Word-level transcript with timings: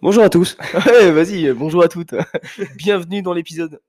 Bonjour 0.00 0.22
à 0.22 0.30
tous. 0.30 0.56
Ouais, 0.86 1.10
vas-y, 1.10 1.52
bonjour 1.52 1.82
à 1.82 1.88
toutes. 1.88 2.14
Bienvenue 2.76 3.22
dans 3.22 3.32
l'épisode 3.32 3.80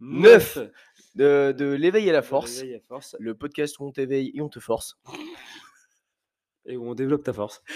9 0.00 0.58
de, 1.16 1.52
de 1.56 1.64
l'éveil 1.72 2.08
à 2.08 2.12
la 2.12 2.22
force, 2.22 2.58
Réveil 2.60 2.76
à 2.76 2.80
force. 2.80 3.16
le 3.18 3.34
podcast 3.34 3.78
où 3.78 3.84
on 3.84 3.92
t'éveille 3.92 4.30
et 4.34 4.40
on 4.40 4.48
te 4.48 4.60
force. 4.60 4.98
Et 6.66 6.76
où 6.76 6.88
on 6.88 6.94
développe 6.94 7.22
ta 7.24 7.32
force. 7.32 7.62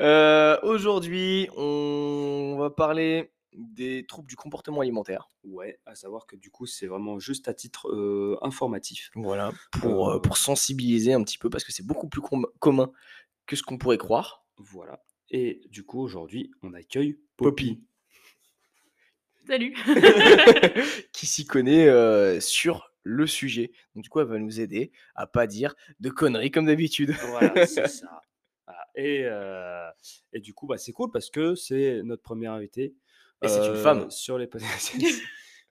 Euh, 0.00 0.58
Aujourd'hui, 0.62 1.48
on 1.56 2.56
va 2.58 2.68
parler 2.70 3.32
des 3.54 4.04
troubles 4.06 4.28
du 4.28 4.36
comportement 4.36 4.82
alimentaire. 4.82 5.30
Ouais, 5.42 5.80
à 5.86 5.94
savoir 5.94 6.26
que 6.26 6.36
du 6.36 6.50
coup, 6.50 6.66
c'est 6.66 6.86
vraiment 6.86 7.18
juste 7.18 7.48
à 7.48 7.54
titre 7.54 7.88
euh, 7.88 8.36
informatif. 8.42 9.10
Voilà, 9.14 9.52
pour, 9.72 10.10
euh, 10.10 10.16
Euh. 10.16 10.20
pour 10.20 10.36
sensibiliser 10.36 11.14
un 11.14 11.24
petit 11.24 11.38
peu 11.38 11.48
parce 11.48 11.64
que 11.64 11.72
c'est 11.72 11.84
beaucoup 11.84 12.08
plus 12.08 12.20
com- 12.20 12.46
commun 12.60 12.92
que 13.46 13.56
ce 13.56 13.62
qu'on 13.62 13.78
pourrait 13.78 13.96
croire. 13.98 14.44
Voilà. 14.58 15.02
Et 15.30 15.60
du 15.70 15.84
coup, 15.84 16.00
aujourd'hui, 16.00 16.50
on 16.62 16.72
accueille 16.72 17.18
Poppy. 17.36 17.74
Poppy. 17.74 17.84
Salut. 19.46 19.74
qui 21.12 21.26
s'y 21.26 21.46
connaît 21.46 21.88
euh, 21.88 22.40
sur 22.40 22.92
le 23.02 23.26
sujet. 23.26 23.72
Donc 23.94 24.04
du 24.04 24.10
coup, 24.10 24.20
elle 24.20 24.26
va 24.26 24.38
nous 24.38 24.60
aider 24.60 24.90
à 25.14 25.26
pas 25.26 25.46
dire 25.46 25.74
de 26.00 26.10
conneries 26.10 26.50
comme 26.50 26.66
d'habitude. 26.66 27.12
Voilà, 27.28 27.66
c'est 27.66 27.88
ça. 27.88 28.22
Voilà. 28.66 28.86
Et, 28.94 29.24
euh, 29.24 29.88
et 30.32 30.40
du 30.40 30.54
coup, 30.54 30.66
bah, 30.66 30.78
c'est 30.78 30.92
cool 30.92 31.10
parce 31.10 31.30
que 31.30 31.54
c'est 31.54 32.02
notre 32.02 32.22
première 32.22 32.52
invitée. 32.52 32.94
Et 33.42 33.48
c'est 33.48 33.66
une 33.66 33.74
euh, 33.74 33.82
femme. 33.82 34.10
Sur 34.10 34.36
les 34.36 34.46
podcasts. 34.46 34.94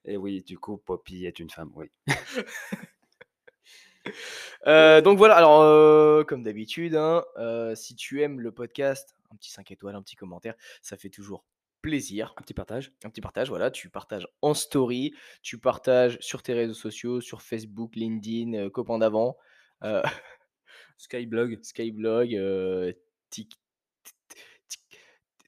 Et 0.06 0.16
oui, 0.16 0.42
du 0.42 0.58
coup, 0.58 0.78
Poppy 0.78 1.26
est 1.26 1.40
une 1.40 1.50
femme, 1.50 1.72
oui. 1.76 1.92
Euh, 4.66 5.02
donc 5.02 5.18
voilà, 5.18 5.36
alors 5.36 5.62
euh, 5.62 6.24
comme 6.24 6.44
d'habitude, 6.44 6.96
hein, 6.96 7.24
euh, 7.38 7.76
si 7.76 7.96
tu 7.96 8.22
aimes 8.22 8.40
le 8.40 8.52
podcast, 8.52 9.16
un 9.32 9.36
petit 9.36 9.52
5 9.52 9.72
étoiles, 9.72 9.96
un 9.96 10.02
petit 10.02 10.16
commentaire, 10.16 10.56
ça 10.82 10.98
fait 10.98 11.10
toujours 11.10 11.46
plaisir. 11.82 12.34
Un 12.38 12.42
petit 12.42 12.54
partage. 12.54 12.92
Un 13.04 13.10
petit 13.10 13.22
partage, 13.22 13.50
voilà, 13.50 13.72
tu 13.72 13.90
partages 13.90 14.28
en 14.42 14.54
story, 14.54 15.14
tu 15.42 15.60
partages 15.60 16.18
sur 16.22 16.44
tes 16.44 16.54
réseaux 16.54 16.74
sociaux, 16.74 17.22
sur 17.22 17.42
Facebook, 17.42 17.96
LinkedIn, 17.96 18.54
euh, 18.54 18.70
copain 18.70 18.98
d'avant, 18.98 19.38
euh, 19.84 20.02
Skyblog. 20.98 21.60
Skyblog, 21.64 22.36
euh, 22.36 22.94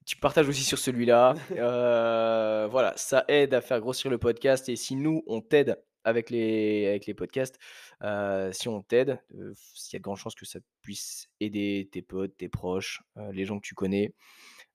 tu 0.09 0.16
partages 0.17 0.49
aussi 0.49 0.64
sur 0.64 0.77
celui-là. 0.77 1.36
Euh, 1.52 2.67
voilà, 2.67 2.93
ça 2.97 3.25
aide 3.27 3.53
à 3.53 3.61
faire 3.61 3.80
grossir 3.80 4.09
le 4.09 4.17
podcast. 4.17 4.69
Et 4.69 4.75
si 4.75 4.95
nous, 4.95 5.23
on 5.27 5.41
t'aide 5.41 5.81
avec 6.03 6.30
les, 6.30 6.88
avec 6.88 7.05
les 7.05 7.14
podcasts, 7.14 7.59
euh, 8.03 8.52
si 8.52 8.67
on 8.67 8.81
t'aide, 8.81 9.22
euh, 9.36 9.53
il 9.53 9.94
y 9.94 9.95
a 9.95 10.00
de 10.00 10.03
grandes 10.03 10.17
chances 10.17 10.36
que 10.36 10.45
ça 10.45 10.59
puisse 10.81 11.30
aider 11.39 11.89
tes 11.92 12.02
potes, 12.02 12.36
tes 12.38 12.50
proches, 12.50 13.02
euh, 13.17 13.31
les 13.31 13.45
gens 13.45 13.59
que 13.59 13.66
tu 13.66 13.75
connais. 13.75 14.14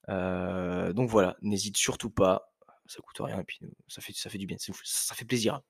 Donc 0.08 1.08
voilà, 1.08 1.36
n'hésite 1.42 1.76
surtout 1.76 2.10
pas. 2.10 2.50
Ça 2.86 3.00
coûte 3.00 3.18
rien 3.20 3.40
et 3.40 3.44
puis 3.44 3.60
ça 3.88 4.02
fait, 4.02 4.12
ça 4.12 4.28
fait 4.28 4.36
du 4.36 4.46
bien, 4.46 4.58
ça 4.58 5.14
fait 5.14 5.24
plaisir. 5.24 5.62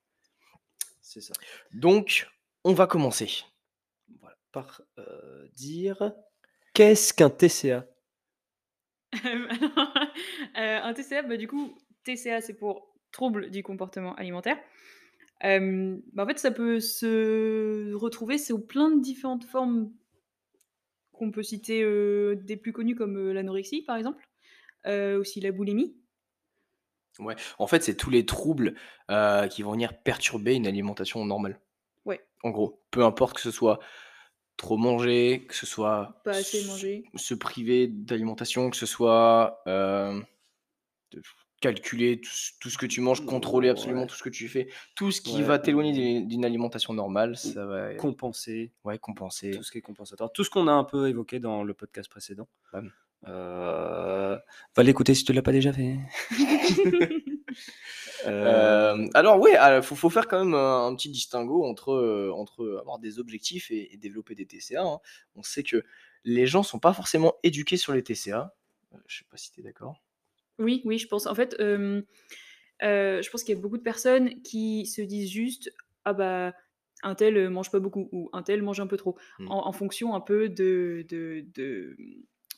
C'est 1.01 1.21
ça. 1.21 1.33
Donc, 1.73 2.29
on 2.65 2.73
va 2.73 2.89
commencer. 2.89 3.45
Voilà. 4.21 4.37
Par 4.51 4.83
dire 5.55 6.13
qu'est-ce 6.73 7.15
qu'un 7.15 7.31
TCA 7.31 7.87
un 10.57 10.93
TCA, 10.93 11.23
bah, 11.23 11.37
du 11.37 11.47
coup, 11.47 11.79
TCA, 12.03 12.41
c'est 12.41 12.55
pour 12.55 12.95
trouble 13.13 13.51
du 13.51 13.63
comportement 13.63 14.15
alimentaire. 14.17 14.59
Euh, 15.43 15.97
bah, 16.13 16.25
en 16.25 16.27
fait, 16.27 16.39
ça 16.39 16.51
peut 16.51 16.81
se 16.81 17.93
retrouver 17.95 18.39
sous 18.39 18.59
plein 18.59 18.91
de 18.91 19.01
différentes 19.01 19.45
formes 19.45 19.93
qu'on 21.13 21.31
peut 21.31 21.43
citer 21.43 21.83
euh, 21.83 22.37
des 22.37 22.57
plus 22.57 22.73
connues 22.73 22.95
comme 22.95 23.17
euh, 23.17 23.33
l'anorexie, 23.33 23.83
par 23.83 23.97
exemple, 23.97 24.29
aussi 24.87 25.41
la 25.41 25.51
boulimie. 25.51 25.97
Ouais, 27.19 27.37
en 27.59 27.67
fait, 27.67 27.83
c'est 27.83 27.97
tous 27.97 28.11
les 28.11 28.27
troubles 28.27 28.75
qui 29.51 29.63
vont 29.63 29.73
venir 29.73 29.97
perturber 30.03 30.55
une 30.55 30.67
alimentation 30.67 31.25
normale. 31.25 31.61
Ouais. 32.05 32.21
En 32.43 32.51
gros, 32.51 32.83
peu 32.91 33.05
importe 33.05 33.37
que 33.37 33.41
ce 33.41 33.51
soit 33.51 33.79
trop 34.57 34.77
manger, 34.77 35.47
que 35.49 35.55
ce 35.55 35.65
soit 35.67 36.21
Pas 36.25 36.37
assez 36.37 36.65
manger. 36.67 37.05
se 37.15 37.35
priver 37.35 37.87
d'alimentation, 37.87 38.69
que 38.69 38.77
ce 38.77 38.87
soit 38.87 39.63
calculer 41.65 42.21
tout, 42.21 42.31
ce- 42.31 42.51
tout 42.61 42.69
ce 42.71 42.77
que 42.77 42.87
tu 42.87 43.01
manges, 43.01 43.25
contrôler 43.25 43.69
absolument 43.71 44.03
Ouais. 44.03 44.07
tout 44.07 44.15
ce 44.17 44.23
que 44.23 44.29
tu 44.29 44.49
fais, 44.49 44.69
tout 44.95 45.11
ce 45.11 45.21
qui 45.23 45.37
Ouais, 45.37 45.43
va 45.43 45.59
t'éloigner 45.59 46.21
d'une- 46.23 46.45
alimentation 46.45 46.93
normale, 46.93 47.37
ça 47.37 47.65
va 47.65 47.95
Compenser. 47.95 48.71
ouais, 48.85 48.99
compenser. 48.99 49.51
tout 49.53 49.63
ce 49.63 49.73
qui 49.73 49.79
est 49.79 49.83
compensatoire, 49.83 50.31
tout 50.33 50.45
ce 50.45 50.51
qu'on 50.51 50.69
a 50.69 50.73
un 50.73 50.85
peu 50.85 51.09
évoqué 51.09 51.39
dans 51.41 51.63
le 51.65 51.73
podcast 51.75 52.11
précédent. 52.11 52.49
Bam. 52.73 52.91
Euh, 53.27 54.37
va 54.77 54.83
l'écouter 54.83 55.15
si 55.15 55.25
tu 55.25 55.33
l'as 55.33 55.41
pas 55.43 55.53
déjà 55.53 55.73
fait. 55.73 55.97
Euh, 58.27 58.97
Euh, 58.97 59.07
alors 59.15 59.39
oui, 59.39 59.51
il 59.53 59.83
faut, 59.83 59.95
faut 59.95 60.11
faire 60.11 60.27
quand 60.29 60.43
même 60.45 60.55
un, 60.55 60.87
un 60.87 60.95
petit 60.97 61.11
distinguo 61.11 61.65
entre, 61.65 62.31
entre 62.35 62.79
avoir 62.81 62.99
des 62.99 63.19
objectifs 63.19 63.71
et, 63.71 63.93
et 63.93 63.97
développer 63.97 64.35
des 64.35 64.47
TCA. 64.47 64.83
hein. 64.83 64.99
On 65.37 65.43
sait 65.43 65.63
que 65.63 65.85
les 66.25 66.47
gens 66.47 66.63
sont 66.63 66.79
pas 66.79 66.93
forcément 66.95 67.35
éduqués 67.43 67.77
sur 67.77 67.93
les 67.93 68.03
TCA. 68.03 68.55
Je 69.07 69.19
sais 69.19 69.25
pas 69.31 69.37
si 69.37 69.53
tu 69.53 69.61
es 69.61 69.63
d'accord. 69.63 70.01
Oui, 70.59 70.83
oui, 70.85 70.99
je 70.99 71.07
pense. 71.09 71.27
En 71.27 71.35
fait, 71.35 71.57
euh, 71.61 72.03
euh, 72.83 73.23
je 73.23 73.31
pense 73.31 73.43
qu'il 73.45 73.55
y 73.55 73.59
a 73.59 73.61
beaucoup 73.61 73.79
de 73.79 73.83
personnes 73.83 74.43
qui 74.43 74.87
se 74.87 75.01
disent 75.03 75.31
juste 75.31 75.73
Ah 76.05 76.13
bah, 76.13 76.55
un 77.03 77.15
tel 77.15 77.49
mange 77.51 77.71
pas 77.71 77.81
beaucoup 77.81 78.09
ou 78.13 78.31
un 78.33 78.43
tel 78.43 78.63
mange 78.63 78.81
un 78.81 78.87
peu 78.87 78.97
trop, 78.97 79.17
Mm. 79.39 79.49
en, 79.51 79.67
en 79.69 79.73
fonction 79.73 80.15
un 80.15 80.21
peu 80.21 80.49
de, 80.49 81.05
de, 81.09 81.45
de, 81.55 81.97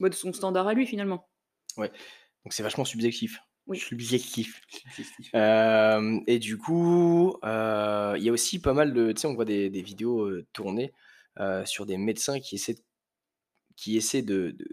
bah, 0.01 0.09
de 0.09 0.15
son 0.15 0.33
standard 0.33 0.69
à 0.69 0.75
lui 0.75 0.87
finalement. 0.87 1.29
Donc 1.77 2.53
c'est 2.53 2.63
vachement 2.63 2.85
subjectif. 2.85 3.41
Oui. 3.67 3.79
Subjectif. 3.79 4.61
Euh, 5.35 6.21
et 6.29 6.39
du 6.39 6.57
coup, 6.57 7.37
euh, 7.45 8.15
il 8.17 8.23
y 8.23 8.29
a 8.29 8.33
aussi 8.33 8.61
pas 8.61 8.73
mal 8.75 8.93
de. 8.95 9.11
Tu 9.11 9.23
sais, 9.23 9.27
on 9.27 9.35
voit 9.35 9.45
des, 9.45 9.71
des 9.71 9.83
vidéos 9.83 10.23
euh, 10.25 10.47
tournées 10.53 10.93
euh, 11.41 11.65
sur 11.65 11.85
des 11.85 11.97
médecins 11.97 12.39
qui 12.39 12.55
essaient 12.55 12.75
de, 12.75 12.81
qui 13.75 13.97
essaient 13.97 14.23
de, 14.23 14.53
de- 14.53 14.69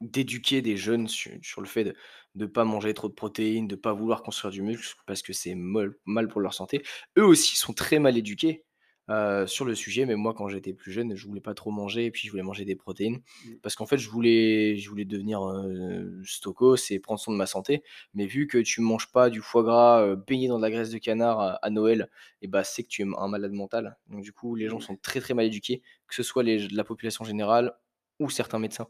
d'éduquer 0.00 0.62
des 0.62 0.76
jeunes 0.76 1.08
sur, 1.08 1.32
sur 1.42 1.60
le 1.60 1.66
fait 1.66 1.84
de 1.84 1.94
ne 2.34 2.46
pas 2.46 2.64
manger 2.64 2.94
trop 2.94 3.08
de 3.08 3.14
protéines, 3.14 3.66
de 3.68 3.74
ne 3.74 3.80
pas 3.80 3.92
vouloir 3.92 4.22
construire 4.22 4.52
du 4.52 4.62
muscle 4.62 4.96
parce 5.06 5.22
que 5.22 5.32
c'est 5.32 5.54
mal, 5.54 5.94
mal 6.06 6.28
pour 6.28 6.40
leur 6.40 6.54
santé. 6.54 6.82
Eux 7.18 7.24
aussi 7.24 7.56
sont 7.56 7.72
très 7.72 7.98
mal 7.98 8.16
éduqués 8.16 8.64
euh, 9.10 9.46
sur 9.46 9.64
le 9.64 9.74
sujet, 9.74 10.04
mais 10.04 10.16
moi 10.16 10.34
quand 10.34 10.48
j'étais 10.48 10.74
plus 10.74 10.92
jeune, 10.92 11.14
je 11.16 11.26
voulais 11.26 11.40
pas 11.40 11.54
trop 11.54 11.70
manger 11.70 12.04
et 12.04 12.10
puis 12.10 12.26
je 12.26 12.30
voulais 12.30 12.42
manger 12.42 12.64
des 12.66 12.76
protéines 12.76 13.20
Mm. 13.44 13.58
parce 13.62 13.74
qu'en 13.74 13.86
fait 13.86 13.96
je 13.98 14.10
voulais, 14.10 14.76
je 14.76 14.88
voulais 14.90 15.06
devenir 15.06 15.42
euh, 15.48 16.20
stocos 16.24 16.90
et 16.90 16.98
prendre 17.00 17.18
soin 17.18 17.32
de 17.32 17.38
ma 17.38 17.46
santé. 17.46 17.82
Mais 18.14 18.26
vu 18.26 18.46
que 18.46 18.58
tu 18.58 18.80
manges 18.82 19.10
pas 19.10 19.30
du 19.30 19.40
foie 19.40 19.62
gras 19.62 20.02
euh, 20.02 20.16
baigné 20.16 20.48
dans 20.48 20.58
de 20.58 20.62
la 20.62 20.70
graisse 20.70 20.90
de 20.90 20.98
canard 20.98 21.40
à, 21.40 21.52
à 21.54 21.70
Noël, 21.70 22.10
et 22.42 22.48
bah 22.48 22.64
c'est 22.64 22.82
que 22.82 22.88
tu 22.88 23.02
es 23.02 23.06
un 23.16 23.28
malade 23.28 23.52
mental. 23.52 23.96
Donc 24.08 24.22
du 24.22 24.32
coup, 24.32 24.54
les 24.54 24.68
gens 24.68 24.78
Ouais. 24.78 24.80
sont 24.80 24.96
très 24.96 25.20
très 25.20 25.34
mal 25.34 25.46
éduqués, 25.46 25.82
que 26.06 26.14
ce 26.14 26.22
soit 26.22 26.42
les, 26.42 26.68
la 26.68 26.84
population 26.84 27.24
générale 27.24 27.74
ou 28.18 28.28
certains 28.30 28.58
médecins. 28.58 28.88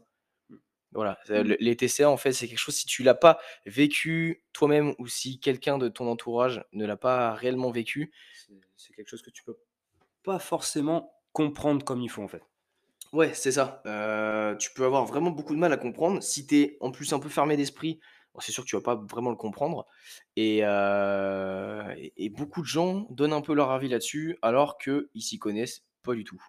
Voilà, 0.91 1.19
Mm. 1.29 1.33
le- 1.41 1.57
les 1.59 1.75
TCA 1.75 2.09
en 2.09 2.17
fait, 2.17 2.31
c'est 2.33 2.47
quelque 2.47 2.57
chose 2.57 2.75
si 2.75 2.85
tu 2.87 3.03
l'as 3.03 3.13
pas 3.13 3.39
vécu 3.65 4.43
toi-même 4.53 4.95
ou 4.97 5.07
si 5.07 5.39
quelqu'un 5.39 5.77
de 5.77 5.87
ton 5.87 6.07
entourage 6.09 6.63
ne 6.73 6.85
l'a 6.85 6.97
pas 6.97 7.33
réellement 7.33 7.69
vécu, 7.71 8.11
C'est 8.33 8.53
c'est 8.75 8.93
quelque 8.93 9.09
chose 9.09 9.21
que 9.21 9.29
tu 9.29 9.43
peux 9.43 9.57
pas 10.23 10.39
forcément 10.39 11.13
comprendre 11.33 11.83
comme 11.85 12.01
il 12.01 12.09
faut 12.09 12.23
en 12.23 12.27
fait. 12.27 12.41
Ouais, 13.13 13.33
c'est 13.33 13.51
ça. 13.51 13.81
Euh, 13.85 14.55
tu 14.55 14.71
peux 14.73 14.85
avoir 14.85 15.05
vraiment 15.05 15.31
beaucoup 15.31 15.53
de 15.55 15.59
mal 15.59 15.71
à 15.73 15.77
comprendre. 15.77 16.21
Si 16.23 16.45
tu 16.47 16.55
es 16.59 16.77
en 16.79 16.91
plus 16.91 17.11
un 17.13 17.19
peu 17.19 17.29
fermé 17.29 17.55
d'esprit, 17.57 17.99
bon, 18.33 18.39
c'est 18.39 18.51
sûr 18.51 18.63
que 18.63 18.69
tu 18.69 18.75
vas 18.75 18.81
pas 18.81 18.95
vraiment 18.95 19.29
le 19.31 19.35
comprendre. 19.35 19.85
Et, 20.35 20.59
euh, 20.63 21.93
et- 21.97 22.13
et 22.25 22.29
beaucoup 22.29 22.61
de 22.61 22.67
gens 22.67 23.07
donnent 23.09 23.33
un 23.33 23.41
peu 23.41 23.53
leur 23.53 23.71
avis 23.71 23.89
là-dessus, 23.89 24.37
alors 24.41 24.77
qu'ils 24.77 25.07
s'y 25.21 25.37
connaissent 25.39 25.83
pas 26.03 26.13
du 26.13 26.23
tout. 26.23 26.41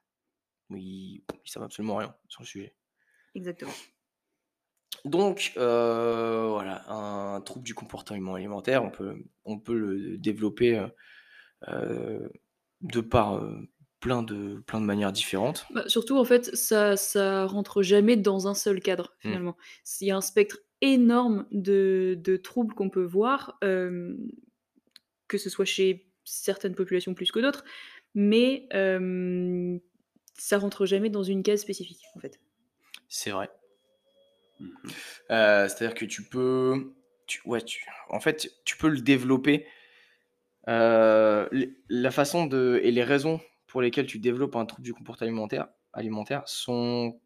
Ils, 0.70 1.22
ils 1.44 1.50
savent 1.50 1.62
absolument 1.64 1.96
rien 1.96 2.14
sur 2.28 2.42
le 2.42 2.46
sujet. 2.46 2.74
Exactement. 3.34 3.72
Donc, 5.04 5.52
euh, 5.56 6.48
voilà, 6.48 6.84
un 6.88 7.40
trouble 7.40 7.64
du 7.64 7.74
comportement 7.74 8.34
alimentaire, 8.34 8.84
on 8.84 8.90
peut, 8.90 9.14
on 9.44 9.58
peut 9.58 9.76
le 9.78 10.18
développer 10.18 10.78
euh, 10.78 10.88
euh, 11.68 12.28
de 12.82 13.00
par 13.00 13.36
euh, 13.36 13.56
plein, 14.00 14.22
de, 14.22 14.62
plein 14.66 14.80
de 14.80 14.84
manières 14.86 15.12
différentes. 15.12 15.66
Bah, 15.70 15.84
surtout, 15.88 16.18
en 16.18 16.24
fait, 16.24 16.54
ça, 16.54 16.96
ça 16.96 17.46
rentre 17.46 17.82
jamais 17.82 18.16
dans 18.16 18.46
un 18.48 18.54
seul 18.54 18.80
cadre, 18.80 19.14
Mm. 19.24 19.28
finalement. 19.28 19.56
Il 20.00 20.08
y 20.08 20.10
a 20.10 20.16
un 20.16 20.20
spectre 20.20 20.58
énorme 20.82 21.46
de, 21.50 22.16
de 22.18 22.36
troubles 22.36 22.74
qu'on 22.74 22.90
peut 22.90 23.04
voir, 23.04 23.58
que 23.60 25.38
ce 25.38 25.50
soit 25.50 25.64
chez 25.66 26.10
certaines 26.24 26.74
populations 26.74 27.14
plus 27.14 27.32
que 27.32 27.40
d'autres, 27.40 27.64
mais 28.14 28.66
ça 30.38 30.58
rentre 30.58 30.86
jamais 30.86 31.10
dans 31.10 31.22
une 31.22 31.42
case 31.42 31.60
spécifique, 31.60 32.02
en 32.16 32.20
fait. 32.20 32.40
C'est 33.08 33.30
vrai. 33.30 33.50
Mhm. 34.60 34.72
Euh, 35.30 35.68
C'est-à-dire 35.68 35.94
que 35.94 36.04
tu 36.04 36.24
peux, 36.28 36.94
tu, 37.26 37.40
ouais, 37.46 37.62
tu, 37.62 37.86
en 38.10 38.20
fait, 38.20 38.50
tu 38.64 38.76
peux 38.76 38.88
le 38.88 39.00
développer. 39.00 39.66
euh, 40.68 41.48
la 41.88 42.10
façon 42.10 42.46
de 42.46 42.80
et 42.82 42.90
les 42.90 43.04
raisons 43.04 43.40
pour 43.66 43.82
lesquelles 43.82 44.06
tu 44.06 44.18
développes 44.18 44.56
un 44.56 44.66
trouble 44.66 44.84
du 44.84 44.92
comportement 44.94 45.26
alimentaire, 45.28 45.68
alimentaire 45.92 46.42
sont 46.46 47.20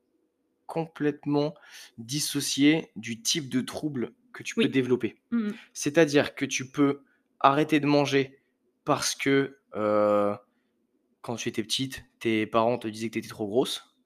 complètement 0.66 1.54
dissocié 1.98 2.90
du 2.96 3.22
type 3.22 3.50
de 3.50 3.60
trouble 3.60 4.14
que 4.32 4.42
tu 4.42 4.54
peux 4.56 4.62
Oui. 4.62 4.68
développer. 4.70 5.16
Mmh 5.30 5.48
mh. 5.48 5.54
C'est-à-dire 5.74 6.34
que 6.34 6.44
tu 6.46 6.70
peux 6.70 7.02
arrêter 7.40 7.80
de 7.80 7.86
manger 7.86 8.40
parce 8.84 9.14
que, 9.14 9.58
heu, 9.76 10.34
quand 11.22 11.36
tu 11.36 11.48
étais 11.48 11.62
petite, 11.62 12.04
tes 12.20 12.46
parents 12.46 12.78
te 12.78 12.88
disaient 12.88 13.08
que 13.08 13.14
tu 13.14 13.18
étais 13.20 13.28
trop 13.28 13.46
grosse 13.48 13.96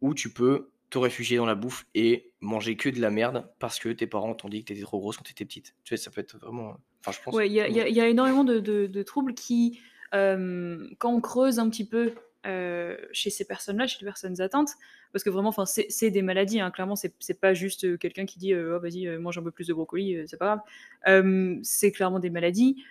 ou 0.00 0.14
tu 0.14 0.32
peux 0.32 0.72
te 0.90 0.98
réfugier 0.98 1.38
dans 1.38 1.46
la 1.46 1.54
bouffe 1.54 1.86
et 1.94 2.31
manger 2.42 2.76
que 2.76 2.88
de 2.88 3.00
la 3.00 3.10
merde 3.10 3.48
parce 3.58 3.78
que 3.78 3.88
tes 3.88 4.06
parents 4.06 4.34
t'ont 4.34 4.48
dit 4.48 4.60
que 4.60 4.66
tu 4.66 4.72
étais 4.74 4.82
trop 4.82 4.98
grosse 4.98 5.16
quand 5.16 5.22
tu 5.22 5.32
étais 5.32 5.44
petite. 5.44 5.74
Tu 5.84 5.96
sais, 5.96 6.02
ça 6.02 6.10
peut 6.10 6.20
être 6.20 6.36
vraiment, 6.38 6.76
enfin, 7.00 7.12
je 7.12 7.22
pense 7.22 7.34
Ouais, 7.34 7.48
il 7.48 7.52
y 7.52 7.56
y 7.56 7.92
y 7.94 8.00
a 8.00 8.08
énormément 8.08 8.44
de 8.44 8.58
de 8.58 9.02
troubles 9.02 9.34
qui, 9.34 9.80
hem, 10.12 10.90
quand 10.98 11.12
on 11.12 11.20
creuse 11.20 11.58
un 11.58 11.70
petit 11.70 11.86
peu, 11.86 12.12
heu, 12.46 12.98
chez 13.12 13.30
ces 13.30 13.44
personnes-là, 13.44 13.86
chez 13.86 13.98
les 14.00 14.06
personnes 14.06 14.40
atteintes, 14.40 14.72
parce 15.12 15.22
que 15.22 15.30
vraiment, 15.30 15.50
enfin, 15.50 15.64
c'est 15.66 16.10
des 16.10 16.22
maladies, 16.22 16.60
hein, 16.60 16.70
clairement, 16.70 16.96
c'est 16.96 17.40
pas 17.40 17.54
juste, 17.54 17.84
heu, 17.84 17.96
quelqu'un 17.96 18.26
qui 18.26 18.38
dit, 18.38 18.54
«Oh 18.54 18.80
vas-y, 18.80 19.06
mange 19.18 19.38
un 19.38 19.42
peu 19.42 19.50
plus 19.50 19.68
de 19.68 19.74
brocoli, 19.74 20.22
c'est 20.26 20.36
pas 20.38 20.60
grave». 21.04 21.60
C'est 21.62 21.92
clairement 21.92 22.18
des 22.18 22.30
maladies. 22.30 22.82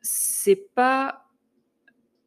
C'est 0.00 0.68
pas 0.74 1.26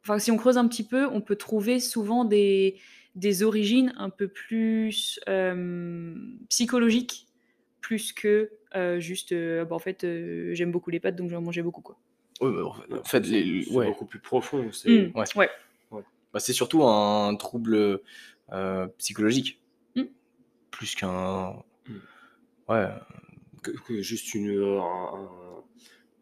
enfin, 0.02 0.18
si 0.18 0.30
on 0.30 0.36
creuse 0.36 0.56
un 0.56 0.68
petit 0.68 0.84
peu, 0.84 1.06
on 1.06 1.20
peut 1.20 1.36
trouver 1.36 1.80
souvent 1.80 2.24
des 2.24 2.78
des 3.16 3.42
origines 3.42 3.92
un 3.98 4.10
peu 4.10 4.28
plus, 4.28 5.18
hem, 5.26 6.38
psychologiques, 6.50 7.26
plus 7.80 8.12
que, 8.12 8.50
heu, 8.76 9.00
juste, 9.00 9.32
heu, 9.32 9.64
bah, 9.68 9.74
en 9.76 9.80
fait, 9.80 10.06
j'aime 10.52 10.72
beaucoup 10.72 10.90
les 10.90 11.00
pâtes 11.00 11.16
donc 11.16 11.28
je 11.28 11.32
vais 11.32 11.38
en 11.38 11.42
manger 11.42 11.62
beaucoup, 11.62 11.82
quoi. 11.82 11.98
Ouais, 12.40 12.50
bah, 12.52 12.98
en 13.00 13.04
fait 13.04 13.24
c'est 13.24 13.70
ouais. 13.70 13.86
beaucoup 13.86 14.04
plus 14.06 14.20
profond, 14.20 14.70
c'est 14.72 14.90
Mmh, 14.90 15.12
Ouais. 15.16 15.24
ouais. 15.90 16.02
Bah, 16.32 16.40
c'est 16.40 16.52
surtout 16.52 16.84
un 16.84 17.34
trouble, 17.36 18.00
psychologique. 18.98 19.60
Mmh. 19.96 20.02
Plus 20.70 20.94
qu'un 20.94 21.62
Mmh. 21.88 21.94
ouais, 22.68 22.88
que 23.62 23.70
que 23.70 24.02
juste 24.02 24.34
une, 24.34 24.50
heu, 24.50 24.78
un 24.78 24.82
un 25.14 25.45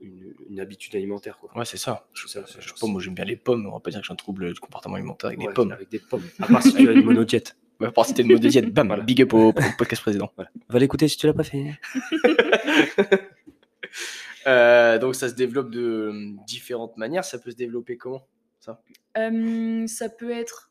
une 0.04 0.34
une 0.50 0.60
habitude 0.60 0.94
alimentaire, 0.96 1.38
quoi. 1.38 1.50
ouais, 1.56 1.64
c'est 1.64 1.76
ça. 1.78 2.06
Je 2.12 2.26
ça, 2.28 2.44
je 2.46 2.68
sais 2.68 2.74
pas, 2.80 2.86
moi 2.86 3.00
j'aime 3.00 3.14
bien 3.14 3.24
les 3.24 3.36
pommes, 3.36 3.66
on 3.66 3.72
va 3.72 3.80
pas 3.80 3.90
dire 3.90 4.00
que 4.00 4.06
j'ai 4.06 4.12
un 4.12 4.16
trouble 4.16 4.52
du 4.52 4.60
comportement 4.60 4.94
alimentaire 4.96 5.28
avec 5.28 5.40
des 5.40 5.48
pommes. 5.52 5.72
avec 5.72 5.88
des 5.88 5.98
pommes. 5.98 6.22
À 6.40 6.46
part 6.46 6.62
si 6.62 6.74
tu 6.74 6.88
as 6.88 6.92
une 6.92 7.04
monodiète. 7.04 7.56
Bah, 7.80 7.88
à 7.88 7.90
part 7.90 8.06
si 8.06 8.14
tu 8.14 8.20
es 8.20 8.24
une 8.24 8.30
mode 8.30 8.40
de 8.40 8.46
diète, 8.48 8.72
bam, 8.72 8.86
Voilà. 8.86 9.02
big 9.02 9.20
up 9.22 9.32
au 9.34 9.48
au 9.48 9.52
podcast 9.76 10.00
précédent. 10.00 10.30
Voilà. 10.36 10.48
Va 10.68 10.78
l'écouter 10.78 11.08
si 11.08 11.16
tu 11.16 11.26
l'as 11.26 11.32
pas 11.34 11.42
fait. 11.42 11.72
Heu, 14.46 14.98
donc 15.00 15.16
ça 15.16 15.28
se 15.28 15.34
développe 15.34 15.70
de, 15.70 16.10
mmh, 16.12 16.44
différentes 16.46 16.96
manières. 16.96 17.24
Ça 17.24 17.38
peut 17.40 17.50
se 17.50 17.56
développer 17.56 17.96
comment, 17.96 18.28
ça? 18.60 18.80
Ça 19.16 20.08
peut 20.08 20.30
être 20.30 20.70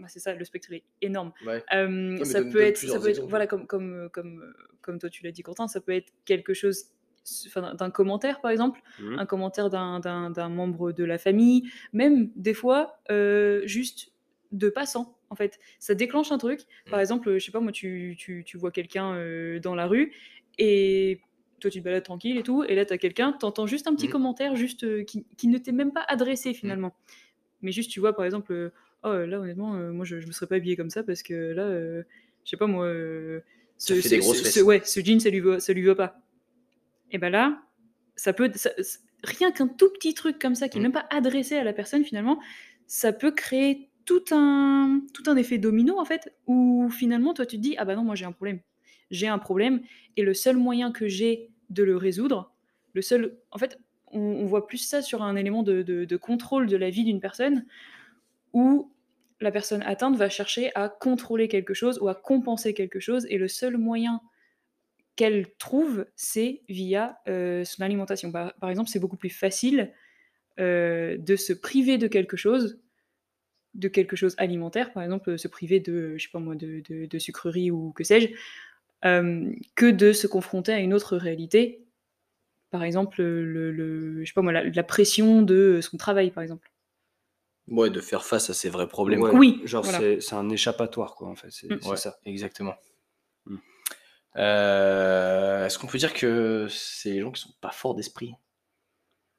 bah, 0.00 0.06
c'est 0.08 0.20
ça, 0.20 0.32
le 0.34 0.44
spectre 0.44 0.72
est 0.72 0.82
énorme. 1.02 1.32
Ouais. 1.46 1.62
Ça 1.70 1.76
donne- 1.86 2.24
peut 2.24 2.58
donne 2.58 2.62
être 2.68 2.78
ça 2.78 2.98
peut 3.00 3.08
être 3.10 3.26
voilà, 3.28 3.46
comme 3.46 3.66
comme, 3.66 4.08
comme, 4.12 4.52
comme 4.80 4.98
toi 4.98 5.10
tu 5.10 5.22
l'as 5.24 5.32
dit 5.32 5.42
Quentin, 5.42 5.68
ça 5.68 5.80
peut 5.80 5.92
être 5.92 6.12
quelque 6.24 6.54
chose 6.54 6.86
d'un 7.78 7.90
commentaire, 7.90 8.40
par 8.40 8.50
exemple, 8.50 8.80
Mmh. 8.98 9.18
un 9.18 9.26
commentaire 9.26 9.70
d'un 9.70 10.48
membre 10.48 10.92
de 10.92 11.04
la 11.04 11.18
famille, 11.18 11.70
même 11.92 12.30
des 12.36 12.54
fois, 12.54 13.00
heu, 13.10 13.62
juste 13.66 14.12
de 14.52 14.68
passants, 14.70 15.18
en 15.30 15.34
fait. 15.36 15.58
Ça 15.78 15.94
déclenche 15.94 16.32
un 16.32 16.38
truc. 16.38 16.62
Par 16.88 16.98
Mmh. 16.98 17.00
exemple, 17.00 17.28
heu, 17.28 17.38
je 17.38 17.44
sais 17.44 17.52
pas 17.52 17.60
moi, 17.60 17.72
tu 17.72 18.16
tu 18.18 18.44
tu 18.44 18.56
vois 18.58 18.70
quelqu'un, 18.72 19.14
heu, 19.16 19.60
dans 19.60 19.74
la 19.74 19.86
rue 19.86 20.14
et 20.58 21.20
toi 21.60 21.70
tu 21.70 21.80
te 21.80 21.84
balades 21.84 22.04
tranquille 22.04 22.36
et 22.38 22.42
tout 22.44 22.62
et 22.64 22.74
là 22.76 22.84
tu 22.86 22.92
as 22.92 22.98
quelqu'un, 22.98 23.32
tu 23.38 23.44
entends 23.46 23.66
juste 23.66 23.86
un 23.88 23.94
petit 23.94 24.08
Mmh. 24.08 24.14
commentaire 24.16 24.56
juste, 24.56 24.84
heu, 24.84 25.02
qui 25.02 25.26
qui 25.36 25.48
ne 25.48 25.58
t'est 25.58 25.72
même 25.72 25.92
pas 25.92 26.04
adressé 26.08 26.54
Mmh. 26.62 26.78
finalement. 26.78 26.96
Mais 27.62 27.72
juste 27.72 27.90
tu 27.90 28.00
vois 28.00 28.14
par 28.16 28.24
exemple, 28.26 28.72
«Oh, 29.04 29.12
là 29.14 29.40
honnêtement, 29.40 29.74
moi 29.92 30.04
je 30.06 30.20
je 30.20 30.26
me 30.26 30.32
serais 30.32 30.46
pas 30.48 30.56
habillé 30.56 30.76
comme 30.76 30.90
ça 30.90 31.02
parce 31.04 31.22
que 31.24 31.34
là, 31.52 31.68
je 32.44 32.50
sais 32.50 32.56
pas 32.58 32.66
moi, 32.68 32.88
ce 33.78 34.00
ce 34.02 34.60
ouais, 34.60 34.82
ce 34.84 35.00
jean 35.00 35.20
ça 35.20 35.30
lui 35.30 35.40
va 35.40 35.60
ça 35.60 35.72
lui 35.72 35.82
va 35.84 35.94
pas». 35.94 36.20
Et 37.10 37.18
bah 37.18 37.30
là, 37.30 37.62
ça 38.16 38.32
peut 38.32 38.50
ça 38.54 38.70
rien 39.24 39.50
qu'un 39.52 39.68
tout 39.68 39.90
petit 39.92 40.14
truc 40.14 40.38
comme 40.38 40.54
ça 40.54 40.68
qui 40.68 40.78
est 40.78 40.80
Mmh. 40.80 40.82
même 40.82 40.92
pas 40.92 41.06
adressé 41.10 41.56
à 41.56 41.64
la 41.64 41.72
personne 41.72 42.04
finalement, 42.04 42.38
ça 42.86 43.12
peut 43.12 43.32
créer 43.32 43.90
tout 44.04 44.24
un 44.30 45.00
tout 45.14 45.24
un 45.30 45.36
effet 45.36 45.58
domino 45.58 45.98
en 45.98 46.04
fait, 46.04 46.34
où 46.46 46.88
finalement 46.90 47.34
toi 47.34 47.46
tu 47.46 47.56
te 47.56 47.62
dis: 47.62 47.74
«Ah 47.78 47.84
bah 47.84 47.96
non, 47.96 48.04
moi 48.04 48.14
j'ai 48.14 48.24
un 48.26 48.32
problème. 48.32 48.60
J'ai 49.10 49.26
un 49.28 49.38
problème 49.38 49.82
et 50.16 50.22
le 50.22 50.34
seul 50.34 50.56
moyen 50.56 50.92
que 50.92 51.08
j'ai 51.08 51.50
de 51.70 51.82
le 51.82 51.96
résoudre, 51.96 52.54
le 52.94 53.02
seul» 53.02 53.38
en 53.52 53.58
fait, 53.58 53.78
on 54.08 54.20
on 54.20 54.46
voit 54.46 54.66
plus 54.66 54.78
ça 54.78 55.02
sur 55.02 55.22
un 55.22 55.36
élément 55.36 55.62
de 55.62 55.82
de 55.82 56.04
de 56.04 56.16
contrôle 56.16 56.66
de 56.68 56.76
la 56.76 56.90
vie 56.90 57.04
d'une 57.04 57.20
personne, 57.20 57.66
où 58.52 58.92
la 59.40 59.52
personne 59.52 59.82
atteinte 59.82 60.16
va 60.16 60.28
chercher 60.30 60.70
à 60.76 60.88
contrôler 60.88 61.48
quelque 61.48 61.74
chose 61.74 61.98
ou 62.00 62.08
à 62.08 62.14
compenser 62.14 62.74
quelque 62.74 63.00
chose 63.00 63.26
et 63.30 63.38
le 63.38 63.48
seul 63.48 63.76
moyen 63.78 64.20
qu'elle 65.18 65.48
trouve, 65.58 66.06
c'est 66.16 66.62
via, 66.70 67.18
heu, 67.28 67.64
son 67.66 67.82
alimentation. 67.84 68.32
Par 68.32 68.54
par 68.56 68.70
exemple, 68.70 68.90
c'est 68.90 69.00
beaucoup 69.00 69.18
plus 69.18 69.30
facile, 69.30 69.92
heu, 70.60 71.18
de 71.18 71.36
se 71.36 71.52
priver 71.54 71.98
de 71.98 72.08
quelque 72.08 72.36
chose, 72.38 72.80
de 73.74 73.88
quelque 73.88 74.16
chose 74.16 74.34
alimentaire, 74.38 74.92
par 74.92 75.02
exemple, 75.04 75.38
se 75.38 75.48
priver 75.48 75.80
de, 75.80 76.16
je 76.18 76.24
sais 76.24 76.30
pas 76.32 76.40
moi, 76.40 76.56
de 76.56 76.82
de 76.88 77.06
de 77.06 77.18
sucreries 77.20 77.70
ou 77.72 77.92
que 77.92 78.04
sais-je, 78.04 78.28
hem, 79.02 79.56
que 79.76 79.86
de 79.90 80.12
se 80.12 80.26
confronter 80.28 80.72
à 80.74 80.80
une 80.80 80.94
autre 80.94 81.16
réalité. 81.18 81.84
Par 82.70 82.84
exemple, 82.84 83.22
le 83.22 83.72
le 83.72 84.24
je 84.24 84.28
sais 84.30 84.34
pas 84.34 84.42
moi, 84.42 84.52
la 84.52 84.64
la 84.64 84.84
pression 84.84 85.42
de, 85.42 85.80
son 85.82 85.96
travail, 85.98 86.30
par 86.32 86.42
exemple. 86.44 86.70
Ouais, 87.68 87.90
de 87.90 88.00
faire 88.00 88.24
face 88.24 88.48
à 88.50 88.54
ses 88.54 88.70
vrais 88.70 88.88
problèmes. 88.88 89.20
Ouais, 89.22 89.32
Oui, 89.32 89.60
genre 89.64 89.84
voilà. 89.84 89.98
c'est 89.98 90.20
c'est 90.20 90.34
un 90.34 90.48
échappatoire, 90.48 91.14
quoi, 91.14 91.28
en 91.28 91.34
fait, 91.36 91.50
c'est 91.50 91.68
Mmh. 91.70 91.86
Ouais, 91.88 91.96
ça. 91.96 92.18
exactement. 92.24 92.74
Heu, 94.38 95.64
est-ce 95.64 95.78
qu'on 95.78 95.86
peut 95.88 95.98
dire 95.98 96.14
que 96.14 96.66
c'est 96.70 97.10
les 97.10 97.20
gens 97.20 97.32
qui 97.32 97.42
sont 97.42 97.52
pas 97.60 97.72
forts 97.72 97.94
d'esprit? 97.94 98.34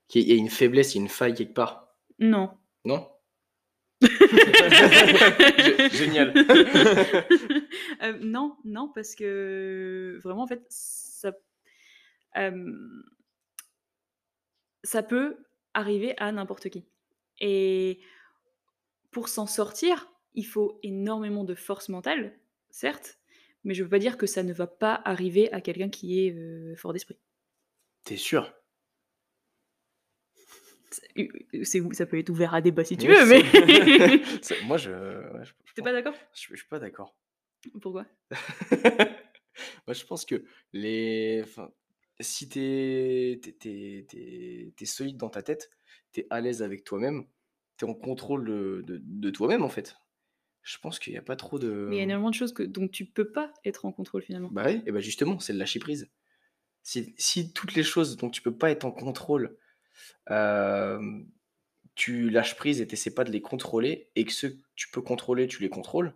Qu'il 0.07 0.27
y 0.27 0.31
a 0.31 0.35
une 0.35 0.49
faiblesse, 0.49 0.93
il 0.93 0.97
y 0.97 1.01
a 1.01 1.03
une 1.03 1.09
faille 1.09 1.33
quelque 1.33 1.53
part? 1.53 1.95
Non. 2.19 2.51
Non? 2.83 3.07
Gé 4.01 5.89
génial. 5.91 6.33
Heu, 8.01 8.17
non, 8.21 8.57
non, 8.63 8.89
parce 8.93 9.15
que 9.15 10.19
vraiment, 10.23 10.43
en 10.43 10.47
fait, 10.47 10.65
ça 10.69 11.31
hem 12.35 13.03
ça 14.83 15.03
peut 15.03 15.37
arriver 15.73 16.15
à 16.17 16.31
n'importe 16.31 16.69
qui 16.69 16.85
et 17.39 17.99
pour 19.11 19.27
s'en 19.29 19.47
sortir, 19.47 20.11
il 20.33 20.45
faut 20.45 20.79
énormément 20.83 21.43
de 21.43 21.55
force 21.55 21.89
mentale, 21.89 22.37
certes, 22.69 23.18
mais 23.63 23.73
je 23.73 23.83
veux 23.83 23.89
pas 23.89 23.99
dire 23.99 24.17
que 24.17 24.27
ça 24.27 24.43
ne 24.43 24.53
va 24.53 24.67
pas 24.67 25.01
arriver 25.05 25.51
à 25.53 25.61
quelqu'un 25.61 25.89
qui 25.89 26.25
est, 26.25 26.31
heu, 26.33 26.75
fort 26.77 26.93
d'esprit. 26.93 27.17
Tu 28.03 28.15
es 28.15 28.17
sûr? 28.17 28.53
Ou 31.15 31.93
ça 31.93 32.05
peut 32.05 32.17
être 32.17 32.29
ouvert 32.29 32.53
à 32.55 32.61
débat 32.61 32.83
si 32.83 32.97
tu 32.97 33.07
Oui, 33.07 33.09
veux, 33.09 33.25
mais 33.25 33.43
moi 34.61 34.77
je 34.77 34.91
ouais, 34.91 35.45
je 35.45 35.51
je 35.65 35.73
tu 35.73 35.81
es 35.81 35.83
pense 35.83 35.83
pas 35.83 35.93
d'accord? 35.93 36.15
je 36.33 36.47
je 36.51 36.55
suis 36.55 36.67
pas 36.67 36.79
d'accord. 36.79 37.15
Pourquoi? 37.81 38.05
Moi, 39.87 39.93
je 39.93 40.05
pense 40.05 40.25
que 40.25 40.45
les 40.73 41.41
enfin, 41.43 41.71
si 42.19 42.47
tu 42.49 42.59
es 42.61 43.41
solide 44.85 45.17
dans 45.17 45.29
ta 45.29 45.41
tête, 45.43 45.69
tu 46.13 46.21
es 46.21 46.27
à 46.29 46.41
l'aise 46.41 46.61
avec 46.63 46.83
toi-même, 46.83 47.25
tu 47.77 47.85
es 47.85 47.89
en 47.89 47.93
contrôle, 47.93 48.45
de 48.45 48.81
de 48.85 49.01
de 49.03 49.29
toi-même, 49.31 49.63
en 49.63 49.69
fait. 49.69 49.97
Je 50.63 50.77
pense 50.77 50.99
qu'il 50.99 51.13
y 51.13 51.17
a 51.17 51.21
pas 51.21 51.35
trop 51.35 51.57
Mais 51.87 51.95
il 51.95 51.99
y 51.99 52.01
a 52.01 52.03
de 52.03 52.03
énormément 52.03 52.29
de 52.29 52.35
choses 52.35 52.53
que 52.53 52.63
dont 52.63 52.87
tu 52.87 53.05
peux 53.05 53.31
pas 53.31 53.53
être 53.65 53.85
en 53.85 53.91
contrôle, 53.91 54.21
finalement. 54.21 54.49
bah, 54.51 54.63
oui 54.67 54.81
et 54.85 54.91
bah, 54.91 54.99
justement, 54.99 55.39
c'est 55.39 55.53
le 55.53 55.59
lâcher 55.59 55.79
prise. 55.79 56.09
Si 56.83 57.13
si 57.17 57.53
toutes 57.53 57.75
les 57.75 57.83
choses 57.83 58.17
dont 58.17 58.29
tu 58.29 58.41
peux 58.41 58.55
pas 58.55 58.71
être 58.71 58.85
en 58.85 58.91
contrôle, 58.91 59.57
hem, 60.29 61.27
tu 61.95 62.29
lâches 62.29 62.55
prise 62.55 62.81
et 62.81 62.87
tu 62.87 62.93
essaies 62.93 63.13
pas 63.13 63.23
de 63.25 63.31
les 63.31 63.41
contrôler 63.41 64.09
et 64.15 64.25
que 64.25 64.31
ceux 64.31 64.49
que 64.49 64.61
tu 64.75 64.89
peux 64.89 65.01
contrôler, 65.01 65.47
tu 65.47 65.61
les 65.61 65.69
contrôles, 65.69 66.15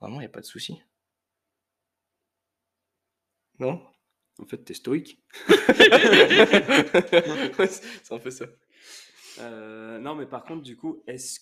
normalement, 0.00 0.20
il 0.20 0.24
y 0.24 0.26
a 0.26 0.30
pas 0.30 0.40
de 0.40 0.46
souci. 0.46 0.82
Non? 3.58 3.82
En 4.38 4.46
fait, 4.46 4.62
tu 4.64 4.72
es 4.72 4.74
stoïque. 4.74 5.22
Ouais, 7.58 7.66
c'est 7.68 8.12
un 8.12 8.18
peu 8.18 8.30
ça. 8.30 8.44
Heu, 9.40 9.98
non, 9.98 10.14
mais 10.14 10.26
par 10.26 10.44
contre, 10.44 10.62
du 10.62 10.76
coup, 10.76 11.02
est-ce 11.06 11.40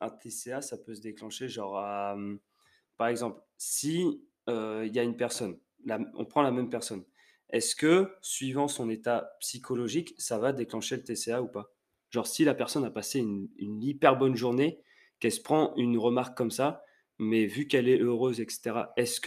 qu'un 0.00 0.10
TCA, 0.10 0.62
ça 0.62 0.78
peut 0.78 0.94
se 0.94 1.00
déclencher 1.00 1.48
genre 1.48 1.78
mmh, 2.16 2.38
par 2.96 3.08
exemple, 3.08 3.42
si, 3.58 4.22
heu, 4.48 4.86
il 4.86 4.94
y 4.94 4.98
a 4.98 5.02
une 5.02 5.16
personne, 5.16 5.58
on 6.14 6.24
prend 6.24 6.42
la 6.42 6.50
même 6.50 6.70
personne, 6.70 7.04
est-ce 7.50 7.76
que, 7.76 8.12
suivant 8.22 8.68
son 8.68 8.90
état 8.90 9.36
psychologique, 9.40 10.14
ça 10.18 10.38
va 10.38 10.52
déclencher 10.52 10.96
le 10.96 11.04
TCA 11.04 11.42
ou 11.42 11.48
pas? 11.48 11.72
Genre 12.10 12.26
si 12.26 12.44
la 12.44 12.54
personne 12.54 12.84
a 12.84 12.90
passé 12.90 13.20
une 13.58 13.82
hyper 13.82 14.16
bonne 14.18 14.36
journée, 14.36 14.80
qu'elle 15.20 15.32
se 15.32 15.40
prend 15.40 15.74
une 15.76 15.96
remarque 15.98 16.36
comme 16.36 16.50
ça, 16.50 16.82
mais 17.18 17.46
vu 17.46 17.66
qu'elle 17.68 17.88
est 17.88 18.00
heureuse 18.00 18.40
et 18.40 18.46
cetera, 18.48 18.92
est-ce 18.96 19.20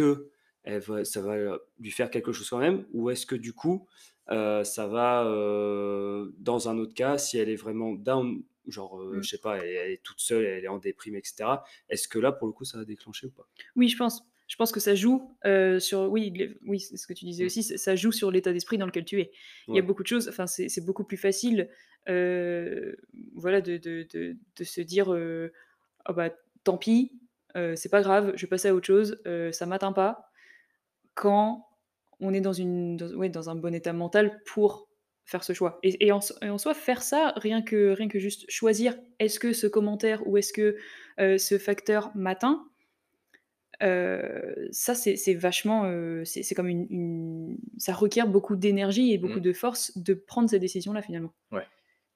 va 0.79 1.05
ça 1.05 1.21
va, 1.21 1.35
lui 1.79 1.91
faire 1.91 2.11
quelque 2.11 2.31
chose 2.33 2.49
quand 2.49 2.57
même? 2.59 2.85
Ou 2.93 3.09
est-ce 3.09 3.25
que 3.25 3.35
du 3.35 3.53
coup, 3.53 3.87
Heu, 4.31 4.63
ça 4.63 4.85
va, 4.87 5.23
heu, 5.25 6.35
dans 6.37 6.69
un 6.69 6.77
autre 6.77 6.93
cas, 6.93 7.17
si 7.17 7.37
elle 7.39 7.49
est 7.49 7.55
vraiment 7.55 7.93
down 7.93 8.43
genre, 8.71 8.99
Mmh. 9.19 9.23
je 9.23 9.29
sais 9.29 9.37
pas, 9.37 9.57
elle, 9.57 9.91
est 9.91 10.03
toute 10.03 10.19
seule, 10.19 10.45
elle 10.45 10.63
est 10.63 10.67
en 10.67 10.77
déprime, 10.77 11.15
etc. 11.15 11.49
Est-ce 11.89 12.07
que 12.07 12.19
là, 12.19 12.31
pour 12.31 12.47
le 12.47 12.53
coup, 12.53 12.65
ça 12.65 12.77
va 12.77 12.85
déclencher 12.85 13.27
ou 13.27 13.31
pas? 13.31 13.47
Oui, 13.75 13.87
je 13.87 13.97
pense. 13.97 14.23
Je 14.47 14.55
pense 14.55 14.71
que 14.71 14.79
ça 14.79 14.95
joue 14.95 15.35
sur. 15.79 16.11
Oui, 16.11 16.33
oui 16.65 16.79
c'est 16.79 16.97
ce 16.97 17.05
que 17.05 17.13
tu 17.13 17.25
disais 17.25 17.43
mmh. 17.43 17.47
aussi, 17.47 17.63
ça 17.63 17.95
joue 17.95 18.11
sur 18.11 18.31
l'état 18.31 18.51
d'esprit 18.51 18.79
dans 18.79 18.87
lequel 18.87 19.05
tu 19.05 19.21
es. 19.21 19.31
Il 19.67 19.75
y 19.75 19.79
a 19.79 19.83
beaucoup 19.83 20.01
de 20.01 20.07
choses, 20.07 20.27
enfin, 20.27 20.47
c'est 20.47 20.83
beaucoup 20.83 21.03
plus 21.03 21.17
facile 21.17 21.69
voilà, 22.07 23.61
de, 23.61 23.77
de, 23.77 24.07
de, 24.11 24.35
de, 24.55 24.63
se 24.63 24.81
dire 24.81 25.09
oh 25.09 26.13
bah, 26.13 26.31
tant 26.63 26.77
pis, 26.77 27.11
c'est 27.53 27.89
pas 27.89 28.01
grave, 28.01 28.33
je 28.35 28.41
vais 28.41 28.49
passer 28.49 28.69
à 28.69 28.75
autre 28.75 28.87
chose, 28.87 29.21
ça 29.51 29.67
m'atteint 29.67 29.93
pas. 29.93 30.31
Quand 31.13 31.67
on 32.19 32.33
est 32.33 32.41
dans, 32.41 32.53
une, 32.53 33.01
ouais, 33.15 33.29
dans 33.29 33.49
un 33.49 33.55
bon 33.55 33.73
état 33.73 33.93
mental 33.93 34.41
pour 34.45 34.88
faire 35.29 35.43
ce 35.43 35.53
choix. 35.53 35.79
Et, 35.83 36.11
en, 36.11 36.19
en, 36.41 36.57
soi, 36.57 36.73
faire 36.73 37.01
ça, 37.01 37.33
rien 37.37 37.61
que, 37.61 37.91
rien 37.91 38.07
que 38.07 38.19
juste 38.19 38.49
choisir 38.49 38.95
est-ce 39.19 39.39
que 39.39 39.53
ce 39.53 39.67
commentaire 39.67 40.25
ou 40.27 40.37
est-ce 40.37 40.53
que 40.53 40.77
ce 41.17 41.57
facteur 41.57 42.11
m'atteint, 42.15 42.65
ça, 43.79 44.95
c'est 44.95 45.33
vachement. 45.35 45.91
c'est 46.25 46.55
comme 46.55 46.67
une, 46.67 47.57
Ça 47.77 47.93
requiert 47.93 48.27
beaucoup 48.27 48.55
d'énergie 48.55 49.13
et 49.13 49.17
beaucoup 49.17 49.39
mmh. 49.39 49.43
de 49.43 49.53
force 49.53 49.97
de 49.97 50.13
prendre 50.13 50.49
ces 50.49 50.59
décisions-là, 50.59 51.01
finalement. 51.01 51.33
Ouais. 51.51 51.63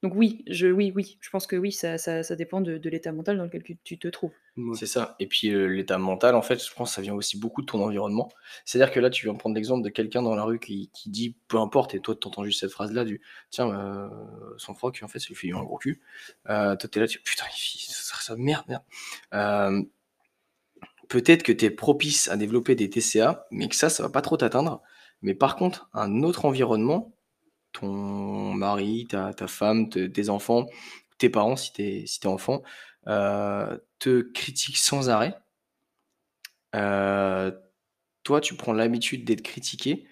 Donc, 0.04 0.14
oui, 0.16 0.44
je, 0.48 0.68
oui, 0.68 0.92
oui, 0.94 1.18
je 1.22 1.30
pense 1.30 1.48
que 1.48 1.56
oui, 1.56 1.72
ça, 1.72 1.98
ça, 1.98 2.24
ça 2.24 2.36
dépend 2.36 2.60
de, 2.60 2.78
l'état 2.90 3.14
mental 3.14 3.38
dans 3.38 3.46
lequel 3.46 3.64
tu 3.64 3.98
te 3.98 4.08
trouves. 4.10 4.34
C'est 4.76 4.86
ça. 4.86 5.16
Et 5.20 5.28
puis, 5.28 5.50
l'état 5.50 5.98
mental, 5.98 6.36
en 6.36 6.42
fait, 6.42 6.62
je 6.62 6.74
pense 6.74 6.90
que 6.90 6.96
ça 6.96 7.02
vient 7.02 7.14
aussi 7.14 7.40
beaucoup 7.40 7.62
de 7.62 7.68
ton 7.68 7.82
environnement. 7.82 8.30
C'est-à-dire 8.66 8.94
que 8.94 9.00
là, 9.00 9.10
tu 9.10 9.26
viens 9.26 9.34
prendre 9.34 9.56
l'exemple 9.56 9.82
de 9.82 9.88
quelqu'un 9.88 10.22
dans 10.22 10.36
la 10.36 10.44
rue 10.44 10.60
qui, 10.60 10.90
qui, 10.94 11.10
dit 11.10 11.38
peu 11.48 11.58
importe, 11.58 11.96
et 11.96 12.02
toi, 12.02 12.16
tu 12.20 12.28
entends 12.28 12.44
juste 12.44 12.60
cette 12.60 12.72
phrase-là 12.72 13.06
du 13.06 13.22
tiens, 13.50 13.72
euh, 13.72 14.10
son 14.58 14.76
froc, 14.76 15.00
en 15.02 15.08
fait, 15.08 15.20
ça 15.20 15.28
lui 15.30 15.36
fait 15.36 15.54
un 15.54 15.64
gros 15.64 15.78
cul. 15.78 16.02
Euh, 16.50 16.76
toi, 16.76 16.90
t'es 16.90 17.00
là, 17.00 17.08
tu 17.08 17.22
putain, 17.22 17.46
ça, 17.56 18.18
ça, 18.20 18.36
merde, 18.36 18.66
merde. 18.68 18.84
Euh, 19.34 19.82
peut-être 21.08 21.44
que 21.44 21.54
tu 21.54 21.64
es 21.64 21.70
propice 21.70 22.28
à 22.28 22.36
développer 22.36 22.76
des 22.76 22.90
TCA, 22.90 23.48
mais 23.52 23.70
que 23.70 23.76
ça, 23.78 23.88
ça 23.88 24.04
va 24.04 24.10
pas 24.10 24.22
trop 24.22 24.36
t'atteindre. 24.36 24.82
Mais 25.22 25.34
par 25.34 25.56
contre, 25.56 25.90
un 25.94 26.22
autre 26.24 26.44
environnement, 26.44 27.13
ton 27.74 28.54
mari, 28.54 29.08
ta, 29.08 29.34
femme, 29.48 29.90
tes 29.90 30.30
enfants, 30.30 30.68
tes 31.18 31.30
parents, 31.30 31.56
si 31.56 31.74
tu 31.74 31.82
es, 31.82 32.06
si 32.06 32.26
enfant, 32.28 32.64
euh, 33.08 33.78
te 34.00 34.22
critiquent 34.22 34.78
sans 34.78 35.10
arrêt. 35.10 35.36
Euh, 36.76 37.52
toi, 38.24 38.42
tu 38.42 38.56
prends 38.56 38.74
l'habitude 38.74 39.26
d'être 39.26 39.42
critiqué. 39.42 40.08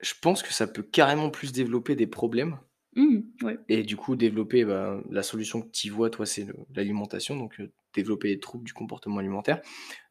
Je 0.00 0.14
pense 0.20 0.42
que 0.42 0.52
ça 0.52 0.66
peut 0.66 0.82
carrément 0.82 1.30
plus 1.30 1.52
développer 1.52 1.94
des 1.94 2.06
problèmes 2.06 2.58
Mmh, 2.96 3.20
et 3.68 3.84
du 3.84 3.96
coup, 3.96 4.16
développer 4.16 4.64
bah, 4.64 5.00
la 5.10 5.22
solution 5.22 5.62
que 5.62 5.68
tu 5.70 5.90
vois, 5.90 6.10
toi, 6.10 6.26
c'est 6.26 6.46
l'alimentation, 6.74 7.36
donc 7.36 7.62
développer 7.94 8.28
les 8.28 8.40
troubles 8.40 8.64
du 8.64 8.72
comportement 8.72 9.18
alimentaire, 9.18 9.60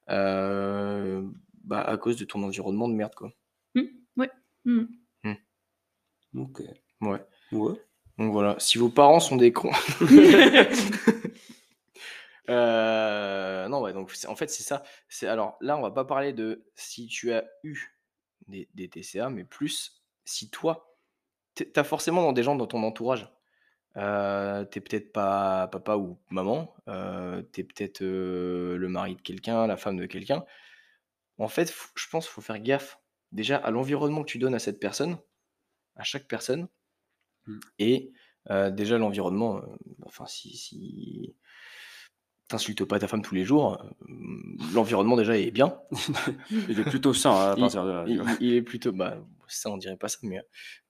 bah, 0.08 1.82
à 1.82 1.98
cause 1.98 2.16
de 2.16 2.24
ton 2.24 2.42
environnement 2.44 2.88
de 2.88 2.94
merde, 2.94 3.14
quoi. 3.16 3.34
Mmh, 3.76 3.82
ouais. 4.16 4.30
Mmh. 4.64 4.84
Ok. 6.36 6.62
Ouais. 7.02 7.24
Ouais. 7.52 7.74
Donc 8.18 8.34
voilà, 8.34 8.56
si 8.60 8.78
vos 8.78 8.90
parents 8.90 9.20
sont 9.20 9.38
des 9.38 9.54
cons. 9.54 9.72
non, 12.50 13.82
ouais, 13.82 13.94
donc 13.94 14.12
en 14.28 14.36
fait, 14.36 14.50
c'est 14.50 14.64
ça. 14.64 14.84
C'est 15.08 15.28
alors 15.28 15.58
là, 15.62 15.78
on 15.78 15.82
va 15.82 15.92
pas 15.92 16.06
parler 16.06 16.34
de 16.34 16.66
si 16.76 17.08
tu 17.08 17.32
as 17.32 17.46
eu 17.64 17.98
des, 18.48 18.68
des 18.74 18.90
TCA, 18.90 19.30
mais 19.30 19.44
plus 19.44 20.04
si 20.26 20.50
toi, 20.50 20.96
tu 21.56 21.66
as 21.76 21.84
forcément 21.84 22.22
dans 22.22 22.34
des 22.34 22.44
gens 22.44 22.56
dans 22.56 22.68
ton 22.68 22.84
entourage. 22.84 23.32
Euh, 23.98 24.66
tu 24.66 24.82
peut-être 24.82 25.12
pas 25.12 25.68
papa 25.68 25.96
ou 25.98 26.20
maman, 26.30 26.76
euh, 26.88 27.42
tu 27.52 27.62
es 27.62 27.64
peut-être 27.64 28.02
le 28.02 28.88
mari 28.88 29.16
de 29.16 29.22
quelqu'un, 29.22 29.66
la 29.68 29.78
femme 29.78 29.98
de 29.98 30.06
quelqu'un. 30.06 30.46
En 31.38 31.48
fait, 31.48 31.74
je 31.96 32.10
pense 32.10 32.26
qu'il 32.26 32.34
faut 32.34 32.42
faire 32.42 32.60
gaffe 32.60 33.00
déjà 33.32 33.58
à 33.58 33.72
l'environnement 33.72 34.24
que 34.24 34.30
tu 34.30 34.38
donnes 34.40 34.56
à 34.56 34.60
cette 34.60 34.80
personne, 34.80 35.18
à 36.00 36.04
chaque 36.04 36.28
personne. 36.28 36.68
Mmh. 37.46 37.60
Et 37.80 38.12
déjà 38.72 38.98
l'environnement, 38.98 39.62
enfin 40.06 40.26
si, 40.26 40.58
si 40.58 41.36
t'insultes 42.48 42.84
pas 42.84 43.00
ta 43.00 43.08
femme 43.08 43.22
tous 43.22 43.36
les 43.36 43.46
jours, 43.46 43.78
l'environnement 44.74 45.16
déjà 45.16 45.38
est 45.38 45.52
bien. 45.52 45.80
il 46.52 46.80
est 46.80 46.84
plutôt 46.84 47.14
sain 47.14 47.52
à 47.52 47.56
partir 47.56 47.86
de 47.86 47.92
là. 47.92 48.06
Il, 48.40 48.54
est 48.54 48.64
plutôt, 48.64 48.92
bah, 48.92 49.24
ça 49.48 49.70
on 49.70 49.78
dirait 49.78 49.98
pas 49.98 50.08
ça, 50.08 50.18
mais, 50.24 50.42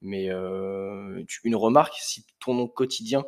mais 0.02 0.28
une 0.28 1.56
remarque, 1.56 1.96
si 2.00 2.26
ton 2.40 2.68
quotidien 2.68 3.26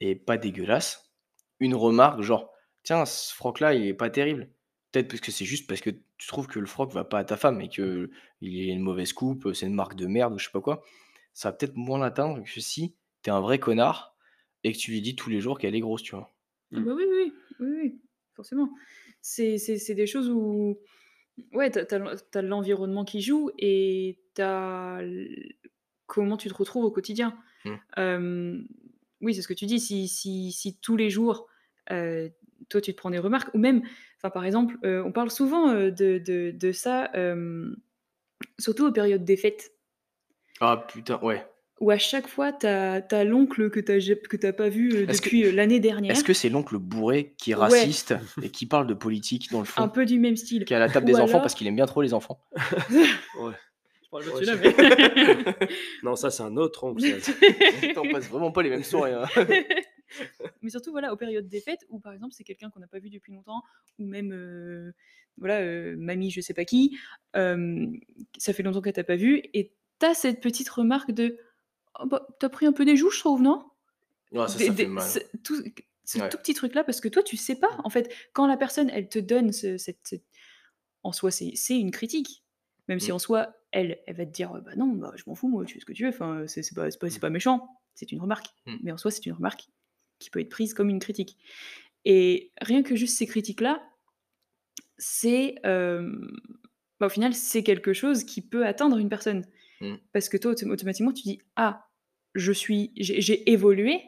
est 0.00 0.16
pas 0.16 0.36
dégueulasse, 0.36 1.12
une 1.60 1.76
remarque 1.76 2.22
genre, 2.22 2.50
tiens, 2.82 3.06
ce 3.06 3.32
froc 3.32 3.60
là 3.60 3.74
il 3.74 3.86
est 3.86 3.94
pas 3.94 4.10
terrible. 4.10 4.50
Peut-être 4.94 5.08
parce 5.08 5.20
que 5.20 5.32
c'est 5.32 5.44
juste 5.44 5.66
parce 5.66 5.80
que 5.80 5.90
tu 5.90 6.28
trouves 6.28 6.46
que 6.46 6.60
le 6.60 6.66
froc 6.66 6.92
va 6.92 7.02
pas 7.02 7.18
à 7.18 7.24
ta 7.24 7.36
femme 7.36 7.60
et 7.60 7.68
que 7.68 8.12
il 8.40 8.60
est 8.60 8.72
une 8.72 8.78
mauvaise 8.78 9.12
coupe, 9.12 9.52
c'est 9.52 9.66
une 9.66 9.74
marque 9.74 9.96
de 9.96 10.06
merde 10.06 10.34
ou 10.34 10.38
je 10.38 10.44
sais 10.44 10.52
pas 10.52 10.60
quoi. 10.60 10.84
Ça 11.32 11.50
va 11.50 11.56
peut-être 11.56 11.74
moins 11.74 11.98
l'atteindre 11.98 12.44
que 12.44 12.60
si 12.60 12.94
t'es 13.22 13.32
un 13.32 13.40
vrai 13.40 13.58
connard 13.58 14.16
et 14.62 14.72
que 14.72 14.78
tu 14.78 14.92
lui 14.92 15.02
dis 15.02 15.16
tous 15.16 15.30
les 15.30 15.40
jours 15.40 15.58
qu'elle 15.58 15.74
est 15.74 15.80
grosse, 15.80 16.04
tu 16.04 16.14
vois? 16.14 16.32
Ah 16.72 16.78
bah 16.78 16.92
oui, 16.94 17.02
oui, 17.10 17.32
oui, 17.58 17.68
oui, 17.82 18.00
forcément. 18.34 18.70
C'est 19.20 19.56
des 19.96 20.06
choses 20.06 20.30
où, 20.30 20.78
ouais, 21.54 21.72
tu 21.72 21.80
as 21.80 22.42
l'environnement 22.42 23.04
qui 23.04 23.20
joue 23.20 23.50
et 23.58 24.20
tu 24.36 24.42
as 24.42 25.00
comment 26.06 26.36
tu 26.36 26.48
te 26.48 26.54
retrouves 26.54 26.84
au 26.84 26.92
quotidien. 26.92 27.36
Mmh. 27.64 28.62
oui, 29.22 29.34
c'est 29.34 29.42
ce 29.42 29.48
que 29.48 29.54
tu 29.54 29.66
dis, 29.66 29.80
si 29.80 30.06
si 30.06 30.52
si 30.52 30.78
tous 30.78 30.96
les 30.96 31.10
jours, 31.10 31.48
toi, 32.68 32.80
tu 32.80 32.92
te 32.92 32.96
prends 32.96 33.10
des 33.10 33.18
remarques 33.18 33.52
ou 33.54 33.58
même 33.58 33.82
enfin, 34.18 34.30
par 34.30 34.44
exemple, 34.44 34.76
on 34.82 35.12
parle 35.12 35.30
souvent, 35.30 35.72
de 35.74 35.90
de 35.90 36.50
de 36.50 36.72
ça, 36.72 37.10
surtout 38.58 38.86
aux 38.86 38.92
périodes 38.92 39.24
des 39.24 39.36
fêtes. 39.36 39.72
Ah 40.60 40.84
putain, 40.88 41.18
ouais 41.22 41.44
où 41.80 41.90
à 41.90 41.98
chaque 41.98 42.28
fois, 42.28 42.52
tu 42.52 42.66
as, 42.66 43.24
l'oncle 43.24 43.70
que 43.70 43.80
tu 43.80 44.46
n'as 44.46 44.52
pas 44.52 44.68
vu 44.68 44.94
euh, 44.94 45.06
depuis 45.06 45.44
euh, 45.44 45.52
l'année 45.52 45.80
dernière. 45.80 46.12
Est-ce 46.12 46.24
que 46.24 46.32
c'est 46.32 46.48
l'oncle 46.48 46.78
bourré 46.78 47.34
qui 47.36 47.50
est 47.50 47.54
raciste 47.54 48.14
et 48.42 48.50
qui 48.50 48.66
parle 48.66 48.86
de 48.86 48.94
politique 48.94 49.50
dans 49.50 49.58
le 49.58 49.64
fond 49.64 49.82
Un 49.82 49.88
peu 49.88 50.06
du 50.06 50.18
même 50.18 50.36
style. 50.36 50.64
Qui 50.64 50.72
est 50.72 50.76
à 50.76 50.80
la 50.80 50.88
table 50.88 51.06
des 51.06 51.16
enfants 51.16 51.40
parce 51.40 51.54
qu'il 51.54 51.66
aime 51.66 51.76
bien 51.76 51.86
trop 51.86 52.02
les 52.02 52.14
enfants. 52.14 52.40
ouais. 53.40 53.52
Je 54.02 54.10
parle 54.10 54.24
de 54.24 54.30
celui-là, 54.30 54.54
mais... 54.56 55.68
non, 56.04 56.14
ça, 56.14 56.30
c'est 56.30 56.44
un 56.44 56.56
autre 56.56 56.84
oncle. 56.84 57.04
On 57.96 58.08
passe 58.12 58.28
vraiment 58.28 58.52
pas 58.52 58.62
les 58.62 58.70
mêmes 58.70 58.84
soirées. 58.84 59.12
Hein. 59.12 59.26
mais 60.62 60.70
surtout, 60.70 60.90
voilà, 60.90 61.12
aux 61.12 61.16
périodes 61.16 61.48
des 61.48 61.60
fêtes, 61.60 61.84
où 61.88 61.98
par 61.98 62.12
exemple, 62.12 62.34
c'est 62.34 62.44
quelqu'un 62.44 62.70
qu'on 62.70 62.80
n'a 62.80 62.86
pas 62.86 62.98
vu 62.98 63.10
depuis 63.10 63.32
longtemps, 63.32 63.62
ou 63.98 64.06
même, 64.06 64.32
euh, 64.32 64.92
voilà, 65.36 65.96
mamie, 65.96 66.30
je 66.30 66.40
sais 66.40 66.54
pas 66.54 66.64
qui, 66.64 66.98
ça 67.34 68.52
fait 68.52 68.62
longtemps 68.62 68.80
qu'elle 68.80 68.92
t'a 68.92 69.04
pas 69.04 69.16
vu, 69.16 69.42
et 69.52 69.72
tu 70.00 70.06
as 70.06 70.14
cette 70.14 70.40
petite 70.40 70.68
remarque 70.68 71.12
de 71.12 71.38
Oh 72.00 72.06
bah, 72.06 72.26
t'as 72.40 72.48
pris 72.48 72.66
un 72.66 72.72
peu 72.72 72.84
des 72.84 72.96
joues, 72.96 73.10
je 73.10 73.20
trouve, 73.20 73.40
non? 73.40 73.64
Ouais, 74.32 74.48
ça, 74.48 74.58
ça 74.58 74.72
fait 74.72 74.86
mal. 74.86 75.08
tout, 75.44 75.62
ce 76.04 76.18
tout 76.18 76.38
petit 76.38 76.54
truc-là, 76.54 76.84
parce 76.84 77.00
que 77.00 77.08
toi, 77.08 77.22
tu 77.22 77.36
sais 77.36 77.54
pas. 77.54 77.70
En 77.84 77.90
fait, 77.90 78.12
quand 78.32 78.46
la 78.46 78.56
personne, 78.56 78.90
elle 78.90 79.08
te 79.08 79.18
donne 79.18 79.52
ce, 79.52 79.78
cette, 79.78 80.22
En 81.02 81.12
soi, 81.12 81.30
c'est 81.30 81.78
une 81.78 81.90
critique. 81.90 82.42
Même 82.88 83.00
si 83.00 83.10
mmh. 83.10 83.14
en 83.14 83.18
soi, 83.18 83.56
elle, 83.70 83.98
elle 84.06 84.16
va 84.16 84.26
te 84.26 84.30
dire 84.30 84.52
Bah 84.64 84.74
non, 84.76 84.88
bah, 84.88 85.12
je 85.16 85.22
m'en 85.26 85.34
fous, 85.34 85.48
moi, 85.48 85.64
tu 85.64 85.74
fais 85.74 85.80
ce 85.80 85.86
que 85.86 85.92
tu 85.92 86.02
veux. 86.02 86.10
Enfin, 86.10 86.44
c'est 86.46 86.62
pas, 86.74 86.88
pas, 86.88 87.08
pas 87.20 87.30
méchant. 87.30 87.68
C'est 87.94 88.10
une 88.10 88.20
remarque. 88.20 88.48
Mmh. 88.66 88.76
Mais 88.82 88.92
en 88.92 88.96
soi, 88.96 89.10
c'est 89.10 89.24
une 89.24 89.32
remarque 89.32 89.68
qui 90.24 90.30
peut 90.30 90.40
être 90.40 90.48
prise 90.48 90.74
comme 90.74 90.88
une 90.88 90.98
critique. 90.98 91.36
Et 92.04 92.50
rien 92.60 92.82
que 92.82 92.96
juste 92.96 93.16
ces 93.16 93.26
critiques-là, 93.26 93.82
c'est. 94.98 95.56
bah, 95.62 97.06
au 97.06 97.08
final, 97.08 97.34
c'est 97.34 97.62
quelque 97.62 97.92
chose 97.92 98.24
qui 98.24 98.42
peut 98.42 98.66
atteindre 98.66 98.98
une 98.98 99.08
personne. 99.08 99.44
Mmh. 99.80 99.94
Parce 100.12 100.28
que 100.28 100.36
toi, 100.36 100.52
automatiquement, 100.52 101.12
tu 101.12 101.22
dis 101.22 101.40
Ah, 101.56 101.86
je 102.34 102.52
suis, 102.52 102.92
j'ai 102.96 103.50
évolué, 103.50 104.00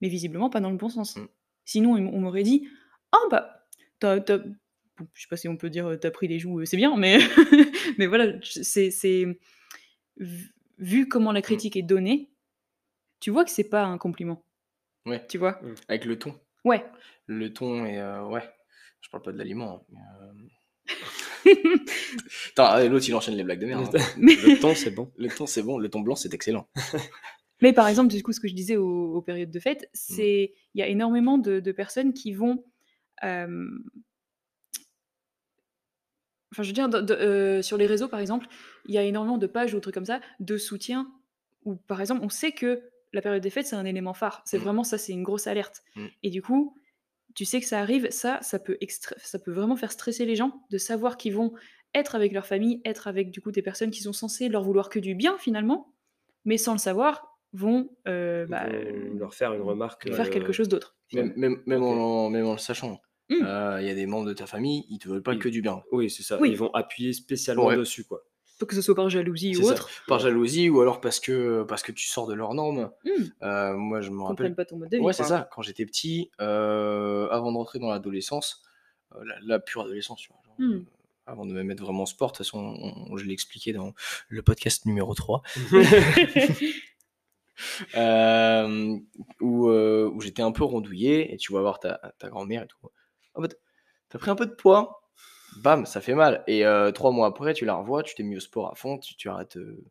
mais 0.00 0.08
visiblement 0.08 0.50
pas 0.50 0.60
dans 0.60 0.70
le 0.70 0.76
bon 0.76 0.88
sens. 0.88 1.16
Mmh. 1.16 1.28
Sinon, 1.64 1.92
on 1.92 2.20
m'aurait 2.20 2.42
dit 2.42 2.68
Ah, 3.12 3.18
bah, 3.30 3.66
t'as, 3.98 4.18
je 4.18 5.22
sais 5.22 5.28
pas 5.28 5.36
si 5.36 5.48
on 5.48 5.56
peut 5.56 5.70
dire 5.70 5.98
t'as 6.00 6.10
pris 6.10 6.28
les 6.28 6.38
joues, 6.38 6.64
c'est 6.64 6.76
bien, 6.76 6.96
mais, 6.96 7.18
mais 7.98 8.06
voilà, 8.06 8.34
c'est, 8.42 9.38
vu 10.78 11.08
comment 11.08 11.32
la 11.32 11.40
mmh. 11.40 11.42
critique 11.42 11.76
est 11.76 11.82
donnée, 11.82 12.30
tu 13.20 13.30
vois 13.30 13.44
que 13.44 13.50
c'est 13.50 13.68
pas 13.68 13.84
un 13.84 13.98
compliment. 13.98 14.42
Ouais. 15.06 15.24
Tu 15.28 15.38
vois? 15.38 15.60
Avec 15.88 16.04
le 16.04 16.18
ton. 16.18 16.38
Ouais. 16.64 16.84
Le 17.26 17.52
ton 17.52 17.86
et 17.86 18.00
ouais. 18.28 18.42
Je 19.06 19.10
parle 19.10 19.22
pas 19.22 19.32
de 19.32 19.38
l'aliment. 19.38 19.86
Hein, 19.94 20.32
l'autre 22.88 23.08
il 23.08 23.14
enchaîne 23.14 23.36
les 23.36 23.44
blagues 23.44 23.60
de 23.60 23.66
merde. 23.66 23.96
Hein. 23.96 24.00
Le 24.18 24.60
ton 24.60 24.74
c'est 24.74 24.90
bon. 24.90 25.12
Le 25.16 25.28
ton 25.28 25.46
c'est 25.46 25.62
bon, 25.62 25.78
le 25.78 25.88
ton 25.88 26.00
blanc 26.00 26.16
c'est 26.16 26.34
excellent. 26.34 26.68
Mais 27.62 27.72
par 27.72 27.86
exemple, 27.88 28.12
du 28.12 28.22
coup, 28.22 28.32
ce 28.32 28.40
que 28.40 28.48
je 28.48 28.54
disais 28.54 28.76
aux, 28.76 29.22
périodes 29.22 29.50
de 29.50 29.60
fête, 29.60 29.82
mmh. 29.82 29.88
c'est 29.94 30.54
il 30.74 30.80
y 30.80 30.82
a 30.82 30.88
énormément 30.88 31.38
de, 31.38 31.60
personnes 31.72 32.12
qui 32.12 32.32
vont. 32.34 32.64
enfin, 33.22 33.68
je 36.58 36.66
veux 36.66 36.72
dire, 36.72 36.90
euh, 36.92 37.62
sur 37.62 37.78
les 37.78 37.86
réseaux, 37.86 38.08
par 38.08 38.20
exemple, 38.20 38.46
il 38.86 38.94
y 38.94 38.98
a 38.98 39.04
énormément 39.04 39.38
de 39.38 39.46
pages 39.46 39.72
ou 39.72 39.80
trucs 39.80 39.94
comme 39.94 40.04
ça 40.04 40.20
de 40.40 40.58
soutien 40.58 41.10
où, 41.64 41.76
par 41.76 42.00
exemple, 42.00 42.22
on 42.24 42.28
sait 42.28 42.52
que 42.52 42.82
la 43.12 43.22
période 43.22 43.42
des 43.42 43.50
fêtes, 43.50 43.66
c'est 43.66 43.76
un 43.76 43.84
élément 43.84 44.14
phare. 44.14 44.42
C'est 44.44 44.58
Mmh. 44.58 44.62
vraiment 44.62 44.84
ça, 44.84 44.98
c'est 44.98 45.12
une 45.12 45.22
grosse 45.22 45.46
alerte. 45.46 45.82
Mmh. 45.96 46.06
Et 46.22 46.30
du 46.30 46.42
coup, 46.42 46.76
tu 47.34 47.44
sais 47.44 47.60
que 47.60 47.66
ça 47.66 47.80
arrive, 47.80 48.08
ça, 48.10 48.38
ça 48.42 48.58
peut, 48.58 48.76
extra- 48.80 49.16
ça 49.18 49.38
peut 49.38 49.52
vraiment 49.52 49.76
faire 49.76 49.92
stresser 49.92 50.24
les 50.24 50.36
gens 50.36 50.62
de 50.70 50.78
savoir 50.78 51.16
qu'ils 51.16 51.34
vont 51.34 51.52
être 51.94 52.14
avec 52.14 52.32
leur 52.32 52.46
famille, 52.46 52.80
être 52.84 53.06
avec 53.08 53.30
du 53.30 53.40
coup 53.40 53.52
des 53.52 53.62
personnes 53.62 53.90
qui 53.90 54.02
sont 54.02 54.12
censées 54.12 54.48
leur 54.48 54.62
vouloir 54.62 54.88
que 54.88 54.98
du 54.98 55.14
bien 55.14 55.36
finalement, 55.38 55.92
mais 56.44 56.58
sans 56.58 56.72
le 56.72 56.78
savoir, 56.78 57.38
vont 57.52 57.88
euh, 58.08 58.44
Ils 58.46 58.50
bah, 58.50 58.66
vont 58.66 58.72
euh, 58.74 59.18
leur 59.18 59.34
faire 59.34 59.52
une 59.54 59.62
remarque. 59.62 60.12
faire 60.14 60.26
euh, 60.26 60.30
quelque 60.30 60.52
chose 60.52 60.68
d'autre. 60.68 60.96
Même, 61.12 61.32
même, 61.36 61.62
même, 61.66 61.82
Ok. 61.82 61.96
en, 61.98 62.30
même 62.30 62.46
en 62.46 62.52
le 62.52 62.58
sachant. 62.58 63.00
Il 63.28 63.38
Mmh. 63.38 63.42
y 63.82 63.90
a 63.90 63.94
des 63.94 64.06
membres 64.06 64.26
de 64.26 64.32
ta 64.34 64.46
famille, 64.46 64.84
ils 64.88 64.98
te 64.98 65.08
veulent 65.08 65.22
pas 65.22 65.34
que 65.36 65.48
du 65.48 65.60
bien. 65.62 65.82
Oui, 65.90 66.10
c'est 66.10 66.22
ça. 66.22 66.38
Oui. 66.40 66.50
Ils 66.50 66.56
vont 66.56 66.70
appuyer 66.74 67.12
spécialement 67.12 67.66
Ouais. 67.66 67.76
dessus, 67.76 68.04
quoi. 68.04 68.22
Que 68.64 68.74
ce 68.74 68.80
soit 68.80 68.94
par 68.94 69.10
jalousie 69.10 69.54
ou 69.58 69.64
ça. 69.64 69.72
autre. 69.72 69.90
Par 70.08 70.18
jalousie 70.18 70.70
ou 70.70 70.80
alors 70.80 71.00
parce 71.02 71.20
que, 71.20 71.62
parce 71.64 71.82
que 71.82 71.92
tu 71.92 72.06
sors 72.06 72.26
de 72.26 72.32
leurs 72.34 72.54
normes. 72.54 72.90
Mmh. 73.04 73.10
Euh, 73.42 73.74
moi, 73.76 74.00
je 74.00 74.10
me 74.10 74.22
rappelle. 74.22 74.54
pas 74.54 74.64
ton 74.64 74.78
mode 74.78 74.88
de 74.88 74.96
vie. 74.96 75.02
Ouais, 75.02 75.12
c'est 75.12 75.24
ça. 75.24 75.48
Quand 75.52 75.60
j'étais 75.62 75.84
petit, 75.84 76.30
euh, 76.40 77.28
avant 77.30 77.52
de 77.52 77.56
rentrer 77.58 77.78
dans 77.78 77.90
l'adolescence, 77.90 78.62
euh, 79.14 79.22
la, 79.24 79.34
la 79.42 79.58
pure 79.58 79.82
adolescence, 79.82 80.20
tu 80.22 80.30
vois, 80.32 80.40
genre, 80.44 80.54
Hmm. 80.58 80.84
avant 81.26 81.44
de 81.44 81.52
me 81.52 81.62
mettre 81.64 81.84
vraiment 81.84 82.04
au 82.04 82.06
sport, 82.06 82.32
de 82.32 82.36
toute 82.38 82.46
façon, 82.46 82.58
on- 82.58 83.12
on- 83.12 83.16
je 83.18 83.24
l'ai 83.26 83.34
expliqué 83.34 83.74
dans 83.74 83.92
le 84.28 84.42
podcast 84.42 84.86
numéro 84.86 85.12
3, 85.14 85.42
euh, 87.96 88.96
où, 89.40 89.68
euh, 89.68 90.10
où 90.12 90.20
j'étais 90.20 90.42
un 90.42 90.52
peu 90.52 90.64
rondouillé, 90.64 91.32
et 91.32 91.36
tu 91.36 91.52
vas 91.52 91.60
voir 91.60 91.78
ta, 91.78 92.00
ta 92.18 92.28
grand-mère 92.28 92.62
et 92.62 92.66
tout. 92.66 92.76
En 93.34 93.42
fait, 93.42 93.58
t'as 94.08 94.18
pris 94.18 94.30
un 94.30 94.36
peu 94.36 94.46
de 94.46 94.54
poids, 94.54 95.05
bam, 95.62 95.86
ça 95.86 96.00
fait 96.00 96.14
mal. 96.14 96.44
Et 96.46 96.64
euh, 96.66 96.92
trois 96.92 97.10
mois 97.10 97.26
après, 97.26 97.54
tu 97.54 97.64
la 97.64 97.74
revois, 97.74 98.02
tu 98.02 98.14
t'es 98.14 98.22
mis 98.22 98.36
au 98.36 98.40
sport 98.40 98.70
à 98.70 98.74
fond, 98.74 98.98
tu, 98.98 99.16
tu 99.16 99.28
arrêtes 99.28 99.56
euh, 99.56 99.84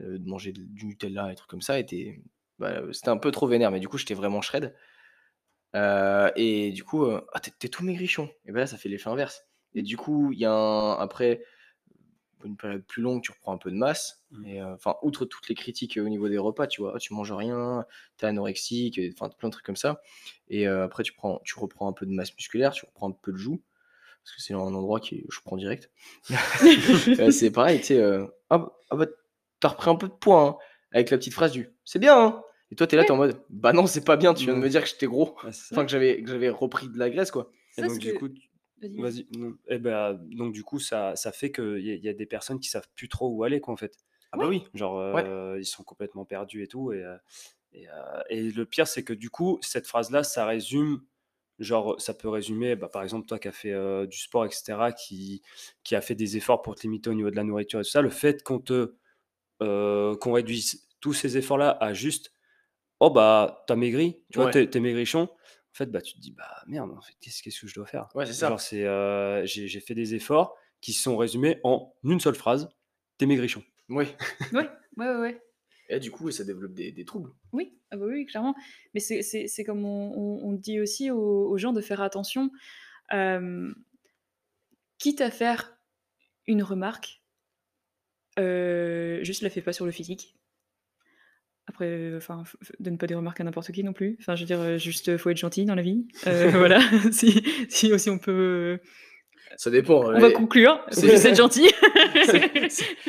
euh, 0.00 0.18
de 0.18 0.28
manger 0.28 0.52
du 0.52 0.86
Nutella 0.86 1.32
et 1.32 1.34
trucs 1.34 1.50
comme 1.50 1.62
ça, 1.62 1.78
et 1.78 2.22
bah, 2.58 2.82
c'était 2.92 3.08
un 3.08 3.16
peu 3.16 3.30
trop 3.30 3.46
vénère, 3.46 3.70
mais 3.70 3.80
du 3.80 3.88
coup, 3.88 3.98
j'étais 3.98 4.14
vraiment 4.14 4.40
shred. 4.42 4.74
Euh, 5.76 6.30
et 6.36 6.72
du 6.72 6.84
coup, 6.84 7.06
ah, 7.06 7.40
t'es, 7.40 7.68
tout 7.68 7.84
maigrichon. 7.84 8.28
Et 8.46 8.52
ben 8.52 8.60
là, 8.60 8.66
ça 8.66 8.76
fait 8.76 8.88
l'effet 8.88 9.08
inverse. 9.08 9.46
Et 9.74 9.82
du 9.82 9.96
coup, 9.96 10.32
il 10.32 10.38
y 10.38 10.44
a 10.44 10.52
un, 10.52 10.98
après 10.98 11.42
une 12.44 12.56
période 12.56 12.84
plus 12.86 13.02
longue, 13.02 13.22
tu 13.22 13.32
reprends 13.32 13.52
un 13.52 13.58
peu 13.58 13.70
de 13.70 13.76
masse. 13.76 14.24
Mm. 14.30 14.44
Et 14.46 14.60
euh, 14.60 14.74
enfin, 14.74 14.96
outre 15.02 15.24
toutes 15.26 15.48
les 15.48 15.54
critiques 15.54 15.98
au 15.98 16.08
niveau 16.08 16.28
des 16.28 16.38
repas, 16.38 16.66
tu 16.66 16.82
vois, 16.82 16.98
tu 16.98 17.14
manges 17.14 17.32
rien, 17.32 17.84
t'es 18.16 18.26
anorexique, 18.26 19.00
enfin 19.14 19.30
plein 19.30 19.48
de 19.48 19.52
trucs 19.52 19.66
comme 19.66 19.76
ça. 19.76 20.00
Et 20.48 20.66
après, 20.66 21.02
tu 21.02 21.12
prends, 21.12 21.40
tu 21.44 21.58
reprends 21.58 21.88
un 21.88 21.92
peu 21.92 22.06
de 22.06 22.12
masse 22.12 22.34
musculaire, 22.34 22.72
tu 22.72 22.84
reprends 22.86 23.10
un 23.10 23.12
peu 23.12 23.32
de 23.32 23.36
joue, 23.38 23.62
parce 24.24 24.36
que 24.36 24.42
c'est 24.42 24.54
un 24.54 24.58
endroit 24.58 25.00
qui, 25.00 25.24
je 25.30 25.40
prends 25.44 25.56
direct. 25.56 25.90
Euh, 27.18 27.30
c'est 27.30 27.50
pareil, 27.50 27.80
tu 27.80 27.86
sais, 27.86 27.98
euh, 27.98 28.26
ah, 28.50 28.58
bah- 28.58 28.76
ah 28.90 28.96
bah, 28.96 29.06
t'as 29.60 29.68
repris 29.68 29.90
un 29.90 29.96
peu 29.96 30.08
de 30.08 30.12
poids, 30.12 30.42
hein, 30.42 30.56
avec 30.92 31.10
la 31.10 31.18
petite 31.18 31.34
phrase 31.34 31.52
du, 31.52 31.68
c'est 31.84 31.98
bien, 31.98 32.18
hein. 32.18 32.42
Et 32.72 32.76
toi, 32.76 32.86
t'es 32.86 32.96
là, 32.96 33.04
t'es 33.04 33.10
en 33.10 33.16
mode, 33.16 33.42
bah 33.50 33.72
non, 33.72 33.86
c'est 33.86 34.04
pas 34.04 34.16
bien, 34.16 34.32
tu 34.32 34.44
viens 34.44 34.54
de 34.54 34.60
me 34.60 34.68
dire 34.68 34.82
que 34.84 34.88
j'étais 34.88 35.06
gros. 35.06 35.36
Ça. 35.50 35.74
Enfin, 35.74 35.84
que 35.84 35.90
j'avais, 35.90 36.22
que 36.22 36.30
j'avais 36.30 36.50
repris 36.50 36.88
de 36.88 36.96
la 36.98 37.10
graisse, 37.10 37.32
quoi. 37.32 37.50
Et 37.76 37.82
donc, 37.82 37.98
du 37.98 38.12
que- 38.12 38.18
coup, 38.18 38.28
Vas-y. 38.80 39.00
vas-y. 39.00 39.26
Eh 39.68 39.78
ben, 39.78 40.14
donc, 40.36 40.52
du 40.52 40.62
coup, 40.62 40.78
ça, 40.78 41.16
ça 41.16 41.32
fait 41.32 41.50
qu'il 41.50 41.80
y, 41.84 41.90
a- 41.90 41.94
il 41.94 42.02
y 42.04 42.08
a 42.08 42.12
des 42.14 42.26
personnes 42.26 42.60
qui 42.60 42.68
savent 42.68 42.88
plus 42.94 43.08
trop 43.08 43.28
où 43.28 43.42
aller, 43.42 43.60
quoi, 43.60 43.74
en 43.74 43.76
fait. 43.76 43.94
Ah 44.32 44.36
bah 44.38 44.46
oui. 44.46 44.62
Genre, 44.74 44.98
euh, 45.00 45.58
ils 45.58 45.64
sont 45.66 45.82
complètement 45.82 46.24
perdus 46.24 46.62
et 46.62 46.68
tout. 46.68 46.92
Et, 46.92 47.04
et, 47.72 47.88
euh, 47.88 48.20
et 48.30 48.42
le 48.52 48.64
pire, 48.64 48.86
c'est 48.86 49.02
que 49.02 49.12
du 49.12 49.28
coup, 49.30 49.58
cette 49.62 49.88
phrase-là, 49.88 50.22
ça 50.22 50.46
résume. 50.46 51.02
Genre, 51.60 52.00
ça 52.00 52.14
peut 52.14 52.28
résumer, 52.28 52.74
bah, 52.74 52.88
par 52.88 53.02
exemple, 53.02 53.26
toi 53.26 53.38
qui 53.38 53.46
as 53.48 53.52
fait 53.52 53.72
euh, 53.72 54.06
du 54.06 54.18
sport, 54.18 54.46
etc., 54.46 54.92
qui, 54.92 55.42
qui 55.84 55.94
a 55.94 56.00
fait 56.00 56.14
des 56.14 56.36
efforts 56.38 56.62
pour 56.62 56.74
te 56.74 56.82
limiter 56.82 57.10
au 57.10 57.14
niveau 57.14 57.30
de 57.30 57.36
la 57.36 57.44
nourriture 57.44 57.80
et 57.80 57.84
tout 57.84 57.90
ça, 57.90 58.02
le 58.02 58.10
fait 58.10 58.42
qu'on 58.42 58.58
te 58.60 58.94
euh, 59.62 60.16
qu'on 60.16 60.32
réduise 60.32 60.88
tous 61.00 61.12
ces 61.12 61.36
efforts-là 61.36 61.76
à 61.80 61.92
juste, 61.92 62.32
oh 63.00 63.10
bah, 63.10 63.64
t'as 63.66 63.76
maigri, 63.76 64.22
tu 64.30 64.38
vois, 64.38 64.46
Ouais. 64.46 64.52
t'es, 64.52 64.70
t'es 64.70 64.80
maigrichon. 64.80 65.22
En 65.22 65.74
fait, 65.74 65.86
bah, 65.86 66.00
tu 66.00 66.14
te 66.14 66.18
dis, 66.20 66.32
bah 66.32 66.62
merde, 66.66 66.90
en 66.96 67.00
fait, 67.00 67.14
qu'est-ce, 67.20 67.42
qu'est-ce 67.42 67.60
que 67.60 67.66
je 67.68 67.74
dois 67.74 67.86
faire? 67.86 68.08
Ouais, 68.14 68.26
c'est 68.26 68.32
ça. 68.32 68.48
Genre, 68.48 68.60
c'est, 68.60 68.84
euh, 68.86 69.44
j'ai, 69.46 69.68
j'ai 69.68 69.80
fait 69.80 69.94
des 69.94 70.14
efforts 70.14 70.56
qui 70.80 70.92
sont 70.92 71.16
résumés 71.16 71.60
en 71.64 71.94
une 72.04 72.20
seule 72.20 72.34
phrase, 72.34 72.68
t'es 73.18 73.26
maigrichon. 73.26 73.62
Oui. 73.88 74.06
Ouais, 74.52 74.68
ouais, 74.96 75.16
ouais, 75.16 75.42
Et 75.92 75.98
du 76.00 76.10
coup, 76.10 76.30
ça 76.30 76.44
développe 76.44 76.72
des, 76.72 76.92
des 76.92 77.04
troubles. 77.04 77.30
Oui, 77.52 77.76
ah 77.90 77.96
bah 77.96 78.06
oui, 78.06 78.24
clairement. 78.24 78.54
Mais 78.94 79.00
c'est- 79.00 79.64
comme 79.64 79.84
on, 79.84 80.12
on- 80.16 80.48
on 80.48 80.52
dit 80.52 80.80
aussi 80.80 81.10
aux, 81.10 81.50
aux 81.50 81.58
gens 81.58 81.72
de 81.72 81.80
faire 81.80 82.00
attention, 82.00 82.50
euh, 83.12 83.72
quitte 84.98 85.20
à 85.20 85.30
faire 85.30 85.76
une 86.46 86.62
remarque, 86.62 87.22
euh, 88.38 89.22
juste 89.24 89.42
la 89.42 89.50
fais 89.50 89.62
pas 89.62 89.72
sur 89.72 89.84
le 89.84 89.92
physique. 89.92 90.36
Après, 91.66 92.14
enfin, 92.16 92.44
donne 92.80 92.98
pas 92.98 93.06
des 93.06 93.14
remarques 93.14 93.40
à 93.40 93.44
n'importe 93.44 93.70
qui 93.72 93.84
non 93.84 93.92
plus. 93.92 94.16
Enfin, 94.20 94.34
je 94.34 94.42
veux 94.42 94.46
dire, 94.46 94.78
juste 94.78 95.16
faut 95.18 95.30
être 95.30 95.36
gentil 95.36 95.64
dans 95.64 95.74
la 95.74 95.82
vie. 95.82 96.06
Euh, 96.26 96.50
voilà. 96.50 96.80
si, 97.12 97.42
si 97.68 97.92
aussi 97.92 98.10
on 98.10 98.18
peut, 98.18 98.80
Ça 99.56 99.70
dépend. 99.70 100.00
on 100.04 100.18
va 100.18 100.30
conclure. 100.30 100.84
c'est- 100.90 101.02
Faut 101.02 101.08
juste 101.12 101.24
être 101.24 101.36
gentil. 101.36 101.68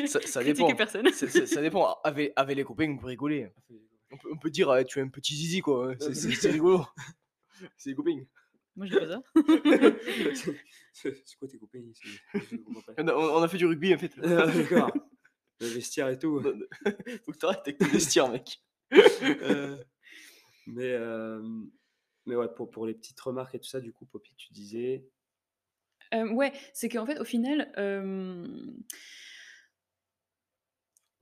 ça, 0.06 0.42
dépend. 0.42 0.74
personne. 0.74 1.08
Ça 1.12 1.60
dépend. 1.60 1.96
Avec, 2.04 2.32
avec 2.36 2.56
les 2.56 2.64
copains, 2.64 2.90
on 2.90 2.98
peut 2.98 3.06
rigoler. 3.06 3.48
On 4.10 4.16
peut, 4.16 4.28
on 4.32 4.36
peut 4.36 4.50
dire, 4.50 4.68
ah, 4.70 4.84
tu 4.84 4.98
es 4.98 5.02
un 5.02 5.08
petit 5.08 5.34
zizi, 5.34 5.60
quoi. 5.60 5.94
C'est, 5.98 6.50
rigolo. 6.50 6.84
C'est 7.76 7.90
les 7.90 7.96
copains. 7.96 8.18
Moi, 8.74 8.86
je 8.86 8.92
dis 8.92 8.98
pas 8.98 9.08
ça. 9.08 9.22
c'est 10.92 11.36
quoi 11.38 11.48
tes 11.48 11.58
copains. 11.58 11.80
On 12.98 13.08
a, 13.08 13.14
on 13.14 13.42
a 13.42 13.48
fait 13.48 13.58
du 13.58 13.66
rugby, 13.66 13.94
en 13.94 13.98
fait. 13.98 14.12
Ah, 14.22 14.46
D'accord. 14.46 14.90
Le 15.60 15.66
vestiaire 15.68 16.08
et 16.08 16.18
tout. 16.18 16.42
Faut 17.24 17.32
que 17.32 17.38
t'arrêtes 17.38 17.60
avec 17.60 17.78
tes 17.78 17.84
vestiaires, 17.86 18.28
mec. 18.30 18.60
Euh, 19.22 19.76
mais, 20.66 20.90
euh, 20.92 21.40
mais 22.26 22.34
ouais, 22.34 22.48
pour, 22.56 22.68
pour 22.70 22.86
les 22.86 22.94
petites 22.94 23.20
remarques 23.20 23.54
et 23.54 23.60
tout 23.60 23.68
ça, 23.68 23.80
du 23.80 23.92
coup, 23.92 24.04
Poppy, 24.06 24.34
tu 24.36 24.52
disais. 24.52 25.06
Euh, 26.14 26.28
ouais, 26.30 26.52
c'est 26.72 26.88
qu'en 26.88 27.06
fait, 27.06 27.18
au 27.18 27.24
final, 27.24 27.72
euh, 27.78 28.46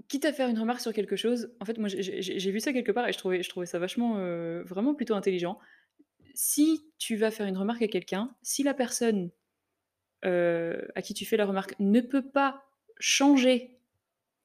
quitte 0.09 0.24
à 0.24 0.33
faire 0.33 0.48
une 0.48 0.59
remarque 0.59 0.81
sur 0.81 0.92
quelque 0.92 1.16
chose, 1.16 1.53
en 1.61 1.64
fait, 1.64 1.79
moi, 1.79 1.88
j'ai- 1.88 2.50
vu 2.50 2.61
ça 2.61 2.72
quelque 2.72 2.92
part 2.92 3.07
et 3.09 3.12
je 3.12 3.18
trouvais, 3.18 3.42
je 3.42 3.48
trouvais 3.48 3.66
ça 3.66 3.79
vachement, 3.79 4.16
euh, 4.18 4.62
vraiment 4.64 4.94
plutôt 4.94 5.14
intelligent. 5.14 5.59
Si 6.35 6.85
tu 6.98 7.16
vas 7.16 7.31
faire 7.31 7.46
une 7.46 7.57
remarque 7.57 7.83
à 7.83 7.88
quelqu'un, 7.88 8.35
si 8.42 8.62
la 8.62 8.74
personne 8.74 9.31
à 10.22 11.03
qui 11.03 11.14
tu 11.14 11.24
fais 11.24 11.37
la 11.38 11.46
remarque 11.46 11.74
ne 11.81 12.00
peut 12.00 12.29
pas 12.29 12.64
changer 12.98 13.79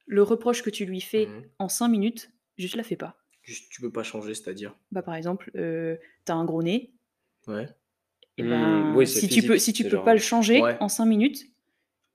le 0.06 0.24
reproche 0.24 0.62
que 0.64 0.70
tu 0.70 0.86
lui 0.86 1.02
fais 1.02 1.26
Mhm. 1.26 1.50
en 1.60 1.68
5 1.68 1.90
minutes, 1.90 2.32
juste 2.58 2.76
la 2.76 2.84
fais 2.84 2.96
pas. 2.96 3.18
Juste, 3.44 3.70
tu 3.72 3.82
peux 3.82 3.92
pas 3.92 4.04
changer, 4.04 4.34
c'est-à-dire? 4.36 4.74
Bah, 4.92 5.02
par 5.02 5.16
exemple, 5.16 5.52
t'as 6.26 6.34
un 6.34 6.46
gros 6.46 6.64
nez, 6.64 6.94
Ouais. 7.48 7.68
Et 8.38 8.44
Hmm, 8.44 8.50
ben, 8.50 8.94
oui, 8.96 9.08
c'est 9.08 9.20
si 9.22 9.30
tu 9.30 9.44
peux, 9.44 9.58
si 9.58 9.74
tu 9.74 9.84
peux 9.84 9.90
genre, 9.92 10.04
pas 10.04 10.14
le 10.14 10.20
changer 10.20 10.62
ouais. 10.62 10.78
en 10.80 10.90
5 10.90 11.06
minutes, 11.06 11.46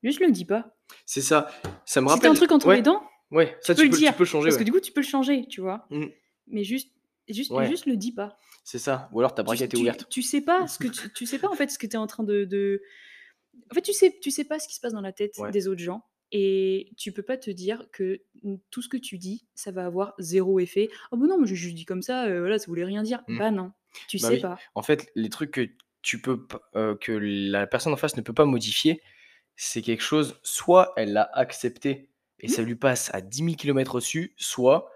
juste 0.03 0.21
le 0.21 0.31
dis 0.31 0.45
pas. 0.45 0.77
C'est 1.07 1.21
ça. 1.23 1.51
Ça 1.87 2.01
me 2.01 2.07
Si 2.07 2.11
rappelle. 2.13 2.23
t'as 2.23 2.31
un 2.31 2.35
truc 2.35 2.53
entre 2.53 2.67
ouais, 2.69 2.77
les 2.77 2.83
dents, 2.83 3.03
Ouais, 3.31 3.57
ça, 3.61 3.75
peux 3.75 3.83
tu, 3.83 3.87
le 3.87 3.91
peux, 3.93 3.97
dire, 3.99 4.13
tu 4.13 4.19
peux 4.19 4.25
changer. 4.25 4.49
parce 4.49 4.57
que 4.59 4.65
du 4.65 4.73
coup, 4.73 4.81
tu 4.81 4.91
peux 4.93 5.01
le 5.01 5.07
changer, 5.07 5.47
tu 5.47 5.61
vois. 5.61 5.87
Mm. 5.91 6.07
Mais 6.49 6.65
juste, 6.65 6.93
juste, 7.29 7.53
juste 7.67 7.87
le 7.87 7.97
dis 7.97 8.13
pas. 8.13 8.37
C'est 8.65 8.79
ça. 8.81 9.09
Ou 9.13 9.21
alors 9.21 9.35
ta 9.35 9.43
Tu, 9.43 9.47
braquette 9.47 9.73
est 9.73 9.77
tu- 9.77 9.83
ouverte. 9.83 10.07
tu 10.11 10.23
sais 10.23 10.41
pas 10.41 10.67
ce 10.69 10.79
que 10.79 10.89
tu, 10.89 11.13
tu 11.13 11.27
sais 11.27 11.39
pas 11.39 11.49
en 11.49 11.55
fait 11.55 11.71
ce 11.71 11.79
que 11.79 11.87
tu 11.87 11.95
es 11.95 11.97
en 11.99 12.07
train 12.09 12.25
de, 12.25 12.45
de- 12.45 12.83
En 13.71 13.75
fait, 13.75 13.83
tu 13.83 13.93
sais, 13.93 14.19
tu 14.21 14.31
sais 14.33 14.45
pas 14.45 14.59
ce 14.59 14.67
qui 14.69 14.75
se 14.75 14.81
passe 14.81 14.93
dans 14.93 15.01
la 15.01 15.13
tête 15.13 15.37
des 15.53 15.69
autres 15.69 15.81
gens. 15.81 16.03
Et 16.33 16.93
tu 16.97 17.11
peux 17.13 17.23
pas 17.25 17.37
te 17.37 17.51
dire 17.51 17.87
que 17.93 18.21
tout 18.71 18.83
ce 18.83 18.89
que 18.89 18.97
tu 18.97 19.17
dis, 19.19 19.47
ça 19.55 19.71
va 19.73 19.85
avoir 19.87 20.15
zéro 20.19 20.61
effet. 20.61 20.89
Oh, 21.11 21.17
bah 21.17 21.27
non, 21.27 21.39
mais 21.39 21.47
je 21.47 21.71
dis 21.71 21.85
comme 21.85 22.03
ça, 22.03 22.27
euh, 22.27 22.39
voilà, 22.41 22.59
ça 22.59 22.67
voulait 22.67 22.85
rien 22.85 23.03
dire. 23.03 23.23
Mm. 23.29 23.39
Bah 23.39 23.51
non, 23.51 23.73
tu 24.09 24.19
Bah 24.19 24.29
sais 24.29 24.35
oui. 24.35 24.41
pas. 24.41 24.57
En 24.77 24.83
fait, 24.83 25.11
les 25.17 25.29
trucs 25.29 25.51
que 25.53 25.69
tu 26.03 26.21
peux, 26.21 26.47
euh, 26.77 26.97
que 26.97 27.13
la 27.13 27.67
personne 27.67 27.93
en 27.93 27.97
face 27.97 28.17
ne 28.17 28.23
peut 28.23 28.33
pas 28.35 28.45
modifier, 28.47 29.03
c'est 29.57 29.83
quelque 29.83 30.03
chose, 30.03 30.41
soit 30.43 30.93
elle 30.97 31.13
l'a 31.13 31.31
accepté 31.35 32.11
et 32.41 32.49
Mmh. 32.49 32.51
ça 32.51 32.63
lui 32.63 32.77
passe 32.77 33.11
à 33.15 33.21
10 33.21 33.43
000 33.43 33.57
km 33.57 33.97
au-dessus, 33.97 34.35
soit 34.39 34.91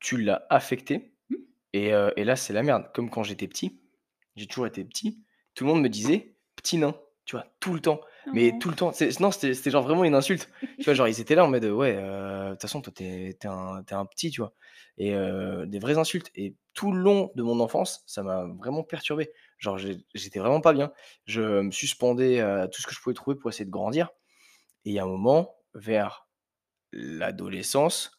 tu 0.00 0.18
l'as 0.18 0.46
affecté 0.50 1.12
Mmh. 1.30 1.34
et, 1.72 1.92
euh, 1.94 2.10
et 2.16 2.24
là, 2.24 2.36
c'est 2.36 2.52
la 2.52 2.62
merde. 2.62 2.90
Comme 2.94 3.10
quand 3.10 3.22
j'étais 3.24 3.48
petit, 3.48 3.80
j'ai 4.36 4.46
toujours 4.46 4.66
été 4.66 4.84
petit, 4.84 5.22
tout 5.54 5.64
le 5.64 5.70
monde 5.72 5.82
me 5.82 5.88
disait 5.88 6.36
petit 6.56 6.78
nain, 6.78 6.94
tu 7.24 7.36
vois, 7.36 7.46
tout 7.60 7.74
le 7.74 7.80
temps. 7.80 8.00
Mais 8.32 8.58
tout 8.58 8.68
le 8.70 8.76
temps, 8.76 8.92
c'est- 8.92 9.18
non, 9.20 9.30
c'était 9.30 9.70
genre 9.70 9.84
vraiment 9.84 10.04
une 10.04 10.14
insulte. 10.14 10.50
Tu 10.80 10.86
vois, 10.86 10.94
genre, 10.94 11.08
ils 11.08 11.20
étaient 11.20 11.34
là 11.36 11.44
en 11.44 11.48
mode, 11.50 11.64
ouais, 11.64 11.96
euh, 11.98 12.48
de 12.48 12.52
toute 12.54 12.62
façon, 12.62 12.82
toi, 12.82 12.92
t'es 12.94 13.36
t'es 13.40 13.48
un, 13.48 13.82
t'es 13.84 13.94
un 13.94 14.06
petit, 14.06 14.30
tu 14.30 14.40
vois. 14.40 14.54
Et 14.98 15.14
euh, 15.14 15.66
des 15.66 15.78
vraies 15.80 15.98
insultes. 15.98 16.30
Et 16.36 16.54
tout 16.74 16.92
le 16.92 17.00
long 17.00 17.32
de 17.36 17.42
mon 17.42 17.60
enfance, 17.60 18.02
ça 18.06 18.22
m'a 18.22 18.44
vraiment 18.46 18.82
perturbé. 18.84 19.30
Genre, 19.58 19.78
j'étais 20.14 20.38
vraiment 20.38 20.60
pas 20.60 20.72
bien. 20.72 20.92
Je 21.26 21.60
me 21.62 21.70
suspendais 21.70 22.40
à 22.40 22.68
tout 22.68 22.82
ce 22.82 22.86
que 22.86 22.94
je 22.94 23.00
pouvais 23.00 23.14
trouver 23.14 23.36
pour 23.36 23.50
essayer 23.50 23.64
de 23.64 23.70
grandir. 23.70 24.10
Et 24.84 24.90
il 24.90 24.92
y 24.94 24.98
a 24.98 25.04
un 25.04 25.08
moment, 25.08 25.56
vers 25.74 26.28
l'adolescence, 26.92 28.12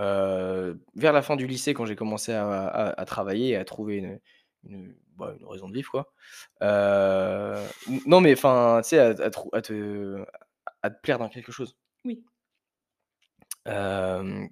euh, 0.00 0.74
vers 0.96 1.12
la 1.12 1.22
fin 1.22 1.36
du 1.36 1.46
lycée, 1.46 1.74
quand 1.74 1.86
j'ai 1.86 1.96
commencé 1.96 2.32
à, 2.32 2.48
à- 2.48 3.00
à 3.00 3.04
travailler 3.06 3.50
et 3.50 3.56
à 3.56 3.64
trouver 3.64 3.96
une, 3.98 4.20
une, 4.64 4.96
bah, 5.16 5.34
une 5.38 5.46
raison 5.46 5.68
de 5.68 5.74
vivre, 5.74 5.90
quoi. 5.90 6.12
Euh, 6.62 7.66
non, 8.06 8.20
mais 8.20 8.32
enfin, 8.34 8.80
tu 8.82 8.90
sais, 8.90 8.98
à, 9.00 9.14
te, 9.14 10.24
à 10.82 10.90
te 10.90 11.00
plaire 11.02 11.18
dans 11.18 11.28
quelque 11.28 11.52
chose. 11.52 11.76
Oui. 12.04 12.24
Euh, 13.68 14.46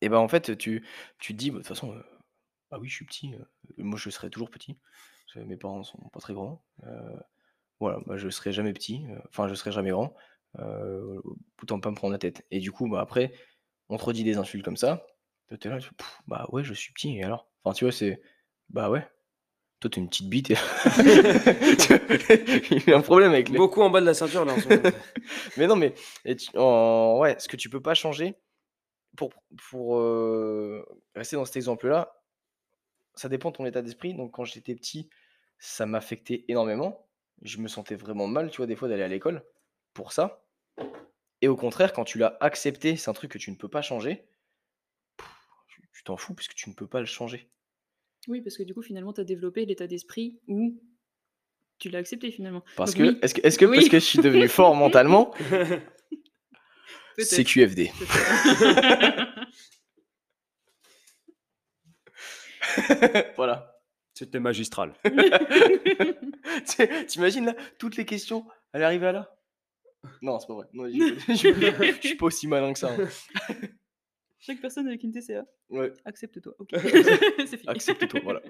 Et 0.00 0.08
ben, 0.08 0.18
en 0.18 0.28
fait, 0.28 0.56
tu 0.58 0.84
tu 1.18 1.32
te 1.34 1.38
dis: 1.38 1.50
«Bah, 1.50 1.58
de 1.58 1.62
toute 1.62 1.68
façon, 1.68 1.94
heu, 1.94 2.04
ah 2.72 2.78
oui, 2.80 2.88
je 2.88 2.96
suis 2.96 3.04
petit, 3.06 3.34
moi 3.78 3.98
je 3.98 4.10
serai 4.10 4.30
toujours 4.30 4.50
petit». 4.50 4.78
Parce 5.28 5.44
que 5.44 5.48
mes 5.48 5.58
parents 5.58 5.82
sont 5.82 5.98
pas 6.10 6.20
très 6.20 6.32
grands, 6.32 6.62
heu, 6.86 6.90
voilà, 7.80 7.98
bah, 8.06 8.16
je 8.16 8.30
serai 8.30 8.50
jamais 8.50 8.72
petit, 8.72 9.04
heu, 9.10 9.20
enfin 9.28 9.46
je 9.46 9.54
serai 9.54 9.72
jamais 9.72 9.90
grand, 9.90 10.14
heu, 10.58 11.20
autant 11.62 11.80
pas 11.80 11.90
me 11.90 11.96
prendre 11.96 12.12
la 12.12 12.18
tête. 12.18 12.46
Et 12.50 12.60
du 12.60 12.72
coup, 12.72 12.88
bah, 12.88 13.02
après, 13.02 13.34
on 13.90 13.98
te 13.98 14.04
redit 14.04 14.24
des 14.24 14.38
insultes 14.38 14.64
comme 14.64 14.78
ça, 14.78 15.04
toi 15.48 15.58
tu 15.58 15.68
es 15.68 15.70
là, 15.70 15.78
tu 15.78 15.90
«Bah 16.26 16.46
ouais, 16.50 16.64
je 16.64 16.72
suis 16.72 16.94
petit 16.94 17.18
et 17.18 17.24
alors?» 17.24 17.46
enfin, 17.62 17.74
tu 17.74 17.84
vois, 17.84 17.92
c'est 17.92 18.22
bah 18.70 18.88
ouais, 18.88 19.06
toi 19.80 19.90
tu 19.90 20.00
es 20.00 20.02
une 20.02 20.08
petite 20.08 20.30
bite 20.30 20.50
et 20.50 20.54
il 22.70 22.88
y 22.88 22.92
a 22.92 22.96
un 22.96 23.02
problème 23.02 23.32
avec 23.32 23.50
les 23.50 23.58
Beaucoup 23.58 23.82
en 23.82 23.90
bas 23.90 24.00
de 24.00 24.06
la 24.06 24.14
ceinture 24.14 24.46
là 24.46 24.54
en 24.54 24.58
ce 24.58 24.66
moment. 24.66 24.82
mais 25.58 25.66
non, 25.66 25.76
mais 25.76 25.92
et 26.24 26.36
tu 26.36 26.56
ouais, 26.56 27.36
ce 27.38 27.48
que 27.48 27.56
tu 27.56 27.68
peux 27.68 27.82
pas 27.82 27.92
changer 27.92 28.34
pour 29.14 29.34
pour, 29.68 29.98
rester 31.14 31.36
dans 31.36 31.44
cet 31.44 31.56
exemple-là, 31.56 32.18
ça 33.18 33.28
dépend 33.28 33.50
de 33.50 33.56
ton 33.56 33.66
état 33.66 33.82
d'esprit. 33.82 34.14
Donc 34.14 34.32
quand 34.32 34.44
j'étais 34.44 34.74
petit, 34.74 35.10
ça 35.58 35.86
m'affectait 35.86 36.44
énormément. 36.48 37.06
Je 37.42 37.58
me 37.58 37.68
sentais 37.68 37.94
vraiment 37.94 38.26
mal, 38.26 38.50
tu 38.50 38.58
vois, 38.58 38.66
des 38.66 38.76
fois 38.76 38.88
d'aller 38.88 39.02
à 39.02 39.08
l'école 39.08 39.44
pour 39.94 40.12
ça. 40.12 40.44
Et 41.40 41.48
au 41.48 41.56
contraire, 41.56 41.92
quand 41.92 42.04
tu 42.04 42.18
l'as 42.18 42.36
accepté, 42.40 42.96
c'est 42.96 43.10
un 43.10 43.14
truc 43.14 43.30
que 43.32 43.38
tu 43.38 43.50
ne 43.50 43.56
peux 43.56 43.68
pas 43.68 43.82
changer, 43.82 44.26
tu 45.92 46.04
t'en 46.04 46.16
fous 46.16 46.34
puisque 46.34 46.54
tu 46.54 46.68
ne 46.68 46.74
peux 46.74 46.86
pas 46.86 47.00
le 47.00 47.06
changer. 47.06 47.50
Oui, 48.26 48.40
parce 48.40 48.56
que 48.56 48.62
du 48.62 48.74
coup, 48.74 48.82
finalement, 48.82 49.12
tu 49.12 49.20
as 49.20 49.24
développé 49.24 49.64
l'état 49.64 49.86
d'esprit 49.86 50.40
où 50.48 50.80
tu 51.78 51.88
l'as 51.90 51.98
accepté 51.98 52.30
finalement. 52.30 52.62
Parce 52.76 52.94
Donc 52.94 52.98
que 52.98 53.10
oui, 53.12 53.18
est-ce 53.22 53.34
que 53.34 53.40
est-ce 53.46 53.58
que 53.58 53.64
parce 53.66 53.88
que 53.88 53.98
je 54.00 54.04
suis 54.04 54.18
devenu 54.18 54.48
fort 54.48 54.74
mentalement? 54.76 55.32
CQFD. 57.18 57.90
Peut-être. 57.98 59.34
Voilà. 63.36 63.77
C'était 64.18 64.40
magistral. 64.40 64.94
Tu 66.66 66.88
tu 67.06 67.18
imagines 67.18 67.44
là, 67.46 67.54
toutes 67.78 67.96
les 67.96 68.04
questions, 68.04 68.44
elles 68.72 68.82
arrivaient 68.82 69.08
à 69.08 69.12
là? 69.12 69.36
Non, 70.22 70.40
c'est 70.40 70.48
pas 70.48 70.54
vrai. 70.54 70.66
Non, 70.72 70.86
je 71.28 71.98
suis 72.00 72.16
pas 72.16 72.26
aussi 72.26 72.48
malin 72.48 72.72
que 72.72 72.78
ça, 72.80 72.90
hein. 72.92 73.08
Chaque 74.40 74.60
personne 74.60 74.88
avec 74.88 75.02
une 75.04 75.12
TCA, 75.12 75.44
Ouais. 75.68 75.92
accepte-toi. 76.04 76.54
OK. 76.58 76.70
C'est 76.72 77.58
fini. 77.58 77.68
Accepte-toi, 77.68 78.20
voilà. 78.24 78.40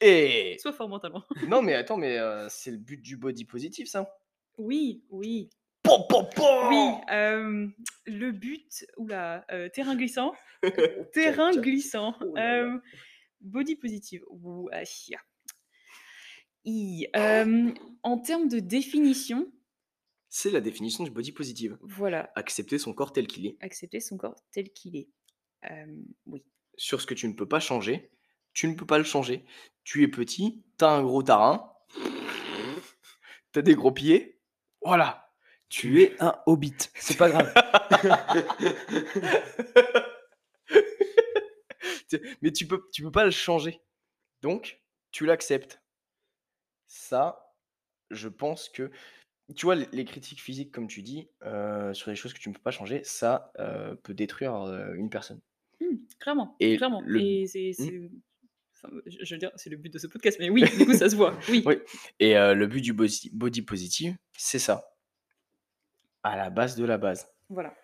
Et 0.00 0.56
Sois 0.60 0.72
fort 0.72 0.88
mentalement. 0.90 1.24
non, 1.46 1.62
mais 1.62 1.74
attends, 1.74 1.96
mais 1.96 2.18
heu, 2.18 2.46
c'est 2.50 2.70
le 2.72 2.78
but 2.78 3.00
du 3.00 3.16
body 3.16 3.44
positif, 3.46 3.88
ça? 3.88 4.10
Oui, 4.58 5.04
oui. 5.10 5.48
Po, 5.82 6.04
po, 6.08 6.24
po 6.24 6.68
Oui, 6.68 6.90
hem, 7.08 7.72
le 8.06 8.32
but 8.32 8.84
ouh 8.98 9.06
là, 9.06 9.44
heu, 9.52 9.70
terrain 9.70 9.96
glissant, 9.96 10.32
terrain 11.12 11.52
glissant, 11.52 12.14
Oh 12.20 12.34
là 12.34 12.62
là. 12.62 12.80
Body 13.40 13.76
positive. 13.76 14.22
Ouh, 14.30 14.68
ah. 14.72 14.82
I 16.64 17.06
hem, 17.14 17.74
en 18.02 18.18
termes 18.18 18.48
de 18.48 18.58
définition, 18.60 19.50
C'est 20.28 20.50
la 20.50 20.60
définition 20.60 21.04
du 21.04 21.10
body 21.10 21.32
positive. 21.32 21.78
voilà, 21.82 22.30
Accepter 22.34 22.78
son 22.78 22.92
corps 22.92 23.12
tel 23.12 23.26
qu'il 23.26 23.46
est. 23.46 23.56
accepter 23.60 24.00
son 24.00 24.16
corps 24.18 24.36
tel 24.52 24.70
qu'il 24.72 24.96
est. 24.96 25.08
Hem, 25.62 26.04
oui. 26.26 26.44
Sur 26.76 27.00
ce 27.00 27.06
que 27.06 27.14
tu 27.14 27.26
ne 27.28 27.32
peux 27.32 27.48
pas 27.48 27.60
changer, 27.60 28.10
tu 28.52 28.68
ne 28.68 28.74
peux 28.74 28.86
pas 28.86 28.98
le 28.98 29.04
changer. 29.04 29.44
Tu 29.84 30.02
es 30.02 30.08
petit, 30.08 30.62
tu 30.78 30.84
as 30.84 30.90
un 30.90 31.02
gros 31.02 31.22
tarin, 31.22 31.72
tu 33.52 33.58
as 33.58 33.62
des 33.62 33.74
gros 33.74 33.92
pieds, 33.92 34.40
voilà. 34.82 35.24
Tu 35.70 36.02
es 36.02 36.16
un 36.22 36.34
hobbit. 36.46 36.74
C'est 36.94 37.16
pas 37.18 37.28
grave. 37.30 37.52
Mais 42.42 42.52
tu 42.52 42.66
peux 42.66 42.88
tu 42.92 43.02
peux 43.02 43.10
pas 43.10 43.24
le 43.24 43.30
changer. 43.30 43.80
Donc, 44.42 44.82
tu 45.10 45.26
l'acceptes. 45.26 45.80
Ça, 46.86 47.54
je 48.10 48.28
pense 48.28 48.68
que 48.68 48.90
tu 49.56 49.64
vois, 49.64 49.76
les 49.76 50.04
critiques 50.04 50.42
physiques, 50.42 50.72
comme 50.72 50.88
tu 50.88 51.02
dis, 51.02 51.30
heu, 51.44 51.94
sur 51.94 52.10
les 52.10 52.16
choses 52.16 52.34
que 52.34 52.38
tu 52.38 52.50
ne 52.50 52.54
peux 52.54 52.60
pas 52.60 52.70
changer, 52.70 53.02
ça, 53.04 53.50
heu, 53.58 53.96
peut 54.02 54.12
détruire, 54.12 54.54
heu, 54.66 54.94
une 54.96 55.08
personne. 55.08 55.40
Mmh, 55.80 55.96
clairement, 56.18 56.56
Et 56.60 56.76
clairement 56.76 57.00
le 57.06 57.20
et 57.20 57.46
c'est 57.46 57.72
mmh. 57.78 58.08
enfin, 58.74 58.94
je 59.06 59.34
veux 59.34 59.38
dire, 59.38 59.50
c'est 59.56 59.70
le 59.70 59.76
but 59.76 59.92
de 59.92 59.98
ce 59.98 60.06
podcast, 60.06 60.38
mais 60.38 60.50
oui, 60.50 60.64
du 60.64 60.84
coup, 60.84 60.92
ça 60.92 61.08
se 61.08 61.16
voit, 61.16 61.38
oui. 61.48 61.62
Oui 61.64 61.76
et 62.18 62.34
le 62.34 62.66
but 62.66 62.80
du 62.82 62.92
body 62.92 63.30
body 63.32 63.62
positive, 63.62 64.16
c'est 64.36 64.58
ça. 64.58 64.94
À 66.22 66.36
la 66.36 66.50
base 66.50 66.76
de 66.76 66.84
la 66.84 66.98
base. 66.98 67.26
Voilà. 67.48 67.74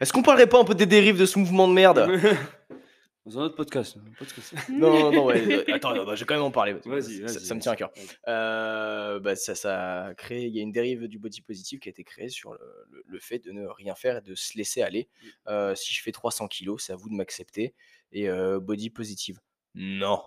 Est-ce 0.00 0.12
qu'on 0.12 0.22
parlerait 0.22 0.48
pas 0.48 0.60
un 0.60 0.64
peu 0.64 0.74
des 0.74 0.86
dérives 0.86 1.18
de 1.18 1.26
ce 1.26 1.38
mouvement 1.38 1.68
de 1.68 1.72
merde? 1.72 2.08
Dans 3.26 3.38
un 3.38 3.44
autre 3.44 3.56
podcast, 3.56 3.96
un 3.96 4.12
podcast. 4.18 4.54
Non, 4.68 4.90
non, 4.90 5.10
non, 5.10 5.24
ouais, 5.24 5.40
heu, 5.40 5.74
attends, 5.74 5.94
bah, 6.04 6.14
je 6.14 6.20
vais 6.20 6.26
quand 6.26 6.34
même 6.34 6.42
en 6.42 6.50
parler 6.50 6.74
Vas-y, 6.84 7.20
ça 7.20 7.22
vas-y, 7.22 7.46
ça 7.46 7.54
me 7.54 7.60
tient 7.60 7.72
à 7.72 7.76
cœur. 7.76 7.90
Heu, 8.28 9.18
bah, 9.20 9.34
ça 9.34 9.54
ça 9.54 10.04
a 10.08 10.14
créé 10.14 10.46
il 10.46 10.54
y 10.54 10.58
a 10.58 10.62
une 10.62 10.72
dérive 10.72 11.08
du 11.08 11.18
body 11.18 11.40
positive 11.40 11.78
qui 11.80 11.88
a 11.88 11.90
été 11.90 12.04
créée 12.04 12.28
sur 12.28 12.52
le 12.52 12.60
le 12.90 13.02
le 13.06 13.18
fait 13.20 13.38
de 13.38 13.50
ne 13.50 13.66
rien 13.66 13.94
faire 13.94 14.18
et 14.18 14.20
de 14.20 14.34
se 14.34 14.58
laisser 14.58 14.82
aller. 14.82 15.08
Heu, 15.48 15.74
si 15.74 15.94
je 15.94 16.02
fais 16.02 16.12
300 16.12 16.48
kilogrammes, 16.48 16.78
c'est 16.80 16.92
à 16.92 16.96
vous 16.96 17.08
de 17.08 17.14
m'accepter 17.14 17.72
et 18.12 18.28
body 18.60 18.90
positive. 18.90 19.40
Non! 19.74 20.22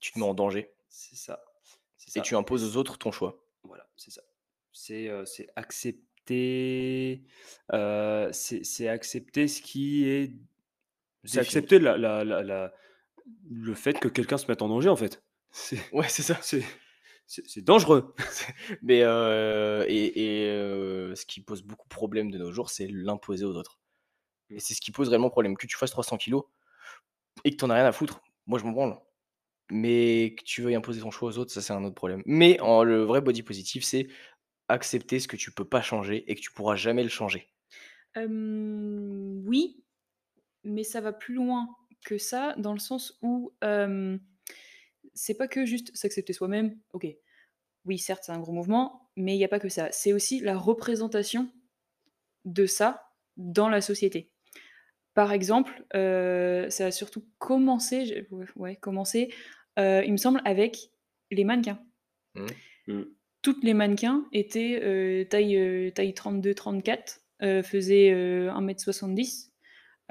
Tu 0.00 0.10
te 0.10 0.18
mets 0.18 0.24
en 0.24 0.34
danger 0.34 0.72
C'est 0.88 1.14
ça. 1.16 1.44
C'est 1.96 2.18
et 2.18 2.22
tu 2.22 2.34
imposes 2.34 2.64
aux 2.64 2.76
autres 2.76 2.98
ton 2.98 3.12
choix. 3.12 3.40
Voilà, 3.62 3.86
c'est 3.96 4.10
ça. 4.10 4.22
C'est, 4.72 5.08
c'est 5.26 5.46
accepter, 5.54 6.02
c'est 8.32 8.64
c'est 8.64 8.88
accepter 8.88 9.48
ce 9.48 9.62
qui 9.62 10.08
est 10.08 10.32
c'est 11.24 11.40
accepter 11.40 11.78
la 11.78 11.96
la 11.96 12.24
la 12.24 12.42
la 12.42 12.72
le 13.50 13.74
fait 13.74 13.98
que 14.00 14.08
quelqu'un 14.08 14.38
se 14.38 14.46
mette 14.48 14.62
en 14.62 14.68
danger, 14.68 14.88
en 14.88 14.96
fait. 14.96 15.22
C'est 15.52 15.78
Ouais, 15.92 16.08
c'est 16.08 16.22
ça. 16.22 16.38
c'est 16.42 17.64
dangereux. 17.64 18.14
Mais 18.82 19.00
et 19.00 19.04
et 19.06 21.14
ce 21.16 21.26
qui 21.26 21.40
pose 21.40 21.62
beaucoup 21.62 21.88
de 21.88 21.94
problèmes 21.94 22.30
de 22.30 22.38
nos 22.38 22.52
jours, 22.52 22.70
c'est 22.70 22.86
l'imposer 22.88 23.44
aux 23.44 23.56
autres 23.56 23.78
Mmh. 24.50 24.56
et 24.56 24.60
c'est 24.60 24.74
ce 24.74 24.80
qui 24.80 24.92
pose 24.92 25.08
réellement 25.08 25.30
problème. 25.30 25.56
Que 25.56 25.66
tu 25.66 25.76
fasses 25.76 25.90
300 25.92 26.16
kilogrammes 26.18 26.50
et 27.44 27.50
que 27.52 27.56
tu 27.56 27.64
en 27.64 27.70
aies 27.70 27.74
rien 27.74 27.86
à 27.86 27.92
foutre, 27.92 28.20
moi 28.46 28.58
je 28.58 28.64
m'en 28.64 28.72
branle. 28.72 28.98
Mais 29.70 30.34
que 30.38 30.44
tu 30.44 30.62
veuilles 30.62 30.74
imposer 30.74 31.00
ton 31.00 31.10
choix 31.10 31.30
aux 31.30 31.38
autres, 31.38 31.52
ça 31.52 31.62
c'est 31.62 31.72
un 31.72 31.82
autre 31.84 31.94
problème. 31.94 32.22
Mais 32.26 32.60
en 32.60 32.84
le 32.84 33.02
vrai 33.04 33.20
body 33.22 33.42
positive, 33.42 33.84
c'est 33.84 34.08
accepter 34.72 35.20
ce 35.20 35.28
que 35.28 35.36
tu 35.36 35.52
peux 35.52 35.64
pas 35.64 35.82
changer 35.82 36.30
et 36.30 36.34
que 36.34 36.40
tu 36.40 36.52
pourras 36.52 36.76
jamais 36.76 37.02
le 37.02 37.08
changer. 37.08 37.48
Oui, 38.16 39.82
mais 40.64 40.84
ça 40.84 41.00
va 41.00 41.12
plus 41.12 41.34
loin 41.34 41.74
que 42.04 42.18
ça, 42.18 42.54
dans 42.58 42.72
le 42.72 42.78
sens 42.78 43.18
où, 43.22 43.52
c'est 45.14 45.34
pas 45.34 45.48
que 45.48 45.64
juste 45.64 45.96
s'accepter 45.96 46.32
soi-même, 46.32 46.78
OK. 46.92 47.06
Oui, 47.84 47.98
certes, 47.98 48.22
c'est 48.24 48.32
un 48.32 48.38
gros 48.38 48.52
mouvement, 48.52 49.10
mais 49.16 49.34
il 49.34 49.38
y 49.38 49.44
a 49.44 49.48
pas 49.48 49.58
que 49.58 49.68
ça. 49.68 49.90
C'est 49.92 50.12
aussi 50.12 50.40
la 50.40 50.56
représentation 50.56 51.52
de 52.44 52.66
ça 52.66 53.10
dans 53.36 53.68
la 53.68 53.80
société. 53.80 54.30
Par 55.14 55.32
exemple, 55.32 55.84
ça 55.92 56.86
a 56.86 56.90
surtout 56.90 57.26
commencé, 57.38 58.26
ouais, 58.56 58.76
commencé, 58.76 59.32
il 59.76 60.12
me 60.12 60.16
semble 60.16 60.40
avec 60.44 60.90
les 61.30 61.44
mannequins. 61.44 61.82
Mmh. 62.86 63.02
Toutes 63.42 63.64
les 63.64 63.74
mannequins 63.74 64.24
étaient, 64.32 64.80
heu, 64.82 65.26
taille, 65.28 65.56
heu, 65.56 65.90
taille 65.90 66.14
32-34, 66.14 67.20
heu, 67.42 67.62
faisaient, 67.62 68.12
heu, 68.12 68.48
1 68.50 68.68
m 68.68 68.78
70, 68.78 69.52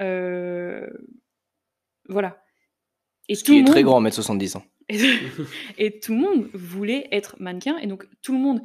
heu, 0.02 1.08
voilà 2.08 2.44
et 3.28 3.34
Ce 3.34 3.44
tout 3.44 3.52
qui 3.52 3.58
est 3.60 3.64
très 3.64 3.82
grand, 3.82 4.02
1m70, 4.02 4.56
hein. 4.56 4.64
et 5.78 6.00
tout 6.00 6.12
le 6.12 6.18
monde 6.18 6.50
voulait 6.52 7.08
être 7.12 7.36
mannequin 7.40 7.78
et 7.78 7.86
donc 7.86 8.06
tout 8.20 8.32
le 8.32 8.38
monde, 8.38 8.60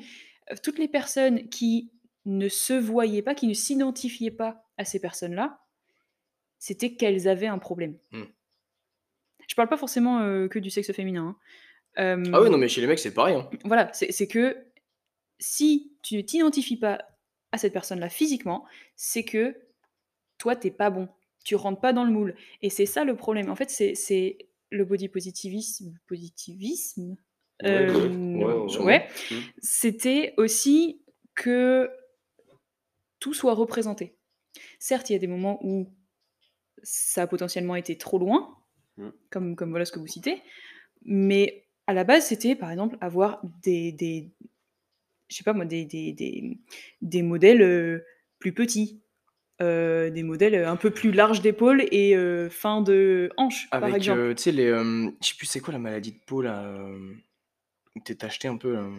toutes 0.64 0.80
les 0.80 0.88
personnes 0.88 1.48
qui 1.48 1.92
ne 2.26 2.50
se 2.50 2.74
voyaient 2.74 3.22
pas, 3.22 3.36
qui 3.36 3.48
ne 3.48 3.54
s'identifiaient 3.54 4.32
pas 4.32 4.66
à 4.78 4.84
ces 4.84 5.00
personnes-là, 5.00 5.62
c'était 6.60 6.96
qu'elles 6.96 7.28
avaient 7.30 7.48
un 7.48 7.60
problème. 7.60 7.98
Mmh. 8.12 8.24
Je 9.48 9.56
parle 9.56 9.70
pas 9.70 9.78
forcément, 9.78 10.20
que 10.50 10.60
du 10.60 10.70
sexe 10.70 10.92
féminin, 10.92 11.24
hein. 11.24 11.38
Ah 11.98 12.16
oui, 12.42 12.50
non, 12.50 12.54
Hem, 12.54 12.58
mais 12.60 12.68
chez 12.68 12.82
les 12.82 12.88
mecs, 12.88 13.00
c'est 13.00 13.14
pareil, 13.14 13.36
hein. 13.36 13.50
voilà, 13.66 13.92
c'est 13.94 14.28
que 14.28 14.56
si 15.40 15.98
tu 16.04 16.16
ne 16.18 16.22
t'identifies 16.22 16.78
pas 16.78 17.00
à 17.52 17.58
cette 17.58 17.74
personne-là 17.74 18.10
physiquement, 18.10 18.66
c'est 18.96 19.24
que 19.24 19.56
toi, 20.38 20.56
tu 20.56 20.68
es 20.68 20.72
pas 20.72 20.90
bon. 20.90 21.10
Tu 21.44 21.56
rentres 21.56 21.80
pas 21.82 21.94
dans 21.94 22.04
le 22.04 22.12
moule 22.12 22.36
et 22.62 22.70
c'est 22.70 22.86
ça 22.86 23.04
le 23.06 23.16
problème. 23.16 23.50
En 23.50 23.56
fait, 23.56 23.70
c'est 23.70 24.38
le 24.70 24.84
body 24.86 25.08
positivisme 25.10 25.98
positivisme? 26.08 27.16
Ouais, 27.64 27.70
ouais, 27.70 27.86
Hem, 27.88 28.36
ouais, 28.36 28.54
ouais, 28.54 28.70
sûrement. 28.70 28.86
ouais, 28.88 29.08
Mmh. 29.32 29.36
c'était 29.60 30.34
aussi 30.38 31.02
que 31.36 31.90
tout 33.20 33.34
soit 33.34 33.54
représenté. 33.54 34.18
Certes, 34.80 35.10
il 35.10 35.14
y 35.14 35.16
a 35.16 35.20
des 35.20 35.28
moments 35.28 35.60
où 35.66 35.88
ça 36.84 37.24
a 37.24 37.28
potentiellement 37.28 37.76
été 37.76 37.98
trop 37.98 38.18
loin, 38.20 38.54
Mmh. 38.98 39.10
comme 39.30 39.56
comme 39.56 39.70
voilà 39.70 39.86
ce 39.86 39.92
que 39.92 40.00
vous 40.00 40.08
citez, 40.08 40.42
mais 41.04 41.67
à 41.88 41.94
la 41.94 42.04
base, 42.04 42.26
c'était 42.28 42.56
par 42.56 42.72
exemple 42.72 42.98
avoir 43.02 43.42
des 43.64 43.92
des 43.92 44.32
je 45.30 45.36
sais 45.38 45.44
pas 45.44 45.54
moi, 45.54 45.66
des 45.66 45.86
des 45.86 46.14
des 46.14 46.58
des 47.02 47.22
modèles, 47.22 47.62
heu, 47.62 48.06
plus 48.40 48.54
petits. 48.54 49.02
euh, 49.62 50.10
des 50.12 50.24
modèles 50.24 50.56
un 50.66 50.76
peu 50.78 50.92
plus 50.92 51.12
larges 51.12 51.42
d'épaule 51.42 51.86
et 51.92 52.16
euh, 52.18 52.50
fin 52.50 52.82
de 52.82 53.32
hanche, 53.38 53.70
par 53.80 53.90
Avec, 53.90 53.96
exemple. 53.98 54.20
euh, 54.20 54.36
tu 54.36 54.44
sais, 54.44 54.52
les. 54.54 54.68
euh, 54.68 55.10
je 55.22 55.28
sais 55.30 55.36
plus 55.38 55.48
c'est 55.48 55.62
quoi 55.62 55.74
la 55.74 55.80
maladie 55.80 56.12
de 56.14 56.20
peau 56.28 56.42
là. 56.44 56.64
euh, 56.66 57.16
T'es 58.06 58.24
acheté 58.26 58.48
un 58.48 58.58
peu. 58.58 58.78
euh, 58.78 58.92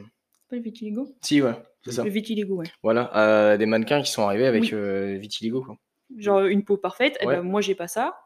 Pas 0.48 0.56
le 0.56 0.62
vitiligo? 0.62 1.08
Si, 1.22 1.40
ouais, 1.42 1.54
c'est 1.84 1.92
ça. 1.92 2.04
Le 2.04 2.10
vitiligo, 2.10 2.56
ouais. 2.56 2.66
Voilà, 2.82 3.16
euh, 3.16 3.56
des 3.56 3.66
mannequins 3.66 4.02
qui 4.02 4.10
sont 4.10 4.22
arrivés 4.24 4.46
avec 4.46 4.62
Oui. 4.64 4.70
euh, 4.72 5.16
vitiligo, 5.18 5.62
quoi. 5.62 5.76
Genre 6.16 6.46
une 6.46 6.64
peau 6.64 6.76
parfaite, 6.76 7.16
eh 7.20 7.26
Ouais. 7.26 7.36
ben, 7.36 7.42
moi 7.42 7.60
j'ai 7.60 7.74
pas 7.74 7.86
ça, 7.88 8.18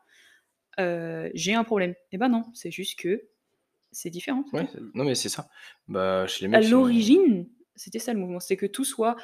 euh, 0.80 1.30
j'ai 1.34 1.54
un 1.54 1.64
problème. 1.64 1.94
Eh 2.12 2.18
ben 2.18 2.28
non, 2.28 2.44
c'est 2.54 2.70
juste 2.70 2.98
que 2.98 3.22
c'est 3.92 4.10
différent. 4.10 4.44
Ouais, 4.52 4.66
non, 4.94 5.04
mais 5.04 5.14
c'est 5.14 5.28
ça. 5.28 5.48
Bah, 5.88 6.26
chez 6.26 6.46
les 6.48 6.54
À 6.54 6.60
mecs. 6.60 6.68
l'origine, 6.70 7.48
c'était 7.76 7.98
ça 7.98 8.12
le 8.12 8.18
mouvement, 8.18 8.40
c'est 8.40 8.56
que 8.56 8.66
tout 8.66 8.84
soit. 8.84 9.16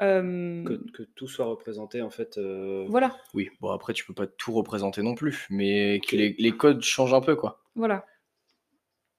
euh, 0.00 0.64
Que, 0.64 0.90
que 0.92 1.02
tout 1.02 1.28
soit 1.28 1.44
représenté 1.46 2.00
en 2.02 2.10
fait. 2.10 2.38
euh, 2.38 2.86
Voilà, 2.88 3.16
Oui, 3.34 3.50
bon, 3.60 3.70
après, 3.70 3.92
tu 3.92 4.04
peux 4.04 4.14
pas 4.14 4.26
tout 4.26 4.52
représenter 4.52 5.02
non 5.02 5.14
plus, 5.14 5.46
mais 5.50 6.00
que 6.08 6.16
les, 6.16 6.34
les 6.38 6.52
codes 6.52 6.82
changent 6.82 7.14
un 7.14 7.20
peu, 7.20 7.36
quoi. 7.36 7.62
voilà. 7.74 8.06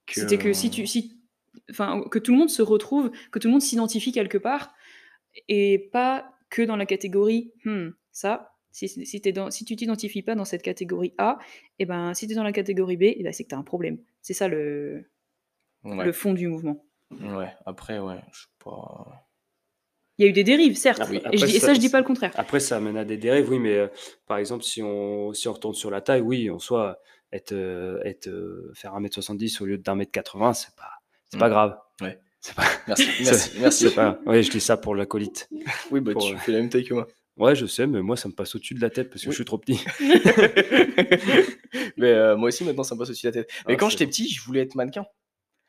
Que- 0.05 0.13
C'était 0.21 0.37
que 0.37 0.53
si 0.53 0.69
tu. 0.69 0.85
Si, 0.87 1.19
enfin, 1.71 2.03
que 2.11 2.19
tout 2.19 2.31
le 2.33 2.37
monde 2.37 2.49
se 2.49 2.61
retrouve, 2.61 3.11
que 3.31 3.39
tout 3.39 3.47
le 3.47 3.53
monde 3.53 3.61
s'identifie 3.61 4.11
quelque 4.11 4.37
part, 4.37 4.73
et 5.47 5.89
pas 5.91 6.33
que 6.49 6.61
dans 6.61 6.75
la 6.75 6.85
catégorie 6.85 7.53
Hmm, 7.65 7.89
ça. 8.11 8.49
Si, 8.71 8.87
si, 8.89 9.21
t'es 9.21 9.31
dans, 9.31 9.51
si 9.51 9.65
tu 9.65 9.75
t'identifies 9.75 10.23
pas 10.23 10.33
dans 10.33 10.45
cette 10.45 10.63
catégorie 10.63 11.13
A, 11.19 11.37
et 11.77 11.85
ben 11.85 12.15
si 12.15 12.25
tu 12.25 12.33
es 12.33 12.35
dans 12.35 12.43
la 12.43 12.51
catégorie 12.51 12.97
B, 12.97 13.03
et 13.03 13.21
ben, 13.23 13.31
c'est 13.31 13.43
que 13.43 13.49
tu 13.49 13.55
as 13.55 13.59
un 13.59 13.63
problème. 13.63 13.99
C'est 14.23 14.33
ça 14.33 14.47
le, 14.47 15.05
Ouais, 15.83 16.05
le 16.05 16.11
fond 16.13 16.33
du 16.33 16.47
mouvement. 16.47 16.83
ouais, 17.11 17.53
après, 17.65 17.99
ouais, 17.99 18.19
je 18.31 18.41
sais 18.41 18.47
pas. 18.63 19.27
Il 20.17 20.23
y 20.23 20.25
a 20.27 20.29
eu 20.29 20.33
des 20.33 20.43
dérives, 20.43 20.77
certes, 20.77 21.01
Après- 21.01 21.21
et, 21.31 21.37
je 21.37 21.45
dis- 21.45 21.55
et 21.57 21.59
ça, 21.59 21.67
ça- 21.67 21.73
je 21.73 21.79
dis 21.79 21.89
pas 21.89 21.99
le 21.99 22.05
contraire. 22.05 22.31
Après, 22.35 22.59
ça 22.59 22.77
amène 22.77 22.97
à 22.97 23.03
des 23.05 23.17
dérives, 23.17 23.49
oui, 23.51 23.59
mais 23.59 23.75
euh, 23.75 23.87
par 24.27 24.37
exemple, 24.37 24.63
si 24.63 24.81
on, 24.81 25.33
si 25.33 25.47
on 25.47 25.53
retourne 25.53 25.73
sur 25.75 25.91
la 25.91 26.01
taille, 26.01 26.21
oui, 26.21 26.49
en 26.49 26.59
soi, 26.59 26.99
être, 27.33 27.51
euh, 27.51 27.99
être, 28.05 28.27
euh, 28.27 28.71
faire 28.75 28.93
1m70 28.95 29.61
au 29.61 29.65
lieu 29.65 29.77
d'un 29.77 29.95
mètre 29.95 30.11
80, 30.11 30.53
c'est 30.53 30.73
pas, 30.75 30.91
c'est 31.29 31.39
pas 31.39 31.47
Mm. 31.47 31.51
grave. 31.51 31.77
Ouais. 32.01 32.19
C'est 32.39 32.55
pas, 32.55 32.63
Merci, 32.87 33.07
merci, 33.21 33.51
merci. 33.59 33.89
pas, 33.93 34.19
oui, 34.25 34.43
je 34.43 34.51
dis 34.51 34.61
ça 34.61 34.77
pour 34.77 34.95
l'acolyte. 34.95 35.49
Oui, 35.91 35.99
bah, 35.99 36.13
Pour, 36.13 36.27
tu 36.29 36.37
fais 36.37 36.51
la 36.51 36.59
même 36.59 36.69
taille 36.69 36.83
que 36.85 36.93
moi. 36.93 37.07
Ouais, 37.37 37.55
je 37.55 37.65
sais, 37.65 37.87
mais 37.87 38.01
moi, 38.01 38.15
ça 38.15 38.29
me 38.29 38.33
passe 38.33 38.53
au-dessus 38.55 38.75
de 38.75 38.81
la 38.81 38.91
tête 38.91 39.09
parce 39.09 39.21
que 39.23 39.27
Oui. 39.29 39.31
je 39.31 39.37
suis 39.37 39.45
trop 39.45 39.57
petit. 39.57 39.79
mais 41.97 42.11
euh, 42.11 42.35
moi 42.37 42.49
aussi, 42.49 42.63
maintenant, 42.63 42.83
ça 42.83 42.93
me 42.95 42.99
passe 42.99 43.09
au-dessus 43.09 43.25
de 43.27 43.31
la 43.35 43.43
tête. 43.43 43.51
Mais 43.67 43.73
Ah, 43.73 43.77
quand 43.77 43.89
j'étais 43.89 44.05
petit, 44.05 44.29
je 44.29 44.41
voulais 44.43 44.61
être 44.61 44.75
mannequin. 44.75 45.05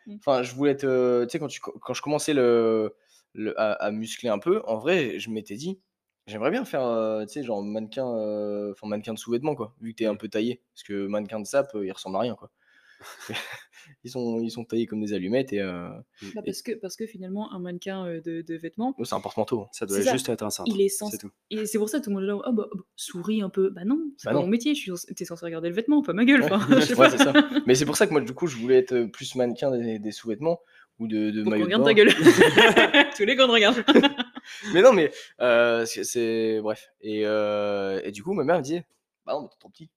Mm. 0.07 0.16
Enfin, 0.20 0.42
je 0.42 0.55
voulais 0.55 0.72
être. 0.72 0.85
euh, 0.85 1.24
tu 1.27 1.33
sais, 1.33 1.38
quand, 1.38 1.48
tu- 1.48 1.61
quand 1.61 1.94
je 1.94 2.03
commençais 2.03 2.35
le, 2.35 2.94
le- 3.35 3.59
à, 3.61 3.72
à 3.74 3.90
muscler 3.92 4.29
un 4.31 4.38
peu, 4.38 4.62
en 4.66 4.79
vrai, 4.79 5.18
je 5.20 5.31
m'étais 5.31 5.57
dit, 5.57 5.81
j'aimerais 6.27 6.50
bien 6.50 6.64
faire, 6.64 6.85
euh, 6.85 7.24
tu 7.27 7.35
sais, 7.35 7.44
genre 7.44 7.62
mannequin, 7.62 8.07
euh, 8.16 8.72
enfin, 8.72 8.88
mannequin 8.88 9.14
de 9.14 9.18
sous-vêtements, 9.18 9.55
quoi, 9.57 9.74
vu 9.81 9.92
que 9.92 9.98
t'es 9.98 10.07
un 10.07 10.16
peu 10.16 10.29
taillé. 10.29 10.62
Parce 10.74 10.85
que 10.85 11.07
mannequin 11.07 11.40
de 11.40 11.46
sap, 11.46 11.74
euh, 11.74 11.87
il 11.87 11.92
ressemble 11.92 12.16
à 12.16 12.20
rien, 12.20 12.35
quoi. 12.37 12.50
Ils, 14.04 14.10
sont, 14.10 14.40
ils 14.40 14.50
sont 14.50 14.64
taillés 14.64 14.86
comme 14.86 15.00
des 15.00 15.12
allumettes 15.12 15.52
et. 15.52 15.60
euh, 15.60 15.88
Bah, 16.34 16.42
parce, 16.44 16.62
que, 16.62 16.72
parce 16.72 16.96
que 16.96 17.06
finalement, 17.06 17.52
un 17.52 17.58
mannequin 17.58 18.06
euh, 18.06 18.20
de, 18.20 18.42
de 18.42 18.54
vêtements, 18.56 18.94
oh, 18.98 19.04
c'est 19.04 19.14
un 19.14 19.20
porte-manteau. 19.20 19.66
Ça 19.72 19.86
doit 19.86 20.00
ça. 20.00 20.12
juste 20.12 20.28
être 20.28 20.42
un 20.42 20.50
cintre. 20.50 20.70
il 20.74 20.80
est 20.80 20.88
censé. 20.88 21.12
C'est 21.16 21.18
tout. 21.26 21.32
Et 21.50 21.66
c'est 21.66 21.78
pour 21.78 21.88
ça 21.88 21.98
que 22.00 22.04
tout 22.04 22.10
le 22.10 22.14
monde 22.16 22.24
est 22.24 22.28
là, 22.28 22.38
ah 22.44 22.52
bah, 22.52 22.66
bah, 22.72 22.80
souris 22.96 23.42
un 23.42 23.48
peu. 23.50 23.70
Bah 23.70 23.84
non, 23.84 24.00
c'est 24.16 24.26
Bah 24.26 24.32
pas 24.32 24.36
non. 24.38 24.42
mon 24.42 24.48
métier, 24.48 24.74
je 24.74 24.80
suis 24.80 24.90
censé- 24.90 25.14
t'es 25.14 25.24
censé 25.24 25.44
regarder 25.44 25.68
le 25.68 25.74
vêtement, 25.74 26.02
pas 26.02 26.12
ma 26.12 26.24
gueule. 26.24 26.42
Ouais, 26.42 26.52
enfin, 26.52 26.66
je 26.80 26.84
sais 26.86 26.92
ouais, 26.98 27.08
pas. 27.08 27.10
c'est 27.10 27.24
ça. 27.24 27.32
Mais 27.66 27.74
c'est 27.74 27.84
pour 27.86 27.96
ça 27.96 28.06
que 28.06 28.12
moi, 28.12 28.20
du 28.20 28.32
coup, 28.34 28.46
je 28.46 28.56
voulais 28.56 28.78
être 28.78 28.92
euh, 28.92 29.06
plus 29.08 29.34
mannequin 29.34 29.70
des, 29.76 29.98
des 29.98 30.12
sous-vêtements 30.12 30.60
ou 31.00 31.08
de, 31.08 31.30
de 31.30 31.42
maillot 31.42 31.66
de 31.66 31.74
regarde 31.74 31.82
bain. 31.82 31.88
ta 31.88 31.94
gueule. 31.94 32.14
Tous 33.16 33.24
les 33.24 33.34
gars 33.36 33.46
te 33.46 33.50
regardent. 33.50 33.84
Mais 34.72 34.80
non, 34.82 34.92
mais 34.92 35.10
euh, 35.40 35.84
c'est- 35.86 36.04
c'est. 36.04 36.60
Bref. 36.62 36.88
Et, 37.00 37.22
euh, 37.26 38.00
et 38.04 38.12
du 38.12 38.22
coup, 38.22 38.32
ma 38.32 38.44
mère 38.44 38.58
me 38.58 38.62
disait 38.62 38.84
Bah 39.26 39.32
non, 39.34 39.42
mais 39.42 39.48
t'es 39.48 39.56
trop 39.58 39.68
petit. 39.70 39.90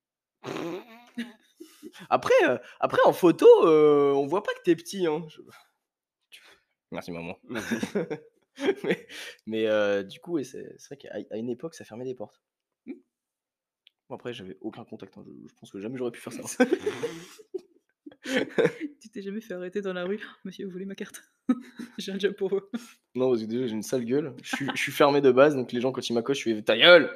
Après, 2.09 2.33
euh, 2.47 2.57
après, 2.79 3.01
en 3.05 3.13
photo, 3.13 3.47
euh, 3.65 4.11
on 4.13 4.27
voit 4.27 4.43
pas 4.43 4.53
que 4.53 4.61
t'es 4.63 4.75
petit. 4.75 5.05
Hein. 5.07 5.25
Je- 5.29 5.41
Merci, 6.91 7.11
maman. 7.11 7.37
mais 8.83 9.07
mais 9.45 9.67
euh, 9.67 10.03
du 10.03 10.19
coup, 10.19 10.41
c'est 10.43 10.63
vrai 10.87 10.97
qu'à 10.97 11.37
une 11.37 11.49
époque, 11.49 11.75
ça 11.75 11.85
fermait 11.85 12.05
des 12.05 12.15
portes. 12.15 12.41
Bon, 14.09 14.15
après, 14.15 14.33
j'avais 14.33 14.57
aucun 14.61 14.85
contact. 14.85 15.17
hein. 15.17 15.23
Je, 15.27 15.31
je 15.49 15.53
pense 15.55 15.69
que 15.71 15.79
jamais 15.81 15.97
j'aurais 15.97 16.11
pu 16.11 16.21
faire 16.21 16.31
ça. 16.31 16.65
tu 19.01 19.09
t'es 19.11 19.21
jamais 19.21 19.41
fait 19.41 19.53
arrêter 19.53 19.81
dans 19.81 19.93
la 19.93 20.05
rue. 20.05 20.19
Monsieur, 20.45 20.65
vous 20.65 20.71
voulez 20.71 20.85
ma 20.85 20.95
carte? 20.95 21.23
J'ai 21.97 22.11
un 22.11 22.19
job 22.19 22.33
pour 22.33 22.49
vous. 22.49 22.61
non, 23.15 23.29
parce 23.29 23.41
que 23.41 23.47
déjà, 23.47 23.67
j'ai 23.67 23.73
une 23.73 23.83
sale 23.83 24.05
gueule. 24.05 24.33
Je 24.43 24.55
suis, 24.55 24.67
je 24.75 24.81
suis 24.81 24.91
fermé 24.91 25.21
de 25.21 25.31
base, 25.31 25.55
donc 25.55 25.71
les 25.71 25.81
gens, 25.81 25.91
quand 25.91 26.07
ils 26.09 26.13
m'accostent, 26.13 26.41
je 26.41 26.55
fais 26.55 26.61
Ta 26.61 26.77
gueule 26.77 27.13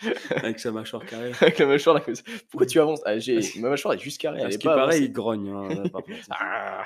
Avec 0.30 0.58
sa 0.58 0.72
mâchoire 0.72 1.04
carrée. 1.06 1.32
Avec 1.40 1.58
la 1.58 1.66
mâchoire 1.66 1.94
là 1.96 2.00
comme 2.00 2.14
ça. 2.14 2.22
Pourquoi 2.50 2.66
tu 2.66 2.80
avances? 2.80 3.00
Ah, 3.04 3.18
j'ai... 3.18 3.38
Ma 3.60 3.70
mâchoire 3.70 3.94
est 3.94 3.98
juste 3.98 4.20
carrée. 4.20 4.38
Elle 4.38 4.42
Parce 4.44 4.54
est 4.56 4.58
qu'il 4.58 4.68
pas 4.68 4.74
paraît, 4.76 4.94
avancée. 4.94 5.04
il 5.04 5.12
grogne. 5.12 5.48
hein, 5.50 5.68
là, 5.68 5.88
par 5.88 6.02
contre. 6.02 6.18
Ah, 6.30 6.84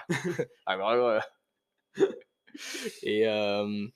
ah 0.66 0.77
bah, 0.77 0.97
voilà. 0.97 1.27
Et 3.03 3.27
euh, 3.29 3.87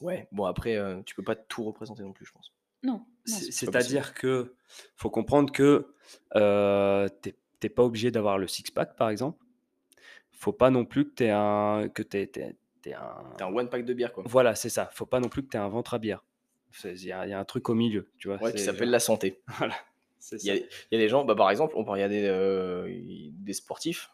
ouais, 0.00 0.28
bon 0.32 0.44
après, 0.44 0.76
euh, 0.76 1.00
tu 1.04 1.14
peux 1.14 1.22
pas 1.22 1.36
tout 1.36 1.64
représenter 1.64 2.02
non 2.02 2.12
plus, 2.12 2.26
je 2.26 2.32
pense. 2.32 2.52
Non. 2.82 2.92
non, 2.94 3.04
C'est- 3.24 3.52
c'est- 3.52 3.66
pas 3.66 3.80
C'est-à-dire 3.80 4.14
que 4.14 4.54
faut 4.96 5.10
comprendre 5.10 5.52
que 5.52 5.94
euh, 6.36 7.08
t'es 7.22 7.36
t'es 7.60 7.68
pas 7.68 7.84
obligé 7.84 8.10
d'avoir 8.10 8.38
le 8.38 8.48
six-pack, 8.48 8.96
par 8.96 9.08
exemple. 9.08 9.38
Faut 10.32 10.52
pas 10.52 10.70
non 10.70 10.84
plus 10.84 11.08
que 11.08 11.14
tu 11.14 11.24
un 11.28 11.88
que 11.88 12.02
t'aies- 12.02 12.26
t'aies- 12.26 12.56
t'aies 12.82 12.94
un. 12.94 13.22
T'es 13.38 13.44
un 13.44 13.54
one 13.54 13.68
pack 13.70 13.84
de 13.84 13.94
bière 13.94 14.12
quoi. 14.12 14.24
Voilà, 14.26 14.56
c'est 14.56 14.68
ça. 14.68 14.90
Faut 14.92 15.06
pas 15.06 15.20
non 15.20 15.28
plus 15.28 15.44
que 15.44 15.48
tu 15.50 15.56
aies 15.56 15.60
un 15.60 15.68
ventre 15.68 15.94
à 15.94 15.98
bière. 15.98 16.24
Il 16.84 17.04
y, 17.04 17.12
a 17.12 17.26
il 17.26 17.30
y 17.30 17.32
a 17.32 17.38
un 17.38 17.44
truc 17.44 17.68
au 17.68 17.74
milieu, 17.74 18.08
tu 18.18 18.28
vois. 18.28 18.36
Ouais, 18.42 18.52
qui 18.52 18.58
s'appelle 18.60 18.84
genre- 18.88 18.92
la 18.92 19.00
santé. 19.00 19.40
Voilà. 19.58 19.74
Il 20.32 20.38
y, 20.46 20.50
a, 20.50 20.56
ça. 20.56 20.60
il 20.90 20.92
y 20.92 20.94
a 20.96 20.98
des 20.98 21.08
gens, 21.08 21.24
bah, 21.24 21.34
par 21.34 21.50
exemple, 21.50 21.74
on 21.76 21.84
peut 21.84 21.90
regarder 21.90 22.22
euh, 22.26 22.88
des 23.32 23.52
sportifs. 23.52 24.10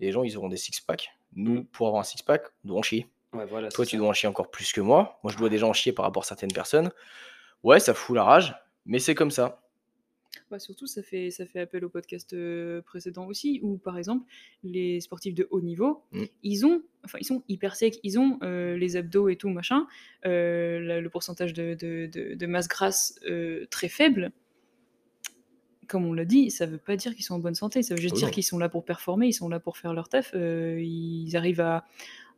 Et 0.00 0.06
les 0.06 0.12
gens, 0.12 0.24
ils 0.24 0.36
auront 0.36 0.48
des 0.48 0.56
six-packs. 0.56 1.10
Nous, 1.36 1.62
pour 1.64 1.86
avoir 1.86 2.00
un 2.00 2.04
six-pack, 2.04 2.42
on 2.64 2.68
doit 2.68 2.78
en 2.78 2.82
chier. 2.82 3.06
Ouais, 3.32 3.46
voilà, 3.46 3.70
Toi, 3.70 3.86
tu 3.86 3.92
ça. 3.92 3.96
dois 3.98 4.08
en 4.08 4.12
chier 4.12 4.28
encore 4.28 4.50
plus 4.50 4.72
que 4.72 4.80
moi. 4.80 5.20
Moi, 5.22 5.32
je 5.32 5.38
dois 5.38 5.48
déjà 5.48 5.66
en 5.66 5.72
chier 5.72 5.92
par 5.92 6.04
rapport 6.04 6.24
à 6.24 6.26
certaines 6.26 6.52
personnes. 6.52 6.90
Ouais, 7.62 7.78
ça 7.78 7.94
fout 7.94 8.16
la 8.16 8.24
rage, 8.24 8.54
mais 8.86 8.98
c'est 8.98 9.14
comme 9.14 9.30
ça. 9.30 9.61
Bah, 10.50 10.58
surtout, 10.58 10.86
ça 10.86 11.02
fait, 11.02 11.30
ça 11.30 11.44
fait 11.46 11.60
appel 11.60 11.84
au 11.84 11.88
podcast 11.90 12.32
euh, 12.32 12.80
précédent 12.82 13.26
aussi, 13.26 13.60
où 13.62 13.76
par 13.76 13.98
exemple, 13.98 14.24
les 14.64 15.00
sportifs 15.00 15.34
de 15.34 15.46
haut 15.50 15.60
niveau, 15.60 16.02
Mm. 16.12 16.22
ils 16.42 16.66
ont, 16.66 16.82
enfin, 17.04 17.18
ils 17.20 17.24
sont 17.26 17.42
hyper 17.48 17.76
secs, 17.76 17.98
ils 18.02 18.18
ont 18.18 18.38
euh, 18.42 18.76
les 18.76 18.96
abdos 18.96 19.28
et 19.28 19.36
tout, 19.36 19.50
machin, 19.50 19.86
euh, 20.26 20.80
la- 20.80 21.00
le 21.00 21.10
pourcentage 21.10 21.52
de, 21.52 21.74
de- 21.74 22.06
de- 22.12 22.34
de 22.34 22.46
masse 22.46 22.68
grasse 22.68 23.18
très 23.70 23.88
faible. 23.88 24.32
Comme 25.88 26.06
on 26.06 26.14
l'a 26.14 26.24
dit, 26.24 26.50
ça 26.50 26.64
veut 26.64 26.78
pas 26.78 26.96
dire 26.96 27.14
qu'ils 27.14 27.24
sont 27.24 27.34
en 27.34 27.38
bonne 27.38 27.54
santé, 27.54 27.82
ça 27.82 27.94
veut 27.94 28.00
juste 28.00 28.14
Oh 28.16 28.18
dire 28.20 28.30
qu'ils 28.30 28.44
sont 28.44 28.58
là 28.58 28.68
pour 28.70 28.84
performer, 28.84 29.26
ils 29.26 29.32
sont 29.34 29.48
là 29.50 29.60
pour 29.60 29.76
faire 29.76 29.92
leur 29.92 30.08
taf, 30.08 30.32
ils 30.34 31.30
arrivent 31.36 31.60
à, 31.60 31.84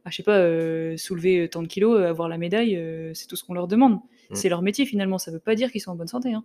à, 0.04 0.10
je 0.10 0.16
sais 0.16 0.22
pas, 0.24 0.38
euh, 0.38 0.96
soulever 0.96 1.48
tant 1.48 1.62
de 1.62 1.68
kilos, 1.68 2.00
avoir 2.02 2.28
la 2.28 2.38
médaille, 2.38 2.76
euh, 2.76 3.14
c'est 3.14 3.26
tout 3.28 3.36
ce 3.36 3.44
qu'on 3.44 3.54
leur 3.54 3.68
demande. 3.68 4.00
Mm. 4.30 4.34
C'est 4.34 4.48
leur 4.48 4.62
métier 4.62 4.84
finalement, 4.86 5.18
ça 5.18 5.30
veut 5.30 5.38
pas 5.38 5.54
dire 5.54 5.70
qu'ils 5.70 5.80
sont 5.80 5.92
en 5.92 5.96
bonne 5.96 6.08
santé. 6.08 6.32
Hein. 6.32 6.44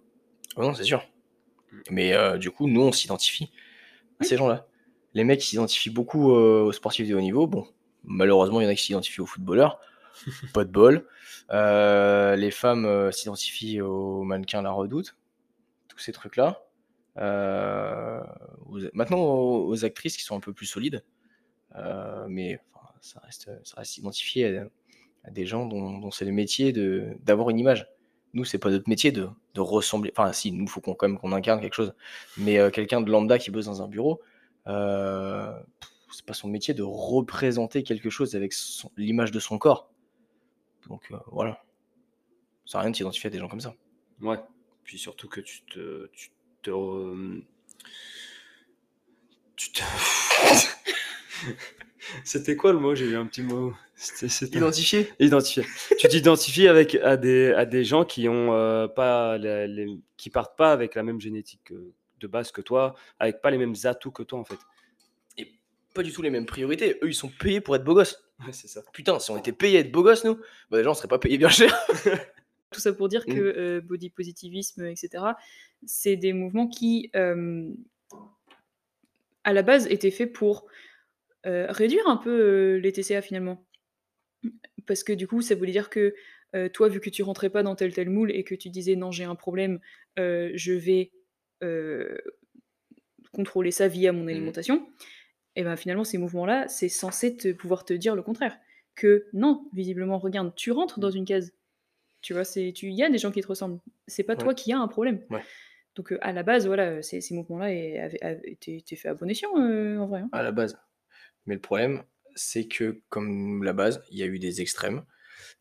Oh 0.56 0.62
non, 0.62 0.74
c'est 0.76 0.84
sûr. 0.84 1.02
Mais 1.90 2.14
euh, 2.14 2.38
du 2.38 2.52
coup, 2.52 2.68
nous, 2.68 2.82
on 2.82 2.92
s'identifie 2.92 3.52
à 4.20 4.24
ces 4.24 4.38
gens-là. 4.38 4.68
Les 5.14 5.24
mecs, 5.24 5.42
s'identifient 5.42 5.90
beaucoup 5.90 6.34
euh, 6.36 6.64
aux 6.64 6.72
sportifs 6.72 7.08
de 7.08 7.16
haut 7.16 7.22
niveau. 7.22 7.48
Bon, 7.48 7.68
malheureusement, 8.04 8.62
il 8.62 8.66
y 8.66 8.68
en 8.68 8.70
a 8.70 8.76
qui 8.76 8.84
s'identifient 8.86 9.22
aux 9.22 9.26
footballeurs. 9.26 9.80
Pas 10.54 10.66
de 10.66 10.72
bol. 10.72 11.08
Euh, 11.52 12.36
les 12.36 12.52
femmes 12.52 13.12
s'identifient 13.12 13.82
aux 13.82 14.24
mannequins 14.24 14.62
La 14.62 14.72
Redoute. 14.72 15.16
Tous 15.88 16.00
ces 16.00 16.12
trucs-là. 16.12 16.64
Aux- 17.18 18.80
maintenant, 18.94 19.20
aux, 19.20 19.68
aux 19.68 19.86
actrices 19.86 20.18
qui 20.18 20.24
sont 20.24 20.36
un 20.36 20.40
peu 20.40 20.54
plus 20.54 20.66
solides. 20.66 21.04
Mais 22.28 22.60
enfin, 22.74 22.94
ça 23.02 23.20
reste, 23.22 23.50
ça 23.64 23.78
reste 23.78 23.98
identifié 23.98 24.58
à, 24.58 24.68
à 25.24 25.32
des 25.32 25.46
gens 25.46 25.66
dont, 25.66 26.00
dont 26.00 26.12
c'est 26.12 26.26
le 26.26 26.32
métier 26.32 26.74
d'avoir 27.24 27.50
une 27.50 27.60
image. 27.60 27.88
Nous, 28.34 28.46
c'est 28.46 28.60
pas 28.60 28.70
notre 28.70 28.88
métier 28.90 29.12
de, 29.12 29.30
de 29.56 29.62
ressembler. 29.62 30.12
Enfin, 30.16 30.32
si, 30.34 30.52
nous, 30.52 30.68
faut 30.68 30.82
qu'on 30.82 30.94
quand 30.94 31.08
même 31.08 31.18
qu'on 31.18 31.32
incarne 31.32 31.62
quelque 31.62 31.74
chose. 31.74 31.94
Mais 32.38 32.60
euh, 32.60 32.70
quelqu'un 32.70 33.02
de 33.02 33.10
lambda 33.12 33.40
qui 33.40 33.50
bosse 33.52 33.66
dans 33.66 33.82
un 33.82 33.88
bureau, 33.88 34.22
euh, 34.68 35.52
c'est 36.12 36.26
pas 36.26 36.34
son 36.34 36.48
métier 36.48 36.74
de 36.74 36.84
représenter 36.84 37.84
quelque 37.84 38.10
chose 38.10 38.36
avec 38.36 38.54
l'image 38.98 39.32
de 39.32 39.40
son 39.40 39.58
corps. 39.58 39.90
Donc 40.88 41.04
euh, 41.12 41.18
voilà. 41.32 41.64
Ça 42.66 42.74
sert 42.74 42.80
à 42.82 42.84
rien 42.84 42.92
de 42.92 42.96
s'identifier 42.96 43.28
à 43.28 43.32
des 43.32 43.40
gens 43.40 43.48
comme 43.48 43.62
ça. 43.62 43.74
Ouais. 44.22 44.38
Puis 44.84 45.00
surtout 45.00 45.28
que 45.28 45.42
tu 45.42 45.62
te. 45.64 46.08
Tu 46.14 46.30
te 46.62 46.70
euh, 46.70 47.42
tu 49.56 49.72
te- 49.72 49.82
C'était 52.24 52.56
quoi 52.56 52.74
le 52.74 52.80
mot? 52.80 52.96
J'ai 52.96 53.06
eu 53.06 53.16
un 53.16 53.26
petit 53.26 53.44
mot. 53.44 53.74
Identifier 54.54 55.10
Identifier. 55.20 55.64
tu 55.98 56.08
t'identifies 56.08 56.68
avec 56.68 56.96
à 56.96 57.18
des, 57.18 57.52
à 57.54 57.66
des 57.66 57.84
gens 57.84 58.06
qui 58.06 58.30
ont 58.30 58.54
euh, 58.54 58.88
pas 58.88 59.38
les- 59.38 60.00
qui 60.18 60.30
partent 60.30 60.58
pas 60.58 60.72
avec 60.72 60.96
la 60.96 61.04
même 61.04 61.20
génétique 61.20 61.62
que- 61.66 61.92
de 62.20 62.28
base 62.28 62.52
que 62.52 62.62
toi, 62.62 62.96
avec 63.20 63.42
pas 63.42 63.52
les 63.52 63.58
mêmes 63.58 63.76
atouts 63.84 64.12
que 64.12 64.24
toi 64.24 64.40
en 64.40 64.46
fait. 64.46 64.60
Pas 65.96 66.04
du 66.04 66.12
tout 66.14 66.22
les 66.22 66.30
mêmes 66.30 66.46
priorités. 66.46 66.98
Eux, 67.02 67.08
ils 67.10 67.16
sont 67.16 67.30
payés 67.30 67.62
pour 67.62 67.76
être 67.76 67.84
beaux 67.84 67.96
gosses. 67.96 68.24
Ouais, 68.46 68.54
c'est 68.54 68.68
ça. 68.70 68.82
Putain, 68.94 69.20
si 69.20 69.32
on 69.32 69.38
était 69.38 69.52
payés 69.52 69.78
à 69.78 69.80
être 69.82 69.92
beaux 69.92 70.04
gosses, 70.04 70.24
nous, 70.24 70.36
bah 70.70 70.78
déjà, 70.78 70.92
on 70.92 70.94
serait 70.94 71.10
pas 71.10 71.20
payés 71.20 71.38
bien 71.38 71.50
cher. 71.50 71.78
Tout 72.72 72.80
ça 72.80 72.94
pour 72.94 73.10
dire 73.10 73.24
Mmh. 73.28 73.34
que 73.34 73.80
body 73.82 74.10
positivisme, 74.12 74.86
etc., 74.86 75.24
c'est 75.86 76.16
des 76.16 76.32
mouvements 76.32 76.68
qui, 76.68 77.10
à 79.44 79.52
la 79.54 79.62
base, 79.62 79.88
étaient 79.88 80.12
faits 80.12 80.32
pour 80.32 80.68
réduire 81.44 82.08
un 82.08 82.18
peu 82.18 82.76
les 82.76 82.92
TCA 82.94 83.22
finalement. 83.22 83.66
Parce 84.88 85.04
que 85.04 85.14
du 85.14 85.28
coup, 85.28 85.42
ça 85.42 85.56
voulait 85.56 85.72
dire 85.72 85.90
que 85.90 86.16
toi, 86.74 86.90
vu 86.90 87.00
que 87.00 87.10
tu 87.10 87.22
rentrais 87.24 87.50
pas 87.50 87.64
dans 87.64 87.76
tel 87.76 87.94
tel 87.94 88.10
moule 88.10 88.32
et 88.32 88.44
que 88.44 88.56
tu 88.56 88.70
disais 88.70 88.96
non, 88.96 89.12
j'ai 89.12 89.24
un 89.24 89.36
problème, 89.36 89.80
je 90.18 90.72
vais 90.72 91.12
contrôler 93.32 93.72
ça 93.72 93.88
via 93.88 94.12
mon 94.12 94.24
Mmh. 94.24 94.30
alimentation, 94.30 94.88
et 95.56 95.64
ben 95.64 95.76
finalement, 95.76 96.04
ces 96.04 96.18
mouvements-là, 96.18 96.68
c'est 96.68 96.90
censé 96.90 97.36
te, 97.36 97.52
pouvoir 97.52 97.86
te 97.86 97.94
dire 97.94 98.16
le 98.16 98.22
contraire. 98.22 98.58
Que 98.96 99.28
non, 99.34 99.70
visiblement, 99.74 100.18
regarde, 100.18 100.54
tu 100.56 100.72
rentres 100.72 101.00
dans 101.00 101.12
une 101.12 101.26
case. 101.26 101.54
Tu 102.22 102.34
vois, 102.34 102.44
il 102.56 102.94
y 102.94 103.04
a 103.04 103.10
des 103.10 103.18
gens 103.18 103.32
qui 103.32 103.42
te 103.42 103.48
ressemblent. 103.48 103.80
C'est 104.08 104.24
pas 104.24 104.36
toi 104.36 104.54
qui 104.54 104.74
as 104.74 104.80
un 104.80 104.88
problème. 104.88 105.22
Donc 105.96 106.14
à 106.22 106.32
la 106.32 106.44
base, 106.44 106.68
voilà, 106.68 107.02
ces, 107.02 107.22
ces 107.22 107.34
mouvements-là 107.34 107.72
étaient 107.72 108.96
faits 108.96 109.12
à 109.12 109.14
bon 109.14 109.30
escient, 109.30 109.52
en 109.52 110.08
vrai. 110.08 110.22
Hein. 110.22 110.30
À 110.32 110.44
la 110.44 110.52
base. 110.52 110.78
Mais 111.46 111.56
le 111.56 111.62
problème, 111.62 112.04
c'est 112.40 112.68
que 112.68 113.02
comme 113.10 113.64
la 113.64 113.74
base, 113.74 114.02
il 114.12 114.18
y 114.18 114.24
a 114.24 114.26
eu 114.26 114.40
des 114.40 114.62
extrêmes. 114.62 115.04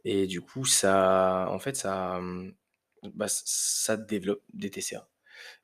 Et 0.05 0.27
du 0.27 0.41
coup, 0.41 0.65
ça, 0.65 1.49
en 1.51 1.59
fait, 1.59 1.77
ça, 1.77 2.21
bah, 3.15 3.27
ça 3.29 3.97
développe 3.97 4.43
des 4.53 4.71
TCA. 4.71 5.09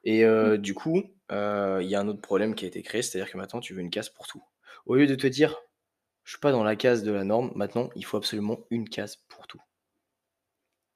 Et 0.04 0.24
Mmh. 0.24 0.58
du 0.58 0.74
coup, 0.74 1.02
il 1.30 1.86
y 1.86 1.94
a 1.94 2.00
un 2.00 2.08
autre 2.08 2.20
problème 2.20 2.54
qui 2.54 2.64
a 2.64 2.68
été 2.68 2.82
créé, 2.82 3.02
c'est-à-dire 3.02 3.30
que 3.30 3.38
maintenant, 3.38 3.60
tu 3.60 3.74
veux 3.74 3.80
une 3.80 3.90
case 3.90 4.08
pour 4.08 4.26
tout. 4.26 4.42
Au 4.86 4.96
lieu 4.96 5.06
de 5.06 5.14
te 5.14 5.26
dire, 5.26 5.56
je 6.24 6.32
suis 6.32 6.40
pas 6.40 6.52
dans 6.52 6.64
la 6.64 6.76
case 6.76 7.02
de 7.02 7.12
la 7.12 7.24
norme, 7.24 7.52
maintenant, 7.54 7.90
il 7.96 8.04
faut 8.04 8.16
absolument 8.16 8.58
une 8.70 8.88
case 8.88 9.16
pour 9.28 9.46
tout. 9.46 9.60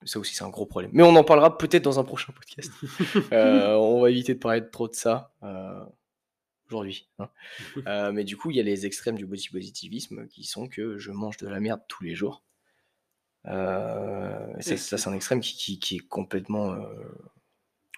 Ça 0.04 0.18
aussi, 0.18 0.35
c'est 0.35 0.44
un 0.44 0.50
gros 0.50 0.66
problème. 0.66 0.90
Mais 0.94 1.02
on 1.02 1.16
en 1.16 1.24
parlera 1.24 1.59
peut-être 1.59 1.83
dans 1.83 1.98
un 1.98 2.04
prochain 2.04 2.33
podcast. 2.33 2.72
on 3.33 4.00
va 4.00 4.11
éviter 4.11 4.35
de 4.35 4.38
parler 4.38 4.68
trop 4.70 4.88
de 4.88 4.94
ça 4.94 5.33
aujourd'hui. 6.68 7.09
Hein. 7.18 7.31
mais 8.12 8.24
du 8.24 8.37
coup, 8.37 8.50
il 8.50 8.57
y 8.57 8.61
a 8.61 8.62
les 8.62 8.87
extrêmes 8.87 9.16
du 9.16 9.26
body 9.26 9.48
positivisme 9.48 10.26
qui 10.28 10.44
sont 10.44 10.68
que 10.68 10.98
je 10.98 11.11
mange 11.11 11.37
de 11.38 11.48
la 11.48 11.61
merde 11.61 11.81
tous 11.88 12.04
les 12.04 12.14
jours. 12.14 12.44
ça, 13.44 14.61
c'est 14.61 15.09
un 15.09 15.14
extrême 15.14 15.40
qui, 15.40 15.78
qui, 15.78 15.96
est 15.96 16.09
complètement. 16.09 16.76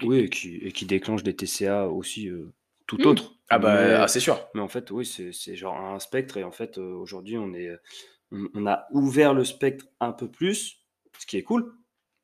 Oui, 0.03 0.21
et 0.21 0.31
qui, 0.31 0.57
et 0.57 0.73
qui 0.73 0.87
déclenche 0.87 1.23
des 1.23 1.37
TCA 1.37 1.89
aussi 1.89 2.31
tout 2.87 3.07
autre. 3.07 3.35
Ah 3.51 3.59
bah, 3.59 4.03
ah, 4.03 4.09
c'est 4.09 4.21
sûr. 4.21 4.49
Mais 4.55 4.61
en 4.61 4.69
fait, 4.69 4.91
oui, 4.91 5.05
c'est 5.05 5.57
genre 5.57 5.77
un 5.77 5.99
spectre. 5.99 6.37
Et 6.37 6.45
en 6.45 6.53
fait, 6.53 6.79
aujourd'hui, 6.79 7.37
on, 7.37 7.53
est, 7.55 7.71
on, 8.33 8.67
a 8.67 8.87
ouvert 8.91 9.35
le 9.35 9.45
spectre 9.45 9.87
un 10.01 10.13
peu 10.13 10.31
plus, 10.31 10.79
ce 11.19 11.27
qui 11.27 11.37
est 11.37 11.43
cool. 11.43 11.73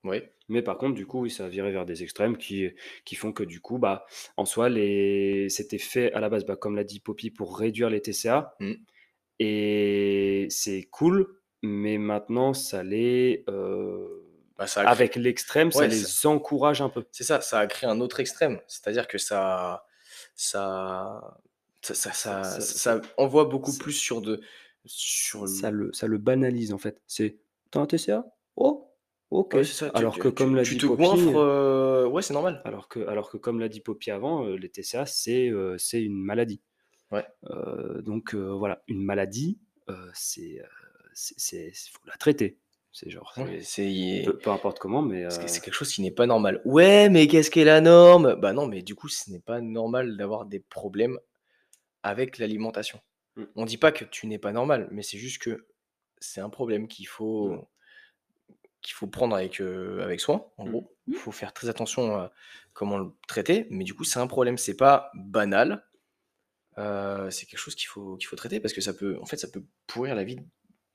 Oui. 0.08 0.22
Mais 0.48 0.62
par 0.62 0.78
contre, 0.78 0.94
du 0.94 1.06
coup, 1.06 1.22
oui, 1.22 1.30
ça 1.30 1.46
a 1.46 1.48
viré 1.48 1.72
vers 1.72 1.86
des 1.86 2.02
extrêmes 2.02 2.36
qui, 2.36 2.70
qui 3.04 3.16
font 3.16 3.32
que 3.32 3.42
du 3.42 3.60
coup, 3.60 3.78
bah, 3.78 4.06
en 4.36 4.44
soi, 4.44 4.68
les... 4.68 5.48
c'était 5.48 5.78
fait 5.78 6.12
à 6.12 6.20
la 6.20 6.28
base, 6.28 6.44
bah, 6.44 6.56
comme 6.56 6.76
l'a 6.76 6.84
dit 6.84 7.00
Poppy, 7.00 7.30
pour 7.30 7.58
réduire 7.58 7.90
les 7.90 8.00
TCA. 8.00 8.54
Mmh. 8.60 8.72
Et 9.40 10.46
c'est 10.50 10.84
cool, 10.90 11.40
mais 11.62 11.98
maintenant, 11.98 12.54
ça 12.54 12.82
les... 12.82 13.44
Bah, 14.58 14.66
ça 14.66 14.88
avec 14.88 15.16
l'extrême, 15.16 15.70
ça 15.70 15.86
les 15.86 16.26
encourage 16.26 16.80
un 16.80 16.88
peu. 16.88 17.04
C'est 17.12 17.24
ça, 17.24 17.40
ça 17.40 17.58
a 17.58 17.66
créé 17.66 17.88
un 17.90 18.00
autre 18.00 18.20
extrême. 18.20 18.60
C'est-à-dire 18.66 19.06
que 19.06 19.18
ça, 19.18 19.84
ça, 20.34 21.38
ça, 21.82 21.94
ça, 21.94 22.12
ça, 22.12 22.60
ça 22.60 23.00
envoie 23.18 23.44
beaucoup 23.44 23.76
plus 23.76 23.92
sur 23.92 24.22
de, 24.22 24.40
sur 24.86 25.46
ça 25.48 25.70
le, 25.70 25.92
ça 25.92 26.06
le 26.06 26.18
banalise 26.18 26.72
en 26.72 26.78
fait. 26.78 27.02
C'est, 27.06 27.38
t'as 27.70 27.80
un 27.80 27.86
TCA 27.86 28.24
Oh, 28.56 28.85
ok. 29.30 29.64
ça. 29.64 29.90
Alors 29.94 30.18
que 30.18 30.28
comme 30.28 30.54
l'a 30.56 30.62
tu 30.62 30.74
dit 30.74 30.78
te 30.80 30.86
Poppy, 30.86 31.02
goinfres, 31.02 31.36
euh, 31.36 32.06
ouais, 32.06 32.22
c'est 32.22 32.34
normal. 32.34 32.62
alors 32.64 32.88
que, 32.88 33.00
alors 33.06 33.30
que 33.30 33.36
comme 33.36 33.60
l'a 33.60 33.68
dit 33.68 33.80
Poppy 33.80 34.10
avant, 34.10 34.44
euh, 34.46 34.56
les 34.56 34.68
TCA 34.68 35.06
c'est, 35.06 35.48
euh, 35.48 35.76
c'est 35.78 36.02
une 36.02 36.16
maladie. 36.22 36.60
Ouais. 37.12 37.24
Euh, 37.50 38.02
donc 38.02 38.34
euh, 38.34 38.52
voilà, 38.52 38.82
une 38.88 39.02
maladie, 39.02 39.58
euh, 39.88 40.10
c'est, 40.14 40.60
euh, 40.60 40.66
c'est, 41.14 41.34
c'est, 41.38 41.72
faut 41.92 42.00
la 42.06 42.16
traiter. 42.16 42.58
C'est 42.92 43.10
genre, 43.10 43.30
Ouais, 43.36 43.60
c'est- 43.60 44.22
c'est 44.22 44.22
peu, 44.24 44.38
peu 44.38 44.50
importe 44.50 44.78
comment, 44.78 45.02
mais 45.02 45.28
c'est 45.30 45.42
euh, 45.42 45.46
c'est 45.48 45.60
quelque 45.62 45.74
chose 45.74 45.92
qui 45.92 46.00
n'est 46.00 46.10
pas 46.10 46.26
normal. 46.26 46.62
Ouais, 46.64 47.10
mais 47.10 47.26
qu'est-ce 47.28 47.50
qu'est 47.50 47.64
la 47.64 47.82
norme? 47.82 48.36
Bah 48.36 48.54
non, 48.54 48.66
mais 48.66 48.80
du 48.82 48.94
coup, 48.94 49.08
ce 49.08 49.30
n'est 49.30 49.38
pas 49.40 49.60
normal 49.60 50.16
d'avoir 50.16 50.46
des 50.46 50.60
problèmes 50.60 51.18
avec 52.02 52.38
l'alimentation. 52.38 52.98
Mm. 53.36 53.44
On 53.56 53.64
dit 53.66 53.76
pas 53.76 53.92
que 53.92 54.04
tu 54.06 54.26
n'es 54.26 54.38
pas 54.38 54.52
normal, 54.52 54.88
mais 54.92 55.02
c'est 55.02 55.18
juste 55.18 55.42
que 55.42 55.66
c'est 56.18 56.40
un 56.40 56.48
problème 56.48 56.88
qu'il 56.88 57.06
faut 57.06 57.50
Mm. 57.50 57.62
Qu'il 58.86 58.94
faut 58.94 59.06
prendre 59.06 59.34
avec, 59.36 59.60
euh, 59.60 60.02
avec 60.02 60.20
soin, 60.20 60.46
en 60.56 60.64
Mm. 60.66 60.70
gros. 60.70 60.96
Il 61.08 61.14
faut 61.14 61.32
faire 61.32 61.52
très 61.52 61.68
attention 61.68 62.14
à 62.16 62.32
comment 62.72 62.98
le 62.98 63.10
traiter, 63.28 63.66
mais 63.70 63.84
du 63.84 63.94
coup, 63.94 64.04
c'est 64.04 64.18
un 64.20 64.26
problème. 64.26 64.56
C'est 64.58 64.76
pas 64.76 65.10
banal. 65.14 65.84
Euh, 66.78 67.30
c'est 67.30 67.46
quelque 67.46 67.58
chose 67.58 67.74
qu'il 67.74 67.88
faut, 67.88 68.16
qu'il 68.16 68.26
faut 68.28 68.36
traiter 68.36 68.60
parce 68.60 68.74
que 68.74 68.80
ça 68.80 68.92
peut, 68.94 69.18
en 69.20 69.24
fait, 69.26 69.36
ça 69.38 69.48
peut 69.48 69.64
pourrir 69.86 70.14
la 70.14 70.24
vie 70.24 70.36
de 70.36 70.42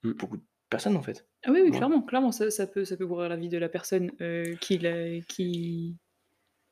Mm. 0.04 0.12
beaucoup 0.14 0.36
de 0.36 0.42
personnes, 0.70 0.96
en 0.96 1.02
fait. 1.02 1.26
Ah 1.44 1.50
oui, 1.50 1.60
oui, 1.62 1.70
Ouais. 1.70 1.76
clairement, 1.76 2.02
clairement, 2.02 2.32
ça, 2.32 2.50
ça 2.50 2.66
peut, 2.66 2.84
ça 2.84 2.96
peut 2.96 3.06
pourrir 3.06 3.28
la 3.28 3.36
vie 3.36 3.48
de 3.48 3.58
la 3.58 3.68
personne 3.68 4.10
euh, 4.20 4.54
qui, 4.56 4.78
l'a- 4.78 5.20
qui... 5.28 5.96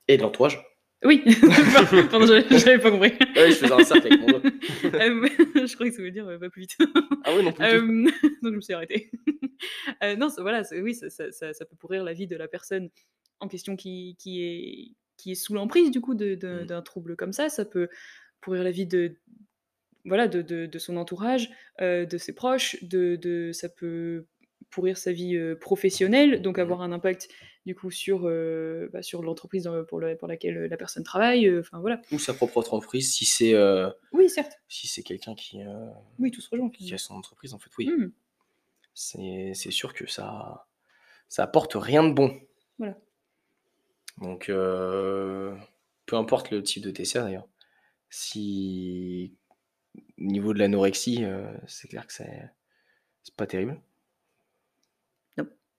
Et 0.09 0.17
de 0.17 0.23
l'entourage. 0.23 0.61
Oui, 1.03 1.23
pardon, 2.11 2.27
j'avais 2.27 2.79
pas 2.79 2.91
compris. 2.91 3.13
Ouais, 3.35 3.51
je 3.51 3.57
faisais 3.57 3.73
un 3.73 3.85
cercle 3.85 4.07
avec 4.09 4.21
mon 4.21 4.27
doigt. 4.27 4.41
Euh, 4.85 5.29
je 5.67 5.75
croyais 5.75 5.91
que 5.91 5.97
ça 5.97 6.03
voulait 6.03 6.11
dire 6.11 6.29
euh, 6.29 6.39
pas 6.39 6.51
plus 6.51 6.63
vite. 6.63 6.77
Ah 7.25 7.31
oui, 7.35 7.43
non 7.45 7.53
plus. 7.53 7.65
Euh, 7.65 7.81
donc 8.43 8.53
je 8.53 8.57
me 8.57 8.61
suis 8.61 8.75
arrêtée. 8.75 9.11
Euh, 10.03 10.17
non, 10.17 10.29
voilà, 10.39 10.63
oui, 10.73 10.95
ça, 10.95 11.09
ça- 11.11 11.31
ça- 11.33 11.53
ça 11.55 11.65
peut 11.65 11.77
pourrir 11.77 12.05
la 12.05 12.13
vie 12.13 12.27
de 12.27 12.37
la 12.37 12.49
personne 12.49 12.91
en 13.41 13.49
question 13.49 13.77
qui, 13.77 14.17
qui, 14.19 14.43
est, 14.43 14.95
qui 15.17 15.33
est 15.33 15.35
sous 15.37 15.55
l'emprise 15.55 15.91
du 15.91 16.01
coup 16.03 16.15
Mm. 16.15 16.65
d'un 16.67 16.83
trouble 16.83 17.17
comme 17.17 17.33
ça. 17.33 17.49
Ça 17.49 17.65
peut 17.65 17.89
pourrir 18.43 18.63
la 18.63 18.71
vie 18.71 18.87
de, 18.87 19.17
voilà, 20.05 20.29
de, 20.29 20.43
de- 20.43 20.67
de 20.67 20.79
son 20.79 20.97
entourage, 20.99 21.49
euh, 21.81 22.05
de 22.05 22.19
ses 22.19 22.35
proches, 22.35 22.77
de, 22.83 23.17
de- 23.17 23.53
ça 23.53 23.69
peut 23.71 24.27
pourrir 24.71 24.97
sa 24.99 25.13
vie 25.13 25.37
professionnelle, 25.61 26.43
donc 26.43 26.57
Mhm. 26.59 26.63
avoir 26.63 26.83
un 26.83 26.93
impact 26.93 27.29
du 27.67 27.75
coup 27.75 27.91
sur, 27.91 28.21
bah, 28.93 29.03
sur 29.03 29.23
l'entreprise 29.23 29.69
pour, 29.89 29.99
le- 30.01 30.17
pour 30.17 30.29
laquelle 30.29 30.65
la 30.67 30.77
personne 30.77 31.03
travaille. 31.03 31.59
Enfin 31.59 31.81
voilà. 31.81 32.01
Ou 32.13 32.19
sa 32.19 32.33
propre 32.35 32.59
entreprise, 32.59 33.13
si 33.13 33.25
c'est 33.25 33.55
Oui, 34.13 34.29
certes. 34.31 34.61
si 34.69 34.87
c'est 34.89 35.03
quelqu'un 35.03 35.35
qui, 35.35 35.61
Oui, 36.19 36.31
tout 36.31 36.41
se 36.41 36.49
rejoint. 36.51 36.71
qui 36.71 36.93
a 36.95 36.99
son 36.99 37.15
entreprise, 37.15 37.53
en 37.55 37.59
fait, 37.59 37.71
oui. 37.79 37.89
Mm. 37.89 38.13
C'est 38.95 39.55
sûr 39.71 39.95
que 39.95 40.09
ça, 40.11 40.67
ça 41.29 41.43
apporte 41.45 41.73
rien 41.75 42.03
de 42.09 42.13
bon. 42.13 42.39
Voilà. 42.79 42.97
Donc, 44.19 44.49
euh, 44.49 45.55
peu 46.07 46.17
importe 46.17 46.51
le 46.51 46.63
type 46.63 46.83
de 46.83 46.91
TCA 46.91 47.23
d'ailleurs. 47.23 47.49
Si 48.11 49.35
au 50.19 50.23
niveau 50.25 50.53
de 50.53 50.59
l'anorexie, 50.59 51.25
euh, 51.25 51.51
c'est 51.67 51.89
clair 51.89 52.07
que 52.07 52.13
c'est 52.13 52.51
c'est 53.23 53.35
pas 53.37 53.47
terrible. 53.47 53.81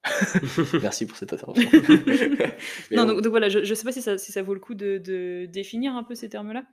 Merci 0.81 1.05
pour 1.05 1.15
cette 1.17 1.33
intervention. 1.33 1.69
Non, 2.91 3.05
donc, 3.05 3.21
donc 3.21 3.29
voilà, 3.31 3.49
je 3.49 3.59
ne 3.59 3.73
sais 3.75 3.83
pas 3.83 3.91
si 3.91 4.01
ça, 4.01 4.17
si 4.17 4.31
ça 4.31 4.41
vaut 4.41 4.53
le 4.53 4.59
coup 4.59 4.73
de, 4.75 4.97
de 4.97 5.45
définir 5.45 5.95
un 5.95 6.03
peu 6.03 6.15
ces 6.15 6.29
termes-là. 6.29 6.63